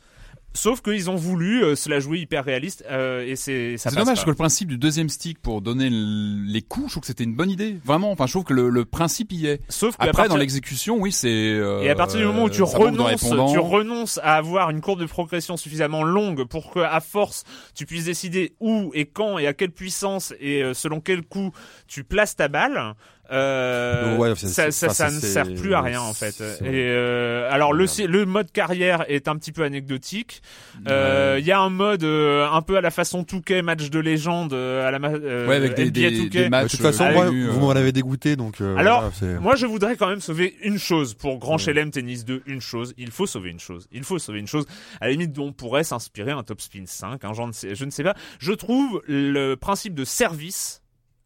Sauf 0.57 0.83
qu'ils 0.83 1.11
ont 1.11 1.17
voulu 1.17 1.65
euh, 1.65 1.75
se 1.75 1.89
la 1.91 1.99
jouer 1.99 2.21
hyper 2.21 2.45
réaliste 2.45 2.85
euh, 2.89 3.27
et 3.27 3.35
c'est 3.35 3.77
ça 3.77 3.91
C'est 3.91 3.97
dommage 3.97 4.19
pas. 4.19 4.25
que 4.25 4.31
le 4.31 4.37
principe 4.37 4.69
du 4.69 4.79
deuxième 4.79 5.09
stick 5.09 5.41
pour 5.41 5.61
donner 5.61 5.91
les 5.91 6.63
coups, 6.63 6.87
je 6.87 6.93
trouve 6.93 7.01
que 7.01 7.07
c'était 7.09 7.25
une 7.25 7.35
bonne 7.35 7.51
idée. 7.51 7.77
Vraiment, 7.85 8.13
enfin, 8.13 8.27
je 8.27 8.33
trouve 8.35 8.45
que 8.45 8.55
le, 8.55 8.69
le 8.69 8.85
principe 8.85 9.33
y 9.33 9.47
est. 9.47 9.61
Sauf 9.69 9.97
Après, 9.99 10.13
partir- 10.13 10.29
dans 10.31 10.37
l'exécution, 10.37 10.97
oui, 10.99 11.11
c'est. 11.11 11.29
euh, 11.29 11.83
Et 11.83 11.91
à 11.91 11.97
partir 11.97 12.21
du 12.21 12.27
moment 12.27 12.45
où 12.45 12.51
tu 12.51 12.63
renonces, 12.63 13.25
tu 13.53 13.59
renonces 13.59 14.21
à 14.23 14.37
avoir 14.37 14.71
une 14.71 14.81
courbe 14.81 15.01
de 15.01 15.07
progression 15.07 15.57
suffisamment 15.57 16.05
longue 16.05 16.45
pour 16.45 16.71
que, 16.71 16.79
à 16.79 17.01
force, 17.01 17.43
tu 17.75 17.85
puisses 17.85 18.05
décider 18.05 18.55
où 18.61 18.93
et 18.95 19.07
quand 19.07 19.39
et 19.39 19.49
à 19.49 19.55
quelle 19.55 19.73
puissance 19.73 20.33
et 20.39 20.63
euh, 20.63 20.73
selon 20.73 21.01
quel 21.01 21.23
coup 21.23 21.51
tu 21.89 22.05
places 22.05 22.37
ta 22.37 22.47
balle. 22.49 22.95
Euh, 23.31 24.17
Ouais, 24.17 24.35
ça, 24.37 24.71
ça, 24.71 24.89
ça 24.91 25.11
ne 25.11 25.19
sert 25.19 25.53
plus 25.55 25.75
à 25.75 25.81
rien 25.81 26.01
en 26.01 26.13
fait. 26.13 26.41
Et 26.63 26.89
euh, 26.89 27.49
alors 27.51 27.73
le 27.73 27.87
le 28.07 28.27
mode 28.27 28.51
carrière 28.53 29.05
est 29.09 29.29
un 29.29 29.37
petit 29.37 29.53
peu 29.53 29.63
anecdotique. 29.65 30.43
Euh, 30.89 31.37
Il 31.41 31.47
y 31.47 31.53
a 31.53 31.59
un 31.61 31.71
mode 31.71 32.05
euh, 32.05 32.47
un 32.51 32.63
peu 32.63 32.77
à 32.77 32.81
la 32.81 32.91
façon 32.91 33.23
2K 33.23 33.63
match 33.63 33.91
de 33.91 33.99
légende 33.99 34.53
euh, 34.53 34.87
à 34.87 34.91
la 34.91 34.99
ma- 34.99 35.09
euh, 35.11 35.47
Ouais, 35.49 35.57
avec 35.57 35.75
des, 35.75 35.87
NBA 35.87 35.93
des, 35.93 36.11
2K. 36.11 36.31
des 36.31 36.49
De 36.51 36.69
toute 36.69 36.81
façon, 36.81 37.11
moi, 37.13 37.27
vous 37.31 37.61
m'en 37.61 37.71
avez 37.71 37.93
dégoûté 37.93 38.37
donc. 38.37 38.61
euh, 38.61 38.77
Alors, 38.77 39.11
voilà, 39.19 39.41
Moi, 39.41 39.57
je 39.57 39.67
voudrais 39.67 39.97
quand 39.97 40.09
même 40.09 40.21
sauver 40.21 40.55
une 40.63 40.79
chose 40.79 41.15
pour 41.15 41.39
Grand 41.39 41.59
Chelem 41.59 41.91
Tennis 41.91 42.25
2. 42.25 42.43
Une 42.47 42.61
chose. 42.61 42.95
Il 42.99 43.11
faut 43.11 43.27
sauver 43.27 43.51
une 43.51 43.61
chose. 43.61 43.89
Il 43.93 44.05
faut 44.05 44.19
sauver 44.19 44.39
une 44.41 44.47
chose. 44.49 44.67
À 45.01 45.07
la 45.07 45.13
limite, 45.13 45.39
on 45.39 45.53
pourrait 45.53 45.85
s'inspirer 45.85 46.33
un 46.33 46.43
Top 46.43 46.61
Spin 46.61 46.85
5. 46.87 47.25
Hein, 47.25 47.33
je, 47.35 47.43
ne 47.43 47.53
sais, 47.53 47.75
je 47.75 47.85
ne 47.85 47.91
sais 47.91 48.03
pas. 48.05 48.15
Je 48.39 48.53
trouve 48.53 49.03
le 49.09 49.55
principe 49.55 49.95
de 49.95 50.05
service 50.05 50.83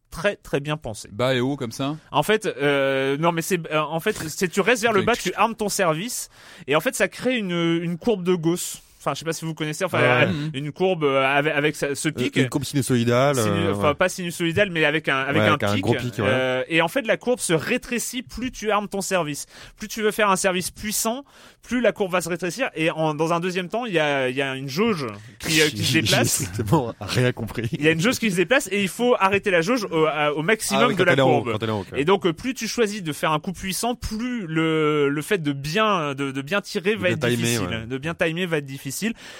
très 0.09 0.35
très 0.35 0.59
bien 0.59 0.77
pensé. 0.77 1.09
Bas 1.11 1.35
et 1.35 1.39
haut 1.39 1.55
comme 1.55 1.71
ça. 1.71 1.97
En 2.11 2.23
fait, 2.23 2.45
euh, 2.45 3.17
non 3.17 3.31
mais 3.31 3.41
c'est 3.41 3.59
euh, 3.71 3.81
en 3.81 3.99
fait 3.99 4.15
c'est 4.29 4.47
tu 4.47 4.61
restes 4.61 4.81
vers 4.83 4.93
le 4.93 5.01
bas, 5.01 5.15
tu 5.15 5.33
armes 5.33 5.55
ton 5.55 5.69
service 5.69 6.29
et 6.67 6.75
en 6.75 6.81
fait 6.81 6.95
ça 6.95 7.07
crée 7.07 7.37
une 7.37 7.51
une 7.51 7.97
courbe 7.97 8.23
de 8.23 8.35
Gauss. 8.35 8.81
Enfin, 8.99 9.13
je 9.13 9.19
sais 9.19 9.25
pas 9.25 9.33
si 9.33 9.45
vous 9.45 9.53
connaissez. 9.53 9.85
Enfin, 9.85 9.99
Ouais. 9.99 10.27
euh, 10.27 10.49
une 10.53 10.71
courbe 10.71 11.03
euh, 11.05 11.23
avec, 11.25 11.53
avec 11.53 11.75
ce 11.75 11.95
ce 11.95 12.09
Euh, 12.09 12.11
pic. 12.11 12.35
Une 12.35 12.49
courbe 12.49 12.63
sinusoïdale. 12.65 13.35
Sinu- 13.37 13.71
enfin 13.71 13.89
ouais. 13.89 13.93
pas 13.95 14.09
sinusoïdal 14.09 14.69
mais 14.71 14.83
avec 14.85 15.07
un 15.07 15.17
avec 15.19 15.41
Ouais, 15.41 15.47
un, 15.47 15.53
avec 15.53 15.63
un 15.63 15.73
pic, 15.73 15.81
gros 15.83 15.93
pic, 15.95 16.17
ouais. 16.19 16.25
Euh, 16.27 16.63
et 16.67 16.81
en 16.81 16.87
fait 16.87 17.05
la 17.07 17.17
courbe 17.17 17.39
se 17.39 17.53
rétrécit 17.53 18.23
plus 18.23 18.51
tu 18.51 18.71
armes 18.71 18.87
ton 18.87 19.01
service 19.01 19.45
plus 19.77 19.87
tu 19.87 20.01
veux 20.01 20.11
faire 20.11 20.29
un 20.29 20.35
service 20.35 20.69
puissant 20.71 21.23
plus 21.61 21.81
la 21.81 21.91
courbe 21.91 22.11
va 22.11 22.21
se 22.21 22.29
rétrécir 22.29 22.69
et 22.75 22.89
en, 22.91 23.13
dans 23.13 23.31
un 23.33 23.39
deuxième 23.39 23.69
temps 23.69 23.85
il 23.85 23.93
y 23.93 23.99
a 23.99 24.29
il 24.29 24.35
y 24.35 24.41
a 24.41 24.55
une 24.55 24.67
jauge 24.69 25.07
qui, 25.39 25.59
qui 25.69 25.83
se 25.85 25.93
déplace 25.99 26.43
bon, 26.65 26.93
rien 26.99 27.31
compris. 27.31 27.69
il 27.71 27.83
y 27.83 27.87
a 27.87 27.91
une 27.91 28.01
jauge 28.01 28.17
qui 28.19 28.31
se 28.31 28.35
déplace 28.35 28.67
et 28.71 28.81
il 28.81 28.87
faut 28.89 29.15
arrêter 29.19 29.51
la 29.51 29.61
jauge 29.61 29.85
au, 29.85 30.07
au 30.35 30.41
maximum 30.41 30.83
Ah 30.83 30.87
oui, 30.87 30.95
de 30.95 31.03
la 31.03 31.13
haut, 31.25 31.41
courbe 31.43 31.47
haut, 31.63 31.85
quoi. 31.89 31.97
et 31.99 32.05
donc 32.05 32.29
plus 32.31 32.53
tu 32.53 32.67
choisis 32.67 33.01
de 33.03 33.13
faire 33.13 33.31
un 33.31 33.39
coup 33.39 33.53
puissant, 33.53 33.95
plus 33.95 34.45
le 34.47 35.09
le 35.09 35.21
fait 35.21 35.37
de 35.41 35.51
bien 35.53 36.13
de, 36.15 36.31
de 36.31 36.41
bien 36.41 36.61
tirer 36.61 36.95
va 36.95 37.09
être 37.09 37.19
timer, 37.19 37.35
difficile, 37.37 37.87
de 37.87 37.97
bien 37.97 38.13
timer 38.13 38.45
va 38.45 38.57
être 38.57 38.65
difficile. 38.65 38.88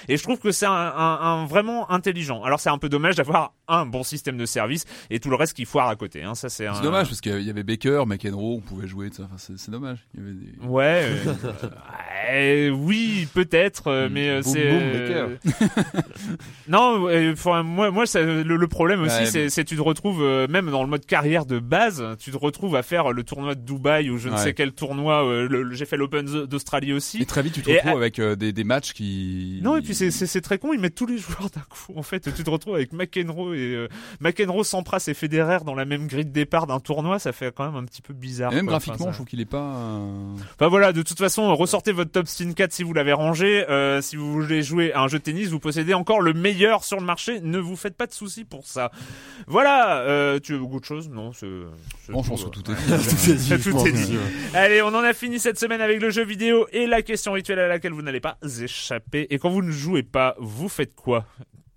Et 0.08 0.16
je 0.16 0.22
trouve 0.22 0.38
que 0.38 0.52
c'est 0.52 0.66
un, 0.66 1.46
vraiment 1.46 1.90
intelligent. 1.90 2.42
Alors 2.42 2.60
c'est 2.60 2.70
un 2.70 2.78
peu 2.78 2.88
dommage 2.88 3.16
d'avoir 3.16 3.54
un 3.70 3.86
bon 3.86 4.02
système 4.02 4.36
de 4.36 4.46
service 4.46 4.84
et 5.10 5.20
tout 5.20 5.30
le 5.30 5.36
reste 5.36 5.54
qui 5.54 5.64
foire 5.64 5.88
à 5.88 5.96
côté. 5.96 6.22
Hein. 6.22 6.34
Ça 6.34 6.48
c'est 6.48 6.66
un... 6.66 6.80
Dommage 6.80 7.08
parce 7.08 7.20
qu'il 7.20 7.42
y 7.42 7.50
avait 7.50 7.62
Baker, 7.62 8.04
McEnroe, 8.06 8.56
on 8.56 8.60
pouvait 8.60 8.86
jouer. 8.88 9.08
Enfin, 9.12 9.28
c'est 9.36 9.70
dommage. 9.70 9.98
Il 10.14 10.20
y 10.20 10.22
avait 10.22 10.32
des... 10.34 10.66
Ouais, 10.66 11.02
euh, 11.04 11.34
euh, 12.32 12.70
oui, 12.70 13.26
peut-être, 13.34 14.08
mais 14.10 14.42
c'est. 14.42 14.70
non, 16.68 17.08
enfin, 17.32 17.62
moi, 17.62 17.90
moi, 17.90 18.06
ça- 18.06 18.22
le, 18.22 18.42
le 18.56 18.68
problème 18.68 19.02
aussi, 19.02 19.10
Ouais, 19.20 19.26
c'est, 19.26 19.50
c'est 19.50 19.64
tu 19.64 19.76
te 19.76 19.80
retrouves 19.82 20.22
euh, 20.22 20.46
même 20.48 20.70
dans 20.70 20.82
le 20.82 20.88
mode 20.88 21.04
carrière 21.06 21.46
de 21.46 21.58
base, 21.58 22.02
tu 22.18 22.30
te 22.30 22.36
retrouves 22.36 22.76
à 22.76 22.82
faire 22.82 23.12
le 23.12 23.22
tournoi 23.24 23.54
de 23.54 23.60
Dubaï 23.60 24.10
ou 24.10 24.18
je 24.18 24.28
ne 24.28 24.34
Ouais. 24.34 24.38
sais 24.40 24.54
quel 24.54 24.72
tournoi. 24.72 25.24
euh, 25.26 25.70
j'ai 25.72 25.84
fait 25.84 25.96
l'Open 25.96 26.24
d'Australie 26.46 26.92
aussi. 26.92 27.20
Et 27.22 27.26
très 27.26 27.42
vite, 27.42 27.54
tu 27.54 27.62
te 27.62 27.70
Et 27.70 27.74
retrouves 27.76 27.92
à- 27.92 27.96
avec 27.96 28.20
des, 28.20 28.52
des 28.52 28.64
matchs 28.64 28.92
qui. 28.92 29.60
Non, 29.62 29.76
et 29.76 29.82
puis 29.82 29.94
c'est, 29.94 30.40
très 30.40 30.58
con, 30.58 30.72
ils 30.72 30.80
mettent 30.80 30.94
tous 30.94 31.06
les 31.06 31.18
joueurs 31.18 31.50
d'un 31.50 31.60
coup. 31.68 31.92
En 31.96 32.02
fait, 32.02 32.32
tu 32.34 32.42
te 32.44 32.50
retrouves 32.50 32.74
avec 32.76 32.92
McEnroe 32.92 33.54
et 33.54 33.59
euh, 33.60 33.88
McEnroe, 34.20 34.64
Sampras 34.64 35.04
et 35.08 35.14
Federer 35.14 35.58
dans 35.64 35.74
la 35.74 35.84
même 35.84 36.06
grille 36.06 36.24
de 36.24 36.30
départ 36.30 36.66
d'un 36.66 36.80
tournoi, 36.80 37.18
ça 37.18 37.32
fait 37.32 37.52
quand 37.54 37.66
même 37.66 37.76
un 37.76 37.84
petit 37.84 38.02
peu 38.02 38.14
bizarre. 38.14 38.52
Et 38.52 38.56
même 38.56 38.64
quoi. 38.66 38.72
graphiquement, 38.72 38.94
Enfin, 38.96 39.04
ça- 39.06 39.10
je 39.12 39.16
trouve 39.16 39.26
qu'il 39.26 39.40
est 39.40 39.44
pas. 39.44 39.74
euh, 39.74 40.34
Enfin 40.54 40.68
voilà, 40.68 40.92
de 40.92 41.02
toute 41.02 41.18
façon, 41.18 41.54
ressortez 41.54 41.92
votre 41.92 42.10
Top 42.10 42.26
Spin 42.26 42.52
4 42.52 42.72
si 42.72 42.82
vous 42.82 42.92
l'avez 42.94 43.12
rangé. 43.12 43.68
Euh, 43.70 44.00
si 44.02 44.16
vous 44.16 44.32
voulez 44.32 44.62
jouer 44.62 44.92
à 44.92 45.00
un 45.02 45.08
jeu 45.08 45.18
de 45.18 45.24
tennis, 45.24 45.48
vous 45.48 45.60
possédez 45.60 45.94
encore 45.94 46.20
le 46.20 46.32
meilleur 46.32 46.84
sur 46.84 46.98
le 46.98 47.04
marché. 47.06 47.40
Ne 47.40 47.58
vous 47.58 47.76
faites 47.76 47.96
pas 47.96 48.06
de 48.06 48.12
soucis 48.12 48.44
pour 48.44 48.66
ça. 48.66 48.90
Voilà. 49.46 50.00
Euh, 50.00 50.38
tu 50.40 50.52
veux 50.52 50.58
beaucoup 50.58 50.80
de 50.80 50.84
choses 50.84 51.08
Non, 51.08 51.32
c'est. 51.32 51.46
Bon, 52.08 52.22
je 52.22 52.28
pense 52.28 52.50
tout, 52.50 52.62
que 52.62 52.72
tout 52.72 53.30
est 53.30 53.34
dit. 53.34 53.58
Tout 53.62 53.86
est 53.86 53.92
dit. 53.92 54.18
Allez, 54.54 54.82
on 54.82 54.88
en 54.88 55.02
a 55.04 55.12
fini 55.12 55.38
cette 55.38 55.58
semaine 55.58 55.80
avec 55.80 56.00
le 56.00 56.10
jeu 56.10 56.24
vidéo 56.24 56.66
et 56.72 56.86
la 56.86 57.02
question 57.02 57.32
rituelle 57.32 57.58
à 57.58 57.68
laquelle 57.68 57.92
vous 57.92 58.02
n'allez 58.02 58.20
pas 58.20 58.38
échapper. 58.62 59.26
Et 59.30 59.38
quand 59.38 59.50
vous 59.50 59.62
ne 59.62 59.70
jouez 59.70 60.02
pas, 60.02 60.34
vous 60.38 60.68
faites 60.68 60.94
quoi? 60.94 61.24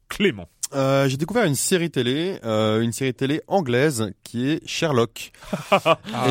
Clément. 0.09 0.47
Euh, 0.75 1.07
j'ai 1.07 1.17
découvert 1.17 1.45
une 1.45 1.55
série 1.55 1.91
télé, 1.91 2.39
euh, 2.45 2.81
une 2.81 2.91
série 2.91 3.13
télé 3.13 3.41
anglaise 3.47 4.11
qui 4.23 4.49
est 4.49 4.67
Sherlock. 4.67 5.31
Ah, 5.71 6.27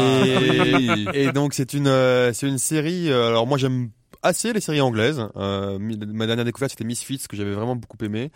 Et- 1.14 1.32
donc 1.32 1.54
c'est 1.54 1.74
une, 1.74 1.86
euh, 1.88 2.32
c'est 2.32 2.48
une 2.48 2.58
série. 2.58 3.10
euh, 3.10 3.28
alors 3.28 3.46
moi 3.46 3.58
j'aime 3.58 3.90
assez 4.24 4.52
les 4.52 4.60
séries 4.60 4.80
anglaises. 4.80 5.20
Euh, 5.36 5.78
ma 5.80 6.26
dernière 6.26 6.44
découverte 6.44 6.70
c'était 6.72 6.84
Misfits 6.84 7.26
que 7.28 7.36
j'avais 7.36 7.52
vraiment 7.52 7.74
beaucoup 7.76 7.96
aimé 8.04 8.30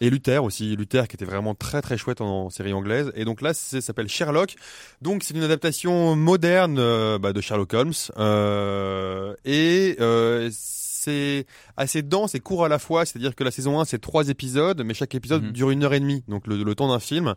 et 0.00 0.10
Luther 0.10 0.42
aussi, 0.42 0.74
Luther 0.76 1.06
qui 1.06 1.14
était 1.16 1.24
vraiment 1.24 1.54
très 1.54 1.80
très 1.80 1.96
chouette 1.96 2.20
en, 2.20 2.46
en 2.46 2.50
série 2.50 2.72
anglaise. 2.72 3.12
Et 3.14 3.24
donc 3.24 3.40
là, 3.40 3.54
ça 3.54 3.80
s'appelle 3.80 4.08
Sherlock. 4.08 4.56
Donc 5.02 5.22
c'est 5.22 5.34
une 5.34 5.42
adaptation 5.44 6.16
moderne 6.16 6.76
euh, 6.78 7.18
bah, 7.18 7.32
de 7.32 7.40
Sherlock 7.40 7.72
Holmes 7.74 7.92
euh, 8.18 9.34
et 9.44 9.96
assez 11.76 12.02
dense 12.02 12.34
et 12.34 12.40
court 12.40 12.64
à 12.64 12.68
la 12.68 12.78
fois. 12.78 13.04
C'est-à-dire 13.06 13.34
que 13.34 13.44
la 13.44 13.50
saison 13.50 13.80
1 13.80 13.84
c'est 13.84 14.00
trois 14.00 14.28
épisodes, 14.28 14.82
mais 14.84 14.94
chaque 14.94 15.14
épisode 15.14 15.42
Mhm. 15.44 15.52
dure 15.52 15.70
une 15.70 15.84
heure 15.84 15.94
et 15.94 16.00
demie, 16.00 16.22
donc 16.28 16.46
le, 16.46 16.62
le 16.62 16.74
temps 16.74 16.88
d'un 16.88 16.98
film. 17.00 17.34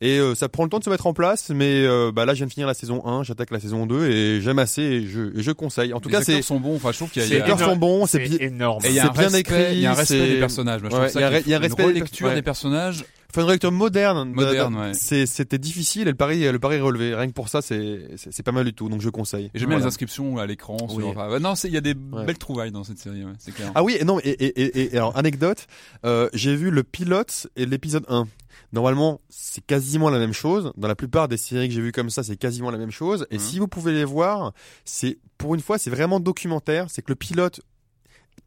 Et 0.00 0.18
euh, 0.18 0.34
ça 0.34 0.48
prend 0.48 0.64
le 0.64 0.70
temps 0.70 0.78
de 0.78 0.84
se 0.84 0.90
mettre 0.90 1.06
en 1.06 1.14
place, 1.14 1.50
mais 1.50 1.84
euh, 1.84 2.10
bah 2.12 2.24
là 2.26 2.34
je 2.34 2.38
viens 2.38 2.46
de 2.46 2.52
finir 2.52 2.66
la 2.66 2.74
saison 2.74 3.06
1, 3.06 3.22
j'attaque 3.22 3.50
la 3.50 3.60
saison 3.60 3.86
2 3.86 4.08
et 4.10 4.40
j'aime 4.40 4.58
assez 4.58 4.82
et 4.82 5.06
je, 5.06 5.36
et 5.38 5.42
je 5.42 5.50
conseille. 5.52 5.92
En 5.92 6.00
tout 6.00 6.08
Les 6.08 6.14
cas, 6.14 6.20
acteurs 6.20 6.36
c'est 6.36 6.42
sont 6.42 6.60
bons. 6.60 6.76
Enfin, 6.76 6.92
je 6.92 6.96
trouve 6.98 7.10
qu'il 7.10 7.22
y 7.22 7.24
a, 7.24 7.28
les 7.28 7.36
acteurs 7.40 7.58
sont 7.60 7.76
bons, 7.76 8.06
c'est 8.06 8.24
énorme. 8.40 8.84
Et 8.84 8.88
il 8.88 8.94
y 8.94 8.98
a 9.00 9.02
c'est 9.04 9.08
un 9.08 9.12
bien 9.12 9.22
respect, 9.24 9.40
écrit, 9.40 9.64
il 9.74 9.80
y 9.80 9.86
a 9.86 9.90
un 9.92 9.94
respect 9.94 10.26
des 10.28 10.38
personnages. 10.38 10.80
Il 11.14 11.20
y 11.20 11.54
a 11.54 11.56
un 11.56 11.60
respect 11.60 12.34
des 12.34 12.42
personnages. 12.42 13.04
Enfin, 13.30 13.42
une 13.42 13.46
relecture 13.48 13.72
moderne. 13.72 14.32
Moderne, 14.32 14.74
ouais. 14.76 14.92
C'était 14.94 15.58
difficile 15.58 16.02
et 16.08 16.12
le 16.12 16.16
pari, 16.16 16.50
le 16.50 16.58
pari 16.58 16.76
est 16.76 16.80
relevé. 16.80 17.14
Rien 17.14 17.26
que 17.28 17.32
pour 17.32 17.48
ça, 17.50 17.60
c'est 17.60 18.42
pas 18.42 18.52
mal 18.52 18.64
du 18.64 18.72
tout. 18.72 18.88
Donc 18.88 19.02
je 19.02 19.10
conseille. 19.10 19.50
J'aime 19.54 19.68
bien 19.68 19.76
Voilà. 19.76 19.80
les 19.84 19.86
inscriptions 19.86 20.38
à 20.38 20.46
l'écran. 20.46 20.78
sur- 20.88 20.96
Oui. 20.96 21.04
enfin, 21.06 21.28
ouais, 21.30 21.38
non, 21.38 21.52
il 21.54 21.70
y 21.72 21.76
a 21.76 21.82
des 21.82 21.94
Ouais. 22.12 22.24
belles 22.24 22.38
trouvailles 22.38 22.72
dans 22.72 22.84
cette 22.84 22.98
série. 22.98 23.24
ouais, 23.24 23.32
c'est 23.38 23.52
clair. 23.52 23.70
Ah 23.74 23.82
oui, 23.82 23.98
non, 24.04 24.18
et, 24.20 24.30
et, 24.30 24.62
et, 24.62 24.94
et 24.94 24.96
alors 24.96 25.16
anecdote, 25.16 25.66
euh, 26.06 26.30
j'ai 26.32 26.56
vu 26.56 26.70
le 26.70 26.82
pilote 26.82 27.46
et 27.56 27.66
l'épisode 27.66 28.04
1. 28.08 28.26
Normalement, 28.72 29.20
c'est 29.28 29.64
quasiment 29.64 30.08
la 30.10 30.18
même 30.18 30.32
chose. 30.32 30.72
Dans 30.76 30.88
la 30.88 30.94
plupart 30.96 31.28
des 31.28 31.36
séries 31.36 31.68
que 31.68 31.74
j'ai 31.74 31.80
vues 31.80 31.92
comme 31.92 32.10
ça, 32.10 32.22
c'est 32.22 32.36
quasiment 32.36 32.70
la 32.70 32.78
même 32.78 32.90
chose. 32.90 33.26
Et 33.30 33.34
Mhm. 33.36 33.40
si 33.40 33.58
vous 33.58 33.68
pouvez 33.68 33.92
les 33.92 34.04
voir, 34.04 34.52
c'est 34.84 35.18
pour 35.36 35.54
une 35.54 35.60
fois, 35.60 35.78
c'est 35.78 35.90
vraiment 35.90 36.18
documentaire. 36.20 36.86
C'est 36.88 37.02
que 37.02 37.10
le 37.12 37.16
pilote, 37.16 37.60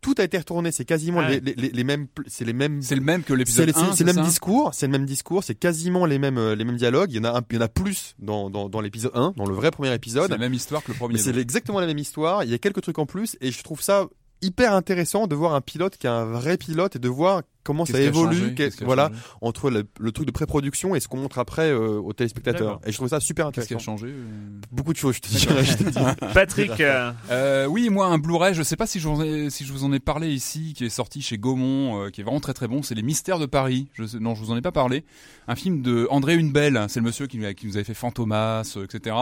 tout 0.02 0.16
a 0.18 0.24
été 0.24 0.38
retourné. 0.38 0.72
C'est 0.72 0.84
quasiment 0.86 1.20
Ah 1.22 1.30
les, 1.30 1.36
ouais. 1.36 1.42
les, 1.46 1.54
les, 1.56 1.70
les 1.70 1.84
mêmes, 1.84 2.08
c'est 2.28 2.44
les 2.46 2.54
mêmes. 2.54 2.82
C'est 2.82 2.96
le 2.96 3.02
même 3.02 3.22
que 3.24 3.34
C'est 3.34 3.38
l'épisode 3.38 3.68
les- 3.68 3.78
1. 3.78 3.92
c'est- 3.92 3.98
c'est 3.98 4.04
le 4.04 4.14
même 4.14 4.26
discours, 4.26 4.72
c'est 4.74 4.88
le 4.88 4.92
même 4.92 5.06
discours, 5.06 5.44
c'est 5.44 5.56
quasiment 5.56 6.06
les 6.06 6.20
mêmes 6.20 6.38
euh, 6.38 6.56
les 6.56 6.66
mêmes 6.66 6.78
dialogues. 6.78 7.12
Il 7.12 7.18
y 7.18 7.20
en 7.20 7.24
a 7.24 7.38
un, 7.38 7.42
il 7.50 7.56
y 7.56 7.60
en 7.60 7.62
a 7.62 7.68
plus 7.68 8.16
dans 8.20 8.50
dans, 8.50 8.68
dans 8.70 8.82
l'épisode 8.82 9.12
1, 9.14 9.34
dans 9.38 9.46
le 9.46 9.54
vrai 9.54 9.72
premier 9.72 9.90
C'est 9.90 9.96
épisode. 9.96 10.30
la 10.32 10.38
même 10.38 10.54
histoire 10.54 10.84
que 10.84 10.92
le 10.92 10.98
premier. 10.98 11.14
Mais 11.14 11.20
c'est 11.20 11.38
exactement 11.38 11.80
la 11.80 11.88
même 11.88 11.98
histoire. 12.00 12.44
Il 12.44 12.50
y 12.50 12.54
a 12.54 12.58
quelques 12.58 12.82
trucs 12.82 13.00
en 13.00 13.06
plus 13.06 13.38
et 13.42 13.52
je 13.52 13.64
trouve 13.64 13.82
ça 13.82 14.08
hyper 14.42 14.74
intéressant 14.74 15.28
de 15.28 15.36
voir 15.36 15.54
un 15.54 15.62
pilote 15.62 15.98
qui 15.98 16.08
est 16.08 16.10
un 16.10 16.26
vrai 16.26 16.58
pilote 16.58 16.96
et 16.96 17.00
de 17.00 17.08
voir 17.08 17.44
comment 17.64 17.86
ça 17.86 18.00
évolue, 18.00 18.56
voilà, 18.82 19.12
entre 19.42 19.70
le, 19.70 19.84
le 20.00 20.12
truc 20.12 20.26
de 20.28 20.32
pré-production 20.32 20.96
et 20.96 21.00
ce 21.00 21.08
qu'on 21.08 21.18
montre 21.18 21.40
après 21.40 21.70
euh, 21.72 22.00
aux 22.00 22.14
téléspectateurs. 22.14 22.80
Et 22.86 22.92
je 22.92 22.98
trouve 22.98 23.10
ça 23.10 23.20
super 23.20 23.52
Qu'est-ce 23.52 23.68
qui 23.68 23.74
a 23.74 23.78
intéressant. 23.78 23.98
changé 23.98 24.08
euh? 24.14 24.24
Beaucoup 24.72 24.94
de 24.94 24.98
choses, 24.98 25.16
je 25.16 25.22
te 25.22 25.28
dirais. 25.30 25.64
je 25.64 25.78
te 25.78 25.84
dis. 25.84 26.00
Patrick, 26.34 26.80
euh, 26.80 27.12
Euh, 27.30 27.66
oui, 27.66 27.90
moi 27.90 28.08
un 28.08 28.18
Blu-ray, 28.18 28.54
je 28.54 28.64
sais 28.64 28.76
pas 28.76 28.88
si 28.88 29.00
je, 29.00 29.08
vous 29.08 29.20
en 29.20 29.24
ai, 29.24 29.50
si 29.50 29.66
je 29.66 29.72
vous 29.74 29.84
en 29.84 29.94
ai 29.94 30.00
parlé 30.00 30.34
ici, 30.34 30.74
qui 30.76 30.86
est 30.86 30.90
sorti 30.90 31.22
chez 31.22 31.38
Gaumont, 31.38 32.06
euh, 32.06 32.10
qui 32.10 32.22
est 32.22 32.24
vraiment 32.24 32.40
très 32.40 32.54
très 32.54 32.68
bon. 32.68 32.82
C'est 32.84 32.96
Les 32.96 33.02
Mystères 33.04 33.40
de 33.40 33.46
Paris. 33.46 33.88
Je 33.94 34.06
sais- 34.06 34.20
non, 34.20 34.36
je 34.36 34.42
vous 34.42 34.52
en 34.52 34.58
ai 34.58 34.62
pas 34.62 34.72
parlé. 34.72 35.04
Un 35.48 35.56
film 35.56 35.82
de 35.82 36.08
André 36.10 36.36
Hunebelle. 36.36 36.86
C'est 36.90 37.00
le 37.00 37.06
monsieur 37.06 37.28
qui, 37.28 37.40
qui 37.56 37.68
nous 37.68 37.76
avait 37.76 37.84
fait 37.84 37.94
Fantomas, 37.94 38.74
euh, 38.78 38.86
etc. 38.86 39.16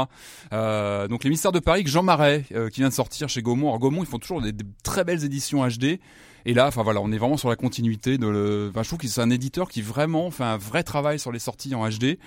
Euh, 0.53 1.07
donc 1.07 1.23
Les 1.23 1.29
Mystères 1.29 1.51
de 1.51 1.59
Paris, 1.59 1.83
que 1.83 1.89
Jean 1.89 2.03
Marais, 2.03 2.45
euh, 2.53 2.69
qui 2.69 2.81
vient 2.81 2.89
de 2.89 2.93
sortir 2.93 3.29
chez 3.29 3.41
Gaumont. 3.41 3.67
Alors 3.69 3.79
Gaumont, 3.79 4.03
ils 4.03 4.07
font 4.09 4.19
toujours 4.19 4.41
des, 4.41 4.51
des 4.51 4.65
très 4.83 5.03
belles 5.03 5.23
éditions 5.23 5.65
HD. 5.67 5.99
Et 6.45 6.53
là, 6.53 6.67
enfin 6.67 6.83
voilà, 6.83 7.01
on 7.01 7.11
est 7.11 7.17
vraiment 7.17 7.37
sur 7.37 7.49
la 7.49 7.55
continuité 7.55 8.17
de 8.17 8.27
le. 8.27 8.69
Enfin, 8.69 8.83
je 8.83 8.89
trouve 8.89 8.99
que 8.99 9.07
c'est 9.07 9.21
un 9.21 9.29
éditeur 9.29 9.69
qui 9.69 9.81
vraiment 9.81 10.31
fait 10.31 10.43
un 10.43 10.57
vrai 10.57 10.83
travail 10.83 11.19
sur 11.19 11.31
les 11.31 11.39
sorties 11.39 11.75
en 11.75 11.87
HD. 11.87 12.17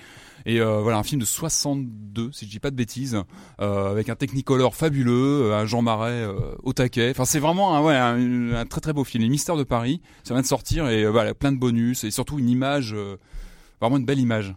Et 0.45 0.59
euh, 0.59 0.81
voilà, 0.81 0.97
un 0.97 1.03
film 1.03 1.21
de 1.21 1.25
62, 1.25 2.31
si 2.33 2.45
je 2.45 2.51
dis 2.51 2.59
pas 2.59 2.69
de 2.69 2.75
bêtises, 2.75 3.17
euh, 3.61 3.91
avec 3.91 4.09
un 4.09 4.15
Technicolor 4.15 4.75
fabuleux, 4.75 5.43
euh, 5.45 5.57
un 5.57 5.65
Jean 5.65 5.81
Marais 5.81 6.27
au 6.63 6.73
taquet. 6.73 7.11
Enfin, 7.11 7.25
c'est 7.25 7.39
vraiment 7.39 7.75
un, 7.75 8.53
un, 8.53 8.65
très 8.65 8.81
très 8.81 8.93
beau 8.93 9.03
film. 9.03 9.23
Les 9.23 9.29
Mystères 9.29 9.57
de 9.57 9.63
Paris, 9.63 10.01
ça 10.23 10.33
vient 10.33 10.41
de 10.41 10.47
sortir 10.47 10.89
et 10.89 11.05
voilà, 11.05 11.33
plein 11.33 11.51
de 11.51 11.57
bonus 11.57 12.03
et 12.03 12.11
surtout 12.11 12.39
une 12.39 12.49
image, 12.49 12.95
vraiment 13.79 13.97
une 13.97 14.05
belle 14.05 14.19
image. 14.19 14.53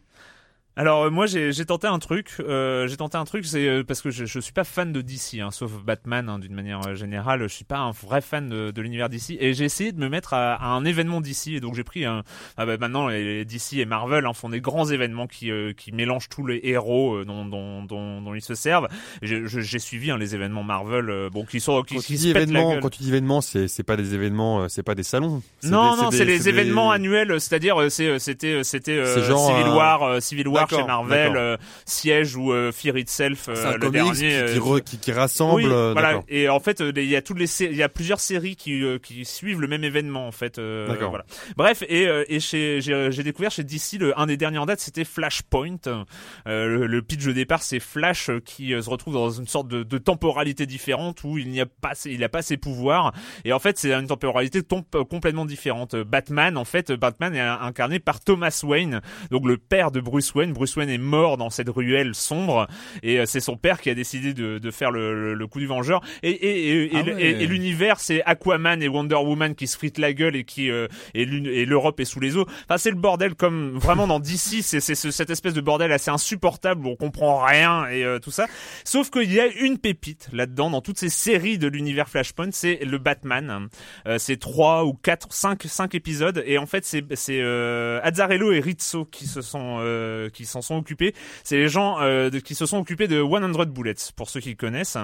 Alors 0.79 1.05
euh, 1.05 1.11
moi 1.11 1.24
j'ai 1.27 1.53
tenté 1.64 1.87
un 1.87 1.99
truc, 1.99 2.35
euh, 2.41 2.87
j'ai 2.87 2.99
tenté 2.99 3.16
un 3.16 3.24
truc, 3.24 3.47
c'est 3.47 3.66
euh, 3.66 3.83
parce 3.83 4.03
que 4.03 4.11
je, 4.11 4.27
je 4.27 4.39
suis 4.41 4.53
pas 4.53 4.62
fan 4.64 4.93
de 4.93 5.01
DC, 5.01 5.41
hein, 5.41 5.51
sauf 5.51 5.72
Batman 5.83 6.29
hein, 6.29 6.39
d'une 6.39 6.53
manière 6.53 6.87
euh, 6.87 6.95
générale, 6.95 7.41
je 7.45 7.47
suis 7.49 7.64
pas 7.64 7.79
un 7.79 7.93
vrai 7.93 8.20
fan 8.20 8.51
de, 8.51 8.72
de 8.72 8.83
l'univers 8.83 9.09
DC 9.09 9.39
et 9.41 9.55
j'ai 9.55 9.64
essayé 9.64 9.93
de 9.93 9.99
me 9.99 10.11
mettre 10.11 10.35
à, 10.35 10.53
à 10.55 10.66
un 10.66 10.85
événement 10.85 11.22
DC 11.22 11.49
et 11.49 11.61
donc 11.61 11.74
j'ai 11.77 11.83
pris 11.83 12.05
un, 12.05 12.24
ah 12.59 12.66
bah, 12.66 12.77
maintenant 12.77 13.09
les 13.09 13.47
DC 13.47 13.79
et 13.79 13.87
Marvel 13.87 14.27
hein, 14.27 14.35
font 14.35 14.51
des 14.51 14.61
grands 14.61 14.85
événements 14.85 15.27
qui 15.27 15.51
euh, 15.51 15.72
qui 15.72 15.93
mélangent 15.93 16.29
tous 16.29 16.47
les 16.47 16.61
héros 16.64 17.14
euh, 17.14 17.24
dont, 17.24 17.47
dont, 17.47 17.83
dont, 17.83 18.20
dont 18.20 18.35
ils 18.35 18.43
se 18.43 18.55
servent. 18.55 18.89
Et 19.22 19.27
J'ai 19.47 19.79
suivi 19.79 20.11
hein, 20.11 20.18
les 20.18 20.35
événements 20.35 20.62
Marvel, 20.62 21.09
euh, 21.09 21.31
bon 21.33 21.47
qui 21.47 21.59
sont 21.61 21.81
qui, 21.85 21.95
Quand 21.95 22.01
qui 22.03 22.07
tu 22.09 22.16
se 22.18 22.22
dis 22.27 22.33
pètent 22.35 22.51
la 22.51 22.59
événement, 22.61 22.72
gueule. 22.74 22.81
quand 22.83 22.91
tu 22.91 23.03
dis 23.03 23.09
événement, 23.09 23.41
c'est 23.41 23.66
c'est 23.68 23.83
pas 23.83 23.97
des 23.97 24.12
événements, 24.14 24.68
c'est 24.68 24.83
pas 24.83 24.95
des 24.95 25.05
salons. 25.05 25.43
Non, 25.62 25.95
des- 25.97 26.03
non, 26.03 26.11
c'est 26.11 26.27
les 26.27 26.39
des- 26.39 26.51
événements 26.51 26.91
annuels, 26.91 27.41
c'est-à-dire 27.41 27.79
c'est 27.91 28.18
c'était 28.18 28.62
c'était 28.62 28.99
euh, 28.99 29.37
Civil 29.47 29.68
War, 29.68 30.20
Civil 30.20 30.49
War 30.49 30.66
chez 30.69 30.77
D'accord, 30.77 31.05
Marvel, 31.05 31.37
euh, 31.37 31.57
Siège 31.85 32.37
ou 32.37 32.53
euh, 32.53 32.73
Fear 32.73 32.97
Itself, 32.99 33.49
euh, 33.49 33.67
un 33.67 33.73
le 33.73 33.79
comics 33.79 33.93
dernier. 33.93 34.12
qui, 34.19 34.25
euh, 34.35 34.53
qui, 34.53 34.59
re- 34.59 34.83
qui- 34.83 34.99
qui 34.99 35.12
rassemble. 35.12 35.55
oui, 35.62 35.67
euh, 35.71 35.93
voilà. 35.93 36.21
Et 36.29 36.49
en 36.49 36.61
fait, 36.61 36.81
euh, 36.81 36.93
il 36.97 37.05
y 37.05 37.17
a 37.17 37.23
toutes 37.23 37.39
les, 37.39 37.62
il 37.62 37.77
y 37.77 37.83
a 37.83 37.89
plusieurs 37.89 38.21
séries 38.21 38.57
qui 38.57 38.83
euh, 38.83 38.99
qui 38.99 39.25
suivent 39.25 39.61
le 39.61 39.69
même 39.69 39.85
événement 39.85 40.27
en 40.27 40.33
fait. 40.33 40.59
euh, 40.59 40.89
D'accord. 40.89 41.11
Voilà. 41.11 41.25
Bref, 41.57 41.83
et 41.89 42.07
et 42.29 42.41
chez 42.41 42.81
j'ai 42.81 43.23
découvert 43.23 43.51
chez 43.51 43.64
DC 43.64 43.99
le 43.99 44.19
un 44.19 44.27
des 44.27 44.37
derniers 44.37 44.59
en 44.59 44.67
date, 44.67 44.81
c'était 44.81 45.05
Flashpoint. 45.05 45.77
Euh, 46.47 46.67
le, 46.67 46.87
le 46.87 47.03
pitch 47.03 47.25
de 47.25 47.33
départ, 47.33 47.62
c'est 47.62 47.81
Flash 47.81 48.31
qui 48.45 48.75
euh, 48.75 48.83
se 48.83 48.91
retrouve 48.91 49.14
dans 49.14 49.31
une 49.31 49.47
sorte 49.47 49.69
de, 49.69 49.83
de 49.83 49.99
temporalité 49.99 50.67
différente 50.67 51.25
où 51.25 51.39
il 51.39 51.49
n'y 51.51 51.61
a 51.61 51.67
pas 51.67 51.95
ses- 51.95 52.11
il 52.11 52.23
a 52.25 52.29
pas 52.29 52.43
ses 52.43 52.57
pouvoirs. 52.57 53.12
Et 53.45 53.53
en 53.53 53.59
fait, 53.59 53.79
c'est 53.79 53.93
une 53.93 54.07
temporalité 54.07 54.61
complètement 55.09 55.45
différente. 55.45 55.97
Batman, 55.97 56.57
en 56.57 56.64
fait, 56.64 56.93
Batman 56.93 57.35
est 57.35 57.41
incarné 57.41 57.99
par 57.99 58.21
Thomas 58.21 58.61
Wayne, 58.64 59.01
donc 59.31 59.47
le 59.47 59.57
père 59.59 59.91
de 59.91 60.01
Bruce 60.01 60.35
Wayne. 60.35 60.53
Bruce 60.57 60.75
Wayne 60.77 60.89
est 60.91 60.99
mort 60.99 61.37
dans 61.37 61.51
cette 61.51 61.69
ruelle 61.69 62.15
sombre 62.15 62.67
et 63.03 63.21
euh, 63.21 63.27
c'est 63.27 63.41
son 63.41 63.57
père 63.57 63.81
qui 63.81 63.91
a 63.91 63.95
décidé 63.95 64.33
de, 64.35 64.59
de 64.59 64.71
faire 64.71 64.91
le, 64.91 65.15
le- 65.15 65.35
le 65.35 65.47
coup 65.47 65.59
du 65.61 65.67
vengeur. 65.67 66.01
Et, 66.23 66.31
et, 66.31 66.85
et, 66.87 66.91
Ah 66.95 67.01
et- 67.01 67.13
ouais. 67.15 67.23
et- 67.23 67.43
et 67.43 67.47
l'univers, 67.47 68.01
c'est 68.01 68.23
Aquaman 68.25 68.83
et 68.83 68.89
Wonder 68.89 69.17
Woman 69.17 69.55
qui 69.55 69.67
se 69.67 69.77
fritent 69.77 69.99
la 69.99 70.13
gueule 70.13 70.35
et 70.37 70.45
qui 70.45 70.71
euh, 70.71 70.89
et 71.15 71.25
l'Europe 71.27 72.01
est 72.01 72.05
sous 72.05 72.21
les 72.21 72.37
eaux. 72.37 72.47
Enfin, 72.65 72.79
c'est 72.79 72.91
le 72.91 72.97
bordel 72.97 73.35
comme 73.35 73.77
vraiment 73.77 74.07
dans 74.07 74.19
DC, 74.21 74.63
c'est 74.63 74.81
c'est 74.81 74.95
ce- 74.95 75.11
cette 75.11 75.31
espèce 75.31 75.55
de 75.55 75.61
bordel 75.61 75.93
assez 75.93 76.11
insupportable 76.11 76.87
où 76.87 76.91
on 76.91 76.97
comprend 76.97 77.45
rien 77.45 77.87
et 77.89 78.05
euh, 78.05 78.19
tout 78.19 78.31
ça. 78.31 78.47
Sauf 78.85 79.11
qu'il 79.11 79.33
y 79.33 79.41
a 79.41 79.47
une 79.47 79.79
pépite 79.79 80.29
là-dedans 80.33 80.71
dans 80.71 80.81
toutes 80.81 80.99
ces 80.99 81.09
séries 81.11 81.59
de 81.59 81.69
l'univers 81.69 82.09
Flashpoint, 82.09 82.51
c'est 82.53 82.79
le 82.85 82.99
Batman. 82.99 83.69
Euh, 84.07 84.19
c'est 84.19 84.39
trois 84.39 84.85
ou 84.85 84.95
quatre, 84.95 85.29
cinq, 85.33 85.63
cinq 85.65 85.95
épisodes 85.95 86.43
et 86.47 86.59
en 86.59 86.67
fait 86.67 86.85
c'est 86.85 87.05
c'est 87.15 87.41
euh, 87.41 88.01
Azzarello 88.03 88.53
et 88.53 88.61
Rizzo 88.61 89.05
qui 89.05 89.27
se 89.27 89.43
sont 89.43 89.79
euh, 89.81 90.29
qui 90.47 90.53
s'en 90.53 90.62
sont 90.62 90.76
occupés. 90.76 91.14
C'est 91.44 91.57
les 91.57 91.68
gens 91.68 91.97
euh, 92.01 92.30
de- 92.30 92.38
qui 92.38 92.55
se 92.55 92.64
sont 92.66 92.78
occupés 92.78 93.09
de 93.09 93.20
100 93.22 93.66
Bullets 93.66 93.94
pour 94.16 94.30
ceux 94.30 94.40
qui 94.40 94.57
connaissent. 94.57 94.97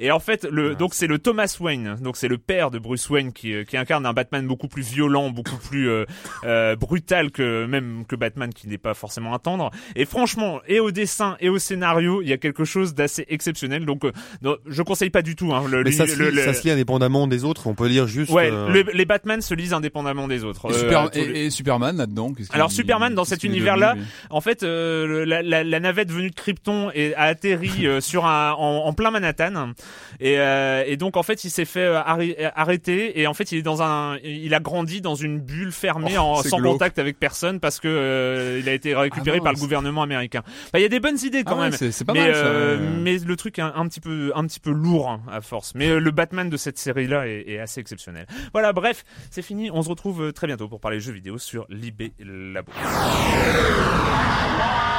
Et 0.00 0.10
en 0.10 0.18
fait 0.20 0.44
le 0.50 0.74
donc 0.74 0.94
c'est 0.94 1.06
le 1.06 1.18
Thomas 1.18 1.54
Wayne, 1.60 1.96
donc 2.00 2.16
c'est 2.16 2.28
le 2.28 2.38
père 2.38 2.70
de 2.70 2.78
Bruce 2.78 3.08
Wayne 3.10 3.32
qui 3.32 3.52
euh, 3.54 3.64
qui 3.64 3.76
incarne 3.76 4.04
un 4.06 4.12
Batman 4.12 4.46
beaucoup 4.46 4.68
plus 4.68 4.82
violent, 4.82 5.30
beaucoup 5.30 5.56
plus 5.56 5.88
euh, 5.88 6.04
euh, 6.44 6.76
brutal 6.76 7.30
que 7.30 7.66
même 7.66 8.04
que 8.08 8.16
Batman 8.16 8.52
qui 8.52 8.68
n'est 8.68 8.78
pas 8.78 8.94
forcément 8.94 9.34
à 9.34 9.38
tendre. 9.38 9.70
Et 9.94 10.04
franchement, 10.04 10.60
et 10.66 10.80
au 10.80 10.90
dessin 10.90 11.36
et 11.40 11.48
au 11.48 11.58
scénario, 11.58 12.22
il 12.22 12.28
y 12.28 12.32
a 12.32 12.38
quelque 12.38 12.64
chose 12.64 12.94
d'assez 12.94 13.24
exceptionnel. 13.28 13.84
Donc 13.86 14.04
euh, 14.04 14.12
non, 14.42 14.56
je 14.66 14.82
conseille 14.82 15.10
pas 15.10 15.22
du 15.22 15.36
tout 15.36 15.52
hein, 15.54 15.64
le, 15.70 15.82
Mais 15.84 15.92
ça, 15.92 16.04
le- 16.04 16.10
se 16.10 16.18
le- 16.18 16.30
lit, 16.30 16.36
le- 16.36 16.42
ça 16.42 16.54
se 16.54 16.62
lit 16.64 16.70
indépendamment 16.70 17.26
des 17.26 17.44
autres. 17.44 17.66
On 17.66 17.74
peut 17.74 17.86
lire 17.88 18.06
juste. 18.06 18.30
Ouais, 18.32 18.50
euh, 18.50 18.68
le- 18.68 18.92
les 18.92 19.04
Batman 19.04 19.40
se 19.40 19.54
lisent 19.54 19.72
indépendamment 19.74 20.26
des 20.28 20.44
autres. 20.44 20.70
Et, 20.70 20.74
Euh, 20.74 20.78
Super- 20.80 21.10
tous 21.10 21.18
les- 21.18 21.24
et- 21.24 21.46
et 21.46 21.50
Superman 21.50 21.96
là-dedans. 21.96 22.32
Alors, 22.50 22.70
Superman, 22.70 23.14
dans 23.14 23.24
cet 23.24 23.44
univers-là, 23.44 23.94
En 24.30 24.40
fait, 24.40 24.62
euh, 24.86 25.24
la, 25.26 25.42
la- 25.42 25.64
la 25.64 25.80
navette 25.80 26.10
venue 26.10 26.30
de 26.30 26.34
Krypton 26.34 26.90
est, 26.94 27.14
a 27.14 27.22
atterri 27.22 27.86
euh, 27.86 28.00
sur 28.00 28.26
un, 28.26 28.52
en, 28.52 28.86
en 28.86 28.92
plein 28.92 29.10
Manhattan, 29.10 29.72
et, 30.20 30.38
euh, 30.38 30.84
et 30.86 30.96
donc 30.96 31.16
en 31.16 31.22
fait, 31.22 31.44
il 31.44 31.50
s'est 31.50 31.64
fait 31.64 31.80
euh, 31.80 32.00
arrê- 32.00 32.36
arrêter, 32.54 33.20
et 33.20 33.26
en 33.26 33.34
fait, 33.34 33.52
il 33.52 33.58
est 33.58 33.62
dans 33.62 33.82
un, 33.82 34.16
il 34.24 34.54
a 34.54 34.60
grandi 34.60 35.00
dans 35.00 35.14
une 35.14 35.40
bulle 35.40 35.72
fermée 35.72 36.14
Oh, 36.16 36.20
en, 36.20 36.42
sans 36.42 36.58
glauque. 36.58 36.72
contact 36.74 36.98
avec 36.98 37.18
personne 37.18 37.60
parce 37.60 37.80
que 37.80 38.58
il 38.60 38.68
a 38.68 38.72
été 38.72 38.94
récupéré 38.94 39.38
Ah 39.40 39.44
par 39.44 39.52
le 39.52 39.58
gouvernement 39.58 40.02
américain. 40.02 40.42
Enfin, 40.46 40.78
il 40.78 40.82
y 40.82 40.84
a 40.84 40.88
des 40.88 41.00
bonnes 41.00 41.18
idées 41.24 41.42
quand 41.44 41.58
Ah 41.58 41.64
même. 41.64 41.72
c'est 41.72 41.90
c'est 41.92 42.04
pas 42.04 42.12
mais, 42.12 42.20
mal 42.30 42.34
ça. 42.34 42.44
ouais. 42.52 42.76
mais 43.02 43.18
le 43.18 43.36
truc 43.36 43.58
est 43.58 43.62
un, 43.62 43.72
un 43.74 43.86
petit 43.88 44.00
peu 44.00 44.32
un 44.34 44.46
petit 44.46 44.60
peu 44.60 44.70
lourd 44.70 45.10
hein, 45.10 45.20
à 45.30 45.40
force. 45.40 45.74
Mais 45.74 45.98
le 45.98 46.10
Batman 46.10 46.48
de 46.48 46.56
cette 46.56 46.78
série-là 46.78 47.26
est, 47.26 47.44
est 47.48 47.58
assez 47.58 47.80
exceptionnel. 47.80 48.26
Voilà, 48.52 48.72
bref, 48.72 49.04
c'est 49.30 49.42
fini. 49.42 49.70
On 49.72 49.82
se 49.82 49.88
retrouve 49.88 50.32
très 50.32 50.46
bientôt 50.46 50.68
pour 50.68 50.80
parler 50.80 51.00
jeux 51.00 51.12
vidéo 51.12 51.38
sur 51.38 51.66
Libé 51.68 52.12
Labo. 52.20 52.72
Ah! 54.68 54.96